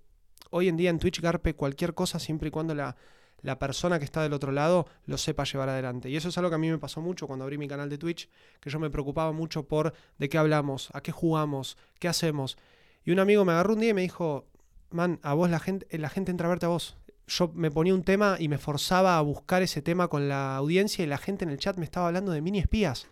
hoy 0.51 0.69
en 0.69 0.77
día 0.77 0.89
en 0.89 0.99
Twitch 0.99 1.19
garpe 1.19 1.53
cualquier 1.53 1.93
cosa 1.95 2.17
siempre 2.17 2.47
y 2.47 2.51
cuando 2.51 2.75
la, 2.75 2.95
la 3.41 3.59
persona 3.59 3.99
que 3.99 4.05
está 4.05 4.23
del 4.23 4.31
otro 4.31 4.53
lado 4.53 4.87
lo 5.03 5.17
sepa 5.17 5.43
llevar 5.43 5.67
adelante. 5.67 6.09
Y 6.09 6.15
eso 6.15 6.29
es 6.29 6.37
algo 6.37 6.49
que 6.49 6.55
a 6.55 6.59
mí 6.59 6.69
me 6.69 6.77
pasó 6.77 7.01
mucho 7.01 7.27
cuando 7.27 7.43
abrí 7.43 7.57
mi 7.57 7.67
canal 7.67 7.89
de 7.89 7.97
Twitch, 7.97 8.29
que 8.61 8.69
yo 8.69 8.79
me 8.79 8.89
preocupaba 8.89 9.33
mucho 9.33 9.67
por 9.67 9.93
de 10.17 10.29
qué 10.29 10.37
hablamos, 10.37 10.91
a 10.93 11.01
qué 11.01 11.11
jugamos, 11.11 11.77
qué 11.99 12.07
hacemos. 12.07 12.57
Y 13.03 13.11
un 13.11 13.19
amigo 13.19 13.43
me 13.43 13.51
agarró 13.51 13.73
un 13.73 13.81
día 13.81 13.89
y 13.89 13.93
me 13.93 14.03
dijo, 14.03 14.47
man, 14.91 15.19
a 15.23 15.33
vos 15.33 15.49
la 15.49 15.59
gente, 15.59 15.85
la 15.97 16.07
gente 16.07 16.31
entra 16.31 16.47
a 16.47 16.51
verte 16.51 16.67
a 16.67 16.69
vos. 16.69 16.95
Yo 17.27 17.51
me 17.53 17.69
ponía 17.71 17.93
un 17.93 18.03
tema 18.03 18.37
y 18.39 18.47
me 18.47 18.57
forzaba 18.57 19.17
a 19.17 19.21
buscar 19.21 19.61
ese 19.61 19.81
tema 19.81 20.07
con 20.07 20.29
la 20.29 20.55
audiencia 20.55 21.03
y 21.03 21.07
la 21.07 21.17
gente 21.17 21.43
en 21.43 21.51
el 21.51 21.57
chat 21.57 21.77
me 21.77 21.83
estaba 21.85 22.07
hablando 22.07 22.31
de 22.31 22.41
mini 22.41 22.59
espías. 22.59 23.07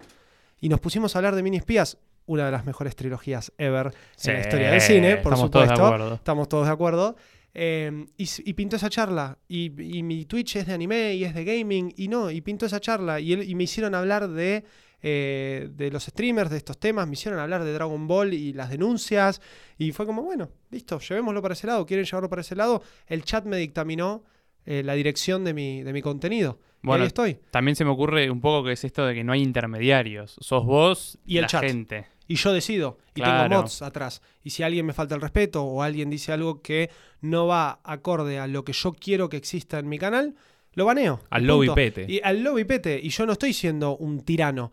Y 0.62 0.70
nos 0.70 0.80
pusimos 0.80 1.16
a 1.16 1.20
hablar 1.20 1.36
de 1.36 1.44
mini 1.44 1.58
espías, 1.58 1.98
una 2.26 2.46
de 2.46 2.52
las 2.52 2.66
mejores 2.66 2.96
trilogías 2.96 3.52
ever 3.58 3.88
en 3.88 4.34
la 4.34 4.40
historia 4.40 4.72
del 4.72 4.82
cine, 4.82 5.18
por 5.18 5.34
estamos 5.34 5.52
todos 5.52 5.64
de 5.68 5.76
supuesto. 5.76 6.14
Estamos 6.16 6.50
todos 6.50 6.66
de 6.68 6.74
acuerdo. 6.74 7.16
Eh, 7.54 8.06
y, 8.18 8.30
y 8.46 8.54
pintó 8.54 8.78
esa 8.78 8.90
charla. 8.90 9.38
Y, 9.48 9.66
y 9.98 10.02
mi 10.02 10.26
Twitch 10.26 10.56
es 10.56 10.66
de 10.68 10.74
anime 10.74 11.14
y 11.16 11.24
es 11.26 11.34
de 11.36 11.44
gaming. 11.46 11.94
Y 11.98 12.08
no, 12.08 12.32
y 12.32 12.42
pintó 12.42 12.66
esa 12.66 12.80
charla. 12.80 13.20
Y, 13.20 13.34
él- 13.34 13.44
y 13.50 13.54
me 13.56 13.64
hicieron 13.66 13.96
hablar 13.96 14.30
de, 14.30 14.64
eh, 15.08 15.70
de 15.72 15.92
los 15.92 16.04
streamers, 16.06 16.50
de 16.50 16.58
estos 16.58 16.80
temas. 16.80 17.06
Me 17.08 17.14
hicieron 17.14 17.40
hablar 17.40 17.64
de 17.64 17.72
Dragon 17.72 18.08
Ball 18.08 18.34
y 18.34 18.54
las 18.54 18.72
denuncias. 18.72 19.40
Y 19.78 19.92
fue 19.92 20.08
como, 20.08 20.24
bueno, 20.24 20.50
listo, 20.72 20.98
llevémoslo 21.00 21.44
para 21.44 21.54
ese 21.54 21.68
lado. 21.68 21.86
¿Quieren 21.86 22.06
llevarlo 22.06 22.28
para 22.28 22.42
ese 22.42 22.56
lado? 22.56 22.82
El 23.06 23.24
chat 23.24 23.46
me 23.46 23.58
dictaminó 23.58 24.24
eh, 24.66 24.82
la 24.84 24.94
dirección 24.96 25.44
de 25.44 25.54
mi, 25.54 25.84
de 25.84 25.94
mi 25.94 26.02
contenido. 26.02 26.58
Bueno, 26.82 27.04
ahí 27.04 27.08
estoy. 27.08 27.38
También 27.52 27.76
se 27.76 27.86
me 27.86 27.92
ocurre 27.92 28.32
un 28.32 28.42
poco 28.42 28.66
que 28.66 28.72
es 28.74 28.84
esto 28.84 29.06
de 29.06 29.14
que 29.14 29.24
no 29.24 29.32
hay 29.34 29.42
intermediarios. 29.44 30.36
Sos 30.40 30.66
vos 30.66 31.20
Y 31.26 31.38
el 31.38 31.44
la 31.44 31.48
chat. 31.50 31.64
gente. 31.64 32.08
Y 32.28 32.36
yo 32.38 32.52
decido. 32.52 32.98
Y 33.14 33.22
Claro. 33.22 33.48
tengo 33.50 33.62
mods 33.62 33.84
atrás. 33.84 34.24
Y 34.44 34.50
si 34.50 34.64
alguien 34.64 34.88
me 34.88 34.94
falta 34.94 35.14
el 35.14 35.22
respeto 35.22 35.64
o 35.64 35.84
alguien 35.84 36.10
dice 36.10 36.32
algo 36.32 36.62
que 36.64 36.90
no 37.22 37.46
va 37.46 37.80
acorde 37.84 38.40
a 38.40 38.48
lo 38.48 38.64
que 38.66 38.74
yo 38.74 38.94
quiero 38.94 39.30
que 39.30 39.38
exista 39.38 39.78
en 39.78 39.88
mi 39.88 40.00
canal, 40.00 40.34
lo 40.74 40.86
baneo. 40.86 41.22
Al 41.30 41.46
lobo 41.46 41.64
y 41.64 41.70
pete. 41.70 42.06
Y 42.08 42.20
al 42.24 42.44
lobo 42.44 42.58
y 42.60 42.64
pete. 42.66 43.00
Y 43.02 43.10
yo 43.10 43.26
no 43.28 43.34
estoy 43.34 43.54
siendo 43.54 43.96
un 43.98 44.22
tirano. 44.22 44.72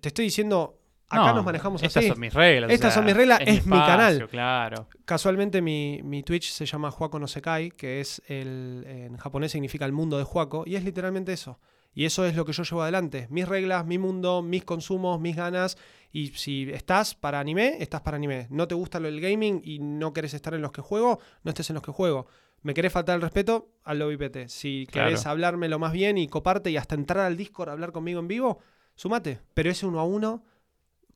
Te 0.00 0.08
estoy 0.08 0.26
diciendo, 0.26 0.78
acá 1.08 1.26
No, 1.28 1.34
nos 1.36 1.44
manejamos 1.44 1.82
Estas 1.82 1.98
así. 2.02 2.08
son 2.08 2.20
mis 2.20 2.32
reglas. 2.34 2.70
o 2.70 2.72
Estas 2.72 2.92
sea, 2.92 3.00
son 3.00 3.06
mis 3.06 3.16
reglas, 3.16 3.40
es 3.42 3.66
mi 3.66 3.74
espacio, 3.76 3.86
canal. 3.86 4.28
Claro. 4.28 4.88
Casualmente 5.04 5.60
mi, 5.62 6.00
mi 6.04 6.22
Twitch 6.22 6.50
se 6.50 6.66
llama 6.66 6.90
Juaco 6.90 7.18
no 7.18 7.26
Sekai, 7.26 7.70
que 7.70 8.00
es 8.00 8.22
el, 8.26 8.84
en 8.86 9.16
japonés 9.16 9.52
significa 9.52 9.84
el 9.84 9.92
mundo 9.92 10.18
de 10.18 10.24
Juaco, 10.24 10.64
y 10.66 10.76
es 10.76 10.84
literalmente 10.84 11.32
eso. 11.32 11.58
Y 11.94 12.06
eso 12.06 12.24
es 12.24 12.34
lo 12.34 12.46
que 12.46 12.52
yo 12.54 12.62
llevo 12.62 12.80
adelante. 12.82 13.26
Mis 13.28 13.46
reglas, 13.46 13.84
mi 13.84 13.98
mundo, 13.98 14.40
mis 14.40 14.64
consumos, 14.64 15.20
mis 15.20 15.36
ganas. 15.36 15.76
Y 16.10 16.28
si 16.28 16.70
estás 16.72 17.14
para 17.14 17.38
anime, 17.38 17.76
estás 17.80 18.00
para 18.00 18.16
anime. 18.16 18.46
No 18.48 18.66
te 18.66 18.74
gusta 18.74 18.98
lo 18.98 19.08
del 19.08 19.20
gaming 19.20 19.60
y 19.62 19.78
no 19.78 20.14
querés 20.14 20.32
estar 20.32 20.54
en 20.54 20.62
los 20.62 20.72
que 20.72 20.80
juego, 20.80 21.18
no 21.44 21.50
estés 21.50 21.68
en 21.68 21.74
los 21.74 21.82
que 21.82 21.92
juego. 21.92 22.26
Me 22.62 22.72
querés 22.72 22.92
faltar 22.92 23.16
el 23.16 23.20
respeto, 23.22 23.72
al 23.84 23.98
lobby 23.98 24.16
PT. 24.16 24.48
Si 24.48 24.86
Claro. 24.90 25.08
querés 25.08 25.26
hablarme 25.26 25.68
lo 25.68 25.78
más 25.78 25.92
bien 25.92 26.16
y 26.16 26.28
coparte 26.28 26.70
y 26.70 26.78
hasta 26.78 26.94
entrar 26.94 27.26
al 27.26 27.36
Discord 27.36 27.68
a 27.68 27.72
hablar 27.72 27.92
conmigo 27.92 28.20
en 28.20 28.28
vivo, 28.28 28.60
sumate. 28.94 29.38
Pero 29.54 29.70
ese 29.70 29.86
uno 29.86 30.00
a 30.00 30.04
uno, 30.04 30.44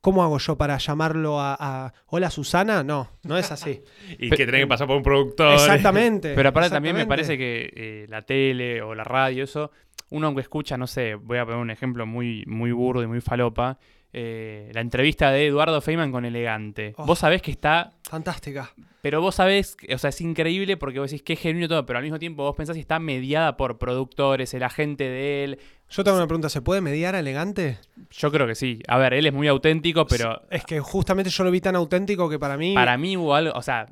¿cómo 0.01 0.23
hago 0.23 0.39
yo 0.39 0.57
para 0.57 0.79
llamarlo 0.79 1.41
a, 1.41 1.57
a 1.59 1.93
Hola 2.07 2.31
Susana? 2.31 2.83
No, 2.83 3.09
no 3.23 3.39
es 3.39 3.51
así. 3.51 3.83
Y 4.19 4.31
Pe- 4.31 4.37
que 4.37 4.47
tenés 4.47 4.63
que 4.63 4.67
pasar 4.67 4.87
por 4.87 4.97
un 4.97 5.03
productor. 5.03 5.53
Exactamente. 5.55 6.35
Pero 6.35 6.49
aparte 6.49 6.71
también 6.71 6.97
me 6.97 7.07
parece 7.07 7.37
que 7.39 7.73
eh, 7.75 8.07
la 8.09 8.23
tele 8.23 8.83
o 8.83 8.95
la 8.95 9.05
radio, 9.05 9.45
eso, 9.45 9.71
uno 10.11 10.27
aunque 10.29 10.43
escucha, 10.43 10.77
no 10.77 10.87
sé, 10.87 11.15
voy 11.15 11.39
a 11.39 11.45
poner 11.45 11.61
un 11.61 11.71
ejemplo 11.71 12.07
muy, 12.07 12.45
muy 12.47 12.73
burdo 12.73 13.03
y 13.03 13.07
muy 13.07 13.21
falopa, 13.21 13.79
eh, 14.19 14.71
la 14.73 14.81
entrevista 14.81 15.31
de 15.31 15.47
Eduardo 15.47 15.79
Feynman 15.83 16.11
con 16.11 16.25
Elegante. 16.25 16.95
Oh. 16.97 17.05
Vos 17.05 17.19
sabés 17.19 17.43
que 17.43 17.51
está, 17.51 17.93
Fantástica. 18.03 18.73
pero 19.03 19.21
vos 19.21 19.35
sabés, 19.35 19.77
o 19.93 19.99
sea, 19.99 20.09
es 20.09 20.23
increíble 20.23 20.79
porque 20.79 20.99
vos 20.99 21.11
decís 21.11 21.23
que 21.23 21.35
es 21.35 21.41
genuino 21.41 21.69
todo, 21.69 21.85
pero 21.85 21.99
al 21.99 22.03
mismo 22.03 22.19
tiempo 22.19 22.43
vos 22.43 22.57
pensás 22.57 22.75
que 22.75 22.81
está 22.81 22.99
mediada 22.99 23.59
por 23.59 23.77
productores, 23.77 24.55
el 24.55 24.63
agente 24.63 25.05
de 25.05 25.45
él. 25.45 25.59
Yo 25.91 26.03
tengo 26.03 26.17
una 26.17 26.27
pregunta, 26.27 26.49
¿se 26.49 26.63
puede 26.63 26.81
mediar 26.81 27.15
a 27.15 27.21
elegante? 27.21 27.79
Yo 28.11 28.33
creo 28.33 28.47
que 28.47 28.55
sí. 28.55 28.81
A 28.89 28.97
ver, 28.97 29.13
él 29.13 29.27
es 29.27 29.35
muy 29.35 29.49
auténtico, 29.49 30.07
pero 30.07 30.41
Es 30.51 30.65
que 30.65 30.81
justamente 30.81 31.29
yo 31.31 31.45
lo 31.45 31.51
vi 31.51 31.61
tan 31.61 31.77
auténtico 31.77 32.31
que 32.31 32.39
para 32.39 32.57
mí... 32.57 32.75
para 32.75 32.97
mí 32.97 33.19
hubo 33.19 33.35
algo, 33.35 33.53
o 33.55 33.61
sea, 33.61 33.87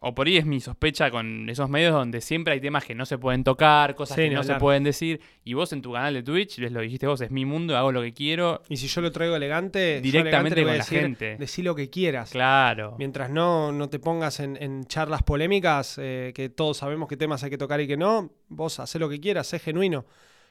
o 0.00 0.14
por 0.14 0.26
ahí 0.26 0.36
es 0.36 0.46
mi 0.46 0.60
sospecha 0.60 1.10
con 1.10 1.48
esos 1.48 1.68
medios 1.68 1.92
donde 1.92 2.20
siempre 2.20 2.54
hay 2.54 2.60
temas 2.60 2.84
que 2.84 2.94
no 2.94 3.06
se 3.06 3.18
pueden 3.18 3.44
tocar, 3.44 3.94
cosas 3.94 4.16
Sí, 4.16 4.22
que 4.28 4.30
no 4.30 4.42
se 4.42 4.54
pueden 4.56 4.84
decir, 4.84 5.20
y 5.44 5.54
vos 5.54 5.72
en 5.72 5.82
tu 5.82 5.92
canal 5.92 6.14
de 6.14 6.22
Twitch, 6.22 6.58
les 6.58 6.72
lo 6.72 6.80
dijiste 6.80 7.06
vos, 7.06 7.20
es 7.20 7.30
mi 7.30 7.44
mundo, 7.44 7.76
hago 7.76 7.92
lo 7.92 8.02
que 8.02 8.12
quiero, 8.12 8.62
Y 8.68 8.76
si 8.76 8.88
yo 8.88 9.00
lo 9.00 9.12
traigo 9.12 9.36
elegante, 9.36 9.96
yo 9.96 10.02
Directamente 10.02 10.60
elegante 10.60 10.64
voy 10.64 10.70
con 10.70 10.78
la 10.78 10.84
gente. 10.84 11.36
Decí 11.38 11.62
lo 11.62 11.74
que 11.74 11.90
quieras. 11.90 12.30
claro. 12.30 12.96
Mientras 12.98 13.30
no, 13.30 13.72
no 13.72 13.88
te 13.88 13.98
pongas 13.98 14.40
en, 14.40 14.56
en 14.60 14.84
charlas 14.86 15.22
polémicas, 15.22 15.98
eh, 15.98 16.32
que 16.34 16.48
todos 16.48 16.78
sabemos 16.78 17.08
qué 17.08 17.16
temas 17.16 17.42
hay 17.44 17.50
que 17.50 17.58
tocar 17.58 17.80
y 17.80 17.86
qué 17.86 17.96
no, 17.96 18.30
vos 18.48 18.80
hacé 18.80 18.98
lo 18.98 19.08
que 19.08 19.20
quieras, 19.20 19.46
sé 19.46 19.58
genuino. 19.58 20.04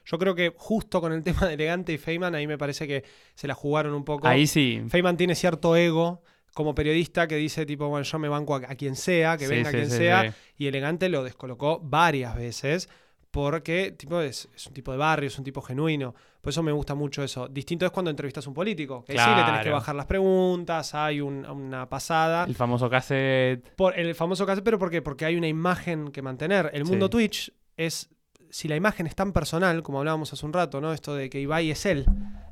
Yo 0.04 0.18
creo 0.18 0.34
que 0.34 0.52
justo 0.56 1.00
con 1.00 1.12
el 1.12 1.22
tema 1.24 1.46
de 1.46 1.54
Elegante 1.54 1.92
y 1.92 1.98
Feynman, 1.98 2.34
ahí 2.34 2.46
me 2.46 2.58
parece 2.58 2.86
que 2.86 3.04
se 3.34 3.46
la 3.46 3.54
jugaron 3.54 3.94
un 3.94 4.04
poco. 4.04 4.26
Ahí 4.28 4.46
sí. 4.46 4.82
Feynman 4.88 5.16
tiene 5.16 5.34
cierto 5.34 5.76
ego 5.76 6.22
como 6.56 6.74
periodista 6.74 7.28
que 7.28 7.36
dice 7.36 7.66
tipo, 7.66 7.86
bueno, 7.88 8.02
yo 8.02 8.18
me 8.18 8.30
banco 8.30 8.54
a, 8.56 8.62
a 8.66 8.74
quien 8.76 8.96
sea, 8.96 9.36
que 9.36 9.44
Sí, 9.46 9.50
venga 9.50 9.70
sí, 9.70 9.76
quien 9.76 9.90
sí, 9.90 9.96
sea, 9.98 10.34
y 10.56 10.66
Elegante 10.66 11.10
lo 11.10 11.22
descolocó 11.22 11.78
varias 11.82 12.34
veces 12.34 12.88
porque 13.30 13.92
tipo 13.92 14.22
es, 14.22 14.48
es 14.56 14.66
un 14.66 14.72
tipo 14.72 14.90
de 14.90 14.96
barrio, 14.96 15.26
es 15.28 15.36
un 15.36 15.44
tipo 15.44 15.60
genuino. 15.60 16.14
Por 16.40 16.50
eso 16.50 16.62
me 16.62 16.72
gusta 16.72 16.94
mucho 16.94 17.22
eso. 17.22 17.46
Distinto 17.48 17.84
es 17.84 17.90
cuando 17.92 18.10
entrevistas 18.10 18.46
a 18.46 18.48
un 18.48 18.54
político, 18.54 19.04
que 19.04 19.12
sí 19.12 19.18
le 19.18 19.24
tenés 19.24 19.58
que 19.58 19.62
Claro. 19.64 19.72
bajar 19.72 19.94
las 19.96 20.06
preguntas, 20.06 20.94
hay 20.94 21.20
un- 21.20 21.44
una 21.44 21.86
pasada. 21.88 22.44
El 22.44 22.54
famoso 22.54 22.88
cassette. 22.88 23.74
Por 23.76 23.98
el 23.98 24.14
famoso 24.14 24.46
caso, 24.46 24.64
pero 24.64 24.78
¿por 24.78 24.90
qué? 24.90 25.02
Porque 25.02 25.26
hay 25.26 25.36
una 25.36 25.48
imagen 25.48 26.10
que 26.10 26.22
mantener. 26.22 26.70
El 26.72 26.86
mundo. 26.86 27.10
Twitch 27.10 27.52
es, 27.76 28.08
si 28.48 28.68
la 28.68 28.76
imagen 28.76 29.06
es 29.06 29.14
tan 29.14 29.34
personal, 29.34 29.82
como 29.82 29.98
hablábamos 29.98 30.32
hace 30.32 30.46
un 30.46 30.54
rato, 30.54 30.80
¿no? 30.80 30.94
Esto 30.94 31.14
de 31.14 31.28
que 31.28 31.38
Ibai 31.40 31.70
es 31.70 31.84
él. 31.84 32.06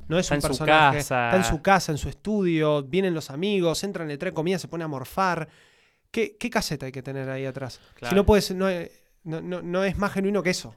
No 0.07 0.17
es 0.19 0.25
Está 0.25 0.35
un 0.35 0.41
personaje. 0.41 0.97
casa. 0.97 1.25
Está 1.27 1.37
en 1.37 1.43
su 1.43 1.61
casa, 1.61 1.91
en 1.91 1.97
su 1.97 2.09
estudio, 2.09 2.83
vienen 2.83 3.13
los 3.13 3.29
amigos, 3.29 3.83
entran, 3.83 4.07
le 4.07 4.17
traen 4.17 4.35
comida, 4.35 4.59
se 4.59 4.67
pone 4.67 4.83
a 4.83 4.87
morfar. 4.87 5.47
¿Qué, 6.11 6.37
qué 6.39 6.49
caseta 6.49 6.85
hay 6.85 6.91
que 6.91 7.01
tener 7.01 7.29
ahí 7.29 7.45
atrás? 7.45 7.79
Si 8.07 8.13
no 8.15 8.25
puedes, 8.25 8.51
no, 8.51 8.69
es- 8.69 8.91
no, 9.23 9.41
no- 9.41 9.61
no 9.61 9.83
es 9.83 9.97
más 9.97 10.13
genuino 10.13 10.43
que 10.43 10.51
eso. 10.51 10.75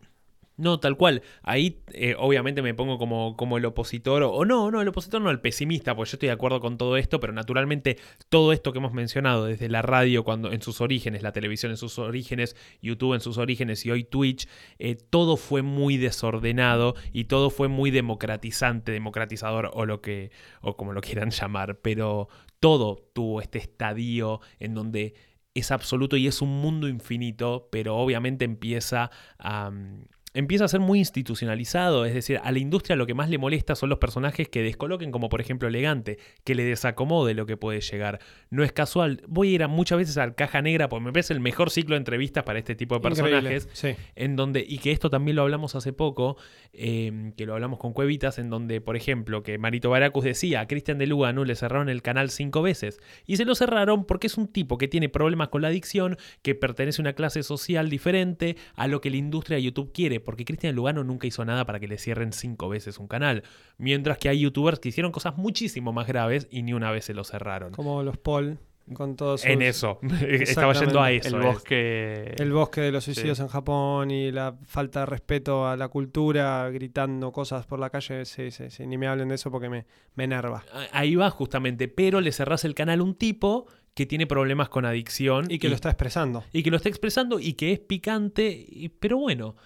No, 0.58 0.80
tal 0.80 0.96
cual. 0.96 1.22
Ahí 1.44 1.84
eh, 1.92 2.16
obviamente 2.18 2.62
me 2.62 2.74
pongo 2.74 2.98
como, 2.98 3.36
como 3.36 3.58
el 3.58 3.64
opositor, 3.64 4.24
o, 4.24 4.44
no, 4.44 4.72
no, 4.72 4.82
el 4.82 4.88
opositor 4.88 5.20
no, 5.20 5.30
el 5.30 5.40
pesimista, 5.40 5.94
porque 5.94 6.10
yo 6.10 6.16
estoy 6.16 6.26
de 6.26 6.32
acuerdo 6.32 6.58
con 6.58 6.76
todo 6.76 6.96
esto, 6.96 7.20
pero 7.20 7.32
naturalmente 7.32 7.96
todo 8.28 8.52
esto 8.52 8.72
que 8.72 8.78
hemos 8.78 8.92
mencionado, 8.92 9.44
desde 9.44 9.68
la 9.68 9.82
radio 9.82 10.24
cuando 10.24 10.50
en 10.50 10.60
sus 10.60 10.80
orígenes, 10.80 11.22
la 11.22 11.30
televisión 11.30 11.70
en 11.70 11.76
sus 11.76 12.00
orígenes, 12.00 12.56
YouTube 12.82 13.14
en 13.14 13.20
sus 13.20 13.38
orígenes 13.38 13.86
y 13.86 13.92
hoy 13.92 14.02
Twitch, 14.02 14.48
eh, 14.80 14.96
todo 14.96 15.36
fue 15.36 15.62
muy 15.62 15.96
desordenado 15.96 16.96
y 17.12 17.24
todo 17.24 17.50
fue 17.50 17.68
muy 17.68 17.92
democratizante, 17.92 18.90
democratizador 18.90 19.70
o 19.72 19.86
lo 19.86 20.00
que, 20.00 20.32
o 20.60 20.76
como 20.76 20.92
lo 20.92 21.00
quieran 21.02 21.30
llamar, 21.30 21.78
pero 21.82 22.28
todo 22.58 23.08
tuvo 23.12 23.40
este 23.40 23.58
estadio 23.58 24.40
en 24.58 24.74
donde 24.74 25.14
es 25.54 25.70
absoluto 25.70 26.16
y 26.16 26.26
es 26.26 26.42
un 26.42 26.60
mundo 26.60 26.88
infinito, 26.88 27.68
pero 27.70 27.96
obviamente 27.96 28.44
empieza 28.44 29.12
a... 29.38 29.70
mm, 29.70 30.02
Empieza 30.38 30.66
a 30.66 30.68
ser 30.68 30.78
muy 30.78 31.00
institucionalizado, 31.00 32.04
es 32.04 32.14
decir, 32.14 32.38
a 32.44 32.52
la 32.52 32.60
industria 32.60 32.94
lo 32.94 33.06
que 33.06 33.14
más 33.14 33.28
le 33.28 33.38
molesta 33.38 33.74
son 33.74 33.88
los 33.88 33.98
personajes 33.98 34.48
que 34.48 34.62
descoloquen, 34.62 35.10
como 35.10 35.28
por 35.28 35.40
ejemplo 35.40 35.66
Elegante, 35.66 36.20
que 36.44 36.54
le 36.54 36.62
desacomode 36.62 37.34
lo 37.34 37.44
que 37.44 37.56
puede 37.56 37.80
llegar. 37.80 38.20
No 38.48 38.62
es 38.62 38.70
casual, 38.70 39.20
voy 39.26 39.50
a 39.50 39.54
ir 39.56 39.62
a 39.64 39.66
muchas 39.66 39.98
veces 39.98 40.16
al 40.16 40.36
Caja 40.36 40.62
Negra 40.62 40.88
porque 40.88 41.06
me 41.06 41.12
parece 41.12 41.32
el 41.32 41.40
mejor 41.40 41.70
ciclo 41.70 41.96
de 41.96 41.98
entrevistas 41.98 42.44
para 42.44 42.60
este 42.60 42.76
tipo 42.76 42.94
de 42.94 43.00
personajes. 43.00 43.68
Sí. 43.72 43.96
en 44.14 44.36
donde, 44.36 44.64
y 44.64 44.78
que 44.78 44.92
esto 44.92 45.10
también 45.10 45.34
lo 45.34 45.42
hablamos 45.42 45.74
hace 45.74 45.92
poco, 45.92 46.36
eh, 46.72 47.32
que 47.36 47.44
lo 47.44 47.54
hablamos 47.54 47.80
con 47.80 47.92
Cuevitas, 47.92 48.38
en 48.38 48.48
donde, 48.48 48.80
por 48.80 48.94
ejemplo, 48.94 49.42
que 49.42 49.58
Marito 49.58 49.90
Baracus 49.90 50.22
decía, 50.22 50.60
a 50.60 50.68
Cristian 50.68 50.98
de 50.98 51.08
Lugano 51.08 51.44
le 51.44 51.56
cerraron 51.56 51.88
el 51.88 52.00
canal 52.00 52.30
cinco 52.30 52.62
veces. 52.62 53.00
Y 53.26 53.38
se 53.38 53.44
lo 53.44 53.56
cerraron 53.56 54.04
porque 54.04 54.28
es 54.28 54.38
un 54.38 54.46
tipo 54.46 54.78
que 54.78 54.86
tiene 54.86 55.08
problemas 55.08 55.48
con 55.48 55.62
la 55.62 55.68
adicción, 55.68 56.16
que 56.42 56.54
pertenece 56.54 57.00
a 57.00 57.02
una 57.02 57.14
clase 57.14 57.42
social 57.42 57.90
diferente 57.90 58.56
a 58.76 58.86
lo 58.86 59.00
que 59.00 59.10
la 59.10 59.16
industria 59.16 59.56
de 59.56 59.64
YouTube 59.64 59.90
quiere, 59.92 60.20
porque 60.28 60.44
Cristian 60.44 60.76
Lugano 60.76 61.04
nunca 61.04 61.26
hizo 61.26 61.42
nada 61.46 61.64
para 61.64 61.80
que 61.80 61.88
le 61.88 61.96
cierren 61.96 62.34
cinco 62.34 62.68
veces 62.68 62.98
un 62.98 63.08
canal. 63.08 63.44
Mientras 63.78 64.18
que 64.18 64.28
hay 64.28 64.40
youtubers 64.40 64.78
que 64.78 64.90
hicieron 64.90 65.10
cosas 65.10 65.38
muchísimo 65.38 65.90
más 65.90 66.06
graves 66.06 66.46
y 66.50 66.62
ni 66.64 66.74
una 66.74 66.90
vez 66.90 67.06
se 67.06 67.14
lo 67.14 67.24
cerraron. 67.24 67.72
Como 67.72 68.02
los 68.02 68.18
Paul, 68.18 68.58
con 68.92 69.16
todos 69.16 69.40
sus- 69.40 69.48
En 69.48 69.62
eso, 69.62 69.98
estaba 70.28 70.74
yendo 70.74 71.00
a 71.00 71.10
eso. 71.12 71.34
el 71.34 71.42
bosque. 71.42 72.34
El 72.38 72.52
bosque 72.52 72.82
de 72.82 72.92
los 72.92 73.04
suicidios 73.04 73.40
en 73.40 73.48
Japón 73.48 74.10
y 74.10 74.30
la 74.30 74.54
falta 74.66 75.00
de 75.00 75.06
respeto 75.06 75.66
a 75.66 75.78
la 75.78 75.88
cultura, 75.88 76.68
gritando 76.68 77.32
cosas 77.32 77.64
por 77.64 77.78
la 77.78 77.88
calle. 77.88 78.26
Sí, 78.26 78.50
sí, 78.50 78.64
sí. 78.68 78.86
Ni 78.86 78.98
me 78.98 79.06
hablen 79.06 79.28
de 79.30 79.36
eso 79.36 79.50
porque 79.50 79.70
me, 79.70 79.86
me 80.14 80.24
enerva. 80.24 80.62
Ahí 80.92 81.14
va 81.14 81.30
justamente, 81.30 81.88
pero 81.88 82.20
le 82.20 82.32
cerrás 82.32 82.66
el 82.66 82.74
canal 82.74 83.00
a 83.00 83.02
un 83.02 83.14
tipo 83.14 83.66
que 83.94 84.04
tiene 84.06 84.26
problemas 84.26 84.68
con 84.68 84.84
adicción 84.84 85.46
Y 85.50 85.58
que 85.58 85.68
lo 85.70 85.74
está 85.74 85.88
expresando. 85.88 86.44
y 86.52 86.62
que 86.62 86.70
lo 86.70 86.76
está 86.76 86.88
expresando 86.90 87.40
y 87.40 87.54
que 87.54 87.72
es 87.72 87.80
picante, 87.80 88.48
y- 88.68 88.90
pero 88.90 89.16
bueno, 89.16 89.56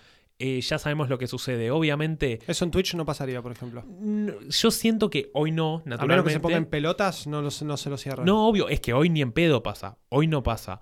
eh, 0.44 0.60
ya 0.60 0.76
sabemos 0.78 1.08
lo 1.08 1.18
que 1.18 1.28
sucede. 1.28 1.70
Obviamente, 1.70 2.40
Eso 2.48 2.64
en 2.64 2.72
Twitch 2.72 2.94
no 2.96 3.04
pasaría, 3.04 3.40
por 3.40 3.52
ejemplo. 3.52 3.84
yo 4.48 4.70
siento 4.72 5.08
que 5.08 5.30
hoy 5.34 5.52
no, 5.52 5.76
A 5.76 5.78
menos 5.78 5.86
naturalmente. 5.86 6.28
que 6.30 6.32
se 6.34 6.40
ponga 6.40 6.56
en 6.56 6.66
pelotas, 6.66 7.26
no, 7.28 7.42
los- 7.42 7.62
no 7.62 7.76
se 7.76 7.90
lo 7.90 7.96
cierran. 7.96 8.26
No, 8.26 8.48
obvio, 8.48 8.68
es 8.68 8.80
que 8.80 8.92
hoy 8.92 9.08
ni 9.08 9.22
en 9.22 9.30
pedo 9.32 9.62
pasa, 9.62 9.98
hoy 10.08 10.26
no 10.26 10.42
pasa. 10.42 10.80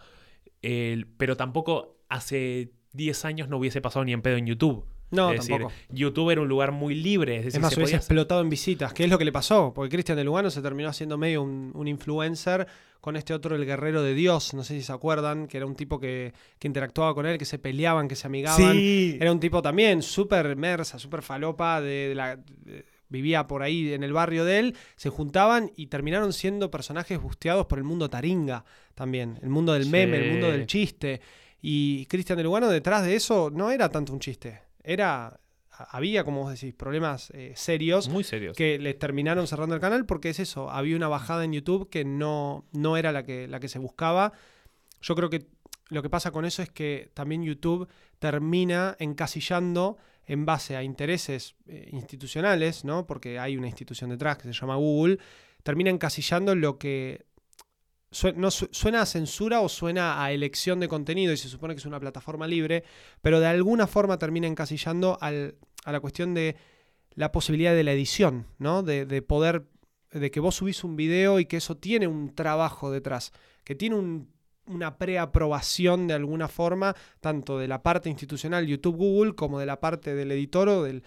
El- 0.62 1.06
pero 1.06 1.36
tampoco 1.36 1.98
hace 2.08 2.72
10 2.92 3.24
años 3.24 3.48
no 3.48 3.58
hubiese 3.58 3.80
pasado 3.80 4.04
ni 4.04 4.12
en 4.12 4.22
pedo 4.22 4.36
en 4.36 4.46
YouTube. 4.46 4.84
No, 5.10 5.30
es 5.32 5.40
decir, 5.40 5.56
tampoco. 5.56 5.72
YouTube 5.90 6.30
era 6.30 6.40
un 6.40 6.48
lugar 6.48 6.72
muy 6.72 6.94
libre, 6.94 7.38
es 7.38 7.44
decir, 7.46 7.58
Es 7.58 7.62
más, 7.62 7.72
se 7.72 7.80
hubiese 7.80 7.90
podía- 7.92 7.98
explotado 7.98 8.40
en 8.40 8.48
visitas, 8.50 8.92
que 8.92 9.04
es 9.04 9.10
lo 9.10 9.18
que 9.18 9.24
le 9.24 9.32
pasó, 9.32 9.72
porque 9.74 9.90
Cristian 9.90 10.16
de 10.16 10.24
Lugano 10.24 10.50
se 10.50 10.62
terminó 10.62 10.88
haciendo 10.88 11.18
medio 11.18 11.42
un, 11.42 11.72
un 11.74 11.88
influencer 11.88 12.66
con 13.00 13.16
este 13.16 13.32
otro, 13.32 13.56
el 13.56 13.64
guerrero 13.64 14.02
de 14.02 14.14
Dios, 14.14 14.52
no 14.54 14.62
sé 14.62 14.74
si 14.74 14.82
se 14.82 14.92
acuerdan, 14.92 15.46
que 15.48 15.56
era 15.56 15.64
un 15.66 15.74
tipo 15.74 15.98
que, 15.98 16.32
que 16.58 16.68
interactuaba 16.68 17.14
con 17.14 17.24
él, 17.26 17.38
que 17.38 17.46
se 17.46 17.58
peleaban, 17.58 18.08
que 18.08 18.14
se 18.14 18.26
amigaban. 18.26 18.60
Sí, 18.74 19.16
Era 19.20 19.32
un 19.32 19.40
tipo 19.40 19.62
también 19.62 20.02
súper 20.02 20.54
mersa, 20.56 20.98
súper 20.98 21.22
falopa, 21.22 21.80
de, 21.80 22.08
de 22.10 22.14
la, 22.14 22.36
de- 22.36 22.84
vivía 23.08 23.48
por 23.48 23.62
ahí 23.64 23.92
en 23.92 24.04
el 24.04 24.12
barrio 24.12 24.44
de 24.44 24.58
él, 24.60 24.76
se 24.96 25.08
juntaban 25.08 25.72
y 25.74 25.86
terminaron 25.88 26.32
siendo 26.32 26.70
personajes 26.70 27.20
busteados 27.20 27.66
por 27.66 27.78
el 27.78 27.84
mundo 27.84 28.08
taringa 28.08 28.64
también, 28.94 29.38
el 29.42 29.48
mundo 29.48 29.72
del 29.72 29.86
meme, 29.86 30.18
el 30.18 30.30
mundo 30.32 30.52
del 30.52 30.66
chiste. 30.66 31.20
Y 31.62 32.06
Cristian 32.06 32.36
de 32.38 32.44
Lugano 32.44 32.68
detrás 32.68 33.02
de 33.04 33.16
eso 33.16 33.50
no 33.52 33.70
era 33.72 33.88
tanto 33.88 34.12
un 34.12 34.20
chiste, 34.20 34.60
era, 34.92 35.38
había, 35.70 36.24
como 36.24 36.42
vos 36.42 36.52
decís, 36.52 36.74
problemas 36.74 37.30
eh, 37.30 37.52
serios 37.54 38.08
muy 38.08 38.24
serios. 38.24 38.56
que 38.56 38.78
le 38.78 38.94
terminaron 38.94 39.46
cerrando 39.46 39.74
el 39.74 39.80
canal 39.80 40.04
porque 40.04 40.30
es 40.30 40.40
eso, 40.40 40.70
había 40.70 40.96
una 40.96 41.08
bajada 41.08 41.44
en 41.44 41.52
YouTube 41.52 41.88
que 41.88 42.04
no, 42.04 42.64
no 42.72 42.96
era 42.96 43.12
la 43.12 43.22
que, 43.22 43.46
la 43.46 43.60
que 43.60 43.68
se 43.68 43.78
buscaba. 43.78 44.32
Yo 45.00 45.14
creo 45.14 45.30
que 45.30 45.46
lo 45.90 46.02
que 46.02 46.10
pasa 46.10 46.32
con 46.32 46.44
eso 46.44 46.62
es 46.62 46.70
que 46.70 47.10
también 47.14 47.44
YouTube 47.44 47.88
termina 48.18 48.96
encasillando 48.98 49.96
en 50.26 50.44
base 50.44 50.76
a 50.76 50.82
intereses 50.82 51.54
eh, 51.66 51.88
institucionales, 51.92 52.84
¿no? 52.84 53.06
Porque 53.06 53.38
hay 53.38 53.56
una 53.56 53.66
institución 53.68 54.10
detrás 54.10 54.38
que 54.38 54.44
se 54.44 54.52
llama 54.52 54.76
Google, 54.76 55.18
termina 55.62 55.90
encasillando 55.90 56.54
lo 56.54 56.78
que 56.78 57.26
no 58.34 58.50
su- 58.50 58.68
suena 58.72 59.02
a 59.02 59.06
censura 59.06 59.60
o 59.60 59.68
suena 59.68 60.22
a 60.24 60.32
elección 60.32 60.80
de 60.80 60.88
contenido 60.88 61.32
y 61.32 61.36
se 61.36 61.48
supone 61.48 61.74
que 61.74 61.78
es 61.78 61.86
una 61.86 62.00
plataforma 62.00 62.46
libre, 62.46 62.84
pero 63.22 63.38
de 63.40 63.46
alguna 63.46 63.86
forma 63.86 64.18
termina 64.18 64.46
encasillando 64.46 65.16
al- 65.20 65.54
a 65.84 65.92
la 65.92 66.00
cuestión 66.00 66.34
de 66.34 66.56
la 67.14 67.32
posibilidad 67.32 67.74
de 67.74 67.84
la 67.84 67.92
edición, 67.92 68.46
¿no? 68.58 68.82
De, 68.82 69.06
de 69.06 69.22
poder, 69.22 69.66
de 70.12 70.30
que 70.30 70.40
vos 70.40 70.56
subís 70.56 70.82
un 70.84 70.96
video 70.96 71.38
y 71.40 71.46
que 71.46 71.56
eso 71.58 71.76
tiene 71.76 72.06
un 72.08 72.34
trabajo 72.34 72.90
detrás, 72.90 73.32
que 73.64 73.74
tiene 73.74 73.96
un- 73.96 74.32
una 74.66 74.98
preaprobación 74.98 76.06
de 76.06 76.14
alguna 76.14 76.46
forma, 76.48 76.94
tanto 77.20 77.58
de 77.58 77.66
la 77.68 77.82
parte 77.82 78.08
institucional 78.08 78.66
YouTube 78.66 78.96
Google 78.96 79.34
como 79.34 79.58
de 79.58 79.66
la 79.66 79.80
parte 79.80 80.14
del 80.14 80.30
editor 80.32 80.68
o 80.68 80.82
del 80.82 81.02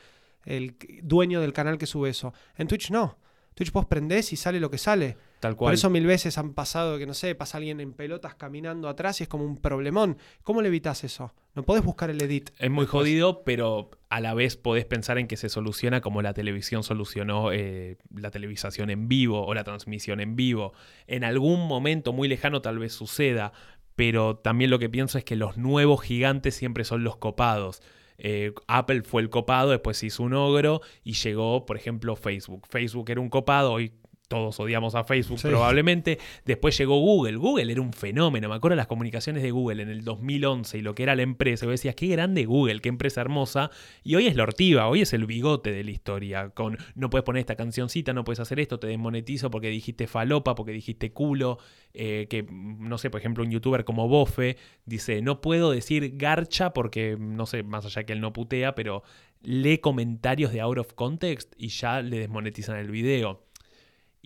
el 0.46 0.76
dueño 1.02 1.40
del 1.40 1.54
canal 1.54 1.78
que 1.78 1.86
sube 1.86 2.10
eso. 2.10 2.34
En 2.58 2.68
Twitch 2.68 2.92
no. 2.92 3.18
Twitch 3.56 3.72
vos 3.72 3.86
prendés 3.86 4.34
y 4.34 4.36
sale 4.36 4.60
lo 4.60 4.70
que 4.70 4.78
sale. 4.78 5.16
Tal 5.44 5.58
cual. 5.58 5.72
Por 5.72 5.74
eso 5.74 5.90
mil 5.90 6.06
veces 6.06 6.38
han 6.38 6.54
pasado 6.54 6.98
que, 6.98 7.06
no 7.06 7.14
sé, 7.14 7.36
pasa 7.36 7.58
alguien 7.58 7.82
en 7.82 7.92
pelotas 7.92 8.34
caminando 8.36 8.88
atrás 8.88 9.20
y 9.20 9.24
es 9.24 9.28
como 9.28 9.44
un 9.44 9.58
problemón. 9.58 10.18
¿Cómo 10.42 10.62
le 10.62 10.70
evitas 10.70 11.04
eso? 11.04 11.34
No 11.54 11.64
podés 11.64 11.84
buscar 11.84 12.10
el 12.10 12.22
edit. 12.22 12.52
Es 12.60 12.72
muy 12.72 12.86
después. 12.86 13.02
jodido, 13.02 13.44
pero 13.44 13.92
a 14.08 14.22
la 14.22 14.34
vez 14.36 14.56
podés 14.56 14.86
pensar 14.86 15.18
en 15.18 15.28
que 15.28 15.36
se 15.36 15.50
soluciona 15.50 16.00
como 16.00 16.22
la 16.22 16.34
televisión 16.34 16.82
solucionó 16.84 17.52
eh, 17.52 17.98
la 18.16 18.32
televisación 18.32 18.90
en 18.90 19.10
vivo 19.10 19.46
o 19.46 19.54
la 19.54 19.66
transmisión 19.66 20.22
en 20.22 20.38
vivo. 20.38 20.72
En 21.08 21.26
algún 21.26 21.68
momento 21.68 22.14
muy 22.14 22.30
lejano 22.30 22.62
tal 22.62 22.80
vez 22.80 22.94
suceda, 22.94 23.52
pero 23.98 24.38
también 24.38 24.72
lo 24.72 24.80
que 24.80 24.88
pienso 24.88 25.18
es 25.18 25.26
que 25.26 25.36
los 25.36 25.58
nuevos 25.58 26.02
gigantes 26.04 26.56
siempre 26.56 26.86
son 26.86 27.04
los 27.04 27.18
copados. 27.18 27.84
Eh, 28.18 28.54
Apple 28.68 29.02
fue 29.02 29.22
el 29.22 29.30
copado, 29.30 29.72
después 29.72 29.98
se 29.98 30.06
hizo 30.06 30.24
un 30.24 30.36
ogro 30.36 30.80
y 31.04 31.16
llegó, 31.16 31.66
por 31.66 31.76
ejemplo, 31.76 32.16
Facebook. 32.16 32.66
Facebook 32.70 33.10
era 33.10 33.20
un 33.20 33.30
copado, 33.30 33.74
hoy 33.74 33.92
todos 34.34 34.60
odiamos 34.60 34.96
a 34.96 35.04
Facebook 35.04 35.40
Sí. 35.40 35.48
probablemente. 35.48 36.18
Después 36.46 36.78
llegó 36.78 37.00
Google. 37.00 37.38
Google 37.38 37.72
era 37.72 37.82
un 37.82 37.94
fenómeno. 37.94 38.50
Me 38.50 38.56
acuerdo 38.56 38.74
de 38.74 38.78
las 38.78 38.88
comunicaciones 38.88 39.44
de 39.44 39.52
Google 39.52 39.84
en 39.84 39.90
el 39.90 40.04
2011 40.04 40.80
y 40.80 40.82
lo 40.82 40.96
que 40.96 41.04
era 41.04 41.16
la 41.16 41.22
empresa. 41.22 41.66
Vos 41.66 41.74
decías, 41.74 41.96
qué 41.96 42.08
grande 42.08 42.46
Google, 42.46 42.80
qué 42.82 42.90
empresa 42.90 43.22
hermosa. 43.22 43.70
Y 44.04 44.16
hoy 44.16 44.26
es 44.28 44.36
la 44.36 44.44
ortiva, 44.44 44.88
hoy 44.88 45.02
es 45.02 45.14
el 45.14 45.26
bigote 45.26 45.72
de 45.72 45.84
la 45.84 45.92
historia. 45.92 46.50
Con 46.50 46.78
no 46.96 47.10
puedes 47.10 47.24
poner 47.24 47.42
esta 47.42 47.56
cancioncita, 47.56 48.14
no 48.14 48.24
puedes 48.24 48.40
hacer 48.40 48.60
esto, 48.60 48.80
te 48.80 48.88
desmonetizo 48.88 49.52
porque 49.52 49.68
dijiste 49.70 50.08
falopa, 50.08 50.56
porque 50.56 50.72
dijiste 50.72 51.12
culo. 51.12 51.60
Eh, 51.94 52.26
que, 52.28 52.44
no 52.50 52.98
sé, 52.98 53.12
por 53.12 53.20
ejemplo, 53.20 53.44
un 53.44 53.52
youtuber 53.52 53.86
como 53.86 54.08
Bofe 54.08 54.58
dice, 54.86 55.22
no 55.22 55.42
puedo 55.42 55.70
decir 55.70 56.14
garcha 56.18 56.74
porque, 56.74 57.18
no 57.20 57.46
sé, 57.46 57.62
más 57.62 57.86
allá 57.86 58.04
que 58.04 58.14
él 58.14 58.20
no 58.22 58.34
putea, 58.34 58.74
pero 58.74 59.04
lee 59.44 59.78
comentarios 59.78 60.52
de 60.52 60.62
out 60.62 60.78
of 60.80 60.94
context 60.94 61.54
y 61.58 61.68
ya 61.68 62.02
le 62.02 62.18
desmonetizan 62.18 62.78
el 62.78 62.90
video. 62.90 63.43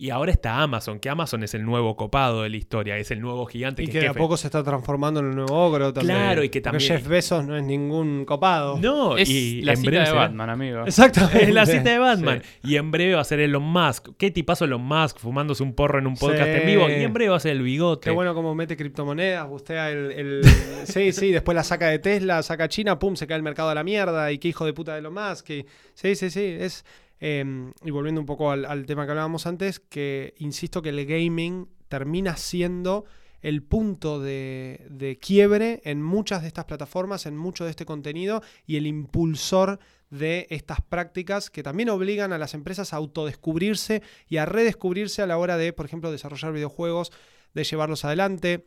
Y 0.00 0.10
ahora 0.10 0.30
está 0.30 0.62
Amazon, 0.62 1.00
que 1.00 1.10
Amazon 1.10 1.42
es 1.42 1.54
el 1.54 1.64
nuevo 1.64 1.96
copado 1.96 2.44
de 2.44 2.48
la 2.50 2.56
historia, 2.56 2.96
es 2.98 3.10
el 3.10 3.20
nuevo 3.20 3.44
gigante 3.46 3.82
Y 3.82 3.86
que, 3.86 3.94
que 3.94 4.00
de 4.02 4.06
a 4.06 4.14
poco 4.14 4.36
se 4.36 4.46
está 4.46 4.62
transformando 4.62 5.18
en 5.18 5.26
un 5.26 5.34
nuevo 5.34 5.52
ogro 5.66 5.92
también. 5.92 6.16
Claro, 6.16 6.44
y 6.44 6.50
que 6.50 6.60
Porque 6.60 6.78
también- 6.78 6.98
Jeff 7.00 7.08
Bezos 7.08 7.44
no 7.44 7.56
es 7.56 7.64
ningún 7.64 8.24
copado. 8.24 8.78
No, 8.78 9.16
Es 9.16 9.28
y 9.28 9.60
la 9.62 9.72
en 9.72 9.78
cita 9.78 9.90
breve 9.90 10.04
de 10.04 10.10
será- 10.10 10.20
Batman, 10.20 10.50
amigo. 10.50 10.84
Exactamente. 10.86 11.42
Es 11.48 11.52
la 11.52 11.66
cita 11.66 11.90
de 11.90 11.98
Batman. 11.98 12.42
Y 12.62 12.76
en 12.76 12.92
breve 12.92 13.14
va 13.16 13.22
a 13.22 13.24
ser 13.24 13.40
Elon 13.40 13.64
Musk. 13.64 14.10
¿Qué 14.16 14.30
tipazo 14.30 14.66
Elon 14.66 14.82
Musk 14.82 15.18
fumándose 15.18 15.64
un 15.64 15.74
porro 15.74 15.98
en 15.98 16.06
un 16.06 16.14
podcast 16.14 16.44
Sí. 16.44 16.60
en 16.60 16.66
vivo? 16.66 16.88
Y 16.88 16.92
en 17.02 17.12
breve 17.12 17.30
va 17.30 17.36
a 17.38 17.40
ser 17.40 17.50
el 17.56 17.62
bigote. 17.62 18.04
Qué 18.04 18.14
bueno 18.14 18.34
como 18.34 18.54
mete 18.54 18.76
criptomonedas, 18.76 19.48
bustea 19.48 19.90
el, 19.90 20.12
el- 20.12 20.42
sí, 20.84 21.10
sí, 21.10 21.32
después 21.32 21.56
la 21.56 21.64
saca 21.64 21.88
de 21.88 21.98
Tesla, 21.98 22.40
saca 22.44 22.68
China, 22.68 23.00
pum, 23.00 23.16
se 23.16 23.26
cae 23.26 23.36
el 23.36 23.42
mercado 23.42 23.70
a 23.70 23.74
la 23.74 23.82
mierda 23.82 24.30
y 24.30 24.38
qué 24.38 24.46
hijo 24.46 24.64
de 24.64 24.72
puta 24.74 24.94
de 24.94 25.02
lo 25.02 25.10
más. 25.10 25.42
Que, 25.42 25.66
sí, 25.94 26.14
sí, 26.14 26.30
sí, 26.30 26.56
es... 26.60 26.84
eh, 27.20 27.72
y 27.84 27.90
volviendo 27.90 28.20
un 28.20 28.26
poco 28.26 28.50
al, 28.50 28.86
tema 28.86 29.04
que 29.04 29.10
hablábamos 29.10 29.46
antes, 29.46 29.80
que 29.80 30.34
insisto 30.38 30.82
que 30.82 30.90
el 30.90 31.04
gaming 31.06 31.68
termina 31.88 32.36
siendo 32.36 33.04
el 33.40 33.62
punto 33.62 34.20
de 34.20 35.18
quiebre 35.20 35.80
en 35.84 36.02
muchas 36.02 36.42
de 36.42 36.48
estas 36.48 36.64
plataformas, 36.64 37.24
en 37.26 37.36
mucho 37.36 37.64
de 37.64 37.70
este 37.70 37.84
contenido 37.84 38.42
y 38.66 38.76
el 38.76 38.86
impulsor 38.86 39.78
de 40.10 40.46
estas 40.50 40.80
prácticas 40.80 41.50
que 41.50 41.62
también 41.62 41.90
obligan 41.90 42.32
a 42.32 42.38
las 42.38 42.54
empresas 42.54 42.92
a 42.92 42.96
autodescubrirse 42.96 44.02
y 44.28 44.38
a 44.38 44.46
redescubrirse 44.46 45.22
a 45.22 45.26
la 45.26 45.38
hora 45.38 45.56
de, 45.56 45.72
por 45.72 45.86
ejemplo, 45.86 46.10
desarrollar 46.10 46.52
videojuegos, 46.52 47.12
de 47.54 47.64
llevarlos 47.64 48.04
adelante. 48.04 48.66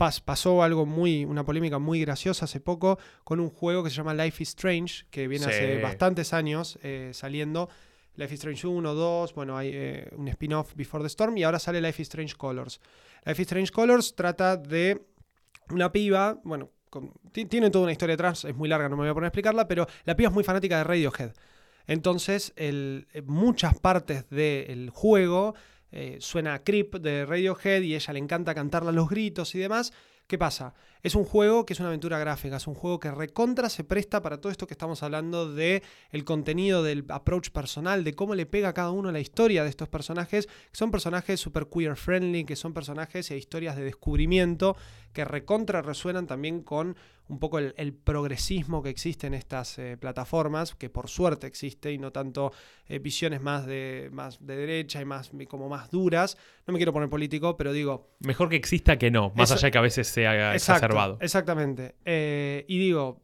Pas- 0.00 0.22
pasó 0.22 0.62
algo 0.62 0.86
muy, 0.86 1.26
una 1.26 1.44
polémica 1.44 1.78
muy 1.78 2.00
graciosa 2.00 2.46
hace 2.46 2.58
poco 2.58 2.98
con 3.22 3.38
un 3.38 3.50
juego 3.50 3.84
que 3.84 3.90
se 3.90 3.96
llama 3.96 4.14
Life 4.14 4.42
is 4.42 4.48
Strange, 4.48 5.04
que 5.10 5.28
viene 5.28 5.44
Sí. 5.44 5.50
hace 5.50 5.82
bastantes 5.82 6.32
años 6.32 6.78
eh, 6.82 7.10
saliendo. 7.12 7.68
Life 8.16 8.32
is 8.32 8.40
Strange 8.40 8.66
1, 8.66 8.94
2, 8.94 9.34
bueno, 9.34 9.58
hay 9.58 9.70
eh, 9.74 10.08
un 10.16 10.26
spin-off 10.28 10.74
Before 10.74 11.02
the 11.04 11.08
Storm 11.08 11.36
y 11.36 11.42
ahora 11.44 11.58
sale 11.58 11.82
Life 11.82 12.00
is 12.00 12.08
Strange 12.08 12.34
Colors. 12.34 12.80
Life 13.26 13.42
is 13.42 13.46
Strange 13.46 13.70
Colors 13.72 14.14
trata 14.16 14.56
de 14.56 15.02
una 15.68 15.92
piba, 15.92 16.40
bueno, 16.44 16.70
con- 16.88 17.12
tiene 17.32 17.70
toda 17.70 17.84
una 17.84 17.92
historia 17.92 18.14
detrás, 18.14 18.46
es 18.46 18.56
muy 18.56 18.68
larga, 18.70 18.88
no 18.88 18.96
me 18.96 19.02
voy 19.02 19.10
a 19.10 19.14
poner 19.14 19.26
a 19.26 19.28
explicarla, 19.28 19.68
pero 19.68 19.86
la 20.04 20.16
piba 20.16 20.30
es 20.30 20.34
muy 20.34 20.44
fanática 20.44 20.78
de 20.78 20.84
Radiohead. 20.84 21.32
Entonces, 21.86 22.52
el- 22.56 23.06
eh, 23.12 23.22
muchas 23.22 23.78
partes 23.78 24.28
del 24.30 24.90
juego 24.90 25.54
eh, 25.92 26.18
suena 26.20 26.62
Creep 26.62 26.96
de 26.96 27.26
Radiohead 27.26 27.82
y 27.82 27.94
ella 27.94 28.12
le 28.12 28.18
encanta 28.18 28.54
cantarla 28.54 28.90
a 28.90 28.92
los 28.94 29.08
gritos 29.08 29.54
y 29.54 29.58
demás. 29.58 29.92
¿Qué 30.26 30.38
pasa? 30.38 30.74
Es 31.02 31.14
un 31.14 31.24
juego 31.24 31.64
que 31.64 31.72
es 31.72 31.80
una 31.80 31.88
aventura 31.88 32.18
gráfica, 32.18 32.56
es 32.56 32.66
un 32.66 32.74
juego 32.74 33.00
que 33.00 33.10
recontra 33.10 33.68
se 33.70 33.84
presta 33.84 34.20
para 34.22 34.38
todo 34.38 34.52
esto 34.52 34.66
que 34.66 34.74
estamos 34.74 35.02
hablando 35.02 35.50
de 35.52 35.82
el 36.10 36.24
contenido, 36.24 36.82
del 36.82 37.04
approach 37.08 37.50
personal, 37.50 38.04
de 38.04 38.12
cómo 38.14 38.34
le 38.34 38.44
pega 38.46 38.68
a 38.68 38.74
cada 38.74 38.90
uno 38.90 39.10
la 39.10 39.20
historia 39.20 39.62
de 39.64 39.70
estos 39.70 39.88
personajes, 39.88 40.46
que 40.46 40.52
son 40.76 40.90
personajes 40.90 41.40
super 41.40 41.68
queer 41.68 41.96
friendly, 41.96 42.44
que 42.44 42.56
son 42.56 42.74
personajes 42.74 43.30
e 43.30 43.38
historias 43.38 43.76
de 43.76 43.84
descubrimiento 43.84 44.76
que 45.12 45.24
recontra 45.24 45.82
resuenan 45.82 46.26
también 46.26 46.62
con 46.62 46.96
un 47.28 47.38
poco 47.38 47.58
el, 47.60 47.74
el 47.76 47.92
progresismo 47.94 48.82
que 48.82 48.90
existe 48.90 49.26
en 49.28 49.34
estas 49.34 49.78
eh, 49.78 49.96
plataformas, 49.96 50.74
que 50.74 50.90
por 50.90 51.08
suerte 51.08 51.46
existe 51.46 51.92
y 51.92 51.98
no 51.98 52.10
tanto 52.12 52.52
eh, 52.86 52.98
visiones 52.98 53.40
más 53.40 53.66
de, 53.66 54.08
más 54.12 54.44
de 54.44 54.56
derecha 54.56 55.00
y 55.00 55.04
más 55.04 55.30
como 55.48 55.68
más 55.68 55.90
duras. 55.90 56.36
No 56.66 56.72
me 56.72 56.78
quiero 56.78 56.92
poner 56.92 57.08
político, 57.08 57.56
pero 57.56 57.72
digo, 57.72 58.10
Mejor 58.20 58.48
que 58.48 58.56
exista 58.56 58.98
que 58.98 59.10
no, 59.12 59.32
más 59.36 59.48
Eso- 59.50 59.54
allá 59.54 59.66
de 59.68 59.70
que 59.72 59.78
a 59.78 59.82
veces 59.82 60.08
sea 60.08 60.52
Exacto, 60.54 60.89
Exactamente. 61.20 61.96
Eh, 62.04 62.64
y 62.68 62.78
digo, 62.78 63.22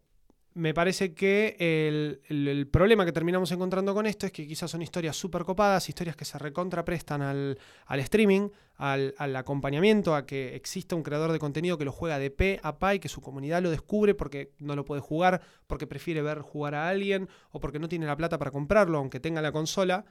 me 0.55 0.73
parece 0.73 1.12
que 1.12 1.55
el, 1.59 2.23
el- 2.29 2.49
el 2.49 2.67
problema 2.67 3.05
que 3.05 3.12
terminamos 3.12 3.53
encontrando 3.53 3.93
con 3.95 4.07
esto 4.07 4.25
es 4.27 4.33
que 4.33 4.47
quizás 4.47 4.71
son 4.71 4.81
historias 4.83 5.14
súper 5.17 5.45
copadas, 5.45 5.89
historias 5.89 6.17
que 6.17 6.25
se 6.25 6.39
recontraprestan 6.39 7.21
al, 7.21 7.59
al 7.87 8.01
streaming, 8.01 8.49
al, 8.77 9.14
al 9.19 9.37
acompañamiento, 9.37 10.14
a 10.14 10.25
que 10.25 10.55
exista 10.57 10.97
un 10.97 11.03
creador 11.03 11.33
de 11.33 11.39
contenido 11.39 11.77
que 11.77 11.85
lo 11.85 11.93
juega 11.93 12.19
de 12.19 12.31
pe 12.31 12.59
a 12.62 12.79
pa 12.79 12.95
y 12.95 12.99
que 13.01 13.09
su 13.11 13.21
comunidad 13.21 13.62
lo 13.62 13.71
descubre 13.71 14.14
porque 14.14 14.53
no 14.59 14.75
lo 14.77 14.85
puede 14.87 15.03
jugar, 15.03 15.43
porque 15.67 15.87
prefiere 15.87 16.23
ver 16.23 16.41
jugar 16.41 16.75
a 16.75 16.89
alguien 16.89 17.29
o 17.51 17.61
porque 17.61 17.79
no 17.79 17.89
tiene 17.89 18.07
la 18.07 18.17
plata 18.17 18.39
para 18.39 18.51
comprarlo, 18.51 18.97
aunque 18.99 19.21
tenga 19.21 19.43
la 19.43 19.53
consola. 19.53 20.07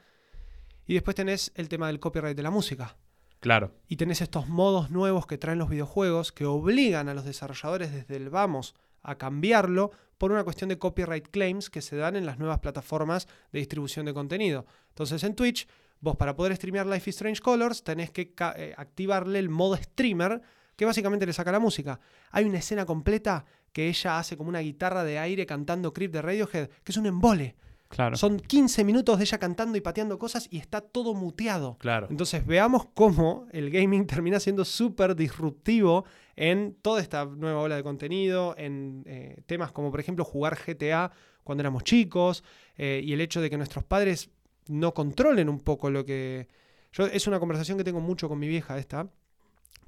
Y 0.86 0.94
después 0.94 1.16
tenés 1.16 1.50
el 1.56 1.68
tema 1.68 1.88
del 1.88 1.98
copyright 1.98 2.36
de 2.36 2.42
la 2.44 2.50
música. 2.50 2.96
Claro. 3.40 3.72
Y 3.86 3.96
tenés 3.96 4.20
estos 4.20 4.48
modos 4.48 4.90
nuevos 4.90 5.26
que 5.26 5.38
traen 5.38 5.58
los 5.58 5.68
videojuegos 5.68 6.32
que 6.32 6.46
obligan 6.46 7.08
a 7.08 7.14
los 7.14 7.24
desarrolladores 7.24 7.92
desde 7.92 8.16
el 8.16 8.30
vamos 8.30 8.74
a 9.02 9.16
cambiarlo 9.16 9.92
por 10.18 10.32
una 10.32 10.44
cuestión 10.44 10.68
de 10.68 10.78
copyright 10.78 11.28
claims 11.28 11.70
que 11.70 11.82
se 11.82 11.96
dan 11.96 12.16
en 12.16 12.26
las 12.26 12.38
nuevas 12.38 12.58
plataformas 12.60 13.28
de 13.52 13.58
distribución 13.58 14.06
de 14.06 14.14
contenido. 14.14 14.66
Entonces 14.88 15.22
en 15.22 15.34
Twitch, 15.34 15.68
vos 16.00 16.16
para 16.16 16.34
poder 16.34 16.56
streamear 16.56 16.86
Life 16.86 17.10
is 17.10 17.16
Strange 17.16 17.40
Colors 17.40 17.84
tenés 17.84 18.10
que 18.10 18.34
eh, 18.56 18.74
activarle 18.76 19.38
el 19.38 19.48
modo 19.48 19.76
streamer 19.76 20.40
que 20.74 20.84
básicamente 20.84 21.26
le 21.26 21.32
saca 21.32 21.52
la 21.52 21.60
música. 21.60 22.00
Hay 22.30 22.44
una 22.44 22.58
escena 22.58 22.84
completa 22.84 23.44
que 23.72 23.88
ella 23.88 24.18
hace 24.18 24.36
como 24.36 24.48
una 24.48 24.60
guitarra 24.60 25.04
de 25.04 25.18
aire 25.18 25.46
cantando 25.46 25.92
Creep 25.92 26.12
de 26.12 26.22
Radiohead, 26.22 26.68
que 26.82 26.92
es 26.92 26.96
un 26.96 27.06
embole. 27.06 27.56
Claro. 27.96 28.14
Son 28.18 28.38
15 28.38 28.84
minutos 28.84 29.16
de 29.16 29.24
ella 29.24 29.38
cantando 29.38 29.78
y 29.78 29.80
pateando 29.80 30.18
cosas 30.18 30.48
y 30.50 30.58
está 30.58 30.82
todo 30.82 31.14
muteado. 31.14 31.78
Claro. 31.78 32.08
Entonces 32.10 32.44
veamos 32.44 32.88
cómo 32.92 33.46
el 33.52 33.70
gaming 33.70 34.06
termina 34.06 34.38
siendo 34.38 34.66
súper 34.66 35.16
disruptivo 35.16 36.04
en 36.36 36.76
toda 36.82 37.00
esta 37.00 37.24
nueva 37.24 37.62
ola 37.62 37.76
de 37.76 37.82
contenido, 37.82 38.54
en 38.58 39.02
eh, 39.06 39.40
temas 39.46 39.72
como 39.72 39.90
por 39.90 39.98
ejemplo 39.98 40.26
jugar 40.26 40.58
GTA 40.58 41.10
cuando 41.42 41.62
éramos 41.62 41.84
chicos 41.84 42.44
eh, 42.76 43.00
y 43.02 43.14
el 43.14 43.22
hecho 43.22 43.40
de 43.40 43.48
que 43.48 43.56
nuestros 43.56 43.82
padres 43.82 44.28
no 44.68 44.92
controlen 44.92 45.48
un 45.48 45.60
poco 45.60 45.88
lo 45.88 46.04
que... 46.04 46.48
Yo, 46.92 47.06
es 47.06 47.26
una 47.26 47.40
conversación 47.40 47.78
que 47.78 47.84
tengo 47.84 48.00
mucho 48.00 48.28
con 48.28 48.38
mi 48.38 48.46
vieja 48.46 48.76
esta, 48.76 49.08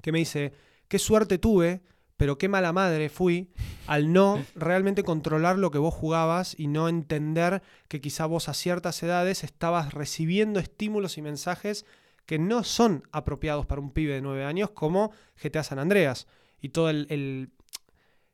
que 0.01 0.11
me 0.11 0.17
dice, 0.17 0.51
qué 0.87 0.97
suerte 0.97 1.37
tuve, 1.37 1.81
pero 2.19 2.37
qué 2.37 2.49
mala 2.49 2.73
madre 2.73 3.07
fui 3.07 3.49
al 3.87 4.11
no 4.11 4.43
realmente 4.53 5.03
controlar 5.03 5.57
lo 5.57 5.71
que 5.71 5.77
vos 5.77 5.93
jugabas 5.93 6.53
y 6.59 6.67
no 6.67 6.89
entender 6.89 7.63
que 7.87 8.01
quizá 8.01 8.25
vos 8.25 8.49
a 8.49 8.53
ciertas 8.53 9.01
edades 9.01 9.45
estabas 9.45 9.93
recibiendo 9.93 10.59
estímulos 10.59 11.17
y 11.17 11.21
mensajes 11.21 11.85
que 12.25 12.37
no 12.37 12.65
son 12.65 13.03
apropiados 13.13 13.65
para 13.65 13.79
un 13.79 13.91
pibe 13.91 14.15
de 14.15 14.21
9 14.21 14.43
años 14.43 14.71
como 14.71 15.13
GTA 15.41 15.63
San 15.63 15.79
Andreas 15.79 16.27
y 16.59 16.69
todo 16.69 16.89
el, 16.89 17.07
el, 17.09 17.51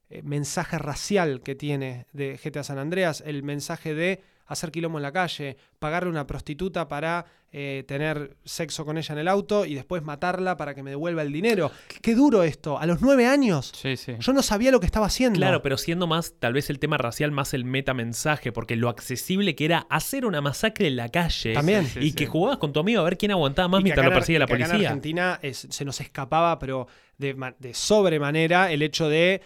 eh, 0.10 0.24
mensaje 0.24 0.80
racial 0.80 1.42
que 1.42 1.54
tiene 1.54 2.08
de 2.12 2.40
GTA 2.44 2.64
San 2.64 2.80
Andreas, 2.80 3.22
el 3.24 3.44
mensaje 3.44 3.94
de 3.94 4.24
hacer 4.48 4.72
quilombo 4.72 4.98
en 5.00 5.04
la 5.04 5.12
calle, 5.12 5.58
pagarle 5.80 6.10
a 6.10 6.12
una 6.12 6.28
prostituta 6.28 6.88
para 6.88 7.26
eh, 7.52 7.84
tener 7.88 8.36
sexo 8.44 8.86
con 8.86 8.98
ella 8.98 9.14
en 9.14 9.20
el 9.20 9.28
auto 9.28 9.66
y 9.66 9.76
después 9.76 10.04
matarla 10.04 10.58
para 10.58 10.76
que 10.76 10.84
me 10.84 10.90
devuelva 10.92 11.22
el 11.22 11.32
dinero. 11.32 11.72
Qué 12.02 12.14
duro 12.16 12.44
esto, 12.44 12.78
a 12.78 12.86
los 12.86 13.02
9 13.02 13.26
años. 13.28 13.72
Sí, 13.74 13.96
sí. 13.98 14.14
Yo 14.20 14.34
no 14.34 14.44
sabía 14.44 14.72
lo 14.72 14.80
que 14.80 14.86
estaba 14.86 15.06
haciendo. 15.08 15.38
Claro, 15.38 15.62
pero 15.62 15.78
siendo 15.78 16.06
más 16.06 16.34
tal 16.38 16.54
vez 16.54 16.70
el 16.70 16.80
tema 16.80 16.98
racial 16.98 17.32
más 17.32 17.54
el 17.54 17.64
metamensaje, 17.66 18.52
porque 18.52 18.76
lo 18.76 18.90
accesible 18.90 19.56
que 19.56 19.66
era 19.66 19.88
hacer 19.90 20.26
una 20.26 20.42
masacre 20.42 20.88
en 20.88 20.98
la 20.98 21.10
calle 21.10 21.54
También. 21.54 21.86
Sí, 21.88 22.00
y 22.00 22.10
sí. 22.10 22.16
que 22.16 22.28
jugabas 22.28 22.58
con 22.58 22.74
tu 22.74 22.80
amigo 22.82 23.02
a 23.02 23.06
ver 23.06 23.18
quién 23.18 23.32
aguantaba 23.32 23.68
más 23.70 23.80
Y 23.82 23.84
mientras 23.86 24.06
lo 24.06 24.14
persigue 24.14 24.38
la 24.40 24.46
acá 24.46 24.54
En 24.56 24.62
policía. 24.64 24.90
Argentina 24.90 25.40
es- 25.42 25.68
se 25.70 25.86
nos 25.86 26.02
escapaba, 26.02 26.60
pero 26.60 26.88
de, 27.18 27.34
ma- 27.36 27.56
de 27.58 27.74
sobremanera, 27.74 28.72
el 28.72 28.82
hecho 28.82 29.08
de 29.10 29.42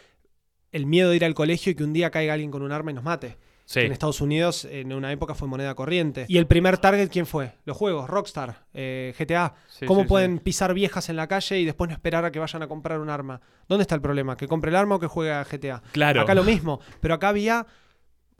el 0.71 0.85
miedo 0.85 1.09
de 1.11 1.15
ir 1.15 1.25
al 1.25 1.33
colegio 1.33 1.71
y 1.71 1.75
que 1.75 1.83
un 1.83 1.93
día 1.93 2.11
caiga 2.11 2.33
alguien 2.33 2.51
con 2.51 2.61
un 2.63 2.71
arma 2.71 2.91
y 2.91 2.93
nos 2.95 3.03
mate. 3.03 3.37
Sí. 3.69 3.81
En 3.81 3.91
Estados 3.91 4.19
Unidos 4.19 4.65
en 4.65 4.91
una 4.93 5.11
época 5.11 5.35
fue 5.35 5.47
moneda 5.47 5.75
corriente. 5.75 6.25
¿Y 6.27 6.39
el 6.39 6.47
primer 6.47 6.79
target 6.79 7.07
quién 7.11 7.27
fue? 7.27 7.51
Los 7.65 7.77
juegos, 7.77 8.09
Rockstar, 8.09 8.63
eh, 8.73 9.13
GTA. 9.15 9.53
Sí, 9.67 9.85
¿Cómo 9.85 10.01
sí, 10.01 10.07
pueden 10.07 10.39
pisar 10.39 10.73
viejas 10.73 11.07
en 11.09 11.15
la 11.15 11.27
calle 11.27 11.59
y 11.59 11.65
después 11.65 11.87
no 11.87 11.93
esperar 11.93 12.25
a 12.25 12.31
que 12.31 12.39
vayan 12.39 12.63
a 12.63 12.67
comprar 12.67 12.99
un 12.99 13.11
arma? 13.11 13.41
¿Dónde 13.67 13.83
está 13.83 13.93
el 13.93 14.01
problema? 14.01 14.35
¿Que 14.37 14.47
compre 14.47 14.71
el 14.71 14.75
arma 14.75 14.95
o 14.95 14.99
que 14.99 15.05
juegue 15.05 15.31
a 15.31 15.43
GTA? 15.43 15.83
Claro. 15.91 16.21
Acá 16.21 16.33
lo 16.33 16.43
mismo, 16.43 16.79
pero 16.99 17.13
acá 17.13 17.29
había, 17.29 17.67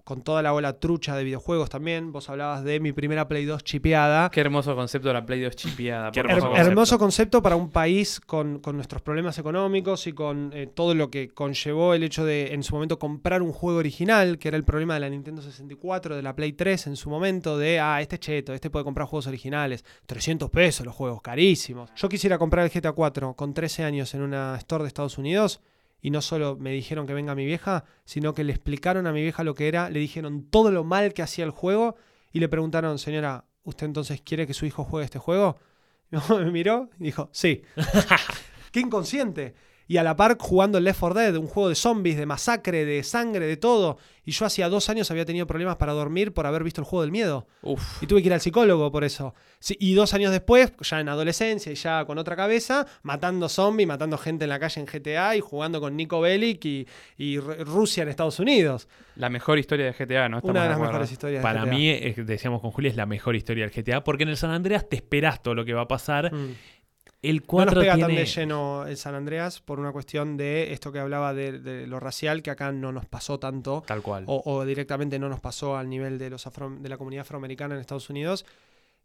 con 0.03 0.21
toda 0.23 0.41
la 0.41 0.53
ola 0.53 0.79
trucha 0.79 1.15
de 1.15 1.23
videojuegos 1.23 1.69
también, 1.69 2.11
vos 2.11 2.29
hablabas 2.29 2.63
de 2.63 2.79
mi 2.79 2.91
primera 2.91 3.27
Play 3.27 3.45
2 3.45 3.63
chipeada. 3.63 4.29
Qué 4.31 4.41
hermoso 4.41 4.75
concepto 4.75 5.11
la 5.13 5.25
Play 5.25 5.41
2 5.41 5.55
chipeada. 5.55 6.11
Qué 6.11 6.19
hermoso 6.21 6.37
Her- 6.37 6.41
favor. 6.41 6.59
hermoso 6.59 6.99
concepto 6.99 7.41
para 7.41 7.55
un 7.55 7.69
país 7.69 8.19
con, 8.19 8.59
con 8.59 8.75
nuestros 8.75 9.01
problemas 9.01 9.37
económicos 9.37 10.07
y 10.07 10.13
con 10.13 10.51
eh, 10.53 10.67
todo 10.67 10.95
lo 10.95 11.09
que 11.09 11.29
conllevó 11.29 11.93
el 11.93 12.03
hecho 12.03 12.25
de 12.25 12.53
en 12.53 12.63
su 12.63 12.73
momento 12.75 12.97
comprar 12.99 13.41
un 13.41 13.51
juego 13.51 13.79
original, 13.79 14.37
que 14.39 14.47
era 14.47 14.57
el 14.57 14.63
problema 14.63 14.93
de 14.95 14.99
la 15.01 15.09
Nintendo 15.09 15.41
64, 15.41 16.15
de 16.15 16.21
la 16.21 16.35
Play 16.35 16.53
3 16.53 16.87
en 16.87 16.95
su 16.95 17.09
momento, 17.09 17.57
de, 17.57 17.79
ah, 17.79 18.01
este 18.01 18.15
es 18.15 18.19
cheto, 18.21 18.53
este 18.53 18.69
puede 18.69 18.85
comprar 18.85 19.07
juegos 19.07 19.27
originales, 19.27 19.83
300 20.05 20.49
pesos 20.49 20.85
los 20.85 20.95
juegos, 20.95 21.21
carísimos. 21.21 21.91
Yo 21.95 22.09
quisiera 22.09 22.37
comprar 22.37 22.65
el 22.65 22.71
GTA 22.71 22.91
4 22.93 23.33
con 23.35 23.53
13 23.53 23.83
años 23.83 24.13
en 24.15 24.21
una 24.21 24.55
store 24.57 24.83
de 24.83 24.87
Estados 24.87 25.17
Unidos. 25.17 25.61
Y 26.01 26.11
no 26.11 26.21
solo 26.21 26.55
me 26.57 26.71
dijeron 26.71 27.05
que 27.05 27.13
venga 27.13 27.35
mi 27.35 27.45
vieja, 27.45 27.85
sino 28.05 28.33
que 28.33 28.43
le 28.43 28.53
explicaron 28.53 29.07
a 29.07 29.11
mi 29.11 29.21
vieja 29.21 29.43
lo 29.43 29.55
que 29.55 29.67
era, 29.67 29.89
le 29.89 29.99
dijeron 29.99 30.43
todo 30.49 30.71
lo 30.71 30.83
mal 30.83 31.13
que 31.13 31.21
hacía 31.21 31.45
el 31.45 31.51
juego 31.51 31.95
y 32.31 32.39
le 32.39 32.49
preguntaron, 32.49 32.99
señora, 32.99 33.45
¿usted 33.63 33.85
entonces 33.85 34.21
quiere 34.21 34.47
que 34.47 34.53
su 34.53 34.65
hijo 34.65 34.83
juegue 34.83 35.05
este 35.05 35.19
juego? 35.19 35.57
Mi 36.11 36.19
mamá 36.19 36.43
me 36.43 36.51
miró 36.51 36.89
y 36.99 37.05
dijo, 37.05 37.29
sí. 37.31 37.63
¡Qué 38.71 38.79
inconsciente! 38.79 39.55
Y 39.89 39.97
a 39.97 40.03
la 40.03 40.15
par 40.15 40.37
jugando 40.39 40.77
el 40.77 40.83
Left 40.83 40.99
4 40.99 41.19
Dead, 41.19 41.35
un 41.35 41.47
juego 41.47 41.67
de 41.67 41.73
zombies, 41.75 42.15
de 42.15 42.25
masacre, 42.27 42.85
de 42.85 43.03
sangre, 43.03 43.47
de 43.47 43.57
todo. 43.57 43.97
Y 44.23 44.31
yo 44.31 44.45
hacía 44.45 44.69
dos 44.69 44.87
años 44.89 45.09
había 45.09 45.25
tenido 45.25 45.47
problemas 45.47 45.77
para 45.77 45.93
dormir 45.93 46.31
por 46.31 46.45
haber 46.45 46.63
visto 46.63 46.79
el 46.81 46.85
juego 46.85 47.01
del 47.01 47.11
miedo. 47.11 47.47
Uf. 47.63 48.03
Y 48.03 48.05
tuve 48.05 48.21
que 48.21 48.27
ir 48.27 48.33
al 48.33 48.39
psicólogo 48.39 48.91
por 48.91 49.03
eso. 49.03 49.33
Sí, 49.57 49.75
y 49.79 49.95
dos 49.95 50.13
años 50.13 50.31
después, 50.31 50.71
ya 50.81 50.99
en 50.99 51.09
adolescencia 51.09 51.71
y 51.71 51.75
ya 51.75 52.05
con 52.05 52.19
otra 52.19 52.35
cabeza, 52.35 52.85
matando 53.01 53.49
zombies, 53.49 53.87
matando 53.87 54.19
gente 54.19 54.43
en 54.45 54.49
la 54.49 54.59
calle 54.59 54.79
en 54.79 54.85
GTA 54.85 55.35
y 55.35 55.39
jugando 55.39 55.81
con 55.81 55.97
Nico 55.97 56.21
Bellic 56.21 56.63
y, 56.65 56.87
y 57.17 57.37
Ru- 57.37 57.65
Rusia 57.65 58.03
en 58.03 58.09
Estados 58.09 58.39
Unidos. 58.39 58.87
La 59.15 59.29
mejor 59.29 59.57
historia 59.57 59.85
de 59.87 59.93
GTA, 59.93 60.29
¿no? 60.29 60.37
Estamos 60.37 60.51
Una 60.51 60.61
de 60.63 60.67
las 60.69 60.75
acuerdo. 60.75 60.91
mejores 60.93 61.11
historias. 61.11 61.39
de 61.41 61.43
Para 61.43 61.61
GTA. 61.63 61.71
mí, 61.71 61.91
decíamos 62.17 62.61
con 62.61 62.69
Juli, 62.69 62.89
es 62.89 62.95
la 62.95 63.07
mejor 63.07 63.35
historia 63.35 63.67
del 63.67 63.73
GTA, 63.73 64.03
porque 64.03 64.21
en 64.21 64.29
el 64.29 64.37
San 64.37 64.51
Andreas 64.51 64.87
te 64.87 64.95
esperás 64.97 65.41
todo 65.41 65.55
lo 65.55 65.65
que 65.65 65.73
va 65.73 65.81
a 65.81 65.87
pasar. 65.87 66.31
Mm. 66.31 66.53
El 67.21 67.37
No 67.37 67.43
4 67.47 67.75
nos 67.75 67.83
pega 67.83 67.95
tiene... 67.95 68.07
tan 68.07 68.15
de 68.15 68.25
lleno 68.25 68.85
el 68.87 68.95
San 68.97 69.13
Andreas 69.15 69.59
por 69.59 69.79
una 69.79 69.91
cuestión 69.91 70.37
de 70.37 70.71
esto 70.71 70.91
que 70.91 70.99
hablaba 70.99 71.33
de, 71.33 71.59
de 71.59 71.85
lo 71.85 71.99
racial, 71.99 72.41
que 72.41 72.49
acá 72.51 72.71
no 72.71 72.91
nos 72.93 73.05
pasó 73.05 73.39
tanto, 73.39 73.83
Tal 73.85 74.01
cual. 74.01 74.23
o, 74.27 74.41
o 74.45 74.63
directamente 74.65 75.19
no 75.19 75.27
nos 75.27 75.39
pasó 75.41 75.75
al 75.75 75.89
nivel 75.89 76.17
de, 76.17 76.29
los 76.29 76.47
afro- 76.47 76.77
de 76.79 76.87
la 76.89 76.97
comunidad 76.97 77.21
afroamericana 77.21 77.75
en 77.75 77.81
Estados 77.81 78.09
Unidos. 78.09 78.45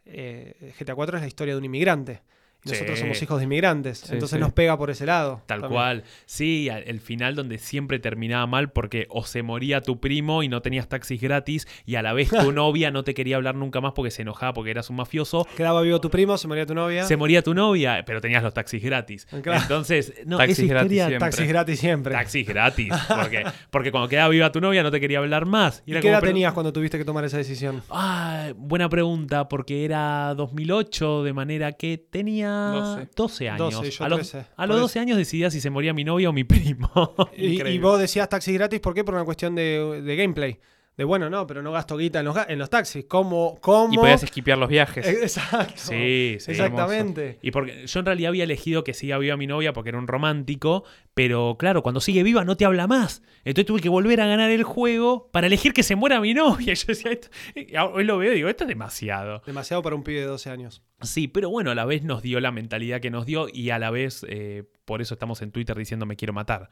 Eh, 0.06 0.72
GTA 0.78 0.94
4 0.94 1.16
es 1.16 1.22
la 1.22 1.26
historia 1.28 1.54
de 1.54 1.58
un 1.58 1.64
inmigrante. 1.64 2.22
Nosotros 2.64 2.96
Sí. 2.98 3.02
somos 3.02 3.22
hijos 3.22 3.38
de 3.38 3.44
inmigrantes, 3.44 3.98
Sí, 3.98 4.12
entonces 4.12 4.36
sí. 4.36 4.40
nos 4.40 4.52
pega 4.52 4.76
por 4.78 4.90
ese 4.90 5.04
lado. 5.06 5.42
Tal 5.46 5.60
también. 5.60 5.72
cual. 5.80 6.04
Sí, 6.26 6.68
el 6.68 7.00
final 7.00 7.34
donde 7.34 7.58
siempre 7.58 7.98
terminaba 7.98 8.46
mal 8.46 8.70
porque 8.72 9.06
o 9.10 9.24
se 9.24 9.42
moría 9.42 9.80
tu 9.82 10.00
primo 10.00 10.42
y 10.42 10.48
no 10.48 10.62
tenías 10.62 10.88
taxis 10.88 11.20
gratis 11.20 11.66
y 11.84 11.96
a 11.96 12.02
la 12.02 12.12
vez 12.12 12.30
tu 12.30 12.52
novia 12.52 12.90
no 12.90 13.04
te 13.04 13.12
quería 13.14 13.36
hablar 13.36 13.54
nunca 13.54 13.80
más 13.80 13.92
porque 13.92 14.10
se 14.10 14.22
enojaba 14.22 14.54
porque 14.54 14.70
eras 14.70 14.88
un 14.90 14.96
mafioso. 14.96 15.46
Quedaba 15.56 15.82
vivo 15.82 16.00
tu 16.00 16.10
primo, 16.10 16.38
se 16.38 16.48
moría 16.48 16.64
tu 16.66 16.74
novia. 16.74 17.04
Se 17.04 17.16
moría 17.16 17.42
tu 17.42 17.52
novia, 17.54 18.02
pero 18.06 18.20
tenías 18.20 18.42
los 18.42 18.54
taxis 18.54 18.82
gratis. 18.82 19.26
Claro. 19.42 19.60
Entonces, 19.60 20.14
no, 20.24 20.38
Taxis 20.38 20.60
esa 20.60 20.68
gratis 20.74 20.90
siempre. 20.98 21.18
Taxis 21.18 21.48
gratis 21.48 21.80
siempre. 21.80 22.14
Taxis 22.14 22.46
gratis. 22.48 22.88
Porque, 23.08 23.44
porque 23.70 23.90
cuando 23.90 24.08
quedaba 24.08 24.28
viva 24.30 24.50
tu 24.52 24.60
novia 24.60 24.82
no 24.82 24.90
te 24.90 25.00
quería 25.00 25.18
hablar 25.18 25.44
más. 25.46 25.82
Y 25.86 25.90
¿Y 25.90 25.92
era 25.92 26.00
qué 26.00 26.08
edad 26.08 26.20
tenías 26.22 26.52
cuando 26.52 26.72
tuviste 26.72 26.98
que 26.98 27.04
tomar 27.04 27.24
esa 27.24 27.36
decisión? 27.36 27.82
Ah, 27.90 28.52
buena 28.56 28.88
pregunta, 28.88 29.48
porque 29.48 29.84
era 29.84 30.34
2008, 30.34 31.22
de 31.24 31.32
manera 31.32 31.72
que 31.72 31.98
tenía 31.98 32.53
12. 32.72 33.08
12 33.14 33.48
años. 33.50 33.74
12, 33.74 33.90
yo 33.90 34.04
a 34.04 34.08
los, 34.08 34.30
13, 34.30 34.46
a 34.56 34.66
los 34.66 34.76
por 34.76 34.80
12 34.80 34.98
años 35.00 35.16
decidía 35.16 35.50
si 35.50 35.60
se 35.60 35.70
moría 35.70 35.92
mi 35.92 36.04
novia 36.04 36.30
o 36.30 36.32
mi 36.32 36.44
primo. 36.44 36.90
Y, 37.36 37.78
vos 37.78 37.98
decías 37.98 38.28
taxis 38.28 38.54
gratis, 38.54 38.80
¿por 38.80 38.94
qué? 38.94 39.04
Por 39.04 39.14
una 39.14 39.24
cuestión 39.24 39.54
de, 39.54 40.02
de 40.02 40.16
gameplay. 40.16 40.58
De 40.96 41.02
bueno, 41.02 41.28
no, 41.28 41.46
pero 41.46 41.60
no 41.60 41.72
gasto 41.72 41.96
guita 41.96 42.20
en 42.20 42.26
los, 42.26 42.36
en 42.46 42.58
los 42.58 42.70
taxis. 42.70 43.04
¿Cómo? 43.06 43.58
¿Cómo? 43.60 43.92
Y 43.92 43.96
podías 43.96 44.22
esquipear 44.22 44.58
los 44.58 44.68
viajes. 44.68 45.04
Eh, 45.04 45.18
Exacto. 45.22 45.74
Sí, 45.76 46.36
sí. 46.38 46.52
Exactamente. 46.52 47.38
Y 47.42 47.50
porque 47.50 47.86
yo 47.86 48.00
en 48.00 48.06
realidad 48.06 48.28
había 48.28 48.44
elegido 48.44 48.84
que 48.84 48.94
siga 48.94 49.18
viva 49.18 49.36
mi 49.36 49.48
novia 49.48 49.72
porque 49.72 49.88
era 49.90 49.98
un 49.98 50.06
romántico, 50.06 50.84
pero 51.14 51.56
claro, 51.58 51.82
cuando 51.82 52.00
sigue 52.00 52.22
viva 52.22 52.44
no 52.44 52.56
te 52.56 52.64
habla 52.64 52.86
más. 52.86 53.22
Entonces 53.44 53.66
tuve 53.66 53.80
que 53.80 53.88
volver 53.88 54.20
a 54.20 54.26
ganar 54.26 54.50
el 54.50 54.62
juego 54.62 55.30
para 55.32 55.48
elegir 55.48 55.72
que 55.72 55.82
se 55.82 55.96
muera 55.96 56.20
mi 56.20 56.32
novia. 56.32 56.72
Y 56.72 56.76
yo 56.76 56.86
decía, 56.86 57.10
esto, 57.10 57.28
y 57.56 57.76
hoy 57.76 58.04
lo 58.04 58.18
veo 58.18 58.32
y 58.32 58.36
digo, 58.36 58.48
esto 58.48 58.62
es 58.64 58.68
demasiado. 58.68 59.42
Demasiado 59.46 59.82
para 59.82 59.96
un 59.96 60.04
pibe 60.04 60.20
de 60.20 60.26
12 60.26 60.50
años. 60.50 60.82
Sí, 61.02 61.26
pero 61.28 61.50
bueno, 61.50 61.72
a 61.72 61.74
la 61.74 61.84
vez 61.84 62.04
nos 62.04 62.22
dio 62.22 62.40
la 62.40 62.52
mentalidad 62.52 63.00
que 63.00 63.10
nos 63.10 63.26
dio 63.26 63.48
y 63.52 63.70
a 63.70 63.78
la 63.78 63.90
vez 63.90 64.24
eh, 64.28 64.64
por 64.84 65.02
eso 65.02 65.14
estamos 65.14 65.42
en 65.42 65.50
Twitter 65.50 65.76
diciendo 65.76 66.06
me 66.06 66.16
quiero 66.16 66.32
matar. 66.32 66.70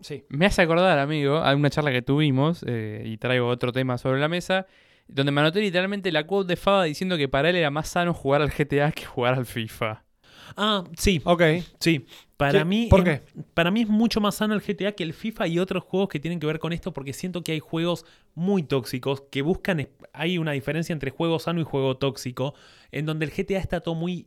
Sí. 0.00 0.24
Me 0.28 0.46
hace 0.46 0.62
acordar, 0.62 0.98
amigo, 0.98 1.36
a 1.36 1.54
una 1.54 1.70
charla 1.70 1.90
que 1.92 2.02
tuvimos, 2.02 2.64
eh, 2.66 3.02
y 3.06 3.16
traigo 3.18 3.46
otro 3.48 3.72
tema 3.72 3.98
sobre 3.98 4.20
la 4.20 4.28
mesa, 4.28 4.66
donde 5.08 5.32
me 5.32 5.40
anoté 5.40 5.60
literalmente 5.60 6.10
la 6.12 6.26
quote 6.26 6.48
de 6.48 6.56
Faba 6.56 6.84
diciendo 6.84 7.16
que 7.16 7.28
para 7.28 7.50
él 7.50 7.56
era 7.56 7.70
más 7.70 7.88
sano 7.88 8.14
jugar 8.14 8.42
al 8.42 8.50
GTA 8.50 8.92
que 8.92 9.04
jugar 9.04 9.34
al 9.34 9.46
FIFA. 9.46 10.04
Ah, 10.56 10.84
sí, 10.96 11.20
Ok. 11.24 11.42
sí. 11.78 12.06
Para 12.36 12.64
mí, 12.64 12.86
¿Por 12.88 13.06
es- 13.06 13.20
qué? 13.20 13.42
para 13.52 13.70
mí 13.70 13.82
es 13.82 13.88
mucho 13.88 14.20
más 14.20 14.36
sano 14.36 14.54
el 14.54 14.62
GTA 14.62 14.92
que 14.92 15.02
el 15.02 15.12
FIFA 15.12 15.46
y 15.48 15.58
otros 15.58 15.84
juegos 15.84 16.08
que 16.08 16.18
tienen 16.18 16.40
que 16.40 16.46
ver 16.46 16.58
con 16.58 16.72
esto 16.72 16.92
porque 16.92 17.12
siento 17.12 17.42
que 17.42 17.52
hay 17.52 17.60
juegos 17.60 18.06
muy 18.34 18.62
tóxicos 18.62 19.24
que 19.30 19.42
buscan, 19.42 19.86
hay 20.14 20.38
una 20.38 20.52
diferencia 20.52 20.92
entre 20.94 21.10
juego 21.10 21.38
sano 21.38 21.60
y 21.60 21.64
juego 21.64 21.98
tóxico, 21.98 22.54
en 22.92 23.04
donde 23.04 23.26
el 23.26 23.32
GTA 23.32 23.58
está 23.58 23.80
todo 23.80 23.94
muy... 23.94 24.26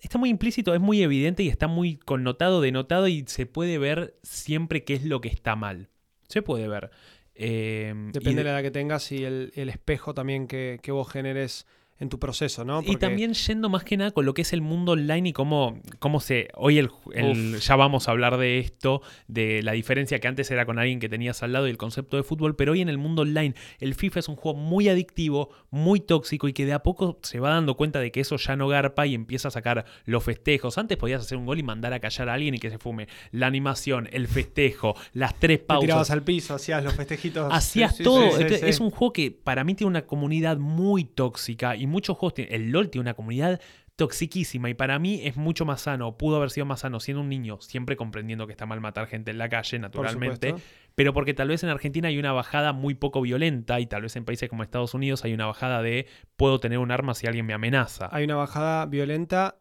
Está 0.00 0.18
muy 0.18 0.30
implícito, 0.30 0.74
es 0.74 0.80
muy 0.80 1.02
evidente 1.02 1.42
y 1.42 1.48
está 1.48 1.66
muy 1.68 1.96
connotado, 1.96 2.60
denotado 2.60 3.06
y 3.08 3.24
se 3.26 3.46
puede 3.46 3.78
ver 3.78 4.16
siempre 4.22 4.84
qué 4.84 4.94
es 4.94 5.04
lo 5.04 5.20
que 5.20 5.28
está 5.28 5.56
mal. 5.56 5.88
Se 6.28 6.42
puede 6.42 6.68
ver. 6.68 6.90
Eh, 7.34 7.92
Depende 8.12 8.30
de- 8.30 8.36
de 8.36 8.44
la 8.44 8.50
edad 8.50 8.62
que 8.62 8.70
tengas 8.70 9.12
y 9.12 9.24
el, 9.24 9.52
el 9.54 9.68
espejo 9.68 10.14
también 10.14 10.46
que, 10.46 10.78
que 10.82 10.92
vos 10.92 11.08
generes 11.10 11.66
en 12.00 12.08
tu 12.08 12.18
proceso, 12.18 12.64
¿no? 12.64 12.82
Y 12.84 12.96
también 12.96 13.34
yendo 13.34 13.68
más 13.68 13.84
que 13.84 13.96
nada 13.96 14.10
con 14.10 14.24
lo 14.24 14.34
que 14.34 14.42
es 14.42 14.52
el 14.52 14.62
mundo 14.62 14.92
online 14.92 15.28
y 15.28 15.32
cómo, 15.32 15.78
cómo 15.98 16.18
se... 16.20 16.48
Hoy 16.54 16.78
el, 16.78 16.90
el- 17.12 17.60
ya 17.60 17.76
vamos 17.76 18.08
a 18.08 18.10
hablar 18.10 18.38
de 18.38 18.58
esto, 18.58 19.02
de 19.28 19.62
la 19.62 19.72
diferencia 19.72 20.18
que 20.18 20.26
antes 20.26 20.50
era 20.50 20.64
con 20.66 20.78
alguien 20.78 20.98
que 20.98 21.08
tenías 21.08 21.42
al 21.42 21.52
lado 21.52 21.68
y 21.68 21.70
el 21.70 21.76
concepto 21.76 22.16
de 22.16 22.22
fútbol, 22.22 22.56
pero 22.56 22.72
hoy 22.72 22.80
en 22.80 22.88
el 22.88 22.98
mundo 22.98 23.22
online 23.22 23.54
el 23.80 23.94
FIFA 23.94 24.20
es 24.20 24.28
un 24.28 24.36
juego 24.36 24.58
muy 24.58 24.88
adictivo, 24.88 25.50
muy 25.70 26.00
tóxico 26.00 26.48
y 26.48 26.52
que 26.52 26.64
de 26.66 26.72
a 26.72 26.82
poco 26.82 27.18
se 27.22 27.38
va 27.38 27.50
dando 27.50 27.76
cuenta 27.76 28.00
de 28.00 28.10
que 28.10 28.20
eso 28.20 28.36
ya 28.36 28.56
no 28.56 28.66
garpa 28.66 29.06
y 29.06 29.14
empieza 29.14 29.48
a 29.48 29.50
sacar 29.50 29.84
los 30.06 30.24
festejos. 30.24 30.78
Antes 30.78 30.96
podías 30.96 31.20
hacer 31.22 31.36
un 31.36 31.44
gol 31.44 31.58
y 31.58 31.62
mandar 31.62 31.92
a 31.92 32.00
callar 32.00 32.30
a 32.30 32.34
alguien 32.34 32.54
y 32.54 32.58
que 32.58 32.70
se 32.70 32.78
fume. 32.78 33.08
La 33.30 33.46
animación, 33.46 34.08
el 34.12 34.26
festejo, 34.26 34.94
las 35.12 35.38
tres 35.38 35.58
te 35.60 35.64
pausas. 35.66 35.84
tirabas 35.86 36.10
al 36.10 36.22
piso, 36.22 36.54
hacías 36.54 36.82
los 36.82 36.94
festejitos. 36.94 37.46
Hacías 37.52 37.96
Sí, 37.96 38.04
todo. 38.04 38.30
sí. 38.38 38.44
Es 38.62 38.80
un 38.80 38.90
juego 38.90 39.12
que 39.12 39.30
para 39.30 39.64
mí 39.64 39.74
tiene 39.74 39.88
una 39.90 40.06
comunidad 40.06 40.56
muy 40.56 41.04
tóxica 41.04 41.76
y 41.76 41.89
muchos 41.90 42.16
juegos 42.16 42.34
tienen. 42.34 42.54
El 42.54 42.70
LOL 42.70 42.90
tiene 42.90 43.02
una 43.02 43.14
comunidad 43.14 43.60
toxiquísima 43.96 44.70
y 44.70 44.74
para 44.74 44.98
mí 44.98 45.20
es 45.24 45.36
mucho 45.36 45.66
más 45.66 45.82
sano. 45.82 46.16
Pudo 46.16 46.36
haber 46.36 46.50
sido 46.50 46.64
más 46.64 46.80
sano 46.80 47.00
siendo 47.00 47.20
un 47.20 47.28
niño, 47.28 47.60
siempre 47.60 47.96
comprendiendo 47.96 48.46
que 48.46 48.52
está 48.52 48.64
mal 48.64 48.80
matar 48.80 49.06
gente 49.06 49.30
en 49.30 49.36
la 49.36 49.50
calle, 49.50 49.78
naturalmente. 49.78 50.54
Pero 50.94 51.12
porque 51.12 51.34
tal 51.34 51.48
vez 51.48 51.62
en 51.62 51.68
Argentina 51.68 52.08
hay 52.08 52.18
una 52.18 52.32
bajada 52.32 52.72
muy 52.72 52.94
poco 52.94 53.20
violenta 53.20 53.78
y 53.78 53.86
tal 53.86 54.02
vez 54.02 54.16
en 54.16 54.24
países 54.24 54.48
como 54.48 54.62
Estados 54.62 54.94
Unidos 54.94 55.24
hay 55.24 55.34
una 55.34 55.44
bajada 55.46 55.82
de 55.82 56.06
puedo 56.36 56.60
tener 56.60 56.78
un 56.78 56.90
arma 56.90 57.14
si 57.14 57.26
alguien 57.26 57.44
me 57.44 57.52
amenaza. 57.52 58.08
Hay 58.10 58.24
una 58.24 58.36
bajada 58.36 58.86
violenta 58.86 59.58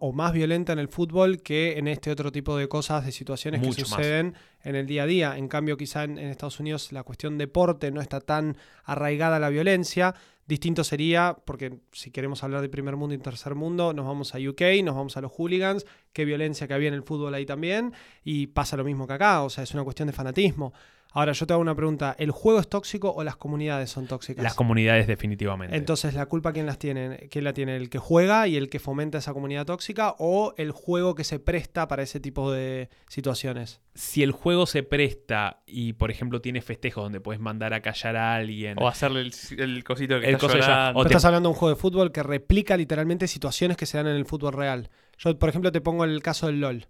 o 0.00 0.12
más 0.12 0.32
violenta 0.32 0.72
en 0.72 0.78
el 0.78 0.88
fútbol 0.88 1.42
que 1.42 1.78
en 1.78 1.88
este 1.88 2.10
otro 2.10 2.32
tipo 2.32 2.56
de 2.56 2.68
cosas, 2.68 3.04
de 3.04 3.12
situaciones 3.12 3.60
Mucho 3.60 3.76
que 3.76 3.82
más. 3.82 3.90
suceden 3.90 4.34
en 4.62 4.76
el 4.76 4.86
día 4.86 5.02
a 5.02 5.06
día. 5.06 5.36
En 5.36 5.48
cambio, 5.48 5.76
quizá 5.76 6.04
en, 6.04 6.18
en 6.18 6.28
Estados 6.28 6.60
Unidos 6.60 6.92
la 6.92 7.02
cuestión 7.02 7.38
deporte 7.38 7.90
no 7.90 8.00
está 8.00 8.20
tan 8.20 8.56
arraigada 8.84 9.36
a 9.36 9.40
la 9.40 9.50
violencia. 9.50 10.14
Distinto 10.46 10.84
sería, 10.84 11.38
porque 11.46 11.78
si 11.92 12.10
queremos 12.10 12.44
hablar 12.44 12.60
de 12.60 12.68
primer 12.68 12.96
mundo 12.96 13.14
y 13.14 13.18
tercer 13.18 13.54
mundo, 13.54 13.94
nos 13.94 14.04
vamos 14.04 14.34
a 14.34 14.38
UK, 14.38 14.82
nos 14.84 14.94
vamos 14.94 15.16
a 15.16 15.22
los 15.22 15.32
hooligans, 15.32 15.86
qué 16.12 16.26
violencia 16.26 16.68
que 16.68 16.74
había 16.74 16.88
en 16.88 16.94
el 16.94 17.02
fútbol 17.02 17.32
ahí 17.32 17.46
también, 17.46 17.94
y 18.24 18.48
pasa 18.48 18.76
lo 18.76 18.84
mismo 18.84 19.06
que 19.06 19.14
acá, 19.14 19.42
o 19.42 19.48
sea, 19.48 19.64
es 19.64 19.72
una 19.72 19.84
cuestión 19.84 20.06
de 20.06 20.12
fanatismo. 20.12 20.74
Ahora, 21.16 21.30
yo 21.32 21.46
te 21.46 21.52
hago 21.52 21.62
una 21.62 21.76
pregunta, 21.76 22.16
¿el 22.18 22.32
juego 22.32 22.58
es 22.58 22.68
tóxico 22.68 23.08
o 23.16 23.22
las 23.22 23.36
comunidades 23.36 23.88
son 23.88 24.08
tóxicas? 24.08 24.42
Las 24.42 24.54
comunidades 24.54 25.06
definitivamente. 25.06 25.76
Entonces, 25.76 26.12
¿la 26.14 26.26
culpa 26.26 26.52
quién 26.52 26.66
las 26.66 26.76
tiene? 26.80 27.28
¿Quién 27.30 27.44
la 27.44 27.52
tiene? 27.52 27.76
¿El 27.76 27.88
que 27.88 27.98
juega 27.98 28.48
y 28.48 28.56
el 28.56 28.68
que 28.68 28.80
fomenta 28.80 29.18
esa 29.18 29.32
comunidad 29.32 29.64
tóxica 29.64 30.16
o 30.18 30.54
el 30.56 30.72
juego 30.72 31.14
que 31.14 31.22
se 31.22 31.38
presta 31.38 31.86
para 31.86 32.02
ese 32.02 32.18
tipo 32.18 32.50
de 32.50 32.88
situaciones? 33.08 33.80
si 33.96 34.24
el 34.24 34.32
juego 34.32 34.66
se 34.66 34.82
presta 34.82 35.62
y, 35.66 35.92
por 35.92 36.10
ejemplo, 36.10 36.40
tiene 36.40 36.60
festejos 36.62 37.04
donde 37.04 37.20
puedes 37.20 37.40
mandar 37.40 37.74
a 37.74 37.80
callar 37.80 38.16
a 38.16 38.34
alguien. 38.34 38.76
O 38.80 38.88
hacerle 38.88 39.20
el, 39.20 39.32
el 39.60 39.84
cosito 39.84 40.18
que 40.18 40.26
El 40.30 40.34
está 40.34 40.48
llorando. 40.48 40.98
o 40.98 41.04
te- 41.04 41.10
estás 41.10 41.24
hablando 41.26 41.48
de 41.48 41.52
un 41.52 41.58
juego 41.60 41.76
de 41.76 41.80
fútbol 41.80 42.10
que 42.10 42.24
replica 42.24 42.76
literalmente 42.76 43.28
situaciones 43.28 43.76
que 43.76 43.86
se 43.86 43.96
dan 43.98 44.08
en 44.08 44.16
el 44.16 44.24
fútbol 44.26 44.52
real. 44.54 44.90
Yo, 45.18 45.38
por 45.38 45.48
ejemplo, 45.48 45.70
te 45.70 45.80
pongo 45.80 46.04
el 46.04 46.20
caso 46.22 46.46
del 46.48 46.58
LOL. 46.60 46.88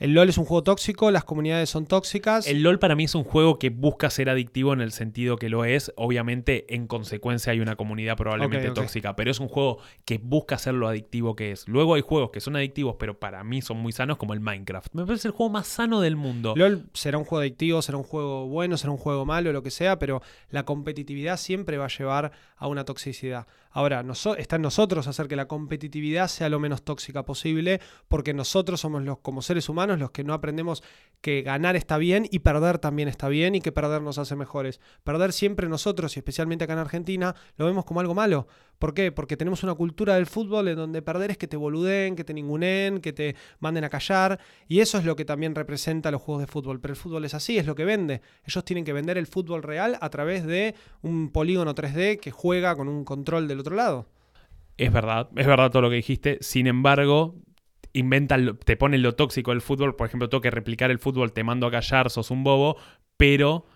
El 0.00 0.14
LOL 0.14 0.30
es 0.30 0.38
un 0.38 0.46
juego 0.46 0.62
tóxico, 0.62 1.10
las 1.10 1.24
comunidades 1.24 1.68
son 1.68 1.84
tóxicas. 1.84 2.46
El 2.46 2.62
LOL 2.62 2.78
para 2.78 2.96
mí 2.96 3.04
es 3.04 3.14
un 3.14 3.22
juego 3.22 3.58
que 3.58 3.68
busca 3.68 4.08
ser 4.08 4.30
adictivo 4.30 4.72
en 4.72 4.80
el 4.80 4.92
sentido 4.92 5.36
que 5.36 5.50
lo 5.50 5.66
es. 5.66 5.92
Obviamente, 5.94 6.74
en 6.74 6.86
consecuencia, 6.86 7.52
hay 7.52 7.60
una 7.60 7.76
comunidad 7.76 8.16
probablemente 8.16 8.70
tóxica, 8.70 9.14
pero 9.14 9.30
es 9.30 9.40
un 9.40 9.48
juego 9.48 9.76
que 10.06 10.16
busca 10.16 10.56
ser 10.56 10.72
lo 10.72 10.88
adictivo 10.88 11.36
que 11.36 11.52
es. 11.52 11.68
Luego 11.68 11.96
hay 11.96 12.00
juegos 12.00 12.30
que 12.30 12.40
son 12.40 12.56
adictivos, 12.56 12.96
pero 12.98 13.18
para 13.18 13.44
mí 13.44 13.60
son 13.60 13.76
muy 13.76 13.92
sanos, 13.92 14.16
como 14.16 14.32
el 14.32 14.40
Minecraft. 14.40 14.94
Me 14.94 15.04
parece 15.04 15.28
el 15.28 15.34
juego 15.34 15.52
más 15.52 15.66
sano 15.66 16.00
del 16.00 16.16
mundo. 16.16 16.54
LOL 16.56 16.86
será 16.94 17.18
un 17.18 17.24
juego 17.24 17.42
adictivo, 17.42 17.82
será 17.82 17.98
un 17.98 18.04
juego 18.04 18.46
bueno, 18.46 18.78
será 18.78 18.92
un 18.92 18.98
juego 18.98 19.26
malo, 19.26 19.52
lo 19.52 19.62
que 19.62 19.70
sea, 19.70 19.98
pero 19.98 20.22
la 20.48 20.64
competitividad 20.64 21.36
siempre 21.36 21.76
va 21.76 21.84
a 21.84 21.88
llevar 21.88 22.32
a 22.60 22.68
una 22.68 22.84
toxicidad. 22.84 23.46
Ahora, 23.70 24.04
está 24.36 24.56
en 24.56 24.62
nosotros 24.62 25.06
hacer 25.06 25.28
que 25.28 25.34
la 25.34 25.48
competitividad 25.48 26.28
sea 26.28 26.50
lo 26.50 26.60
menos 26.60 26.82
tóxica 26.82 27.24
posible, 27.24 27.80
porque 28.06 28.34
nosotros 28.34 28.80
somos 28.80 29.02
los, 29.02 29.18
como 29.18 29.42
seres 29.42 29.68
humanos, 29.68 29.98
los 29.98 30.10
que 30.10 30.24
no 30.24 30.34
aprendemos 30.34 30.82
que 31.22 31.40
ganar 31.42 31.74
está 31.74 31.96
bien 31.96 32.28
y 32.30 32.40
perder 32.40 32.78
también 32.78 33.08
está 33.08 33.28
bien 33.28 33.54
y 33.54 33.60
que 33.60 33.72
perder 33.72 34.02
nos 34.02 34.18
hace 34.18 34.36
mejores. 34.36 34.78
Perder 35.04 35.32
siempre 35.32 35.68
nosotros, 35.68 36.16
y 36.16 36.20
especialmente 36.20 36.64
acá 36.64 36.74
en 36.74 36.80
Argentina, 36.80 37.34
lo 37.56 37.64
vemos 37.64 37.86
como 37.86 38.00
algo 38.00 38.14
malo. 38.14 38.46
¿Por 38.80 38.94
qué? 38.94 39.12
Porque 39.12 39.36
tenemos 39.36 39.62
una 39.62 39.74
cultura 39.74 40.14
del 40.14 40.24
fútbol 40.24 40.68
en 40.68 40.76
donde 40.76 41.02
perder 41.02 41.32
es 41.32 41.36
que 41.36 41.46
te 41.46 41.58
boluden, 41.58 42.16
que 42.16 42.24
te 42.24 42.32
ningunen, 42.32 43.02
que 43.02 43.12
te 43.12 43.36
manden 43.58 43.84
a 43.84 43.90
callar. 43.90 44.40
Y 44.68 44.80
eso 44.80 44.96
es 44.96 45.04
lo 45.04 45.16
que 45.16 45.26
también 45.26 45.54
representa 45.54 46.10
los 46.10 46.22
juegos 46.22 46.40
de 46.40 46.46
fútbol. 46.46 46.80
Pero 46.80 46.92
el 46.92 46.96
fútbol 46.96 47.26
es 47.26 47.34
así, 47.34 47.58
es 47.58 47.66
lo 47.66 47.74
que 47.74 47.84
vende. 47.84 48.22
Ellos 48.42 48.64
tienen 48.64 48.86
que 48.86 48.94
vender 48.94 49.18
el 49.18 49.26
fútbol 49.26 49.62
real 49.62 49.98
a 50.00 50.08
través 50.08 50.46
de 50.46 50.74
un 51.02 51.28
polígono 51.30 51.74
3D 51.74 52.20
que 52.20 52.30
juega 52.30 52.74
con 52.74 52.88
un 52.88 53.04
control 53.04 53.48
del 53.48 53.60
otro 53.60 53.76
lado. 53.76 54.06
Es 54.78 54.90
verdad, 54.90 55.28
es 55.36 55.46
verdad 55.46 55.70
todo 55.70 55.82
lo 55.82 55.90
que 55.90 55.96
dijiste. 55.96 56.38
Sin 56.40 56.66
embargo, 56.66 57.34
inventan, 57.92 58.58
te 58.64 58.78
ponen 58.78 59.02
lo 59.02 59.14
tóxico 59.14 59.50
del 59.50 59.60
fútbol. 59.60 59.94
Por 59.94 60.06
ejemplo, 60.06 60.30
tengo 60.30 60.40
que 60.40 60.50
replicar 60.50 60.90
el 60.90 60.98
fútbol, 60.98 61.34
te 61.34 61.44
mando 61.44 61.66
a 61.66 61.70
callar, 61.70 62.08
sos 62.08 62.30
un 62.30 62.44
bobo, 62.44 62.78
pero 63.18 63.66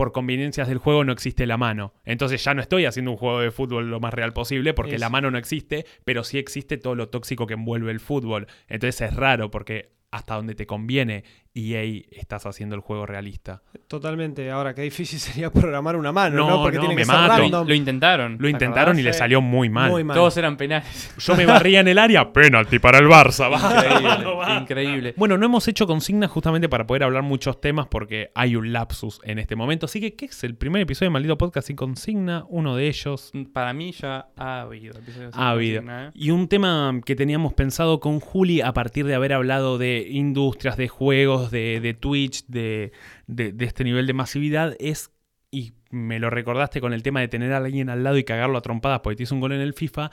por 0.00 0.12
conveniencias 0.12 0.66
del 0.66 0.78
juego 0.78 1.04
no 1.04 1.12
existe 1.12 1.44
la 1.46 1.58
mano. 1.58 1.92
Entonces 2.06 2.42
ya 2.42 2.54
no 2.54 2.62
estoy 2.62 2.86
haciendo 2.86 3.10
un 3.10 3.18
juego 3.18 3.40
de 3.40 3.50
fútbol 3.50 3.90
lo 3.90 4.00
más 4.00 4.14
real 4.14 4.32
posible 4.32 4.72
porque 4.72 4.94
Es- 4.94 5.00
la 5.00 5.10
mano 5.10 5.30
no 5.30 5.36
existe, 5.36 5.84
pero 6.06 6.24
sí 6.24 6.38
existe 6.38 6.78
todo 6.78 6.94
lo 6.94 7.10
tóxico 7.10 7.46
que 7.46 7.52
envuelve 7.52 7.90
el 7.90 8.00
fútbol. 8.00 8.46
Entonces 8.66 8.98
es 9.02 9.14
raro 9.14 9.50
porque 9.50 9.90
hasta 10.10 10.36
donde 10.36 10.54
te 10.54 10.66
conviene 10.66 11.24
EA 11.54 12.02
estás 12.12 12.46
haciendo 12.46 12.76
el 12.76 12.80
juego 12.80 13.06
realista. 13.06 13.62
Totalmente. 13.88 14.50
Ahora, 14.50 14.72
qué 14.74 14.82
difícil 14.82 15.18
sería 15.20 15.50
programar 15.50 15.96
una 15.96 16.12
mano, 16.12 16.36
¿no? 16.36 16.48
No, 16.50 16.62
Porque 16.62 16.76
no, 16.76 16.82
tiene 16.82 16.94
me 16.94 17.00
que 17.02 17.06
ser 17.06 17.14
mato. 17.14 17.42
random. 17.42 17.66
Lo 17.68 17.74
intentaron. 17.74 18.32
Lo 18.34 18.44
¿te 18.44 18.50
intentaron 18.50 18.98
y 18.98 19.02
le 19.02 19.12
salió 19.12 19.40
muy 19.40 19.68
mal. 19.68 19.90
Muy 19.90 20.04
mal. 20.04 20.14
Todos 20.16 20.36
eran 20.36 20.56
penales. 20.56 21.12
Yo 21.18 21.34
me 21.36 21.46
barría 21.46 21.80
en 21.80 21.88
el 21.88 21.98
área, 21.98 22.32
penalti 22.32 22.78
para 22.78 22.98
el 22.98 23.06
Barça. 23.06 23.50
Increíble, 23.50 24.24
Va. 24.38 24.58
increíble. 24.60 25.14
Bueno, 25.16 25.36
no 25.38 25.46
hemos 25.46 25.66
hecho 25.68 25.86
consignas 25.86 26.30
justamente 26.30 26.68
para 26.68 26.86
poder 26.86 27.02
hablar 27.02 27.22
muchos 27.22 27.60
temas 27.60 27.86
porque 27.88 28.30
hay 28.34 28.54
un 28.54 28.72
lapsus 28.72 29.20
en 29.24 29.38
este 29.38 29.56
momento. 29.56 29.86
Así 29.86 30.00
que, 30.00 30.14
¿qué 30.14 30.26
es 30.26 30.44
el 30.44 30.54
primer 30.54 30.82
episodio 30.82 31.06
de 31.08 31.14
Maldito 31.14 31.36
Podcast 31.36 31.66
sin 31.66 31.76
consigna? 31.76 32.44
Uno 32.48 32.76
de 32.76 32.86
ellos. 32.86 33.32
Para 33.52 33.72
mí 33.72 33.92
ya 33.92 34.28
ha 34.36 34.60
habido 34.60 34.96
episodios 34.98 35.34
sin 35.34 35.42
Ha 35.42 35.50
habido. 35.50 35.80
consigna, 35.80 36.06
¿eh? 36.08 36.10
Y 36.14 36.30
un 36.30 36.46
tema 36.48 36.92
que 37.04 37.16
teníamos 37.16 37.54
pensado 37.54 37.98
con 37.98 38.20
Juli 38.20 38.60
a 38.60 38.72
partir 38.72 39.04
de 39.06 39.14
haber 39.16 39.32
hablado 39.32 39.78
de 39.78 40.06
industrias, 40.10 40.76
de 40.76 40.86
juegos, 40.88 41.39
de, 41.48 41.96
Twitch, 41.98 42.44
de, 42.46 42.92
de- 43.26 43.52
de 43.52 43.64
este 43.64 43.84
nivel 43.84 44.06
de 44.06 44.12
masividad 44.12 44.76
es, 44.78 45.10
y 45.50 45.72
me 45.90 46.20
lo 46.20 46.30
recordaste 46.30 46.80
con 46.80 46.92
el 46.92 47.02
tema 47.02 47.20
de 47.20 47.26
tener 47.28 47.52
a 47.52 47.56
alguien 47.56 47.88
al 47.88 48.04
lado 48.04 48.16
y 48.18 48.22
cagarlo 48.24 48.58
a 48.58 48.60
trompadas 48.60 49.00
porque 49.00 49.16
te 49.16 49.22
hizo 49.24 49.34
un 49.34 49.40
gol 49.40 49.52
en 49.52 49.60
el 49.60 49.74
FIFA, 49.74 50.10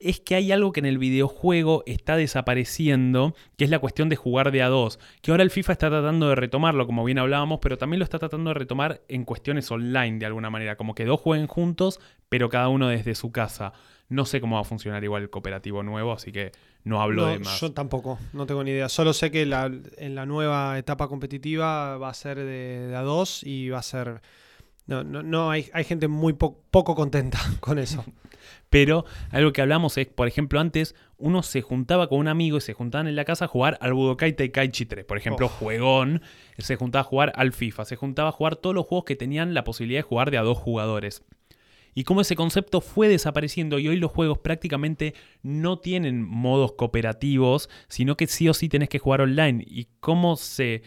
es 0.00 0.18
que 0.20 0.34
hay 0.34 0.50
algo 0.50 0.72
que 0.72 0.80
en 0.80 0.86
el 0.86 0.98
videojuego 0.98 1.84
está 1.86 2.16
desapareciendo, 2.16 3.34
que 3.56 3.64
es 3.64 3.70
la 3.70 3.78
cuestión 3.78 4.08
de 4.08 4.16
jugar 4.16 4.50
de 4.50 4.62
a 4.62 4.68
dos, 4.68 4.98
que 5.22 5.30
ahora 5.30 5.42
el 5.44 5.50
FIFA 5.50 5.72
está 5.72 5.88
tratando 5.90 6.28
de 6.30 6.34
retomarlo, 6.34 6.86
como 6.86 7.04
bien 7.04 7.18
hablábamos, 7.18 7.60
pero 7.62 7.78
también 7.78 7.98
lo 8.00 8.04
está 8.04 8.18
tratando 8.18 8.50
de 8.50 8.54
retomar 8.54 9.02
en 9.08 9.24
cuestiones 9.24 9.70
online 9.70 10.18
de 10.18 10.26
alguna 10.26 10.50
manera, 10.50 10.76
como 10.76 10.94
que 10.94 11.04
dos 11.04 11.20
jueguen 11.20 11.46
juntos, 11.46 12.00
pero 12.28 12.48
cada 12.48 12.68
uno 12.68 12.88
desde 12.88 13.14
su 13.14 13.30
casa. 13.30 13.72
No 14.10 14.26
sé 14.26 14.40
cómo 14.40 14.56
va 14.56 14.62
a 14.62 14.64
funcionar 14.64 15.02
igual 15.02 15.22
el 15.22 15.30
cooperativo 15.30 15.82
nuevo, 15.82 16.12
así 16.12 16.30
que 16.32 16.52
no 16.84 17.00
hablo 17.00 17.22
No, 17.22 17.28
de 17.28 17.38
más. 17.38 17.60
Yo 17.60 17.72
tampoco, 17.72 18.18
no 18.32 18.44
tengo 18.44 18.62
ni 18.64 18.72
idea. 18.72 18.88
Solo 18.90 19.12
sé 19.14 19.30
que 19.30 19.46
la- 19.46 19.70
en 19.96 20.14
la 20.14 20.26
nueva 20.26 20.76
etapa 20.78 21.08
competitiva 21.08 21.96
va 21.96 22.10
a 22.10 22.14
ser 22.14 22.36
de, 22.38 22.88
de 22.88 22.96
a 22.96 23.00
dos 23.02 23.42
y 23.44 23.68
va 23.70 23.78
a 23.78 23.82
ser. 23.82 24.20
No, 24.86 25.04
no, 25.04 25.22
no 25.22 25.50
hay, 25.50 25.70
hay 25.72 25.84
gente 25.84 26.08
muy 26.08 26.32
po- 26.32 26.60
poco 26.70 26.94
contenta 26.96 27.38
con 27.60 27.78
eso. 27.78 28.04
Pero 28.68 29.04
algo 29.30 29.52
que 29.52 29.62
hablamos 29.62 29.96
es, 29.98 30.06
por 30.06 30.26
ejemplo, 30.28 30.58
antes 30.60 30.94
uno 31.18 31.42
se 31.42 31.60
juntaba 31.62 32.08
con 32.08 32.18
un 32.18 32.28
amigo 32.28 32.56
y 32.58 32.60
se 32.60 32.72
juntaban 32.72 33.06
en 33.06 33.14
la 33.16 33.24
casa 33.24 33.44
a 33.44 33.48
jugar 33.48 33.78
al 33.80 33.92
Budokai 33.94 34.32
Tenkaichi 34.32 34.86
3. 34.86 35.04
Por 35.04 35.18
ejemplo, 35.18 35.46
Oh. 35.46 35.48
juegón, 35.48 36.22
se 36.58 36.76
juntaba 36.76 37.00
a 37.02 37.04
jugar 37.04 37.32
al 37.36 37.52
FIFA, 37.52 37.84
se 37.84 37.96
juntaba 37.96 38.30
a 38.30 38.32
jugar 38.32 38.56
todos 38.56 38.74
los 38.74 38.86
juegos 38.86 39.04
que 39.04 39.16
tenían 39.16 39.54
la 39.54 39.62
posibilidad 39.64 39.98
de 39.98 40.02
jugar 40.02 40.30
de 40.30 40.38
a 40.38 40.42
dos 40.42 40.58
jugadores. 40.58 41.22
Y 41.94 42.04
cómo 42.04 42.20
ese 42.20 42.36
concepto 42.36 42.80
fue 42.80 43.08
desapareciendo 43.08 43.78
y 43.78 43.88
hoy 43.88 43.96
los 43.96 44.10
juegos 44.12 44.38
prácticamente 44.38 45.14
no 45.42 45.78
tienen 45.78 46.22
modos 46.22 46.72
cooperativos, 46.72 47.68
sino 47.88 48.16
que 48.16 48.26
sí 48.26 48.48
o 48.48 48.54
sí 48.54 48.68
tenés 48.68 48.88
que 48.88 48.98
jugar 48.98 49.20
online. 49.22 49.64
Y 49.66 49.88
cómo 50.00 50.36
se... 50.36 50.82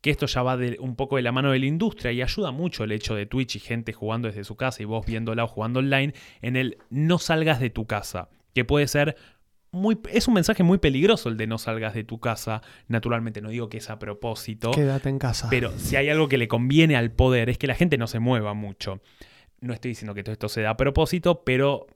que 0.00 0.10
esto 0.10 0.26
ya 0.26 0.42
va 0.42 0.56
de- 0.56 0.76
un 0.80 0.94
poco 0.96 1.16
de 1.16 1.22
la 1.22 1.32
mano 1.32 1.50
de 1.52 1.58
la 1.58 1.66
industria 1.66 2.12
y 2.12 2.22
ayuda 2.22 2.50
mucho 2.52 2.84
el 2.84 2.92
hecho 2.92 3.14
de 3.14 3.26
Twitch 3.26 3.56
y 3.56 3.58
gente 3.60 3.92
jugando 3.92 4.28
desde 4.28 4.44
su 4.44 4.56
casa 4.56 4.82
y 4.82 4.86
vos 4.86 5.04
viéndola 5.06 5.44
o 5.44 5.48
jugando 5.48 5.80
online 5.80 6.14
en 6.42 6.56
el 6.56 6.78
no 6.90 7.18
salgas 7.18 7.58
de 7.60 7.70
tu 7.70 7.86
casa, 7.86 8.28
que 8.54 8.64
puede 8.64 8.86
ser 8.88 9.16
muy 9.70 9.98
es 10.12 10.26
un 10.28 10.34
mensaje 10.34 10.62
muy 10.62 10.78
peligroso 10.78 11.28
el 11.28 11.36
de 11.36 11.46
no 11.46 11.58
salgas 11.58 11.92
de 11.94 12.02
tu 12.04 12.20
casa, 12.20 12.62
naturalmente 12.86 13.42
no 13.42 13.50
digo 13.50 13.68
que 13.68 13.76
es 13.78 13.90
a 13.90 13.98
propósito, 13.98 14.70
Quédate 14.70 15.08
en 15.10 15.18
casa. 15.18 15.48
pero 15.50 15.72
si 15.78 15.96
hay 15.96 16.08
algo 16.08 16.28
que 16.28 16.38
le 16.38 16.48
conviene 16.48 16.96
al 16.96 17.10
poder 17.12 17.50
es 17.50 17.58
que 17.58 17.66
la 17.66 17.74
gente 17.74 17.98
no 17.98 18.06
se 18.06 18.18
mueva 18.18 18.54
mucho. 18.54 19.00
No 19.60 19.72
estoy 19.74 19.90
diciendo 19.90 20.14
que 20.14 20.22
todo 20.22 20.32
esto 20.32 20.48
se 20.48 20.62
da 20.62 20.70
a 20.70 20.76
propósito, 20.76 21.42
pero 21.44 21.86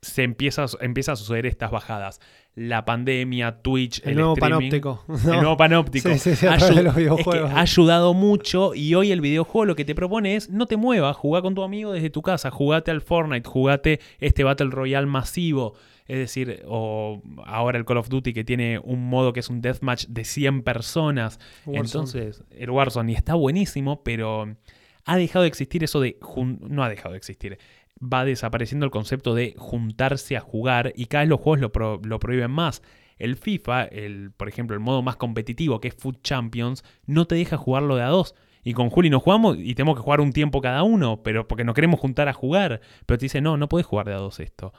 se 0.00 0.24
empieza, 0.24 0.64
a- 0.64 0.68
empieza 0.84 1.12
a 1.12 1.16
suceder 1.16 1.46
estas 1.46 1.70
bajadas. 1.70 2.20
La 2.54 2.84
pandemia, 2.84 3.62
Twitch, 3.62 4.02
el, 4.04 4.10
el 4.10 4.16
nuevo 4.16 4.34
streaming, 4.34 4.70
panóptico. 4.70 5.04
el 5.08 5.40
nuevo 5.40 5.56
panóptico. 5.56 6.08
Sí, 6.12 6.18
sí, 6.18 6.36
sí, 6.36 6.46
a 6.46 6.56
de 6.56 6.82
los 6.82 6.86
es 6.88 6.94
que 6.94 7.00
videojuegos. 7.00 7.50
ha 7.50 7.60
ayudado 7.60 8.12
mucho 8.12 8.74
y 8.74 8.94
hoy 8.94 9.10
el 9.12 9.20
videojuego 9.20 9.64
lo 9.64 9.76
que 9.76 9.84
te 9.84 9.94
propone 9.94 10.34
es 10.36 10.50
no 10.50 10.66
te 10.66 10.76
muevas, 10.76 11.16
jugá 11.16 11.40
con 11.40 11.54
tu 11.54 11.62
amigo 11.62 11.92
desde 11.92 12.10
tu 12.10 12.20
casa, 12.20 12.50
jugate 12.50 12.90
al 12.90 13.00
Fortnite, 13.00 13.48
jugate 13.48 14.00
este 14.18 14.44
Battle 14.44 14.70
Royale 14.70 15.06
masivo. 15.06 15.74
Es 16.08 16.18
decir, 16.18 16.62
o 16.66 17.22
ahora 17.46 17.78
el 17.78 17.84
Call 17.84 17.98
of 17.98 18.08
Duty 18.08 18.32
que 18.34 18.42
tiene 18.44 18.80
un 18.80 19.08
modo 19.08 19.32
que 19.32 19.40
es 19.40 19.48
un 19.48 19.62
deathmatch 19.62 20.06
de 20.08 20.24
100 20.24 20.62
personas. 20.62 21.38
Warzone. 21.64 21.78
Entonces, 21.86 22.44
el 22.50 22.70
Warzone 22.70 23.12
y 23.12 23.14
está 23.14 23.34
buenísimo, 23.34 24.02
pero 24.02 24.56
ha 25.04 25.16
dejado 25.16 25.42
de 25.42 25.48
existir 25.48 25.84
eso 25.84 26.00
de... 26.00 26.18
No 26.36 26.82
ha 26.82 26.88
dejado 26.88 27.12
de 27.12 27.18
existir. 27.18 27.58
Va 28.02 28.24
desapareciendo 28.24 28.84
el 28.84 28.90
concepto 28.90 29.34
de 29.34 29.54
juntarse 29.56 30.36
a 30.36 30.40
jugar 30.40 30.92
y 30.96 31.06
cada 31.06 31.22
vez 31.22 31.30
los 31.30 31.40
juegos 31.40 31.60
lo, 31.60 32.00
lo 32.02 32.18
prohíben 32.18 32.50
más. 32.50 32.82
El 33.18 33.36
FIFA, 33.36 33.84
el, 33.84 34.32
por 34.32 34.48
ejemplo, 34.48 34.74
el 34.74 34.80
modo 34.80 35.02
más 35.02 35.16
competitivo 35.16 35.80
que 35.80 35.88
es 35.88 35.94
Food 35.94 36.22
Champions, 36.22 36.82
no 37.06 37.26
te 37.26 37.36
deja 37.36 37.56
jugarlo 37.56 37.96
de 37.96 38.02
a 38.02 38.08
dos. 38.08 38.34
Y 38.64 38.74
con 38.74 38.90
Juli 38.90 39.10
nos 39.10 39.22
jugamos 39.22 39.56
y 39.58 39.74
tenemos 39.74 39.96
que 39.96 40.02
jugar 40.02 40.20
un 40.20 40.32
tiempo 40.32 40.60
cada 40.60 40.82
uno, 40.84 41.22
pero 41.22 41.48
porque 41.48 41.64
nos 41.64 41.74
queremos 41.74 41.98
juntar 41.98 42.28
a 42.28 42.32
jugar. 42.32 42.80
Pero 43.06 43.18
te 43.18 43.26
dice, 43.26 43.40
no, 43.40 43.56
no 43.56 43.68
podés 43.68 43.86
jugar 43.86 44.06
de 44.06 44.14
a 44.14 44.18
dos 44.18 44.40
esto. 44.40 44.72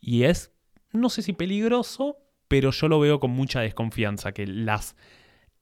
Y 0.00 0.24
es, 0.24 0.52
no 0.92 1.10
sé 1.10 1.22
si 1.22 1.32
peligroso, 1.32 2.16
pero 2.48 2.70
yo 2.70 2.88
lo 2.88 2.98
veo 2.98 3.20
con 3.20 3.30
mucha 3.30 3.60
desconfianza, 3.60 4.32
que 4.32 4.46
las, 4.46 4.96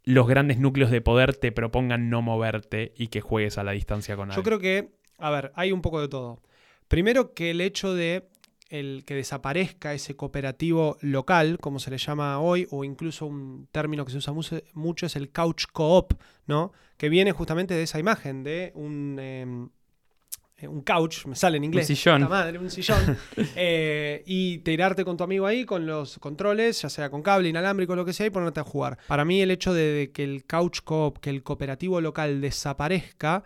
los 0.09 0.26
grandes 0.26 0.59
núcleos 0.59 0.90
de 0.90 1.02
poder 1.02 1.36
te 1.36 1.52
propongan 1.52 2.09
no 2.09 2.22
moverte 2.22 2.94
y 2.96 3.09
que 3.09 3.20
juegues 3.20 3.59
a 3.59 3.62
la 3.62 3.72
distancia 3.72 4.16
con 4.16 4.30
Yo 4.30 4.36
alguien. 4.36 4.44
creo 4.44 4.59
que, 4.59 4.94
a 5.18 5.30
ver, 5.30 5.52
hay 5.54 5.70
un 5.70 5.82
poco 5.82 6.00
de 6.00 6.09
todo. 6.09 6.40
Primero 6.88 7.34
que 7.34 7.50
el 7.50 7.61
hecho 7.61 7.92
de 7.92 8.26
el 8.70 9.04
que 9.04 9.14
desaparezca 9.14 9.92
ese 9.92 10.16
cooperativo 10.16 10.96
local, 11.02 11.59
como 11.61 11.78
se 11.78 11.90
le 11.90 11.98
llama 11.98 12.40
hoy, 12.40 12.66
o 12.70 12.84
incluso 12.84 13.26
un 13.26 13.68
término 13.70 14.06
que 14.06 14.12
se 14.12 14.16
usa 14.16 14.32
mucho, 14.72 15.04
es 15.04 15.14
el 15.14 15.30
couch 15.30 15.64
co-op, 15.70 16.14
¿no? 16.46 16.72
Que 16.96 17.11
viene 17.11 17.32
justamente 17.32 17.74
de 17.74 17.82
esa 17.82 17.98
imagen 17.98 18.44
de 18.44 18.72
un, 18.74 19.18
eh, 19.20 19.68
un 20.62 20.82
couch, 20.82 21.26
me 21.26 21.36
sale 21.36 21.59
en 21.59 21.64
inglés. 21.64 21.86
sillón. 21.86 22.22
puta 22.22 22.28
madre, 22.28 22.59
un 22.59 22.70
sillón. 22.70 23.16
eh, 23.56 24.22
y 24.26 24.59
tirarte 24.59 25.04
con 25.04 25.16
tu 25.16 25.24
amigo 25.24 25.46
ahí 25.46 25.64
con 25.64 25.86
los 25.86 26.18
controles, 26.18 26.82
ya 26.82 26.88
sea 26.88 27.11
con 27.11 27.22
cable, 27.22 27.48
inalámbrico, 27.48 27.94
lo 27.94 28.04
que 28.04 28.12
sea, 28.12 28.26
y 28.26 28.30
ponerte 28.30 28.61
a 28.61 28.64
jugar. 28.64 28.98
Para 29.06 29.24
mí 29.24 29.40
el 29.40 29.50
hecho 29.50 29.72
de, 29.72 29.92
de 29.92 30.11
que 30.11 30.24
el 30.24 30.44
couch 30.44 30.80
co-op, 30.82 31.18
que 31.18 31.30
el 31.30 31.42
cooperativo 31.42 32.00
local 32.00 32.40
desaparezca, 32.40 33.44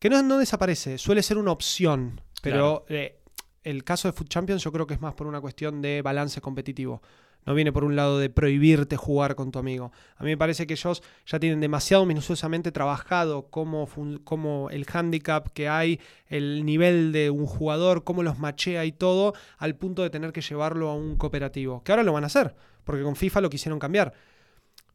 que 0.00 0.10
no, 0.10 0.22
no 0.22 0.38
desaparece, 0.38 0.98
suele 0.98 1.22
ser 1.22 1.38
una 1.38 1.52
opción, 1.52 2.20
pero 2.42 2.86
eh, 2.88 3.20
el 3.62 3.84
caso 3.84 4.08
de 4.08 4.12
Food 4.12 4.28
Champions 4.28 4.64
yo 4.64 4.72
creo 4.72 4.86
que 4.86 4.94
es 4.94 5.00
más 5.00 5.14
por 5.14 5.26
una 5.26 5.40
cuestión 5.40 5.82
de 5.82 6.02
balance 6.02 6.40
competitivo. 6.40 7.02
No 7.46 7.54
viene 7.54 7.72
por 7.72 7.84
un 7.84 7.96
lado 7.96 8.18
de 8.18 8.28
prohibirte 8.28 8.96
jugar 8.96 9.34
con 9.34 9.50
tu 9.50 9.58
amigo. 9.58 9.92
A 10.16 10.24
mí 10.24 10.30
me 10.30 10.36
parece 10.36 10.66
que 10.66 10.74
ellos 10.74 11.02
ya 11.26 11.40
tienen 11.40 11.60
demasiado 11.60 12.04
minuciosamente 12.04 12.70
trabajado 12.70 13.48
cómo, 13.50 14.68
el 14.70 14.86
handicap 14.92 15.48
que 15.52 15.68
hay, 15.68 16.00
el 16.26 16.64
nivel 16.64 17.12
de 17.12 17.30
un 17.30 17.46
jugador, 17.46 18.04
cómo 18.04 18.22
los 18.22 18.38
machea 18.38 18.84
y 18.84 18.92
todo, 18.92 19.32
al 19.58 19.76
punto 19.76 20.02
de 20.02 20.10
tener 20.10 20.32
que 20.32 20.42
llevarlo 20.42 20.90
a 20.90 20.94
un 20.94 21.16
cooperativo. 21.16 21.82
Que 21.82 21.92
ahora 21.92 22.02
lo 22.02 22.12
van 22.12 22.24
a 22.24 22.26
hacer, 22.26 22.54
porque 22.84 23.02
con 23.02 23.16
FIFA 23.16 23.40
lo 23.40 23.50
quisieron 23.50 23.78
cambiar. 23.78 24.12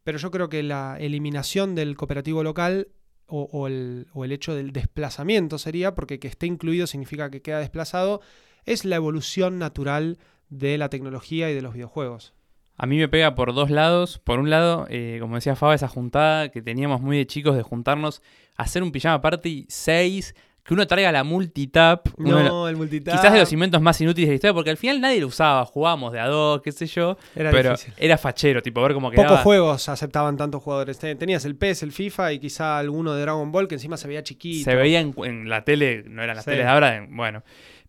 Pero 0.03 0.19
yo 0.19 0.29
creo 0.29 0.47
que 0.47 0.61
la 0.61 0.97
eliminación 0.99 1.73
del 1.73 1.97
cooperativo 1.97 2.43
local 2.43 2.89
o 3.27 3.65
el, 3.65 4.05
o 4.13 4.23
el 4.23 4.31
hecho 4.31 4.53
del 4.53 4.71
desplazamiento 4.71 5.57
sería, 5.57 5.95
porque 5.95 6.19
que 6.19 6.27
esté 6.27 6.45
incluido 6.45 6.85
significa 6.85 7.31
que 7.31 7.41
queda 7.41 7.57
desplazado, 7.57 8.21
es 8.65 8.85
la 8.85 8.97
evolución 8.97 9.57
natural 9.57 10.19
de 10.49 10.77
la 10.77 10.89
tecnología 10.89 11.49
y 11.49 11.55
de 11.55 11.63
los 11.63 11.73
videojuegos. 11.73 12.34
A 12.77 12.85
mí 12.85 12.97
me 12.97 13.07
pega 13.07 13.35
por 13.35 13.53
dos 13.53 13.69
lados. 13.69 14.19
Por 14.19 14.39
un 14.39 14.49
lado, 14.49 14.85
eh, 14.89 15.17
como 15.21 15.35
decía 15.35 15.55
Faba, 15.55 15.73
esa 15.75 15.87
juntada 15.87 16.49
que 16.49 16.61
teníamos 16.61 17.01
muy 17.01 17.17
de 17.17 17.25
chicos 17.27 17.55
de 17.55 17.63
juntarnos, 17.63 18.21
hacer 18.57 18.83
un 18.83 18.91
pijama 18.91 19.21
party 19.21 19.65
6, 19.69 20.35
que 20.63 20.73
uno 20.73 20.85
traiga 20.87 21.11
la 21.11 21.23
multitap. 21.23 22.07
uno 22.17 22.41
No, 22.43 22.67
el 22.67 22.75
multitap. 22.75 23.15
Quizás 23.15 23.31
de 23.31 23.39
los 23.39 23.53
inventos 23.53 23.81
más 23.81 24.01
inútiles 24.01 24.27
de 24.27 24.31
la 24.31 24.35
historia, 24.35 24.53
porque 24.53 24.71
al 24.71 24.77
final 24.77 24.99
nadie 24.99 25.21
lo 25.21 25.27
usaba. 25.27 25.63
Jugábamos 25.63 26.11
de 26.11 26.19
a 26.19 26.27
dos, 26.27 26.61
qué 26.63 26.71
sé 26.71 26.87
yo. 26.87 27.17
Era 27.35 27.51
pero 27.51 27.71
difícil. 27.71 27.93
era 27.97 28.17
fachero, 28.17 28.61
tipo, 28.61 28.81
ver 28.81 28.93
cómo 28.93 29.09
quedaba. 29.11 29.29
Pocos 29.29 29.43
juegos 29.43 29.87
aceptaban 29.89 30.35
tantos 30.37 30.61
jugadores. 30.63 30.97
Te- 30.99 31.15
Tenías 31.15 31.45
el 31.45 31.55
PES, 31.55 31.83
el 31.83 31.91
FIFA 31.93 32.33
y 32.33 32.39
quizá 32.39 32.77
alguno 32.79 33.13
de 33.13 33.21
Dragon 33.21 33.51
Ball 33.51 33.67
que 33.67 33.75
encima 33.75 33.95
se 33.95 34.07
veía 34.07 34.23
chiquito. 34.23 34.65
Se 34.69 34.75
veía 34.75 34.99
en, 34.99 35.13
en 35.23 35.47
la 35.49 35.63
tele, 35.63 36.03
no 36.07 36.21
eran 36.23 36.35
las 36.35 36.43
Sí. 36.45 36.51
teles 36.51 36.65
de 36.65 36.71
ahora, 36.71 36.95
en- 36.97 37.15
bueno. 37.15 37.43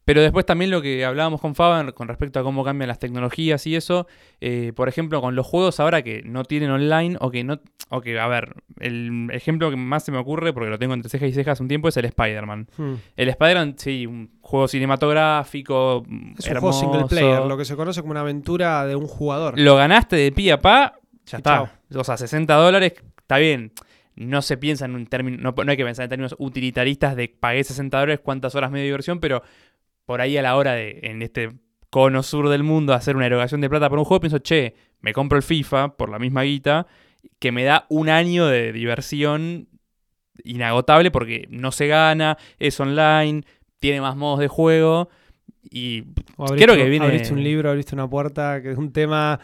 Pero 0.07 0.23
después 0.23 0.47
también 0.47 0.71
lo 0.71 0.81
que 0.81 1.05
hablábamos 1.05 1.41
con 1.41 1.55
Faban 1.57 1.91
con 1.91 2.07
respecto 2.07 2.39
a 2.39 2.45
cómo 2.45 2.63
cambian 2.65 2.87
las 2.87 3.01
tecnologías 3.01 3.67
y 3.67 3.75
eso, 3.75 4.07
eh, 4.41 4.73
por 4.75 4.89
ejemplo, 4.89 5.21
con 5.21 5.35
los 5.35 5.45
juegos 5.45 5.81
ahora 5.81 6.01
que 6.03 6.23
no 6.25 6.45
tienen 6.45 6.71
online 6.71 7.17
o 7.21 7.31
que 7.33 7.43
no, 7.43 7.61
o 7.89 8.01
que, 8.01 8.19
a 8.19 8.29
ver, 8.29 8.55
el 8.79 9.29
ejemplo 9.33 9.69
que 9.69 9.77
más 9.77 10.05
se 10.05 10.13
me 10.13 10.19
ocurre, 10.19 10.53
porque 10.53 10.71
lo 10.71 10.79
tengo 10.79 10.95
entre 10.95 11.11
cejas 11.11 11.29
y 11.29 11.33
cejas 11.33 11.61
un 11.61 11.67
tiempo, 11.67 11.89
es 11.89 11.97
el 11.97 12.05
Spider-Man. 12.05 12.69
Hmm. 12.77 12.95
El 13.17 13.29
Spider-Man, 13.31 13.75
sí, 13.79 14.07
un 14.07 14.31
juego 14.41 14.69
cinematográfico, 14.69 16.05
Es 16.39 16.47
un 16.47 16.57
hermoso. 16.57 16.61
juego 16.61 16.73
single 16.73 17.09
player, 17.09 17.45
lo 17.45 17.57
que 17.57 17.65
se 17.65 17.75
conoce 17.77 18.01
como 18.01 18.13
una 18.13 18.21
aventura 18.21 18.87
de 18.87 18.97
un 18.97 19.09
jugador. 19.09 19.59
Lo 19.59 19.77
ganaste 19.77 20.17
de 20.17 20.31
pie 20.33 20.53
a 20.53 20.61
pa, 20.61 20.95
ya 21.27 21.39
Y 21.39 21.41
está. 21.41 21.57
chao. 21.91 22.01
O 22.01 22.05
sea, 22.05 22.17
60 22.17 22.55
dólares, 22.55 22.95
está 23.19 23.39
bien. 23.39 23.73
No 24.15 24.41
se 24.41 24.57
piensa 24.57 24.87
en 24.87 24.95
un 24.95 25.07
término, 25.07 25.37
no, 25.43 25.63
no 25.63 25.71
hay 25.71 25.77
que 25.77 25.85
pensar 25.85 26.05
en 26.05 26.09
términos 26.09 26.35
utilitaristas 26.39 27.17
de 27.17 27.29
pagué 27.29 27.63
60 27.63 27.99
dólares, 27.99 28.21
cuántas 28.23 28.55
horas 28.55 28.71
me 28.71 28.79
dio 28.79 28.87
diversión, 28.87 29.21
pero 29.21 29.43
por 30.07 30.21
ahí 30.21 30.39
a 30.39 30.43
la 30.43 30.57
hora 30.57 30.73
de, 30.73 31.01
en 31.03 31.21
este 31.21 31.51
cono 31.91 32.23
sur 32.23 32.49
del 32.49 32.63
mundo, 32.63 32.95
hacer 32.95 33.17
una 33.17 33.27
erogación 33.27 33.61
de 33.61 33.69
plata 33.69 33.91
por 33.91 33.99
un 33.99 34.05
juego, 34.05 34.21
pienso, 34.21 34.39
che, 34.39 34.75
me 35.01 35.13
compro 35.13 35.37
el 35.37 35.43
FIFA 35.43 35.97
por 35.97 36.09
la 36.09 36.19
misma 36.19 36.43
guita 36.43 36.87
que 37.39 37.53
me 37.53 37.65
da 37.65 37.87
un 37.89 38.09
año 38.09 38.47
de 38.47 38.73
diversión 38.73 39.69
inagotable 40.45 41.11
porque 41.11 41.47
no 41.51 41.73
se 41.73 41.87
gana, 41.87 42.39
es 42.59 42.79
online, 42.81 43.43
tiene 43.81 44.01
más 44.01 44.17
modos 44.17 44.41
de 44.41 44.49
juego 44.49 45.09
y 45.63 46.03
creo 46.57 46.77
que 46.77 46.89
viene... 46.89 47.07
abriste 47.07 47.33
un 47.33 47.43
libro, 47.43 47.71
abriste 47.71 47.95
una 47.95 48.09
puerta, 48.09 48.63
que 48.63 48.73
es 48.73 48.79
un 48.79 48.93
tema, 48.93 49.41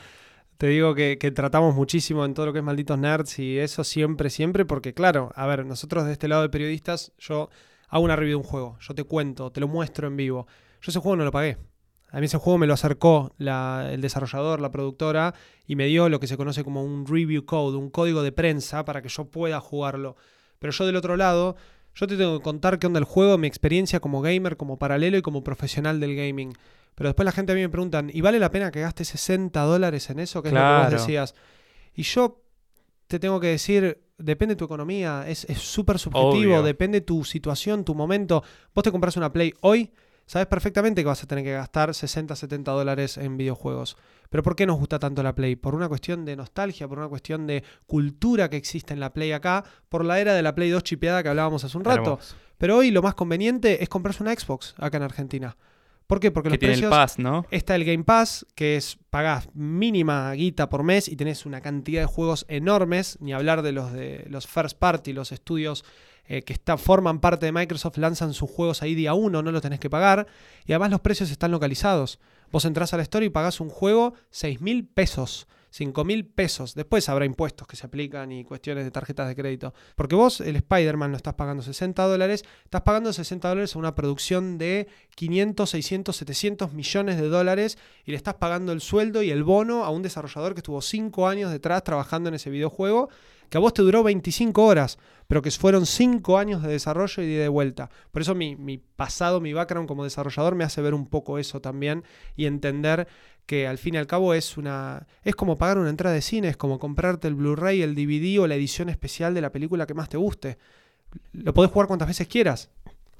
te 0.58 0.68
digo, 0.68 0.94
que, 0.94 1.18
que 1.18 1.30
tratamos 1.30 1.74
muchísimo 1.74 2.24
en 2.24 2.34
todo 2.34 2.46
lo 2.46 2.52
que 2.52 2.60
es 2.60 2.64
Malditos 2.64 2.98
Nerds 2.98 3.38
y 3.38 3.58
eso 3.58 3.84
siempre, 3.84 4.30
siempre, 4.30 4.64
porque 4.64 4.94
claro, 4.94 5.32
a 5.34 5.46
ver, 5.46 5.66
nosotros 5.66 6.06
de 6.06 6.12
este 6.12 6.28
lado 6.28 6.42
de 6.42 6.48
periodistas, 6.48 7.12
yo 7.18 7.50
hago 7.92 8.04
una 8.04 8.16
review 8.16 8.38
de 8.38 8.44
un 8.44 8.50
juego, 8.50 8.78
yo 8.80 8.94
te 8.94 9.04
cuento, 9.04 9.52
te 9.52 9.60
lo 9.60 9.68
muestro 9.68 10.08
en 10.08 10.16
vivo. 10.16 10.46
Yo 10.80 10.90
ese 10.90 10.98
juego 10.98 11.14
no 11.16 11.24
lo 11.24 11.30
pagué. 11.30 11.58
A 12.10 12.20
mí 12.20 12.26
ese 12.26 12.38
juego 12.38 12.58
me 12.58 12.66
lo 12.66 12.72
acercó 12.74 13.32
la- 13.38 13.88
el 13.92 14.00
desarrollador, 14.00 14.60
la 14.60 14.70
productora, 14.70 15.34
y 15.66 15.76
me 15.76 15.86
dio 15.86 16.08
lo 16.08 16.18
que 16.18 16.26
se 16.26 16.36
conoce 16.38 16.64
como 16.64 16.82
un 16.82 17.06
review 17.06 17.44
code, 17.44 17.76
un 17.76 17.90
código 17.90 18.22
de 18.22 18.32
prensa 18.32 18.84
para 18.86 19.02
que 19.02 19.08
yo 19.10 19.26
pueda 19.26 19.60
jugarlo. 19.60 20.16
Pero 20.58 20.72
yo 20.72 20.86
del 20.86 20.96
otro 20.96 21.16
lado, 21.16 21.54
yo 21.94 22.06
te 22.06 22.16
tengo 22.16 22.38
que 22.38 22.42
contar 22.42 22.78
qué 22.78 22.86
onda 22.86 22.98
el 22.98 23.04
juego, 23.04 23.36
mi 23.38 23.46
experiencia 23.46 24.00
como 24.00 24.22
gamer, 24.22 24.56
como 24.56 24.78
paralelo 24.78 25.18
y 25.18 25.22
como 25.22 25.44
profesional 25.44 26.00
del 26.00 26.16
gaming. 26.16 26.52
Pero 26.94 27.08
después 27.08 27.24
la 27.26 27.32
gente 27.32 27.52
a 27.52 27.54
mí 27.54 27.60
me 27.60 27.68
preguntan, 27.68 28.10
¿y 28.12 28.20
vale 28.22 28.38
la 28.38 28.50
pena 28.50 28.70
que 28.70 28.80
gastes 28.80 29.08
60 29.08 29.60
dólares 29.62 30.08
en 30.10 30.18
eso? 30.18 30.42
Que 30.42 30.48
es 30.48 30.54
lo 30.54 30.60
que 30.60 30.64
vos 30.64 31.02
decías. 31.06 31.34
Y 31.94 32.02
yo 32.04 32.42
te 33.06 33.18
tengo 33.18 33.38
que 33.40 33.48
decir, 33.48 34.02
depende 34.22 34.54
de 34.54 34.58
tu 34.58 34.64
economía, 34.64 35.24
es 35.26 35.46
súper 35.56 35.98
subjetivo, 35.98 36.30
Obvio. 36.30 36.62
depende 36.62 37.00
de 37.00 37.06
tu 37.06 37.24
situación, 37.24 37.84
tu 37.84 37.94
momento. 37.94 38.42
Vos 38.74 38.84
te 38.84 38.92
compras 38.92 39.16
una 39.16 39.32
Play 39.32 39.54
hoy, 39.60 39.92
sabes 40.26 40.46
perfectamente 40.46 41.02
que 41.02 41.06
vas 41.06 41.22
a 41.22 41.26
tener 41.26 41.44
que 41.44 41.52
gastar 41.52 41.94
60, 41.94 42.34
70 42.36 42.70
dólares 42.72 43.18
en 43.18 43.36
videojuegos. 43.36 43.96
Pero 44.30 44.42
¿por 44.42 44.56
qué 44.56 44.64
nos 44.66 44.78
gusta 44.78 44.98
tanto 44.98 45.22
la 45.22 45.34
Play? 45.34 45.56
Por 45.56 45.74
una 45.74 45.88
cuestión 45.88 46.24
de 46.24 46.36
nostalgia, 46.36 46.88
por 46.88 46.98
una 46.98 47.08
cuestión 47.08 47.46
de 47.46 47.62
cultura 47.86 48.48
que 48.48 48.56
existe 48.56 48.94
en 48.94 49.00
la 49.00 49.12
Play 49.12 49.32
acá, 49.32 49.64
por 49.88 50.04
la 50.04 50.20
era 50.20 50.34
de 50.34 50.42
la 50.42 50.54
Play 50.54 50.70
2 50.70 50.82
chipeada 50.82 51.22
que 51.22 51.28
hablábamos 51.28 51.64
hace 51.64 51.76
un 51.76 51.84
rato. 51.84 52.12
Hermoso. 52.12 52.36
Pero 52.56 52.76
hoy 52.76 52.90
lo 52.90 53.02
más 53.02 53.14
conveniente 53.14 53.82
es 53.82 53.88
comprarse 53.88 54.22
una 54.22 54.32
Xbox 54.32 54.74
acá 54.78 54.96
en 54.96 55.02
Argentina. 55.02 55.56
¿Por 56.12 56.20
qué? 56.20 56.30
Porque 56.30 56.48
que 56.48 56.54
los 56.54 56.58
tiene 56.58 56.72
precios... 56.74 56.92
el 56.92 56.98
pass, 56.98 57.18
¿no? 57.18 57.46
Está 57.50 57.74
el 57.74 57.84
Game 57.84 58.04
Pass, 58.04 58.46
que 58.54 58.76
es 58.76 58.98
pagás 59.08 59.48
mínima 59.54 60.30
guita 60.32 60.68
por 60.68 60.82
mes 60.82 61.08
y 61.08 61.16
tenés 61.16 61.46
una 61.46 61.62
cantidad 61.62 62.02
de 62.02 62.06
juegos 62.06 62.44
enormes, 62.48 63.16
ni 63.20 63.32
hablar 63.32 63.62
de 63.62 63.72
los 63.72 63.92
de 63.92 64.26
los 64.28 64.46
first 64.46 64.78
party, 64.78 65.12
los 65.14 65.32
estudios 65.32 65.84
eh, 66.26 66.42
que 66.42 66.52
está- 66.52 66.76
forman 66.76 67.18
parte 67.20 67.46
de 67.46 67.52
Microsoft, 67.52 67.96
lanzan 67.96 68.34
sus 68.34 68.50
juegos 68.50 68.82
ahí 68.82 68.94
día 68.94 69.14
uno, 69.14 69.42
no 69.42 69.50
los 69.52 69.62
tenés 69.62 69.80
que 69.80 69.88
pagar. 69.90 70.26
Y 70.66 70.72
además 70.72 70.90
los 70.90 71.00
precios 71.00 71.30
están 71.30 71.50
localizados. 71.50 72.18
Vos 72.50 72.64
entrás 72.66 72.92
a 72.92 72.98
la 72.98 73.02
store 73.04 73.24
y 73.26 73.30
pagás 73.30 73.60
un 73.60 73.70
juego 73.70 74.12
6 74.30 74.60
mil 74.60 74.86
pesos. 74.86 75.48
5 75.72 76.04
mil 76.04 76.26
pesos. 76.26 76.74
Después 76.74 77.08
habrá 77.08 77.24
impuestos 77.24 77.66
que 77.66 77.76
se 77.76 77.86
aplican 77.86 78.30
y 78.30 78.44
cuestiones 78.44 78.84
de 78.84 78.90
tarjetas 78.90 79.26
de 79.26 79.34
crédito. 79.34 79.72
Porque 79.96 80.14
vos, 80.14 80.42
el 80.42 80.56
Spider-Man, 80.56 81.10
lo 81.10 81.16
estás 81.16 81.34
pagando 81.34 81.62
60 81.62 82.04
dólares. 82.04 82.44
Estás 82.64 82.82
pagando 82.82 83.10
60 83.10 83.48
dólares 83.48 83.74
a 83.74 83.78
una 83.78 83.94
producción 83.94 84.58
de 84.58 84.86
500, 85.16 85.70
600, 85.70 86.14
700 86.14 86.72
millones 86.74 87.16
de 87.16 87.28
dólares. 87.28 87.78
Y 88.04 88.10
le 88.10 88.18
estás 88.18 88.34
pagando 88.34 88.72
el 88.72 88.82
sueldo 88.82 89.22
y 89.22 89.30
el 89.30 89.44
bono 89.44 89.84
a 89.84 89.90
un 89.90 90.02
desarrollador 90.02 90.52
que 90.52 90.60
estuvo 90.60 90.82
5 90.82 91.26
años 91.26 91.50
detrás 91.50 91.82
trabajando 91.84 92.28
en 92.28 92.34
ese 92.34 92.50
videojuego. 92.50 93.08
Que 93.48 93.58
a 93.58 93.60
vos 93.60 93.74
te 93.74 93.82
duró 93.82 94.02
25 94.02 94.64
horas, 94.64 94.98
pero 95.26 95.42
que 95.42 95.50
fueron 95.50 95.84
5 95.84 96.38
años 96.38 96.62
de 96.62 96.70
desarrollo 96.70 97.22
y 97.22 97.34
de 97.34 97.48
vuelta. 97.48 97.90
Por 98.10 98.22
eso 98.22 98.34
mi, 98.34 98.56
mi 98.56 98.78
pasado, 98.78 99.42
mi 99.42 99.52
background 99.52 99.88
como 99.88 100.04
desarrollador 100.04 100.54
me 100.54 100.64
hace 100.64 100.80
ver 100.80 100.94
un 100.94 101.06
poco 101.06 101.38
eso 101.38 101.60
también 101.60 102.02
y 102.34 102.46
entender 102.46 103.08
que 103.46 103.66
al 103.66 103.78
fin 103.78 103.94
y 103.94 103.98
al 103.98 104.06
cabo 104.06 104.34
es 104.34 104.56
una 104.56 105.06
es 105.24 105.34
como 105.34 105.58
pagar 105.58 105.78
una 105.78 105.90
entrada 105.90 106.14
de 106.14 106.22
cine, 106.22 106.48
es 106.48 106.56
como 106.56 106.78
comprarte 106.78 107.28
el 107.28 107.34
Blu-ray, 107.34 107.82
el 107.82 107.94
DVD 107.94 108.40
o 108.40 108.46
la 108.46 108.54
edición 108.54 108.88
especial 108.88 109.34
de 109.34 109.40
la 109.40 109.52
película 109.52 109.86
que 109.86 109.94
más 109.94 110.08
te 110.08 110.16
guste. 110.16 110.58
Lo 111.32 111.52
podés 111.52 111.70
jugar 111.70 111.88
cuantas 111.88 112.08
veces 112.08 112.26
quieras. 112.28 112.70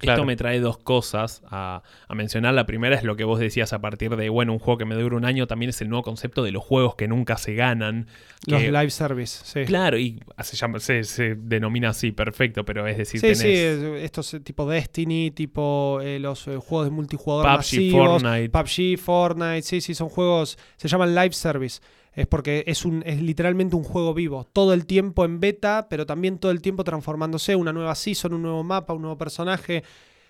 Claro. 0.02 0.18
Esto 0.20 0.26
me 0.26 0.36
trae 0.36 0.60
dos 0.60 0.78
cosas 0.78 1.42
a, 1.50 1.82
a 2.08 2.14
mencionar. 2.14 2.52
La 2.54 2.66
primera 2.66 2.96
es 2.96 3.04
lo 3.04 3.16
que 3.16 3.24
vos 3.24 3.38
decías 3.38 3.72
a 3.72 3.80
partir 3.80 4.14
de, 4.16 4.28
bueno, 4.28 4.52
un 4.52 4.58
juego 4.58 4.76
que 4.78 4.84
me 4.84 4.94
dura 4.96 5.16
un 5.16 5.24
año, 5.24 5.46
también 5.46 5.70
es 5.70 5.80
el 5.80 5.88
nuevo 5.88 6.02
concepto 6.02 6.42
de 6.42 6.50
los 6.50 6.62
juegos 6.62 6.96
que 6.96 7.06
nunca 7.08 7.36
se 7.38 7.54
ganan. 7.54 8.08
Los 8.46 8.60
que- 8.60 8.72
live 8.72 8.90
service, 8.90 9.40
sí. 9.44 9.64
Claro, 9.64 9.96
y 9.98 10.20
se, 10.42 10.56
llama- 10.56 10.80
se, 10.80 11.04
se 11.04 11.36
denomina 11.36 11.90
así, 11.90 12.10
perfecto, 12.12 12.64
pero 12.64 12.86
es 12.86 12.98
decir, 12.98 13.20
Sí, 13.20 13.26
tenés 13.26 13.38
sí, 13.38 13.48
es- 13.52 14.02
estos 14.04 14.36
tipo 14.42 14.68
Destiny, 14.68 15.30
tipo 15.30 16.00
eh, 16.02 16.18
los 16.18 16.46
eh, 16.48 16.56
juegos 16.56 16.86
de 16.86 16.90
multijugador 16.90 17.44
PUBG, 17.46 17.56
masivos, 17.56 18.22
Fortnite. 18.22 18.48
PUBG, 18.50 18.98
Fortnite, 18.98 19.62
sí, 19.62 19.80
sí, 19.80 19.94
son 19.94 20.08
juegos, 20.08 20.58
se 20.76 20.88
llaman 20.88 21.14
live 21.14 21.32
service. 21.32 21.80
Es 22.14 22.26
porque 22.26 22.64
es, 22.66 22.84
un, 22.84 23.02
es 23.06 23.22
literalmente 23.22 23.74
un 23.74 23.84
juego 23.84 24.12
vivo, 24.12 24.44
todo 24.44 24.74
el 24.74 24.84
tiempo 24.84 25.24
en 25.24 25.40
beta, 25.40 25.86
pero 25.88 26.04
también 26.04 26.38
todo 26.38 26.52
el 26.52 26.60
tiempo 26.60 26.84
transformándose, 26.84 27.56
una 27.56 27.72
nueva 27.72 27.94
season, 27.94 28.34
un 28.34 28.42
nuevo 28.42 28.62
mapa, 28.62 28.92
un 28.92 29.02
nuevo 29.02 29.16
personaje. 29.16 29.82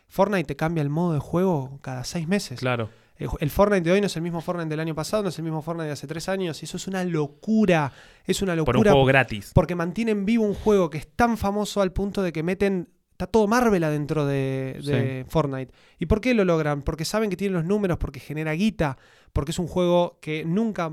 Fortnite 0.07 0.45
te 0.45 0.57
cambia 0.57 0.83
el 0.83 0.91
modo 0.91 1.15
de 1.15 1.19
juego 1.19 1.79
cada 1.83 2.05
seis 2.05 2.29
meses. 2.29 2.61
Claro. 2.61 2.89
El, 3.17 3.29
el 3.41 3.51
Fortnite 3.51 3.83
de 3.83 3.93
hoy 3.93 4.01
no 4.01 4.07
es 4.07 4.17
el 4.17 4.23
mismo 4.23 4.41
Fortnite 4.41 4.69
del 4.69 4.81
año 4.81 4.95
pasado, 4.95 5.23
no 5.25 5.29
es 5.31 5.39
el 5.39 5.45
mismo 5.45 5.61
Fortnite 5.63 5.87
de 5.87 5.93
hace 5.93 6.07
tres 6.07 6.29
años, 6.29 6.63
y 6.63 6.67
eso 6.67 6.77
es 6.77 6.87
una 6.87 7.03
locura. 7.05 7.93
Es 8.27 8.43
una 8.43 8.53
Por 8.65 8.77
un 8.77 8.85
locura 8.85 8.93
juego 8.93 9.07
gratis. 9.07 9.51
porque 9.55 9.75
mantienen 9.75 10.25
vivo 10.25 10.45
un 10.45 10.55
juego 10.55 10.89
que 10.91 10.99
es 10.99 11.09
tan 11.17 11.37
famoso 11.37 11.81
al 11.81 11.93
punto 11.93 12.23
de 12.23 12.33
que 12.33 12.43
meten. 12.43 12.89
Está 13.13 13.27
todo 13.27 13.47
Marvel 13.47 13.85
adentro 13.85 14.25
de, 14.27 14.81
de 14.85 15.25
Fortnite. 15.29 15.73
¿Y 15.99 16.07
por 16.07 16.21
qué 16.21 16.35
lo 16.35 16.45
logran? 16.45 16.83
Porque 16.83 17.05
saben 17.05 17.29
que 17.31 17.37
tienen 17.37 17.55
los 17.55 17.65
números, 17.65 17.99
porque 17.99 18.19
genera 18.19 18.53
guita, 18.53 18.97
porque 19.33 19.51
es 19.53 19.59
un 19.59 19.67
juego 19.69 20.19
que 20.21 20.45
nunca. 20.45 20.93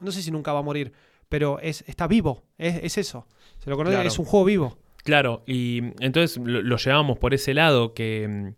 No 0.00 0.10
sé 0.12 0.22
si 0.22 0.30
nunca 0.30 0.52
va 0.52 0.60
a 0.60 0.62
morir, 0.62 0.92
pero 1.28 1.58
es, 1.60 1.84
está 1.86 2.06
vivo. 2.06 2.42
Es, 2.58 2.80
es 2.82 2.98
eso. 2.98 3.26
Se 3.58 3.70
lo 3.70 3.76
conoce, 3.76 3.94
Claro. 3.96 4.08
es 4.08 4.18
un 4.18 4.24
juego 4.24 4.44
vivo. 4.46 4.78
Claro, 5.04 5.42
y 5.46 5.78
entonces 6.00 6.36
lo, 6.38 6.62
lo 6.62 6.76
llevábamos 6.76 7.18
por 7.18 7.32
ese 7.34 7.54
lado 7.54 7.94
que, 7.94 8.52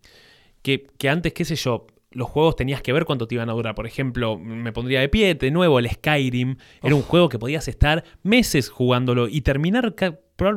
que, 0.62 0.86
que 0.98 1.08
antes, 1.08 1.32
qué 1.32 1.44
sé 1.44 1.54
yo, 1.56 1.86
los 2.10 2.28
juegos 2.28 2.56
tenías 2.56 2.82
que 2.82 2.92
ver 2.92 3.04
cuánto 3.04 3.26
te 3.26 3.36
iban 3.36 3.48
a 3.48 3.52
durar. 3.52 3.74
Por 3.74 3.86
ejemplo, 3.86 4.38
me 4.38 4.72
pondría 4.72 5.00
de 5.00 5.08
pie 5.08 5.34
de 5.34 5.50
nuevo 5.50 5.78
el 5.78 5.88
Skyrim. 5.88 6.56
Era 6.82 6.94
un 6.94 7.02
juego 7.02 7.28
que 7.28 7.38
podías 7.38 7.68
estar 7.68 8.04
meses 8.22 8.68
jugándolo 8.70 9.28
y 9.28 9.40
terminar. 9.40 9.94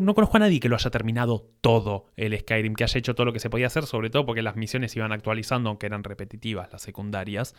No 0.01 0.15
conozco 0.15 0.37
a 0.37 0.39
nadie 0.39 0.59
que 0.59 0.67
lo 0.67 0.75
haya 0.75 0.89
terminado 0.89 1.47
todo 1.61 2.07
el 2.17 2.37
Skyrim, 2.37 2.73
que 2.73 2.83
haya 2.83 2.97
hecho 2.97 3.13
todo 3.15 3.25
lo 3.25 3.31
que 3.33 3.39
se 3.39 3.49
podía 3.49 3.67
hacer, 3.67 3.85
sobre 3.85 4.09
todo 4.09 4.25
porque 4.25 4.41
las 4.41 4.55
misiones 4.55 4.95
iban 4.95 5.11
actualizando, 5.11 5.69
aunque 5.69 5.85
eran 5.85 6.03
repetitivas 6.03 6.71
las 6.73 6.81
secundarias. 6.81 7.55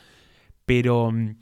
Pero 0.67 1.13
mm, 1.13 1.37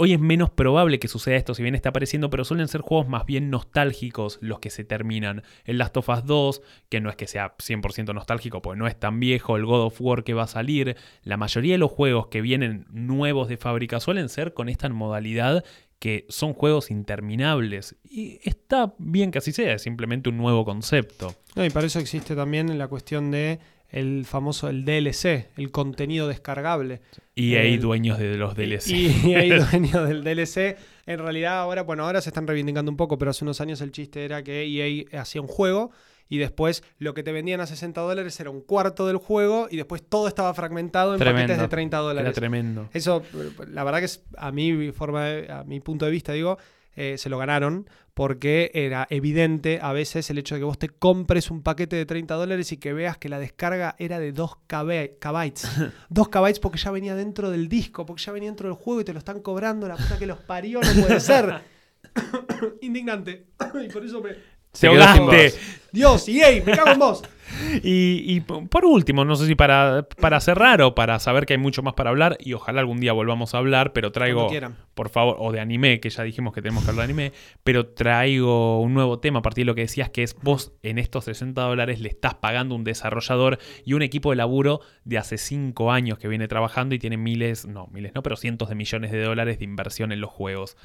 hoy 0.00 0.12
es 0.12 0.20
menos 0.20 0.48
probable 0.48 1.00
que 1.00 1.08
suceda 1.08 1.34
esto, 1.34 1.54
si 1.54 1.62
bien 1.64 1.74
está 1.74 1.88
apareciendo, 1.88 2.30
pero 2.30 2.44
suelen 2.44 2.68
ser 2.68 2.82
juegos 2.82 3.08
más 3.08 3.26
bien 3.26 3.50
nostálgicos 3.50 4.38
los 4.40 4.60
que 4.60 4.70
se 4.70 4.84
terminan. 4.84 5.42
El 5.64 5.78
Last 5.78 5.96
of 5.96 6.08
Us 6.08 6.24
2, 6.24 6.62
que 6.88 7.00
no 7.00 7.10
es 7.10 7.16
que 7.16 7.26
sea 7.26 7.56
100% 7.56 8.14
nostálgico, 8.14 8.62
porque 8.62 8.78
no 8.78 8.86
es 8.86 8.98
tan 8.98 9.18
viejo, 9.18 9.56
el 9.56 9.66
God 9.66 9.86
of 9.86 10.00
War 10.00 10.22
que 10.22 10.34
va 10.34 10.44
a 10.44 10.46
salir, 10.46 10.96
la 11.24 11.36
mayoría 11.36 11.74
de 11.74 11.78
los 11.78 11.90
juegos 11.90 12.28
que 12.28 12.40
vienen 12.40 12.86
nuevos 12.90 13.48
de 13.48 13.56
fábrica 13.56 13.98
suelen 13.98 14.28
ser 14.28 14.54
con 14.54 14.68
esta 14.68 14.88
modalidad 14.88 15.64
que 15.98 16.26
son 16.28 16.52
juegos 16.52 16.92
interminables. 16.92 17.96
Y 18.04 18.38
está 18.48 18.94
bien 18.98 19.32
que 19.32 19.38
así 19.38 19.50
sea, 19.50 19.74
es 19.74 19.82
simplemente 19.82 20.28
un 20.28 20.36
nuevo 20.36 20.64
concepto. 20.64 21.34
Y 21.56 21.70
para 21.70 21.88
eso 21.88 21.98
existe 21.98 22.36
también 22.36 22.78
la 22.78 22.86
cuestión 22.86 23.32
de 23.32 23.58
el 23.90 24.24
famoso 24.26 24.68
el 24.68 24.84
DLC, 24.84 25.48
el 25.56 25.70
contenido 25.70 26.28
descargable. 26.28 27.00
Y 27.34 27.54
hay 27.56 27.74
El- 27.74 27.80
dueños 27.80 28.18
de 28.18 28.36
los 28.36 28.54
DLC. 28.54 28.88
Y, 28.90 29.30
y 29.30 29.34
hay 29.34 29.50
dueños 29.70 30.08
del 30.08 30.22
DLC. 30.24 30.76
En 31.06 31.18
realidad 31.20 31.58
ahora, 31.60 31.82
bueno, 31.82 32.04
ahora 32.04 32.20
se 32.20 32.28
están 32.30 32.46
reivindicando 32.46 32.90
un 32.90 32.96
poco, 32.96 33.16
pero 33.18 33.30
hace 33.30 33.44
unos 33.44 33.60
años 33.60 33.80
el 33.80 33.92
chiste 33.92 34.24
era 34.24 34.42
que 34.42 34.62
EA 34.64 35.20
hacía 35.22 35.40
un 35.40 35.46
juego 35.48 35.90
y 36.30 36.36
después 36.36 36.84
lo 36.98 37.14
que 37.14 37.22
te 37.22 37.32
vendían 37.32 37.60
a 37.62 37.66
60 37.66 37.98
dólares 38.02 38.38
era 38.38 38.50
un 38.50 38.60
cuarto 38.60 39.06
del 39.06 39.16
juego 39.16 39.68
y 39.70 39.76
después 39.78 40.02
todo 40.06 40.28
estaba 40.28 40.52
fragmentado 40.52 41.14
en 41.14 41.18
Tremendo. 41.18 41.44
paquetes 41.54 41.62
de 41.62 41.68
30 41.68 41.96
Era 41.96 42.02
dólares. 42.06 42.34
tremendo. 42.34 42.90
Eso, 42.92 43.22
la 43.68 43.82
verdad 43.84 44.00
que 44.00 44.04
es, 44.04 44.22
a 44.36 44.52
mi 44.52 44.92
forma, 44.92 45.24
de- 45.24 45.50
a 45.50 45.64
mi 45.64 45.80
punto 45.80 46.04
de 46.04 46.10
vista, 46.10 46.34
digo, 46.34 46.58
eh, 47.00 47.16
se 47.16 47.28
lo 47.28 47.38
ganaron 47.38 47.88
porque 48.12 48.72
era 48.74 49.06
evidente 49.10 49.78
a 49.80 49.92
veces 49.92 50.28
el 50.30 50.38
hecho 50.38 50.56
de 50.56 50.62
que 50.62 50.64
vos 50.64 50.78
te 50.78 50.88
compres 50.88 51.52
un 51.52 51.62
paquete 51.62 51.94
de 51.94 52.04
30 52.04 52.34
dólares 52.34 52.72
y 52.72 52.76
que 52.76 52.92
veas 52.92 53.16
que 53.16 53.28
la 53.28 53.38
descarga 53.38 53.94
era 54.00 54.18
de 54.18 54.32
2 54.32 54.56
KB, 54.66 55.18
kbytes. 55.20 55.68
2 56.08 56.28
kbytes 56.28 56.58
porque 56.58 56.78
ya 56.78 56.90
venía 56.90 57.14
dentro 57.14 57.50
del 57.50 57.68
disco, 57.68 58.04
porque 58.04 58.22
ya 58.24 58.32
venía 58.32 58.48
dentro 58.48 58.68
del 58.68 58.76
juego 58.76 59.02
y 59.02 59.04
te 59.04 59.12
lo 59.12 59.20
están 59.20 59.40
cobrando, 59.40 59.86
la 59.86 59.96
puta 59.96 60.18
que 60.18 60.26
los 60.26 60.38
parió, 60.40 60.80
no 60.80 61.02
puede 61.02 61.20
ser. 61.20 61.62
Indignante. 62.80 63.46
y 63.84 63.88
por 63.92 64.04
eso 64.04 64.20
me... 64.20 64.57
Se 64.78 64.86
ahogaste. 64.86 65.54
Dios, 65.90 66.28
EA, 66.28 66.62
me 66.64 66.72
cago 66.72 66.90
en 66.90 66.98
vos. 66.98 67.22
Y, 67.82 68.24
y 68.26 68.40
por 68.40 68.84
último, 68.84 69.24
no 69.24 69.34
sé 69.34 69.46
si 69.46 69.54
para, 69.54 70.06
para 70.20 70.38
cerrar 70.38 70.82
o 70.82 70.94
para 70.94 71.18
saber 71.18 71.46
que 71.46 71.54
hay 71.54 71.58
mucho 71.58 71.82
más 71.82 71.94
para 71.94 72.10
hablar, 72.10 72.36
y 72.40 72.52
ojalá 72.52 72.80
algún 72.80 73.00
día 73.00 73.12
volvamos 73.14 73.54
a 73.54 73.58
hablar, 73.58 73.94
pero 73.94 74.12
traigo, 74.12 74.48
por 74.94 75.08
favor, 75.08 75.36
o 75.38 75.50
de 75.50 75.58
anime, 75.58 75.98
que 75.98 76.10
ya 76.10 76.22
dijimos 76.22 76.52
que 76.52 76.60
tenemos 76.60 76.84
que 76.84 76.90
hablar 76.90 77.06
de 77.06 77.12
anime, 77.12 77.32
pero 77.64 77.86
traigo 77.86 78.80
un 78.80 78.92
nuevo 78.92 79.18
tema 79.18 79.38
a 79.38 79.42
partir 79.42 79.62
de 79.62 79.66
lo 79.66 79.74
que 79.74 79.80
decías, 79.80 80.10
que 80.10 80.22
es 80.22 80.36
vos 80.42 80.72
en 80.82 80.98
estos 80.98 81.24
60 81.24 81.60
dólares 81.60 82.00
le 82.00 82.10
estás 82.10 82.34
pagando 82.34 82.74
un 82.74 82.84
desarrollador 82.84 83.58
y 83.84 83.94
un 83.94 84.02
equipo 84.02 84.30
de 84.30 84.36
laburo 84.36 84.80
de 85.04 85.16
hace 85.16 85.38
5 85.38 85.90
años 85.90 86.18
que 86.18 86.28
viene 86.28 86.48
trabajando 86.48 86.94
y 86.94 86.98
tiene 86.98 87.16
miles, 87.16 87.66
no, 87.66 87.88
miles 87.88 88.12
no, 88.14 88.22
pero 88.22 88.36
cientos 88.36 88.68
de 88.68 88.74
millones 88.74 89.10
de 89.10 89.22
dólares 89.22 89.58
de 89.58 89.64
inversión 89.64 90.12
en 90.12 90.20
los 90.20 90.30
juegos. 90.30 90.76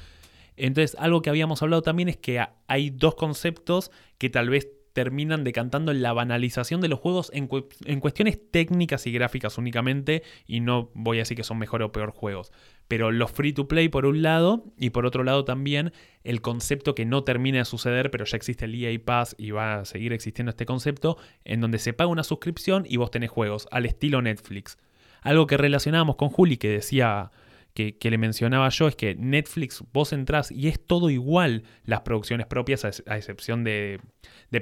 Entonces, 0.56 0.96
algo 0.98 1.22
que 1.22 1.30
habíamos 1.30 1.62
hablado 1.62 1.82
también 1.82 2.08
es 2.08 2.16
que 2.16 2.44
hay 2.66 2.90
dos 2.90 3.14
conceptos 3.14 3.90
que 4.18 4.30
tal 4.30 4.50
vez 4.50 4.68
terminan 4.94 5.42
decantando 5.42 5.90
en 5.90 6.02
la 6.02 6.12
banalización 6.12 6.80
de 6.80 6.88
los 6.88 7.00
juegos 7.00 7.30
en, 7.34 7.48
cuestiones 7.48 8.38
técnicas 8.50 9.06
y 9.08 9.12
gráficas 9.12 9.58
únicamente, 9.58 10.22
y 10.46 10.60
no 10.60 10.92
voy 10.94 11.18
a 11.18 11.22
decir 11.22 11.36
que 11.36 11.42
son 11.42 11.58
mejor 11.58 11.82
o 11.82 11.90
peor 11.90 12.12
juegos. 12.12 12.52
Pero 12.86 13.10
los 13.10 13.32
free 13.32 13.52
to 13.52 13.66
play 13.66 13.88
por 13.88 14.06
un 14.06 14.22
lado, 14.22 14.64
y 14.78 14.90
por 14.90 15.04
otro 15.04 15.24
lado 15.24 15.44
también 15.44 15.92
el 16.22 16.40
concepto 16.40 16.94
que 16.94 17.04
no 17.04 17.24
termina 17.24 17.58
de 17.58 17.64
suceder, 17.64 18.12
pero 18.12 18.24
ya 18.24 18.36
existe 18.36 18.66
el 18.66 18.74
EA 18.76 18.96
Pass 19.04 19.34
y 19.36 19.50
va 19.50 19.80
a 19.80 19.84
seguir 19.84 20.12
existiendo 20.12 20.50
este 20.50 20.64
concepto, 20.64 21.18
en 21.44 21.60
donde 21.60 21.80
se 21.80 21.92
paga 21.92 22.10
una 22.10 22.22
suscripción 22.22 22.84
y 22.88 22.96
vos 22.96 23.10
tenés 23.10 23.30
juegos, 23.30 23.66
al 23.72 23.86
estilo 23.86 24.22
Netflix. 24.22 24.78
Algo 25.22 25.48
que 25.48 25.56
relacionábamos 25.56 26.14
con 26.14 26.28
Juli, 26.28 26.56
que 26.56 26.68
decía 26.68 27.32
que, 27.74 27.96
le 28.00 28.18
mencionaba 28.18 28.68
yo 28.68 28.86
es 28.86 28.94
que 28.94 29.16
Netflix 29.16 29.82
vos 29.92 30.12
entrás 30.12 30.52
y 30.52 30.68
es 30.68 30.84
todo 30.84 31.10
igual 31.10 31.64
las 31.84 32.02
producciones 32.02 32.46
propias, 32.46 32.84
a, 32.84 33.16
excepción 33.16 33.64
de, 33.64 34.00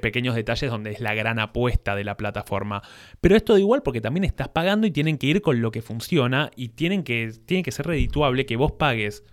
pequeños 0.00 0.34
detalles 0.34 0.70
donde 0.70 0.92
es 0.92 1.00
la 1.00 1.14
gran 1.14 1.38
apuesta 1.38 1.94
de 1.94 2.04
la 2.04 2.16
plataforma. 2.16 2.82
Pero 3.20 3.36
es 3.36 3.44
todo 3.44 3.58
igual 3.58 3.82
porque 3.82 4.00
también 4.00 4.24
estás 4.24 4.48
pagando 4.48 4.86
y 4.86 4.90
tienen 4.90 5.18
que 5.18 5.26
ir 5.26 5.42
con 5.42 5.60
lo 5.60 5.70
que 5.70 5.82
funciona 5.82 6.50
y 6.56 6.70
tienen 6.70 7.02
que, 7.02 7.30
tiene 7.44 7.62
que 7.62 7.70
ser 7.70 7.86
redituable 7.86 8.46
que 8.46 8.56
vos 8.56 8.72
pagues 8.72 9.24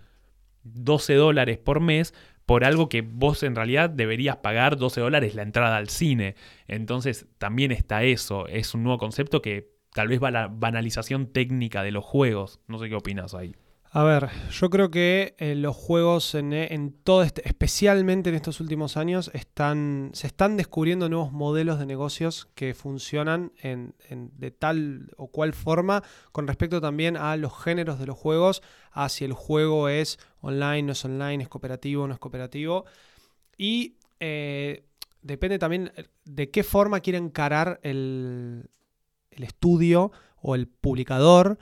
12 0.64 1.14
dólares 1.14 1.56
por 1.56 1.80
mes 1.80 2.12
por 2.44 2.64
algo 2.64 2.88
que 2.88 3.00
vos 3.00 3.44
en 3.44 3.54
realidad 3.54 3.88
deberías 3.88 4.38
pagar 4.38 4.76
12 4.76 5.00
dólares 5.00 5.34
la 5.34 5.42
entrada 5.42 5.76
al 5.76 5.88
cine. 5.88 6.34
Entonces 6.66 7.26
también 7.38 7.72
está 7.72 8.02
eso, 8.02 8.46
es 8.48 8.74
un 8.74 8.82
nuevo 8.82 8.98
concepto 8.98 9.40
que 9.40 9.70
tal 9.94 10.08
vez 10.08 10.22
va 10.22 10.30
la 10.30 10.48
banalización 10.48 11.28
técnica 11.28 11.82
de 11.82 11.92
los 11.92 12.04
juegos. 12.04 12.60
No 12.66 12.78
sé 12.78 12.88
qué 12.88 12.96
opinas 12.96 13.34
ahí. 13.34 13.54
A 13.92 14.04
ver, 14.04 14.28
yo 14.52 14.70
creo 14.70 14.88
que 14.88 15.34
eh, 15.38 15.56
los 15.56 15.74
juegos 15.74 16.36
en, 16.36 16.94
todo 17.02 17.24
este, 17.24 17.42
especialmente 17.48 18.30
en 18.30 18.36
estos 18.36 18.60
últimos 18.60 18.96
años, 18.96 19.32
están, 19.34 20.10
se 20.14 20.28
están 20.28 20.56
descubriendo 20.56 21.08
nuevos 21.08 21.32
modelos 21.32 21.80
de 21.80 21.86
negocios 21.86 22.46
que 22.54 22.72
funcionan 22.74 23.50
en, 23.60 23.94
de 24.08 24.52
tal 24.52 25.10
o 25.16 25.26
cual 25.26 25.54
forma 25.54 26.04
con 26.30 26.46
respecto 26.46 26.80
también 26.80 27.16
a 27.16 27.36
los 27.36 27.52
géneros 27.60 27.98
de 27.98 28.06
los 28.06 28.16
juegos, 28.16 28.62
a 28.92 29.08
si 29.08 29.24
el 29.24 29.32
juego 29.32 29.88
es 29.88 30.20
online, 30.40 30.84
no 30.84 30.92
es 30.92 31.04
online, 31.04 31.42
es 31.42 31.48
cooperativo, 31.48 32.06
no 32.06 32.14
es 32.14 32.20
cooperativo. 32.20 32.84
Y 33.58 33.96
eh, 34.20 34.84
depende 35.20 35.58
también 35.58 35.90
de 36.24 36.48
qué 36.48 36.62
forma 36.62 37.00
quiere 37.00 37.18
encarar 37.18 37.80
el, 37.82 38.70
el 39.32 39.42
estudio 39.42 40.12
o 40.40 40.54
el 40.54 40.68
publicador 40.68 41.58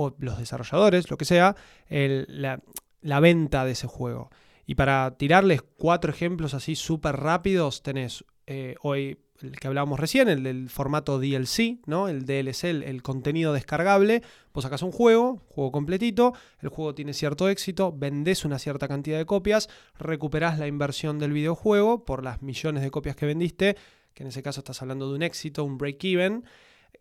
o 0.00 0.14
los 0.20 0.38
desarrolladores, 0.38 1.10
lo 1.10 1.18
que 1.18 1.24
sea, 1.24 1.56
la, 1.88 3.20
venta 3.20 3.64
de 3.64 3.72
ese 3.72 3.88
juego. 3.88 4.30
Y 4.64 4.76
para 4.76 5.16
tirarles 5.18 5.62
cuatro 5.62 6.12
ejemplos 6.12 6.54
así 6.54 6.76
súper 6.76 7.16
rápidos, 7.16 7.82
tenés 7.82 8.24
eh, 8.46 8.76
hoy 8.80 9.18
el 9.42 9.58
que 9.58 9.66
hablábamos 9.66 9.98
recién, 9.98 10.28
el 10.28 10.44
del 10.44 10.70
formato 10.70 11.18
DLC, 11.18 11.80
¿no? 11.86 12.08
El 12.08 12.26
DLC, 12.26 12.64
el, 12.64 13.02
contenido 13.02 13.52
descargable. 13.52 14.22
Vos 14.52 14.62
sacás 14.62 14.82
un 14.82 14.92
juego, 14.92 15.42
juego 15.48 15.72
completito, 15.72 16.32
el 16.60 16.68
juego 16.68 16.94
tiene 16.94 17.12
cierto 17.12 17.48
éxito, 17.48 17.92
vendés 17.92 18.44
una 18.44 18.60
cierta 18.60 18.86
cantidad 18.86 19.18
de 19.18 19.26
copias, 19.26 19.68
recuperás 19.98 20.60
la 20.60 20.68
inversión 20.68 21.18
del 21.18 21.32
videojuego 21.32 22.04
por 22.04 22.22
las 22.22 22.40
millones 22.40 22.84
de 22.84 22.92
copias 22.92 23.16
que 23.16 23.26
vendiste, 23.26 23.76
que 24.14 24.22
en 24.22 24.28
ese 24.28 24.44
caso 24.44 24.60
estás 24.60 24.80
hablando 24.80 25.08
de 25.08 25.16
un 25.16 25.22
éxito, 25.22 25.64
un 25.64 25.76
break-even. 25.76 26.44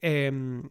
Em, 0.02 0.64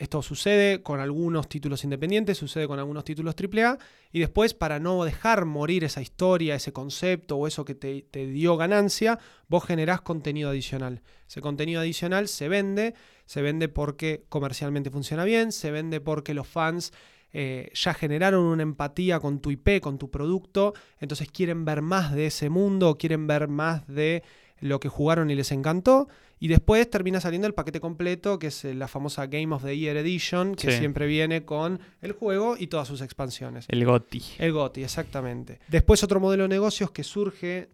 esto 0.00 0.22
sucede 0.22 0.82
con 0.82 0.98
algunos 0.98 1.46
títulos 1.46 1.84
independientes, 1.84 2.38
sucede 2.38 2.66
con 2.66 2.78
algunos 2.78 3.04
títulos 3.04 3.34
AAA, 3.34 3.76
y 4.10 4.20
después 4.20 4.54
para 4.54 4.80
no 4.80 5.04
dejar 5.04 5.44
morir 5.44 5.84
esa 5.84 6.00
historia, 6.00 6.54
ese 6.54 6.72
concepto 6.72 7.36
o 7.36 7.46
eso 7.46 7.66
que 7.66 7.74
te, 7.74 8.26
dio 8.26 8.56
ganancia, 8.56 9.18
vos 9.46 9.62
generás 9.62 10.00
contenido 10.00 10.48
adicional. 10.48 11.02
Ese 11.28 11.42
contenido 11.42 11.82
adicional 11.82 12.28
se 12.28 12.48
vende, 12.48 12.94
se 13.26 13.42
vende 13.42 13.68
porque 13.68 14.24
comercialmente 14.30 14.90
funciona 14.90 15.24
bien, 15.24 15.52
se 15.52 15.70
vende 15.70 16.00
porque 16.00 16.32
los 16.32 16.48
fans 16.48 16.94
eh, 17.34 17.70
ya 17.74 17.92
generaron 17.92 18.44
una 18.44 18.62
empatía 18.62 19.20
con 19.20 19.40
tu 19.40 19.50
IP, 19.50 19.82
con 19.82 19.98
tu 19.98 20.10
producto, 20.10 20.72
entonces 20.98 21.30
quieren 21.30 21.66
ver 21.66 21.82
más 21.82 22.14
de 22.14 22.24
ese 22.24 22.48
mundo, 22.48 22.96
quieren 22.96 23.26
ver 23.26 23.48
más 23.48 23.86
de 23.86 24.22
lo 24.60 24.80
que 24.80 24.88
jugaron 24.88 25.30
y 25.30 25.34
les 25.34 25.52
encantó. 25.52 26.08
Y 26.42 26.48
después 26.48 26.88
termina 26.88 27.20
saliendo 27.20 27.46
el 27.46 27.52
paquete 27.52 27.80
completo, 27.80 28.38
que 28.38 28.46
es 28.46 28.64
eh, 28.64 28.74
la 28.74 28.88
famosa 28.88 29.26
Game 29.26 29.54
of 29.54 29.62
the 29.62 29.76
Year 29.76 29.94
Edition, 29.98 30.54
que 30.54 30.72
siempre 30.72 31.06
viene 31.06 31.44
con 31.44 31.78
el 32.00 32.12
juego 32.12 32.56
y 32.58 32.68
todas 32.68 32.88
sus 32.88 33.02
expansiones. 33.02 33.66
El 33.68 33.84
GOTI. 33.84 34.22
El 34.38 34.52
GOTI, 34.52 34.82
exactamente. 34.82 35.60
Después 35.68 36.02
otro 36.02 36.18
modelo 36.18 36.44
de 36.44 36.48
negocios 36.48 36.90
que 36.92 37.04
surge 37.04 37.68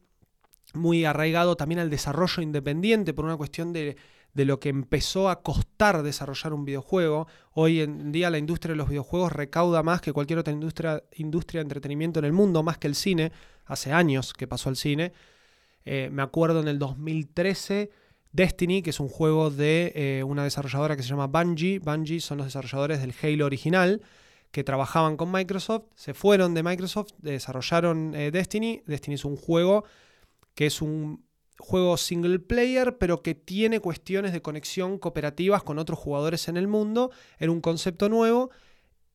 muy 0.75 1.05
arraigado 1.05 1.57
también 1.57 1.79
al 1.79 1.91
desarrollo 1.91 2.43
independiente 2.43 3.15
por 3.15 3.25
una 3.25 3.37
cuestión 3.37 3.73
de, 3.73 3.97
de 4.35 4.45
lo 4.45 4.59
que 4.59 4.69
empezó 4.69 5.31
a 5.31 5.43
costar 5.43 6.03
desarrollar 6.03 6.53
un 6.53 6.65
videojuego. 6.65 7.29
Hoy 7.53 7.83
en 7.83 8.11
día 8.11 8.31
la 8.31 8.39
industria 8.39 8.73
de 8.73 8.79
los 8.79 8.89
videojuegos 8.89 9.33
recauda 9.33 9.85
más 9.85 10.01
que 10.01 10.13
cualquier 10.13 10.41
otra 10.41 10.53
industria, 10.53 11.05
industria 11.15 11.61
de 11.61 11.67
entretenimiento 11.67 12.19
en 12.19 12.25
el 12.25 12.33
mundo, 12.33 12.65
más 12.65 12.79
que 12.79 12.89
el 12.89 12.97
cine. 12.97 13.31
Hace 13.65 13.93
años 13.93 14.35
que 14.35 14.49
pasó 14.49 14.69
al 14.69 14.77
cine. 14.77 15.13
Eh, 15.85 16.11
me 16.13 16.23
acuerdo 16.23 16.61
en 16.61 16.69
el 16.69 16.81
2013, 16.81 17.91
Destiny, 18.37 18.83
que 18.83 18.91
es 18.91 19.01
un 19.01 19.09
juego 19.09 19.51
de 19.51 19.93
eh, 19.95 20.23
una 20.23 20.45
desarrolladora 20.45 20.95
que 20.95 21.03
se 21.03 21.09
llama 21.09 21.27
Bungie. 21.27 21.79
Bungie 21.79 22.21
son 22.21 22.37
los 22.37 22.47
desarrolladores 22.47 23.01
del 23.01 23.15
Halo 23.23 23.47
original 23.47 24.03
que 24.51 24.63
trabajaban 24.63 25.17
con 25.17 25.33
Microsoft, 25.33 25.85
se 25.95 26.15
fueron 26.15 26.55
de 26.55 26.63
Microsoft, 26.63 27.13
desarrollaron 27.19 28.15
eh, 28.15 28.31
Destiny. 28.31 28.83
Destiny 28.87 29.15
es 29.15 29.25
un 29.25 29.37
juego 29.37 29.85
que 30.55 30.67
es 30.67 30.83
un 30.83 31.25
juego 31.59 31.97
single 31.97 32.39
player, 32.39 32.99
pero 32.99 33.23
que 33.23 33.35
tiene 33.35 33.81
cuestiones 33.81 34.33
de 34.33 34.43
conexión 34.43 34.99
cooperativas 34.99 35.63
con 35.63 35.79
otros 35.79 35.99
jugadores 35.99 36.49
en 36.49 36.59
el 36.59 36.69
mundo. 36.69 37.11
Era 37.39 37.51
un 37.51 37.63
concepto 37.63 38.11
nuevo 38.11 38.51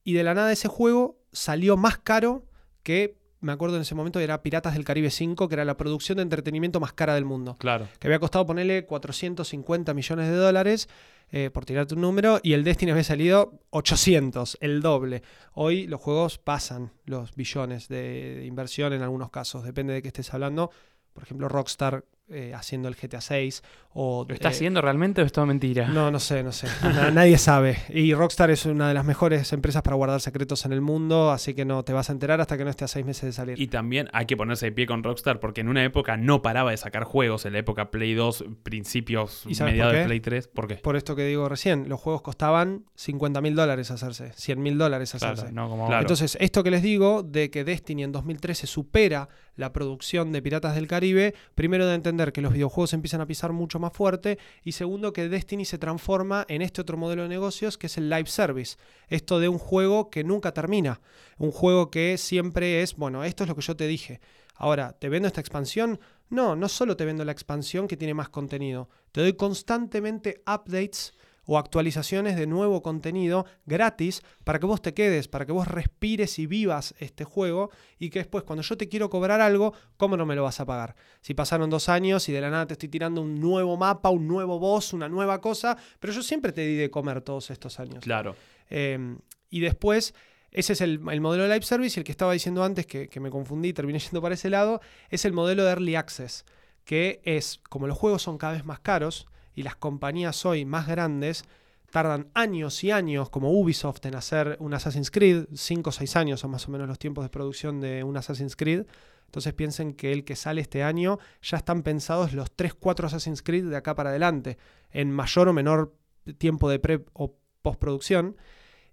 y 0.04 0.14
de 0.14 0.24
la 0.24 0.34
nada 0.34 0.52
ese 0.52 0.68
juego 0.68 1.20
salió 1.32 1.78
más 1.78 2.00
caro 2.00 2.46
que 2.82 3.21
me 3.42 3.52
acuerdo 3.52 3.76
en 3.76 3.82
ese 3.82 3.96
momento, 3.96 4.20
era 4.20 4.42
Piratas 4.44 4.76
del 4.76 4.86
Caribe 4.86 5.10
5, 5.10 5.48
que 5.48 5.56
era 5.56 5.66
la 5.66 5.76
producción 5.76 6.18
de 6.18 6.22
entretenimiento 6.22 6.80
más 6.80 6.94
cara 6.94 7.16
del 7.16 7.26
mundo. 7.26 7.58
Claro. 7.60 7.88
Que 8.00 8.08
había 8.08 8.20
costado 8.20 8.46
ponerle 8.46 8.86
450 8.86 9.94
millones 9.94 10.30
de 10.30 10.36
dólares, 10.36 10.88
eh, 11.32 11.50
por 11.52 11.66
tirarte 11.66 11.96
un 11.96 12.02
número, 12.02 12.40
y 12.44 12.54
el 12.54 12.64
Destiny 12.64 12.92
había 12.92 13.04
salido 13.04 13.60
800, 13.72 14.58
el 14.62 14.82
doble. 14.82 15.24
Hoy 15.54 15.88
los 15.88 16.00
juegos 16.00 16.38
pasan 16.38 16.92
los 17.06 17.36
billones 17.36 17.88
de 17.88 18.44
inversión 18.46 18.94
en 18.94 19.02
algunos 19.02 19.32
casos, 19.32 19.64
depende 19.64 19.94
de 19.94 20.02
qué 20.02 20.10
estés 20.10 20.34
hablando. 20.34 20.72
Por 21.14 21.24
ejemplo, 21.24 21.50
Rockstar 21.50 22.06
eh, 22.32 22.54
haciendo 22.56 22.88
el 22.88 22.96
GTA 22.96 23.22
6. 23.22 23.64
O, 23.94 24.26
¿Lo 24.28 24.34
está 24.34 24.48
eh, 24.48 24.52
haciendo 24.52 24.82
realmente 24.82 25.22
o 25.22 25.26
es 25.26 25.32
todo 25.32 25.46
mentira? 25.46 25.88
No, 25.88 26.12
no 26.12 26.20
sé, 26.20 26.44
no 26.44 26.52
sé. 26.52 26.68
nadie 27.14 27.38
sabe. 27.38 27.78
Y 27.90 28.14
Rockstar 28.14 28.50
es 28.50 28.66
una 28.66 28.88
de 28.88 28.94
las 28.94 29.06
mejores 29.06 29.52
empresas 29.52 29.82
para 29.82 29.96
guardar 29.96 30.22
secretos 30.22 30.66
en 30.66 30.72
el 30.72 30.82
mundo, 30.82 31.32
así 31.32 31.54
que 31.54 31.66
no 31.66 31.84
te 31.84 31.92
vas 31.92 32.10
a 32.10 32.14
enterar 32.14 32.40
hasta 32.40 32.58
que 32.58 32.64
no 32.64 32.70
esté 32.70 32.86
a 32.86 32.88
seis 32.88 33.06
meses 33.06 33.24
de 33.24 33.34
salir. 33.34 33.60
Y 33.60 33.68
también 33.68 34.08
hay 34.14 34.26
que 34.26 34.38
ponerse 34.38 34.68
de 34.68 34.72
pie 34.72 34.86
con 34.86 35.04
Rockstar 35.04 35.40
porque 35.40 35.62
en 35.62 35.68
una 35.68 35.84
época 35.84 36.16
no 36.16 36.42
paraba 36.42 36.72
de 36.72 36.78
sacar 36.78 37.04
juegos, 37.04 37.46
en 37.46 37.54
la 37.54 37.60
época 37.60 37.92
Play 37.92 38.14
2, 38.14 38.46
principios, 38.64 39.46
mediados 39.60 39.94
de 39.94 40.06
Play 40.06 40.20
3. 40.22 40.48
¿Por 40.48 40.68
qué? 40.68 40.76
Por 40.76 40.96
esto 40.96 41.16
que 41.16 41.26
digo 41.26 41.50
recién, 41.50 41.90
los 41.90 42.00
juegos 42.00 42.22
costaban 42.22 42.86
50 42.96 43.42
mil 43.42 43.56
dólares 43.56 43.92
hacerse, 43.92 44.32
100 44.34 44.62
mil 44.62 44.78
dólares 44.78 45.14
hacerse. 45.16 45.48
Entonces, 45.48 46.38
esto 46.40 46.64
que 46.64 46.72
les 46.72 46.82
digo 46.82 47.24
de 47.24 47.50
que 47.50 47.64
Destiny 47.64 48.04
en 48.04 48.12
2013 48.12 48.68
supera 48.68 49.30
la 49.56 49.74
producción 49.74 50.32
de 50.32 50.42
Piratas 50.42 50.76
del 50.76 50.88
Caribe, 50.88 51.34
primero 51.56 51.88
de 51.88 51.96
entender 51.96 52.32
que 52.32 52.42
los 52.42 52.54
videojuegos 52.54 52.94
empiezan 52.94 53.22
a 53.22 53.28
pisar 53.28 53.54
mucho 53.54 53.80
más 53.80 53.94
fuerte 53.94 54.38
y 54.64 54.74
segundo 54.74 55.14
que 55.14 55.30
Destiny 55.30 55.66
se 55.66 55.78
transforma 55.78 56.46
en 56.48 56.62
este 56.62 56.82
otro 56.82 56.98
modelo 56.98 57.24
de 57.24 57.30
negocios 57.30 57.78
que 57.78 57.88
es 57.88 57.98
el 57.98 58.10
live 58.10 58.28
service. 58.28 58.78
Esto 59.08 59.40
de 59.40 59.50
un 59.50 59.58
juego 59.58 60.10
que 60.10 60.24
nunca 60.24 60.54
termina, 60.54 61.02
un 61.38 61.52
juego 61.52 61.92
que 61.92 62.18
siempre 62.18 62.82
es, 62.82 62.96
bueno, 62.96 63.24
esto 63.24 63.44
es 63.44 63.50
lo 63.50 63.56
que 63.56 63.62
yo 63.62 63.76
te 63.76 63.88
dije. 63.88 64.22
Ahora, 64.56 64.94
¿te 64.94 65.10
vendo 65.10 65.28
esta 65.28 65.42
expansión? 65.42 66.00
No, 66.30 66.56
no 66.56 66.70
solo 66.70 66.96
te 66.96 67.06
vendo 67.06 67.26
la 67.26 67.32
expansión 67.32 67.88
que 67.88 67.98
tiene 67.98 68.14
más 68.14 68.30
contenido, 68.30 68.90
te 69.12 69.22
doy 69.22 69.34
constantemente 69.34 70.42
updates 70.48 71.14
o 71.52 71.58
actualizaciones 71.58 72.38
de 72.38 72.48
nuevo 72.48 72.82
contenido 72.82 73.46
gratis 73.66 74.22
para 74.46 74.58
que 74.58 74.66
vos 74.66 74.82
te 74.82 74.94
quedes, 74.94 75.28
para 75.28 75.46
que 75.46 75.52
vos 75.52 75.68
respires 75.68 76.40
y 76.40 76.46
vivas 76.46 76.96
este 76.98 77.26
juego 77.26 77.72
y 78.00 78.10
que 78.10 78.20
después 78.20 78.46
cuando 78.46 78.64
yo 78.64 78.78
te 78.78 78.88
quiero 78.88 79.10
cobrar 79.10 79.42
algo, 79.42 79.74
¿cómo 79.98 80.16
no 80.16 80.26
me 80.26 80.34
lo 80.34 80.44
vas 80.44 80.62
a 80.62 80.66
pagar? 80.66 80.96
Si 81.20 81.34
pasaron 81.34 81.70
dos 81.70 81.90
años 81.90 82.30
y 82.30 82.32
de 82.32 82.40
la 82.40 82.50
nada 82.50 82.68
te 82.68 82.74
estoy 82.76 82.88
tirando 82.88 83.22
un 83.22 83.42
nuevo 83.42 83.76
mapa, 83.76 84.10
un 84.12 84.30
nuevo 84.30 84.60
boss, 84.60 84.94
una 84.94 85.10
nueva 85.10 85.42
cosa, 85.42 85.78
pero 86.00 86.14
yo 86.14 86.24
siempre 86.24 86.54
te 86.54 86.62
di 86.62 86.76
de 86.76 86.90
comer 86.90 87.20
todos 87.20 87.52
estos 87.52 87.82
años. 87.82 88.02
Claro. 88.02 88.34
Em, 88.70 89.20
y 89.50 89.60
después... 89.60 90.14
Ese 90.54 90.74
es 90.74 90.82
el, 90.82 91.00
modelo 91.00 91.44
de 91.44 91.50
live 91.50 91.64
service 91.64 91.98
y 91.98 92.02
el 92.02 92.04
que 92.04 92.12
estaba 92.12 92.34
diciendo 92.34 92.62
antes, 92.62 92.86
que, 92.86 93.08
que 93.08 93.22
me 93.22 93.30
confundí, 93.30 93.72
terminé 93.72 94.00
yendo 94.00 94.22
para 94.22 94.36
ese 94.36 94.50
lado, 94.50 94.82
es 95.10 95.24
el 95.24 95.32
modelo 95.32 95.64
de 95.64 95.70
early 95.70 95.96
access, 95.96 96.44
que 96.84 97.22
es, 97.24 97.62
como 97.70 97.88
los 97.88 97.98
juegos 97.98 98.22
son 98.22 98.38
cada 98.38 98.52
vez 98.52 98.66
más 98.66 98.82
caros, 98.82 99.28
y 99.56 99.64
las 99.64 99.76
compañías 99.76 100.46
hoy 100.46 100.66
más 100.66 100.88
grandes 100.88 101.46
tardan 101.92 102.30
años 102.34 102.84
y 102.84 102.92
años, 102.92 103.30
como 103.30 103.52
Ubisoft, 103.52 104.06
en 104.06 104.16
hacer 104.16 104.58
un 104.60 104.74
Assassin's 104.74 105.12
Creed, 105.12 105.48
5 105.54 105.90
o 105.90 105.94
6 105.94 106.16
años 106.16 106.40
son 106.40 106.52
más 106.52 106.68
o 106.68 106.72
menos 106.72 106.88
los 106.88 106.98
tiempos 106.98 107.24
de 107.24 107.30
producción 107.30 107.82
de 107.82 108.04
un 108.04 108.18
Assassin's 108.18 108.56
Creed, 108.56 108.86
Entonces 109.26 109.54
piensen 109.54 109.94
que 109.94 110.12
el 110.12 110.26
que 110.26 110.36
sale 110.36 110.60
este 110.62 110.84
año 110.84 111.20
ya 111.42 111.58
están 111.58 111.84
pensados 111.84 112.34
los 112.34 112.52
3, 112.52 112.74
4 112.74 113.08
Assassin's 113.08 113.42
Creed 113.42 113.66
de 113.66 113.78
acá 113.78 113.96
para 113.96 114.10
adelante, 114.10 114.58
en 114.90 115.12
mayor 115.12 115.48
o 115.48 115.54
menor 115.54 115.94
tiempo 116.38 116.70
de 116.70 116.80
pre 116.80 117.06
o 117.14 117.38
postproducción. 117.62 118.36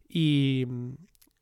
Y 0.09 0.67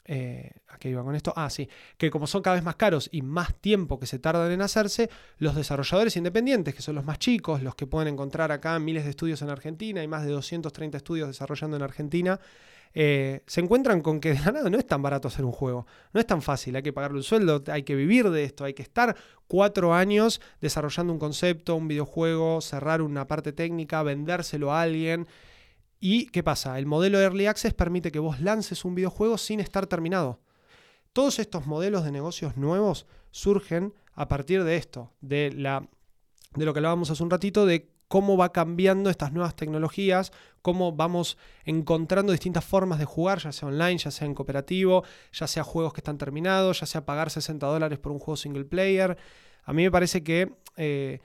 eh, 0.08 0.52
¿A 0.68 0.78
qué 0.78 0.88
iba 0.88 1.02
con 1.02 1.16
esto? 1.16 1.32
Ah, 1.36 1.50
sí. 1.50 1.68
Que 1.96 2.10
como 2.10 2.26
son 2.26 2.42
cada 2.42 2.54
vez 2.54 2.64
más 2.64 2.76
caros 2.76 3.08
y 3.12 3.22
más 3.22 3.54
tiempo 3.54 3.98
que 3.98 4.06
se 4.06 4.18
tardan 4.18 4.52
en 4.52 4.62
hacerse, 4.62 5.10
los 5.38 5.54
desarrolladores 5.54 6.16
independientes, 6.16 6.74
que 6.74 6.82
son 6.82 6.94
los 6.94 7.04
más 7.04 7.18
chicos, 7.18 7.62
los 7.62 7.74
que 7.74 7.86
pueden 7.86 8.14
encontrar 8.14 8.52
acá 8.52 8.78
miles 8.78 9.04
de 9.04 9.10
estudios 9.10 9.42
en 9.42 9.50
Argentina 9.50 10.02
y 10.02 10.08
más 10.08 10.24
de 10.24 10.30
230 10.30 10.96
estudios 10.96 11.28
desarrollando 11.28 11.76
en 11.76 11.82
Argentina, 11.82 12.40
eh, 12.94 13.42
se 13.46 13.60
encuentran 13.60 14.00
con 14.00 14.20
que 14.20 14.32
de 14.32 14.40
nada 14.40 14.70
no 14.70 14.78
es 14.78 14.86
tan 14.86 15.02
barato 15.02 15.28
hacer 15.28 15.44
un 15.44 15.52
juego. 15.52 15.86
No 16.12 16.20
es 16.20 16.26
tan 16.26 16.40
fácil. 16.40 16.76
Hay 16.76 16.82
que 16.82 16.92
pagarle 16.92 17.18
un 17.18 17.24
sueldo, 17.24 17.62
hay 17.66 17.82
que 17.82 17.94
vivir 17.94 18.30
de 18.30 18.44
esto, 18.44 18.64
hay 18.64 18.74
que 18.74 18.82
estar 18.82 19.16
cuatro 19.48 19.92
años 19.92 20.40
desarrollando 20.60 21.12
un 21.12 21.18
concepto, 21.18 21.74
un 21.74 21.88
videojuego, 21.88 22.60
cerrar 22.60 23.02
una 23.02 23.26
parte 23.26 23.52
técnica, 23.52 24.02
vendérselo 24.02 24.72
a 24.72 24.82
alguien. 24.82 25.26
¿Y 25.98 26.26
qué 26.26 26.42
pasa? 26.42 26.78
El 26.78 26.86
modelo 26.86 27.18
de 27.18 27.24
Early 27.24 27.46
Access 27.46 27.74
permite 27.74 28.12
que 28.12 28.18
vos 28.18 28.40
lances 28.40 28.84
un 28.84 28.94
videojuego 28.94 29.38
sin 29.38 29.60
estar 29.60 29.86
terminado. 29.86 30.40
Todos 31.12 31.38
estos 31.38 31.66
modelos 31.66 32.04
de 32.04 32.12
negocios 32.12 32.56
nuevos 32.56 33.06
surgen 33.30 33.94
a 34.12 34.28
partir 34.28 34.64
de 34.64 34.76
esto, 34.76 35.12
de, 35.20 35.52
la, 35.52 35.88
de 36.54 36.64
lo 36.64 36.72
que 36.72 36.78
hablábamos 36.78 37.10
hace 37.10 37.22
un 37.22 37.30
ratito, 37.30 37.64
de 37.64 37.90
cómo 38.08 38.36
va 38.36 38.52
cambiando 38.52 39.10
estas 39.10 39.32
nuevas 39.32 39.56
tecnologías, 39.56 40.32
cómo 40.62 40.92
vamos 40.92 41.38
encontrando 41.64 42.32
distintas 42.32 42.64
formas 42.64 42.98
de 42.98 43.04
jugar, 43.04 43.38
ya 43.40 43.52
sea 43.52 43.68
online, 43.68 43.98
ya 43.98 44.10
sea 44.10 44.26
en 44.26 44.34
cooperativo, 44.34 45.04
ya 45.32 45.46
sea 45.46 45.64
juegos 45.64 45.92
que 45.92 46.00
están 46.00 46.18
terminados, 46.18 46.80
ya 46.80 46.86
sea 46.86 47.04
pagar 47.04 47.30
60 47.30 47.66
dólares 47.66 47.98
por 47.98 48.12
un 48.12 48.18
juego 48.18 48.36
single 48.36 48.64
player. 48.64 49.16
A 49.64 49.72
mí 49.72 49.82
me 49.82 49.90
parece 49.90 50.22
que 50.22 50.52
eh, 50.76 51.20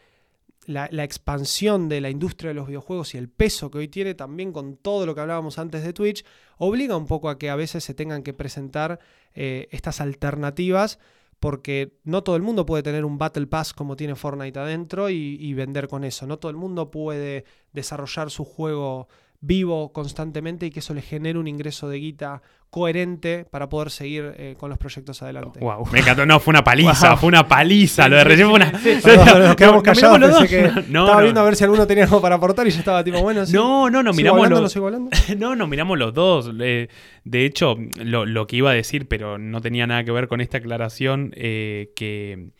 la, 0.66 1.04
expansión 1.04 1.90
de 1.90 2.02
la 2.02 2.10
industria 2.10 2.50
de 2.50 2.54
los 2.56 2.68
videojuegos 2.68 3.16
y 3.16 3.18
el 3.18 3.30
peso 3.30 3.72
que 3.72 3.80
hoy 3.80 3.88
tiene 3.88 4.14
también 4.14 4.52
con 4.52 4.78
todo 4.78 5.06
lo 5.06 5.16
que 5.16 5.22
hablábamos 5.22 5.60
antes 5.60 5.84
de 5.84 5.94
Twitch, 5.94 6.26
obliga 6.58 6.96
un 6.98 7.08
poco 7.08 7.30
a 7.30 7.38
que 7.38 7.50
a 7.50 7.56
veces 7.56 7.84
se 7.84 7.94
tengan 7.94 8.24
que 8.24 8.34
presentar 8.34 9.00
eh, 9.34 9.68
estas 9.72 10.02
alternativas 10.02 11.00
porque 11.40 11.98
no 12.04 12.24
todo 12.24 12.36
el 12.36 12.44
mundo 12.44 12.68
puede 12.68 12.84
tener 12.84 13.04
un 13.04 13.18
Battle 13.18 13.48
Pass 13.48 13.74
como 13.74 13.96
tiene 13.96 14.16
Fortnite 14.16 14.60
adentro 14.60 15.10
y, 15.10 15.38
y, 15.40 15.54
vender 15.56 15.88
con 15.88 16.04
eso. 16.04 16.28
No 16.28 16.38
todo 16.38 16.52
el 16.52 16.58
mundo 16.58 16.92
puede 16.92 17.46
desarrollar 17.74 18.30
su 18.30 18.46
juego 18.46 19.08
vivo 19.42 19.92
constantemente 19.92 20.68
y 20.68 20.70
que 20.70 20.80
eso 20.80 20.94
le 20.94 21.02
genere 21.02 21.40
un 21.40 21.48
ingreso 21.48 21.90
de 21.90 21.98
guita 21.98 22.42
coherente 22.70 23.46
para 23.52 23.68
poder 23.68 23.90
seguir 23.90 24.34
eh, 24.38 24.56
con 24.58 24.70
los 24.70 24.80
proyectos 24.80 25.22
adelante. 25.22 25.60
wow, 25.60 25.86
me 25.92 26.00
encantó. 26.00 26.26
No, 26.26 26.40
fue 26.40 26.52
una 26.52 26.64
paliza, 26.64 27.18
fue 27.18 27.28
una 27.28 27.46
paliza. 27.46 28.08
lo 28.08 28.16
de 28.16 28.24
recién 28.24 28.48
fue 28.48 28.56
una. 28.56 28.72
nos 29.40 29.56
quedamos 29.56 29.84
callados. 29.84 30.20
Pensé 30.20 30.48
que 30.48 30.66
estaba 30.66 31.22
viendo 31.22 31.42
a 31.42 31.44
ver 31.44 31.56
si 31.58 31.64
alguno 31.66 31.86
tenía 31.86 32.06
algo 32.06 32.22
para 32.22 32.36
aportar 32.36 32.66
y 32.68 32.72
ya 32.72 32.80
estaba 32.80 33.04
tipo, 33.04 33.20
bueno. 33.22 33.44
no, 33.52 33.90
no, 33.90 34.02
no, 34.02 34.14
miramos 34.14 34.50
los. 34.50 34.72
No, 35.38 35.56
no, 35.56 35.68
miramos 35.68 35.98
los 35.98 36.14
dos. 36.14 36.58
de 36.58 36.88
hecho, 37.26 37.76
lo, 37.98 38.26
lo, 38.26 38.48
que 38.48 38.56
iba 38.58 38.72
a 38.72 38.74
decir, 38.74 39.08
pero 39.08 39.38
no 39.38 39.60
tenía 39.60 39.86
nada 39.86 40.06
que 40.06 40.12
ver 40.12 40.28
con 40.28 40.40
esta 40.40 40.60
aclaración, 40.60 41.34
eh, 41.36 41.92
que 41.96 42.52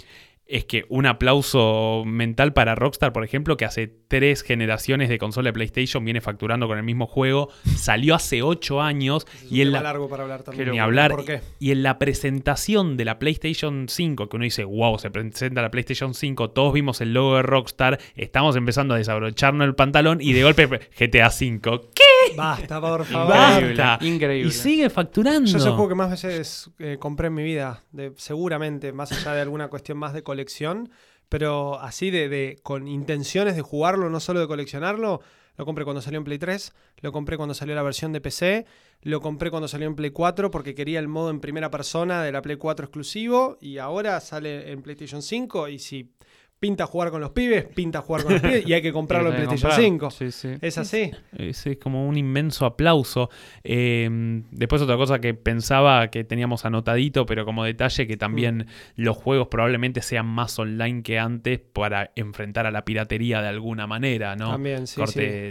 es 0.52 0.66
que 0.66 0.84
un 0.90 1.06
aplauso 1.06 2.04
mental 2.06 2.52
para 2.52 2.76
Rockstar, 2.76 3.14
por 3.14 3.24
ejemplo, 3.24 3.56
que 3.56 3.64
hace 3.64 3.88
tres 3.88 4.44
generaciones 4.44 5.08
de 5.08 5.18
consola 5.18 5.50
de 5.50 5.54
PlayStation 5.54 6.04
viene 6.04 6.20
facturando 6.20 6.68
con 6.68 6.78
el 6.78 6.84
mismo 6.84 7.08
juego, 7.08 7.50
salió 7.78 8.16
hace 8.16 8.42
ocho 8.42 8.82
años 8.82 9.26
y 9.50 9.62
en 9.62 9.72
la 9.72 9.82
largo 9.82 10.10
para 10.10 10.24
hablar 10.24 10.44
también. 10.44 10.72
Ni 10.72 10.80
hablar. 10.80 11.16
Y 11.58 11.72
en 11.72 11.84
la 11.84 11.98
presentación 11.98 12.98
de 12.98 13.06
la 13.06 13.18
PlayStation 13.18 13.88
5, 13.88 14.28
que 14.28 14.36
uno 14.36 14.44
dice, 14.44 14.66
wow, 14.66 15.00
se 15.00 15.10
presenta 15.10 15.62
la 15.62 15.72
PlayStation 15.72 16.14
5, 16.14 16.50
todos 16.50 16.74
vimos 16.74 17.00
el 17.00 17.14
logo 17.14 17.38
de 17.38 17.44
Rockstar, 17.44 18.00
estamos 18.16 18.58
empezando 18.58 18.94
a 18.94 18.98
desabrocharnos 18.98 19.66
el 19.66 19.76
pantalón 19.76 20.20
y 20.20 20.34
de 20.34 20.44
golpe 20.44 20.68
GTA 21.00 21.30
5. 21.30 21.82
¿Qué? 21.96 22.36
Basta, 22.36 22.82
por 22.82 23.06
favor. 23.06 23.34
Basta. 23.34 24.00
Increíble. 24.02 24.50
Y 24.50 24.52
sigue 24.52 24.90
facturando. 24.90 25.50
Yo 25.50 25.58
es 25.58 25.66
el 25.66 25.72
juego 25.72 25.88
que 25.88 25.96
más 25.96 26.12
veces 26.12 26.70
eh, 26.78 26.98
compré 27.00 27.28
en 27.28 27.36
mi 27.36 27.44
vida, 27.44 27.86
de, 27.92 28.12
seguramente, 28.18 28.92
más 28.92 29.14
allá 29.14 29.34
de 29.34 29.42
alguna 29.42 29.70
cuestión 29.70 29.98
más 29.98 30.14
de 30.14 30.24
colección 30.24 30.41
pero 31.30 31.80
así 31.80 32.12
de, 32.12 32.60
con 32.62 32.88
intenciones 32.88 33.56
de 33.56 33.62
jugarlo, 33.62 34.10
no 34.10 34.20
solo 34.20 34.42
de 34.42 34.48
coleccionarlo, 34.48 35.22
lo 35.58 35.66
compré 35.66 35.84
cuando 35.84 36.02
salió 36.02 36.18
en 36.18 36.24
Play 36.24 36.40
3, 36.40 36.74
lo 37.02 37.12
compré 37.12 37.38
cuando 37.38 37.54
salió 37.54 37.76
la 37.76 37.84
versión 37.84 38.12
de 38.14 38.22
PC, 38.22 38.66
lo 39.02 39.22
compré 39.22 39.50
cuando 39.50 39.68
salió 39.68 39.88
en 39.88 39.96
Play 39.96 40.12
4 40.12 40.52
porque 40.52 40.76
quería 40.76 41.00
el 41.00 41.08
modo 41.08 41.30
en 41.30 41.40
primera 41.40 41.70
persona 41.70 42.24
de 42.24 42.32
la 42.32 42.42
Play 42.42 42.58
4 42.58 42.86
exclusivo 42.86 43.58
y 43.62 43.78
ahora 43.78 44.20
sale 44.20 44.72
en 44.72 44.82
PlayStation 44.82 45.22
5 45.22 45.70
y 45.70 45.80
si 45.80 46.12
pinta 46.62 46.86
jugar 46.86 47.10
con 47.10 47.22
los 47.22 47.32
pibes, 47.32 47.66
pinta 47.66 48.02
jugar 48.02 48.22
con 48.24 48.34
los 48.34 48.42
pibes 48.42 48.68
y 48.68 48.74
hay 48.74 48.84
que 48.84 48.94
comprarlo 48.94 49.32
en 49.34 49.48
PlayStation 49.48 49.72
5. 49.72 50.10
Es 50.62 50.78
así. 50.78 51.12
Es, 51.36 51.68
como 51.82 52.08
un 52.08 52.16
inmenso 52.18 52.68
aplauso. 52.68 53.32
Em, 53.64 54.44
después 54.52 54.80
otra 54.84 54.96
cosa 54.96 55.20
que 55.20 55.34
pensaba 55.34 56.10
que 56.12 56.24
teníamos 56.24 56.64
anotadito, 56.64 57.26
pero 57.26 57.46
como 57.46 57.64
detalle, 57.64 58.06
que 58.06 58.16
también 58.16 58.60
mm. 58.60 59.02
los 59.02 59.18
juegos 59.18 59.48
probablemente 59.48 60.04
sean 60.04 60.28
más 60.28 60.60
online 60.60 61.02
que 61.02 61.18
antes 61.18 61.60
para 61.60 62.12
enfrentar 62.16 62.68
a 62.68 62.72
la 62.72 62.86
piratería 62.86 63.42
de 63.42 63.48
alguna 63.48 63.88
manera, 63.88 64.36
¿no? 64.36 64.52
También, 64.52 64.86
sí, 64.86 65.02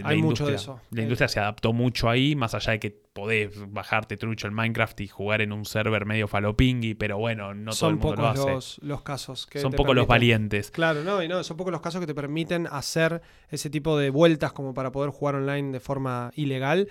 Hay 0.03 0.21
mucho 0.21 0.47
de 0.47 0.55
eso. 0.55 0.79
La 0.91 1.01
industria 1.01 1.27
se 1.27 1.41
adaptó 1.41 1.73
mucho 1.73 2.09
ahí, 2.09 2.37
más 2.37 2.55
allá 2.55 2.71
de 2.71 2.79
que 2.79 3.01
podés 3.13 3.71
bajarte 3.71 4.17
trucho 4.17 4.47
el 4.47 4.53
Minecraft 4.53 5.01
y 5.01 5.07
jugar 5.07 5.41
en 5.41 5.51
un 5.51 5.65
server 5.65 6.05
medio 6.05 6.27
falopingui, 6.27 6.95
pero 6.95 7.17
bueno, 7.17 7.53
no 7.53 7.71
todo 7.71 7.89
el 7.89 7.97
mundo 7.97 8.21
lo 8.21 8.27
hace. 8.27 8.49
Los, 8.49 8.79
los 8.81 9.01
casos 9.01 9.47
que 9.47 9.59
Son 9.59 9.73
pocos 9.73 9.95
los 9.95 10.07
valientes. 10.07 10.71
Claro, 10.71 11.03
no, 11.03 11.21
y 11.21 11.27
no, 11.27 11.43
son 11.43 11.57
pocos 11.57 11.71
los 11.71 11.81
casos 11.81 11.99
que 11.99 12.07
te 12.07 12.15
permiten 12.15 12.67
hacer 12.67 13.21
ese 13.49 13.69
tipo 13.69 13.97
de 13.97 14.09
vueltas 14.09 14.53
como 14.53 14.73
para 14.73 14.91
poder 14.91 15.11
jugar 15.11 15.35
online 15.35 15.71
de 15.71 15.79
forma 15.79 16.31
ilegal. 16.35 16.89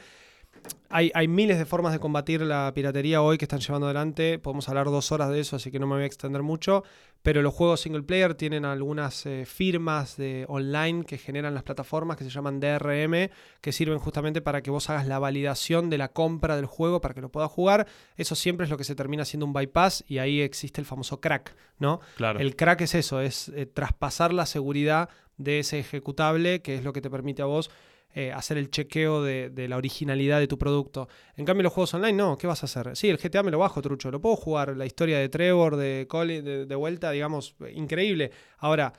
Hay, 0.93 1.29
miles 1.29 1.57
de 1.57 1.67
formas 1.67 1.93
de 1.93 2.01
combatir 2.01 2.41
la 2.43 2.73
piratería 2.75 3.23
hoy 3.23 3.39
que 3.39 3.45
están 3.45 3.61
llevando 3.61 3.87
adelante. 3.87 4.41
Podemos 4.41 4.69
hablar 4.69 4.87
dos 4.87 5.13
horas 5.13 5.31
de 5.31 5.39
eso, 5.39 5.55
así 5.55 5.71
que 5.71 5.79
no 5.79 5.87
me 5.87 5.95
voy 5.95 6.03
a 6.03 6.07
extender 6.07 6.43
mucho. 6.43 6.83
Pero 7.23 7.43
los 7.43 7.55
juegos 7.55 7.83
single 7.83 8.03
player 8.03 8.35
tienen 8.35 8.65
algunas 8.65 9.25
eh, 9.25 9.45
firmas 9.47 10.17
de 10.17 10.47
online 10.49 11.05
que 11.05 11.17
generan 11.17 11.55
las 11.55 11.63
plataformas 11.63 12.17
que 12.17 12.25
se 12.25 12.31
llaman 12.31 12.59
DRM, 12.59 13.31
que 13.61 13.71
sirven 13.71 14.01
justamente 14.01 14.41
para 14.41 14.63
que 14.63 14.73
vos 14.73 14.91
hagas 14.91 15.07
la 15.07 15.21
validación 15.21 15.91
de 15.91 15.99
la 15.99 16.09
compra 16.09 16.57
del 16.57 16.67
juego 16.67 17.01
para 17.01 17.15
que 17.15 17.21
lo 17.21 17.31
puedas 17.31 17.53
jugar. 17.53 17.87
Eso 18.17 18.35
siempre 18.35 18.65
es 18.65 18.71
lo 18.71 18.77
que 18.77 18.85
se 18.85 18.97
termina 18.97 19.25
siendo 19.25 19.47
un 19.47 19.53
bypass 19.53 20.03
y 20.09 20.19
ahí 20.19 20.41
existe 20.41 20.81
el 20.81 20.89
famoso 20.89 21.21
crack, 21.21 21.55
¿no? 21.79 22.01
Claro. 22.17 22.41
El 22.41 22.57
crack 22.57 22.81
es 22.81 22.97
eso, 22.97 23.21
es 23.21 23.49
eh, 23.51 23.67
traspasar 23.67 24.33
la 24.33 24.45
seguridad 24.45 25.09
de 25.37 25.61
ese 25.61 25.79
ejecutable, 25.79 26.63
que 26.63 26.75
es 26.75 26.83
lo 26.83 26.93
que 26.93 27.01
te 27.01 27.11
permite 27.11 27.43
a 27.43 27.47
vos 27.47 27.71
eh, 28.13 28.33
hacer 28.33 28.59
el 28.59 28.71
chequeo 28.71 29.23
de, 29.23 29.67
la 29.69 29.77
originalidad 29.77 30.41
de 30.41 30.49
tu 30.49 30.59
producto. 30.59 31.09
En 31.37 31.45
cambio, 31.45 31.63
los 31.63 31.73
juegos 31.73 31.95
online, 31.95 32.13
no, 32.13 32.37
¿qué 32.37 32.47
vas 32.47 32.63
a 32.63 32.67
hacer? 32.67 32.97
Sí, 32.97 33.09
el 33.09 33.19
GTA 33.19 33.43
me 33.43 33.51
lo 33.51 33.59
bajo, 33.59 33.81
trucho, 33.81 34.11
lo 34.11 34.21
puedo 34.21 34.37
jugar, 34.37 34.77
la 34.77 34.87
historia 34.87 35.19
de 35.19 35.29
Trevor, 35.29 35.77
de 35.77 36.07
Colin, 36.09 36.45
de, 36.45 36.75
vuelta, 36.75 37.11
digamos, 37.13 37.55
increíble. 37.73 38.33
Ahora, 38.59 38.93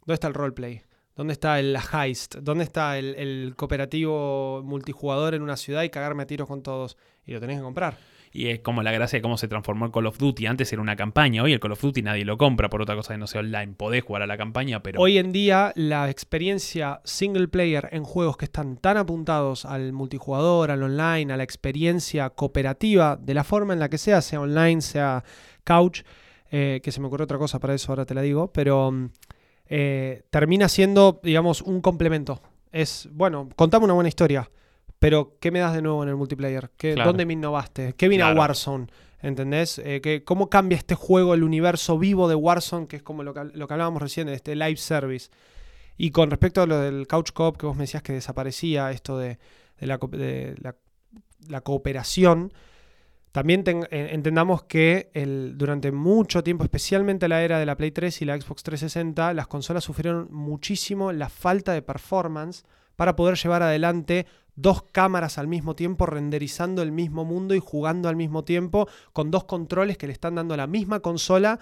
¿dónde 0.00 0.14
está 0.14 0.28
el 0.28 0.34
roleplay? 0.34 0.82
¿Dónde 1.14 1.32
está 1.32 1.58
el 1.60 1.76
heist? 1.92 2.36
¿Dónde 2.36 2.64
está 2.64 2.98
el, 2.98 3.14
el 3.16 3.54
cooperativo 3.56 4.62
multijugador 4.64 5.34
en 5.34 5.42
una 5.42 5.56
ciudad 5.56 5.82
y 5.82 5.90
cagarme 5.90 6.24
a 6.24 6.26
tiros 6.26 6.48
con 6.48 6.62
todos? 6.62 6.96
Y 7.24 7.32
lo 7.32 7.40
tenés 7.40 7.58
que 7.58 7.62
comprar. 7.62 7.96
Y 8.32 8.48
es 8.48 8.60
como 8.60 8.82
la 8.82 8.92
gracia 8.92 9.18
de 9.18 9.22
cómo 9.22 9.38
se 9.38 9.48
transformó 9.48 9.86
el 9.86 9.92
Call 9.92 10.06
of 10.06 10.18
Duty. 10.18 10.46
Antes 10.46 10.72
era 10.72 10.82
una 10.82 10.96
campaña, 10.96 11.42
hoy 11.42 11.52
el 11.52 11.60
Call 11.60 11.72
of 11.72 11.80
Duty 11.80 12.02
nadie 12.02 12.24
lo 12.24 12.38
compra 12.38 12.68
por 12.68 12.82
otra 12.82 12.94
cosa 12.94 13.14
que 13.14 13.18
no 13.18 13.26
sea 13.26 13.40
online. 13.40 13.74
Podés 13.76 14.04
jugar 14.04 14.22
a 14.22 14.26
la 14.26 14.36
campaña, 14.36 14.82
pero... 14.82 15.00
Hoy 15.00 15.18
en 15.18 15.32
día 15.32 15.72
la 15.76 16.10
experiencia 16.10 17.00
single 17.04 17.48
player 17.48 17.88
en 17.92 18.04
juegos 18.04 18.36
que 18.36 18.44
están 18.44 18.76
tan 18.76 18.96
apuntados 18.96 19.64
al 19.64 19.92
multijugador, 19.92 20.70
al 20.70 20.82
online, 20.82 21.32
a 21.32 21.36
la 21.36 21.42
experiencia 21.42 22.30
cooperativa, 22.30 23.16
de 23.16 23.34
la 23.34 23.44
forma 23.44 23.72
en 23.72 23.80
la 23.80 23.88
que 23.88 23.98
sea, 23.98 24.20
sea 24.20 24.40
online, 24.40 24.80
sea 24.80 25.24
couch, 25.64 26.02
eh, 26.50 26.80
que 26.82 26.92
se 26.92 27.00
me 27.00 27.06
ocurrió 27.06 27.24
otra 27.24 27.38
cosa 27.38 27.58
para 27.58 27.74
eso, 27.74 27.92
ahora 27.92 28.06
te 28.06 28.14
la 28.14 28.22
digo, 28.22 28.52
pero 28.52 28.90
mm, 28.90 29.10
eh, 29.66 30.22
termina 30.30 30.68
siendo, 30.68 31.20
digamos, 31.22 31.62
un 31.62 31.80
complemento. 31.80 32.40
Es, 32.72 33.08
bueno, 33.12 33.48
contame 33.56 33.84
una 33.84 33.94
buena 33.94 34.08
historia 34.08 34.50
pero, 34.98 35.36
¿qué 35.40 35.50
me 35.50 35.60
das 35.60 35.74
de 35.74 35.82
nuevo 35.82 36.02
en 36.02 36.08
el 36.08 36.16
multiplayer? 36.16 36.70
¿Qué, 36.76 36.94
¿Dónde 36.94 37.24
me 37.24 37.34
innovaste? 37.34 37.94
¿Qué 37.94 38.08
vino 38.08 38.26
a 38.26 38.32
Warzone? 38.32 38.88
¿Entendés? 39.20 39.80
Eh, 39.84 40.22
¿Cómo 40.24 40.50
cambia 40.50 40.76
este 40.76 40.94
juego 40.94 41.34
el 41.34 41.44
universo 41.44 41.98
vivo 41.98 42.28
de 42.28 42.34
Warzone, 42.34 42.88
que 42.88 42.96
es 42.96 43.02
como 43.02 43.22
lo 43.22 43.32
que, 43.32 43.40
hablábamos 43.40 44.02
recién, 44.02 44.26
de 44.26 44.34
este 44.34 44.56
live 44.56 44.76
service? 44.76 45.30
Y 45.96 46.10
con 46.10 46.30
respecto 46.30 46.62
a 46.62 46.66
lo 46.66 46.78
del 46.78 47.06
Couch 47.06 47.32
Cop, 47.32 47.56
que 47.56 47.66
vos 47.66 47.76
me 47.76 47.84
decías 47.84 48.02
que 48.02 48.12
desaparecía, 48.12 48.90
esto 48.90 49.18
de, 49.18 49.38
la, 49.78 51.62
cooperación, 51.62 52.52
también 53.30 53.64
eh, 53.66 54.08
entendamos 54.12 54.64
que 54.64 55.10
durante 55.56 55.92
mucho 55.92 56.42
tiempo, 56.42 56.64
especialmente 56.64 57.28
la 57.28 57.42
era 57.42 57.60
de 57.60 57.66
la 57.66 57.76
Play 57.76 57.92
3 57.92 58.22
y 58.22 58.24
la 58.24 58.40
Xbox 58.40 58.64
360, 58.64 59.32
las 59.34 59.46
consolas 59.46 59.84
sufrieron 59.84 60.28
muchísimo 60.32 61.12
la 61.12 61.28
falta 61.28 61.72
de 61.72 61.82
performance 61.82 62.64
para 62.96 63.14
poder 63.14 63.36
llevar 63.36 63.62
adelante 63.62 64.26
dos 64.60 64.82
cámaras 64.90 65.38
al 65.38 65.46
mismo 65.46 65.76
tiempo 65.76 66.04
renderizando 66.04 66.82
el 66.82 66.90
mismo 66.90 67.24
mundo 67.24 67.54
y 67.54 67.60
jugando 67.60 68.08
al 68.08 68.16
mismo 68.16 68.42
tiempo 68.44 68.88
con 69.12 69.30
dos 69.30 69.44
controles 69.44 69.96
que 69.96 70.06
le 70.08 70.12
están 70.12 70.34
dando 70.34 70.54
a 70.54 70.56
la 70.56 70.66
misma 70.66 70.98
consola 71.00 71.60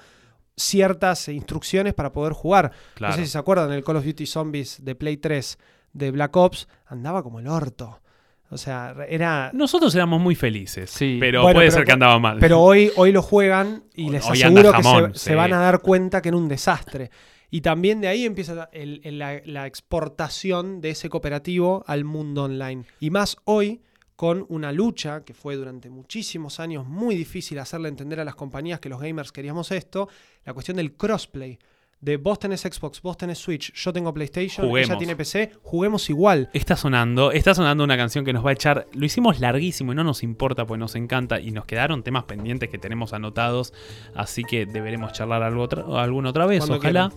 ciertas 0.56 1.28
instrucciones 1.28 1.94
para 1.94 2.12
poder 2.12 2.32
jugar. 2.32 2.72
Claro. 2.94 3.12
No 3.12 3.18
sé 3.18 3.26
si 3.26 3.32
se 3.32 3.38
acuerdan, 3.38 3.72
el 3.72 3.84
Call 3.84 3.96
of 3.96 4.04
Duty 4.06 4.26
Zombies 4.26 4.82
de 4.84 4.94
Play 4.94 5.18
3 5.18 5.58
de 5.92 6.10
Black 6.10 6.34
Ops 6.36 6.68
andaba 6.86 7.22
como 7.22 7.40
el 7.40 7.48
orto. 7.48 8.00
O 8.48 8.56
sea, 8.56 8.94
era... 9.08 9.50
Nosotros 9.52 9.94
éramos 9.94 10.20
muy 10.20 10.34
felices, 10.36 10.88
Sí. 10.90 11.18
pero 11.20 11.42
Bueno, 11.42 11.56
puede 11.58 11.66
pero- 11.68 11.76
ser 11.78 11.84
que 11.84 11.92
andaba 11.92 12.18
mal. 12.18 12.38
Pero 12.38 12.60
hoy, 12.60 12.90
hoy 12.96 13.12
lo 13.12 13.20
juegan 13.20 13.82
y 13.94 14.08
les 14.08 14.24
Hoy 14.30 14.40
aseguro 14.42 14.72
que 14.72 14.82
se, 14.82 15.18
sí. 15.18 15.30
se 15.30 15.34
van 15.34 15.52
a 15.52 15.58
dar 15.58 15.80
cuenta 15.80 16.22
que 16.22 16.28
era 16.28 16.38
un 16.38 16.48
desastre. 16.48 17.10
Y 17.50 17.60
también 17.60 18.00
de 18.00 18.08
ahí 18.08 18.24
empieza 18.24 18.68
la 18.72 19.66
exportación 19.66 20.80
de 20.80 20.90
ese 20.90 21.08
cooperativo 21.08 21.84
al 21.86 22.04
mundo 22.04 22.44
online. 22.44 22.84
Y 23.00 23.10
más 23.10 23.36
hoy 23.44 23.82
con 24.16 24.46
una 24.48 24.72
lucha 24.72 25.24
que 25.24 25.34
fue 25.34 25.56
durante 25.56 25.90
muchísimos 25.90 26.58
años 26.58 26.86
muy 26.86 27.14
difícil 27.14 27.58
hacerle 27.58 27.90
entender 27.90 28.18
a 28.18 28.24
las 28.24 28.34
compañías 28.34 28.80
que 28.80 28.88
los 28.88 29.00
gamers 29.00 29.30
queríamos 29.30 29.70
esto, 29.70 30.08
la 30.44 30.54
cuestión 30.54 30.78
del 30.78 30.94
crossplay. 30.94 31.58
De 32.00 32.18
vos 32.18 32.38
tenés 32.38 32.60
Xbox, 32.60 33.00
vos 33.00 33.16
tenés 33.16 33.38
Switch, 33.38 33.72
yo 33.72 33.92
tengo 33.92 34.12
PlayStation, 34.12 34.66
Juguemos. 34.66 34.90
ella 34.90 34.98
tiene 34.98 35.16
PC, 35.16 35.52
juguemos 35.62 36.10
igual. 36.10 36.50
Está 36.52 36.76
sonando, 36.76 37.32
está 37.32 37.54
sonando 37.54 37.82
una 37.84 37.96
canción 37.96 38.24
que 38.24 38.34
nos 38.34 38.44
va 38.44 38.50
a 38.50 38.52
echar. 38.52 38.86
Lo 38.92 39.06
hicimos 39.06 39.40
larguísimo 39.40 39.92
y 39.92 39.94
no 39.94 40.04
nos 40.04 40.22
importa, 40.22 40.66
pues 40.66 40.78
nos 40.78 40.94
encanta. 40.94 41.40
Y 41.40 41.52
nos 41.52 41.64
quedaron 41.64 42.02
temas 42.02 42.24
pendientes 42.24 42.68
que 42.68 42.78
tenemos 42.78 43.14
anotados. 43.14 43.72
Así 44.14 44.44
que 44.44 44.66
deberemos 44.66 45.12
charlar 45.14 45.42
algo 45.42 45.62
otra, 45.62 45.84
alguna 46.02 46.30
otra 46.30 46.44
vez, 46.46 46.58
Cuando 46.60 46.76
ojalá. 46.76 47.10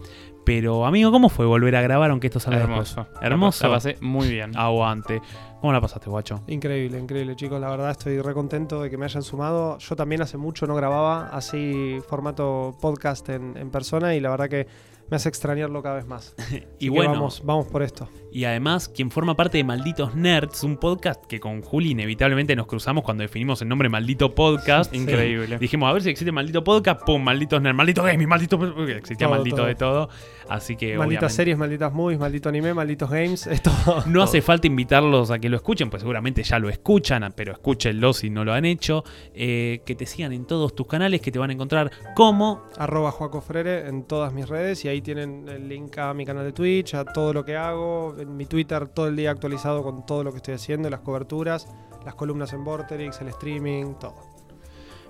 Pero, 0.50 0.84
amigo, 0.88 1.12
¿cómo 1.12 1.30
fue 1.30 1.46
volver 1.46 1.76
a 1.76 1.82
grabar 1.84 2.10
aunque 2.10 2.26
esto 2.26 2.40
salga 2.40 2.62
Hermoso. 2.62 3.02
después? 3.02 3.22
Hermoso. 3.22 3.68
La 3.68 3.74
pasé 3.76 3.98
muy 4.02 4.28
bien. 4.30 4.58
Aguante. 4.58 5.22
¿Cómo 5.62 5.72
la 5.72 5.80
pasaste, 5.80 6.10
guacho? 6.10 6.42
Increíble, 6.48 6.98
increíble, 6.98 7.36
chicos. 7.36 7.62
La 7.62 7.70
verdad 7.70 7.92
estoy 7.92 8.20
re 8.20 8.34
contento 8.34 8.82
de 8.82 8.90
que 8.90 8.98
me 8.98 9.06
hayan 9.06 9.22
sumado. 9.22 9.78
Yo 9.78 9.96
también 9.96 10.24
hace 10.24 10.38
mucho 10.38 10.66
no 10.66 10.74
grababa 10.74 11.30
así 11.30 12.00
formato 12.08 12.76
podcast 12.82 13.30
en, 13.30 13.58
en 13.58 13.70
persona 13.70 14.16
y 14.16 14.20
la 14.22 14.32
verdad 14.32 14.50
que 14.50 14.66
me 15.10 15.18
hace 15.18 15.30
extrañarlo 15.30 15.82
cada 15.82 15.96
vez 15.96 16.06
más. 16.06 16.36
Y 16.82 16.88
bueno, 16.88 17.12
vamos, 17.12 17.42
vamos 17.44 17.68
por 17.68 17.84
esto. 17.84 18.08
Y 18.32 18.46
además, 18.46 18.88
quien 18.88 19.12
forma 19.12 19.36
parte 19.36 19.58
de 19.58 19.66
Malditos 19.66 20.16
Nerds, 20.16 20.64
un 20.64 20.78
podcast 20.78 21.26
que 21.26 21.42
con 21.42 21.62
Juli 21.62 21.92
inevitablemente 21.92 22.56
nos 22.56 22.68
cruzamos 22.68 23.04
cuando 23.04 23.22
definimos 23.24 23.62
el 23.62 23.68
nombre 23.68 23.90
Maldito 23.90 24.34
Podcast. 24.34 24.94
Increíble. 24.96 25.58
Dijimos, 25.58 25.90
a 25.90 25.94
ver 25.94 26.04
si 26.04 26.10
existe 26.10 26.32
Maldito 26.32 26.64
Podcast, 26.64 27.04
pum, 27.04 27.22
Malditos 27.22 27.62
Nerds, 27.62 27.76
Maldito 27.76 28.04
Gaming, 28.04 28.30
Maldito... 28.30 28.88
Existía 28.88 29.28
Todo, 29.28 29.36
Maldito 29.36 29.58
todo. 29.58 29.66
de 29.66 29.76
todo. 29.76 30.10
Así 30.48 30.76
que 30.78 30.98
Malditas 30.98 31.34
series, 31.34 31.58
malditas 31.58 31.92
movies, 31.92 32.20
maldito 32.20 32.50
anime, 32.50 32.74
malditos 32.74 33.10
games, 33.10 33.48
esto. 33.48 33.72
No 34.08 34.24
hace 34.24 34.42
falta 34.42 34.68
invitarlos 34.68 35.32
a 35.32 35.40
que 35.40 35.50
lo 35.50 35.58
escuchen, 35.58 35.90
pues 35.90 36.02
seguramente 36.02 36.44
ya 36.44 36.60
lo 36.60 36.70
escuchan, 36.70 37.34
pero 37.36 37.52
escúchenlo 37.52 38.14
si 38.14 38.30
no 38.30 38.46
lo 38.46 38.54
han 38.54 38.66
hecho. 38.66 39.04
Eh, 39.34 39.82
que 39.86 39.96
te 39.96 40.06
sigan 40.06 40.32
en 40.32 40.46
todos 40.46 40.74
tus 40.76 40.88
canales, 40.88 41.22
que 41.22 41.32
te 41.32 41.40
van 41.40 41.50
a 41.50 41.54
encontrar 41.54 41.92
como... 42.16 42.64
Arroba 42.78 43.12
Joaco 43.12 43.42
Frere 43.42 43.88
en 43.88 44.04
todas 44.04 44.34
mis 44.34 44.48
redes 44.48 44.86
y 44.86 44.88
ahí 44.88 44.99
tienen 45.02 45.48
el 45.50 45.68
link 45.68 45.98
a 45.98 46.14
mi 46.14 46.26
canal 46.26 46.46
de 46.46 46.52
Twitch, 46.52 46.94
a 46.96 47.06
todo 47.06 47.34
lo 47.34 47.46
que 47.46 47.56
hago, 47.56 48.16
en 48.18 48.36
mi 48.36 48.46
Twitter 48.46 48.88
todo 48.88 49.08
el 49.08 49.16
día 49.16 49.32
actualizado 49.32 49.84
con 49.84 50.06
todo 50.06 50.24
lo 50.24 50.32
que 50.32 50.38
estoy 50.38 50.54
haciendo, 50.54 50.90
las 50.90 51.02
coberturas, 51.02 51.68
las 52.06 52.16
columnas 52.16 52.54
en 52.54 52.64
Vorterix, 52.64 53.20
el 53.22 53.30
streaming, 53.30 53.96
todo. 54.00 54.16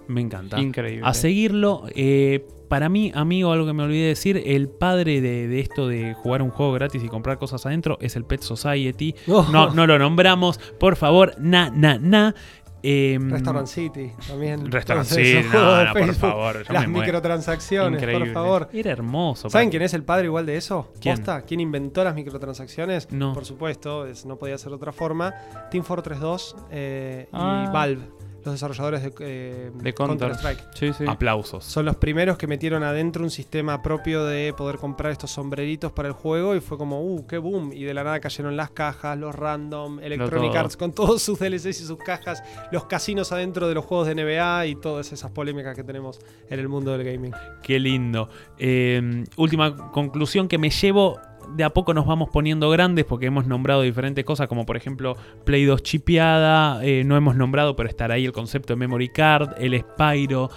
Me 0.07 0.21
encanta. 0.21 0.59
Increíble. 0.59 1.05
a 1.05 1.13
seguirlo. 1.13 1.83
Eh, 1.93 2.47
para 2.67 2.89
mí, 2.89 3.11
amigo, 3.13 3.51
algo 3.51 3.65
que 3.65 3.73
me 3.73 3.83
olvidé 3.83 4.07
decir, 4.07 4.41
el 4.45 4.69
padre 4.69 5.21
de, 5.21 5.47
de 5.47 5.59
esto 5.59 5.87
de 5.87 6.13
jugar 6.13 6.41
un 6.41 6.51
juego 6.51 6.71
gratis 6.73 7.03
y 7.03 7.07
comprar 7.07 7.37
cosas 7.37 7.65
adentro 7.65 7.97
es 7.99 8.15
el 8.15 8.25
Pet 8.25 8.41
Society. 8.41 9.15
No, 9.27 9.73
no 9.73 9.87
lo 9.87 9.99
nombramos, 9.99 10.59
por 10.79 10.95
favor, 10.95 11.33
na, 11.39 11.71
na, 11.71 11.97
na. 11.99 12.35
Em, 12.81 13.29
Restaurant 13.29 13.67
City 13.67 14.11
también. 14.27 14.71
Restaurant 14.71 15.05
City, 15.05 15.45
no, 15.51 15.83
no, 15.85 15.93
por 15.93 16.13
favor, 16.15 16.71
Las 16.71 16.87
microtransacciones, 16.87 18.01
Increíble. 18.01 18.25
por 18.27 18.33
favor. 18.33 18.69
Era 18.73 18.91
hermoso. 18.91 19.49
¿Saben 19.49 19.69
quién 19.69 19.81
es 19.83 19.93
el 19.93 20.03
padre 20.03 20.25
igual 20.25 20.45
de 20.45 20.57
eso? 20.57 20.91
¿Quién? 21.01 21.17
¿Posta? 21.17 21.41
¿Quién 21.41 21.59
inventó 21.59 22.03
las 22.03 22.15
microtransacciones? 22.15 23.11
No. 23.11 23.33
Por 23.33 23.45
supuesto, 23.45 24.05
es- 24.05 24.25
no 24.25 24.37
podía 24.37 24.57
ser 24.57 24.69
de 24.69 24.75
otra 24.75 24.91
forma. 24.91 25.33
Team 25.71 25.83
Fortress 25.83 26.19
2 26.19 26.55
eh, 26.71 27.27
Ah. 27.33 27.65
y 27.67 27.71
Valve, 27.73 28.01
los 28.43 28.53
desarrolladores 28.53 29.03
de, 29.03 29.13
eh, 29.19 29.71
De 29.73 29.93
Counter. 29.93 30.29
Counter-Strike. 30.29 30.73
Sí, 30.75 30.93
sí. 30.93 31.05
Aplausos. 31.07 31.65
Son 31.65 31.85
los 31.85 31.95
primeros 31.97 32.37
que 32.37 32.47
metieron 32.47 32.83
adentro 32.83 33.23
un 33.23 33.31
sistema 33.31 33.81
propio 33.81 34.25
de 34.25 34.53
poder 34.53 34.77
comprar 34.77 35.11
estos 35.11 35.31
sombreritos 35.31 35.91
para 35.91 36.07
el 36.07 36.13
juego 36.13 36.55
y 36.55 36.61
fue 36.61 36.77
como, 36.77 37.01
uh, 37.01 37.27
qué 37.27 37.37
boom. 37.37 37.71
Y 37.73 37.83
de 37.83 37.93
la 37.93 38.03
nada 38.03 38.19
cayeron 38.19 38.55
las 38.55 38.71
cajas, 38.71 39.17
los 39.17 39.35
random, 39.35 39.99
Electronic. 39.99 40.55
Arts 40.55 40.77
con 40.77 40.93
todos 40.93 41.21
sus 41.21 41.39
DLCs 41.39 41.81
y 41.81 41.85
sus 41.85 41.97
cajas, 41.97 42.43
los 42.71 42.85
casinos 42.85 43.31
adentro 43.31 43.67
de 43.67 43.75
los 43.75 43.85
juegos 43.85 44.07
de 44.07 44.15
NBA 44.15 44.67
y 44.67 44.75
todas 44.75 45.11
esas 45.11 45.31
polémicas 45.31 45.75
que 45.75 45.83
tenemos 45.83 46.19
en 46.49 46.59
el 46.59 46.67
mundo 46.67 46.97
del 46.97 47.03
gaming. 47.03 47.33
Qué 47.61 47.79
lindo. 47.79 48.29
Eh, 48.57 49.23
última 49.35 49.91
conclusión 49.91 50.47
que 50.47 50.57
me 50.57 50.69
llevo. 50.69 51.19
De 51.55 51.63
a 51.63 51.69
poco 51.71 51.93
nos 51.93 52.05
vamos 52.05 52.29
poniendo 52.29 52.69
grandes 52.69 53.05
porque 53.05 53.25
hemos 53.27 53.45
nombrado 53.47 53.81
diferentes 53.81 54.23
cosas, 54.25 54.47
como 54.47 54.65
por 54.65 54.77
ejemplo 54.77 55.15
Play 55.45 55.65
2 55.65 55.83
chipeada. 55.83 56.83
eh, 56.83 57.03
no 57.05 57.15
hemos 57.17 57.35
nombrado, 57.35 57.75
pero 57.75 57.89
estará 57.89 58.15
ahí 58.15 58.25
el 58.25 58.31
concepto 58.31 58.73
de 58.73 58.77
Memory 58.77 59.09
Card, 59.09 59.53
el 59.57 59.79
Spyro, 59.79 60.49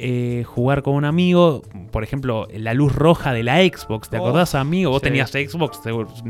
eh, 0.00 0.44
jugar 0.46 0.82
con 0.82 0.94
un 0.94 1.04
amigo. 1.04 1.62
Por 1.90 2.02
ejemplo, 2.04 2.46
la 2.52 2.72
luz 2.74 2.94
roja 2.94 3.32
de 3.32 3.42
la 3.42 3.56
Xbox. 3.58 4.08
¿Te 4.08 4.18
Oh, 4.18 4.26
acordás, 4.26 4.54
amigo? 4.54 4.90
Vos 4.90 5.00
sí. 5.00 5.04
tenías 5.08 5.30
Xbox, 5.30 5.80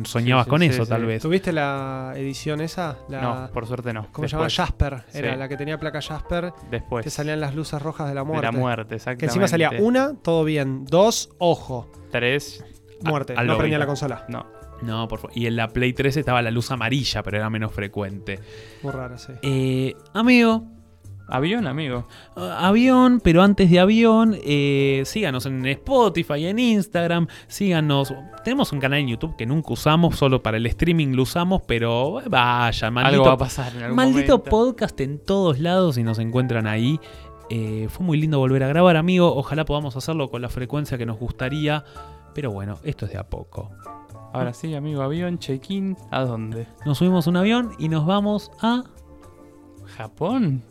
soñabas 0.04 0.44
Sí, 0.44 0.48
sí, 0.48 0.50
con 0.50 0.60
sí, 0.60 0.66
eso, 0.66 0.84
sí. 0.84 0.90
tal 0.90 1.04
vez. 1.04 1.22
¿Tuviste 1.22 1.52
la 1.52 2.12
edición 2.16 2.60
esa? 2.60 2.96
La, 3.08 3.20
No, 3.20 3.50
por 3.52 3.66
suerte 3.66 3.92
no. 3.92 4.06
¿Cómo 4.12 4.26
se 4.26 4.32
llama? 4.32 4.44
Después. 4.44 4.56
Jasper. 4.68 4.92
Era 5.14 5.32
Sí. 5.34 5.38
la 5.38 5.48
que 5.48 5.56
tenía 5.56 5.78
placa 5.78 6.00
Jasper, 6.00 6.52
Después. 6.70 7.04
que 7.04 7.10
salían 7.10 7.40
las 7.40 7.54
luces 7.54 7.80
rojas 7.82 8.08
de 8.08 8.14
la 8.14 8.22
de 8.22 8.26
muerte. 8.26 8.46
la 8.46 8.52
muerte, 8.52 8.94
exactamente. 8.96 9.20
Que 9.20 9.26
encima 9.26 9.48
salía 9.48 9.70
una, 9.80 10.14
todo 10.22 10.44
bien. 10.44 10.84
Dos, 10.86 11.30
ojo, 11.38 11.90
Tres. 12.10 12.64
Muerte. 13.04 13.34
al 13.36 13.46
no 13.46 13.52
lobby. 13.52 13.58
prendía 13.60 13.78
la 13.78 13.86
consola. 13.86 14.24
No. 14.28 14.46
No, 14.82 15.08
por 15.08 15.18
favor. 15.18 15.36
Y 15.36 15.46
en 15.46 15.56
la 15.56 15.68
Play 15.68 15.92
3 15.92 16.16
estaba 16.16 16.40
la 16.40 16.50
luz 16.50 16.70
amarilla, 16.70 17.22
pero 17.22 17.36
era 17.38 17.50
menos 17.50 17.72
frecuente. 17.72 18.38
Muy 18.82 18.92
raro, 18.92 19.18
sí. 19.18 19.32
Eh, 19.42 19.96
amigo, 20.14 20.64
Avión, 21.30 21.66
amigo. 21.66 22.06
Uh, 22.36 22.40
Avión, 22.40 23.20
pero 23.22 23.42
antes 23.42 23.70
de 23.70 23.78
avión, 23.80 24.34
eh, 24.42 25.02
síganos 25.04 25.44
en 25.44 25.66
Spotify, 25.66 26.46
en 26.46 26.58
Instagram, 26.58 27.26
síganos. 27.48 28.14
Tenemos 28.44 28.72
un 28.72 28.80
canal 28.80 29.00
en 29.00 29.08
YouTube 29.08 29.36
que 29.36 29.44
nunca 29.44 29.74
usamos, 29.74 30.16
solo 30.16 30.42
para 30.42 30.56
el 30.56 30.64
streaming 30.66 31.08
lo 31.08 31.24
usamos, 31.24 31.62
pero 31.66 32.22
vaya, 32.30 32.90
maldito, 32.90 33.14
Algo 33.14 33.24
va 33.26 33.32
a 33.32 33.36
pasar 33.36 33.76
en 33.76 33.82
algún 33.82 33.96
maldito 33.96 34.38
momento. 34.38 34.50
podcast 34.50 34.98
en 35.02 35.18
todos 35.18 35.58
lados 35.58 35.98
y 35.98 36.02
nos 36.02 36.18
encuentran 36.18 36.66
ahí. 36.66 36.98
Eh, 37.50 37.88
fue 37.90 38.06
muy 38.06 38.18
lindo 38.18 38.38
volver 38.38 38.62
a 38.62 38.68
grabar, 38.68 38.96
amigo. 38.96 39.34
Ojalá 39.36 39.66
podamos 39.66 39.96
hacerlo 39.96 40.30
con 40.30 40.40
la 40.40 40.48
frecuencia 40.48 40.96
que 40.96 41.04
nos 41.04 41.18
gustaría. 41.18 41.84
Pero 42.34 42.50
bueno, 42.52 42.78
esto 42.84 43.06
es 43.06 43.12
de 43.12 43.18
a 43.18 43.28
poco. 43.28 43.70
Ahora 44.32 44.52
sí, 44.52 44.74
amigo, 44.74 45.02
avión, 45.02 45.38
check-in. 45.38 45.96
¿A 46.10 46.24
dónde? 46.24 46.66
Nos 46.84 46.98
subimos 46.98 47.26
a 47.26 47.30
un 47.30 47.36
avión 47.36 47.72
y 47.78 47.88
nos 47.88 48.06
vamos 48.06 48.50
a 48.60 48.84
¿Japón? 49.96 50.62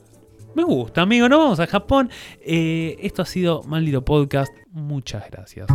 Me 0.56 0.64
gusta, 0.64 1.02
amigo. 1.02 1.28
Nos 1.28 1.40
vamos 1.40 1.60
a 1.60 1.68
Japón. 1.68 2.10
Eh, 2.42 2.98
esto 3.02 3.22
ha 3.22 3.26
sido 3.26 3.64
Maldito 3.64 4.04
Podcast. 4.04 4.52
Muchas 4.72 5.30
gracias. 5.30 5.68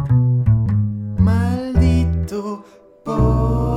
Maldito 1.18 2.64
podcast. 3.04 3.71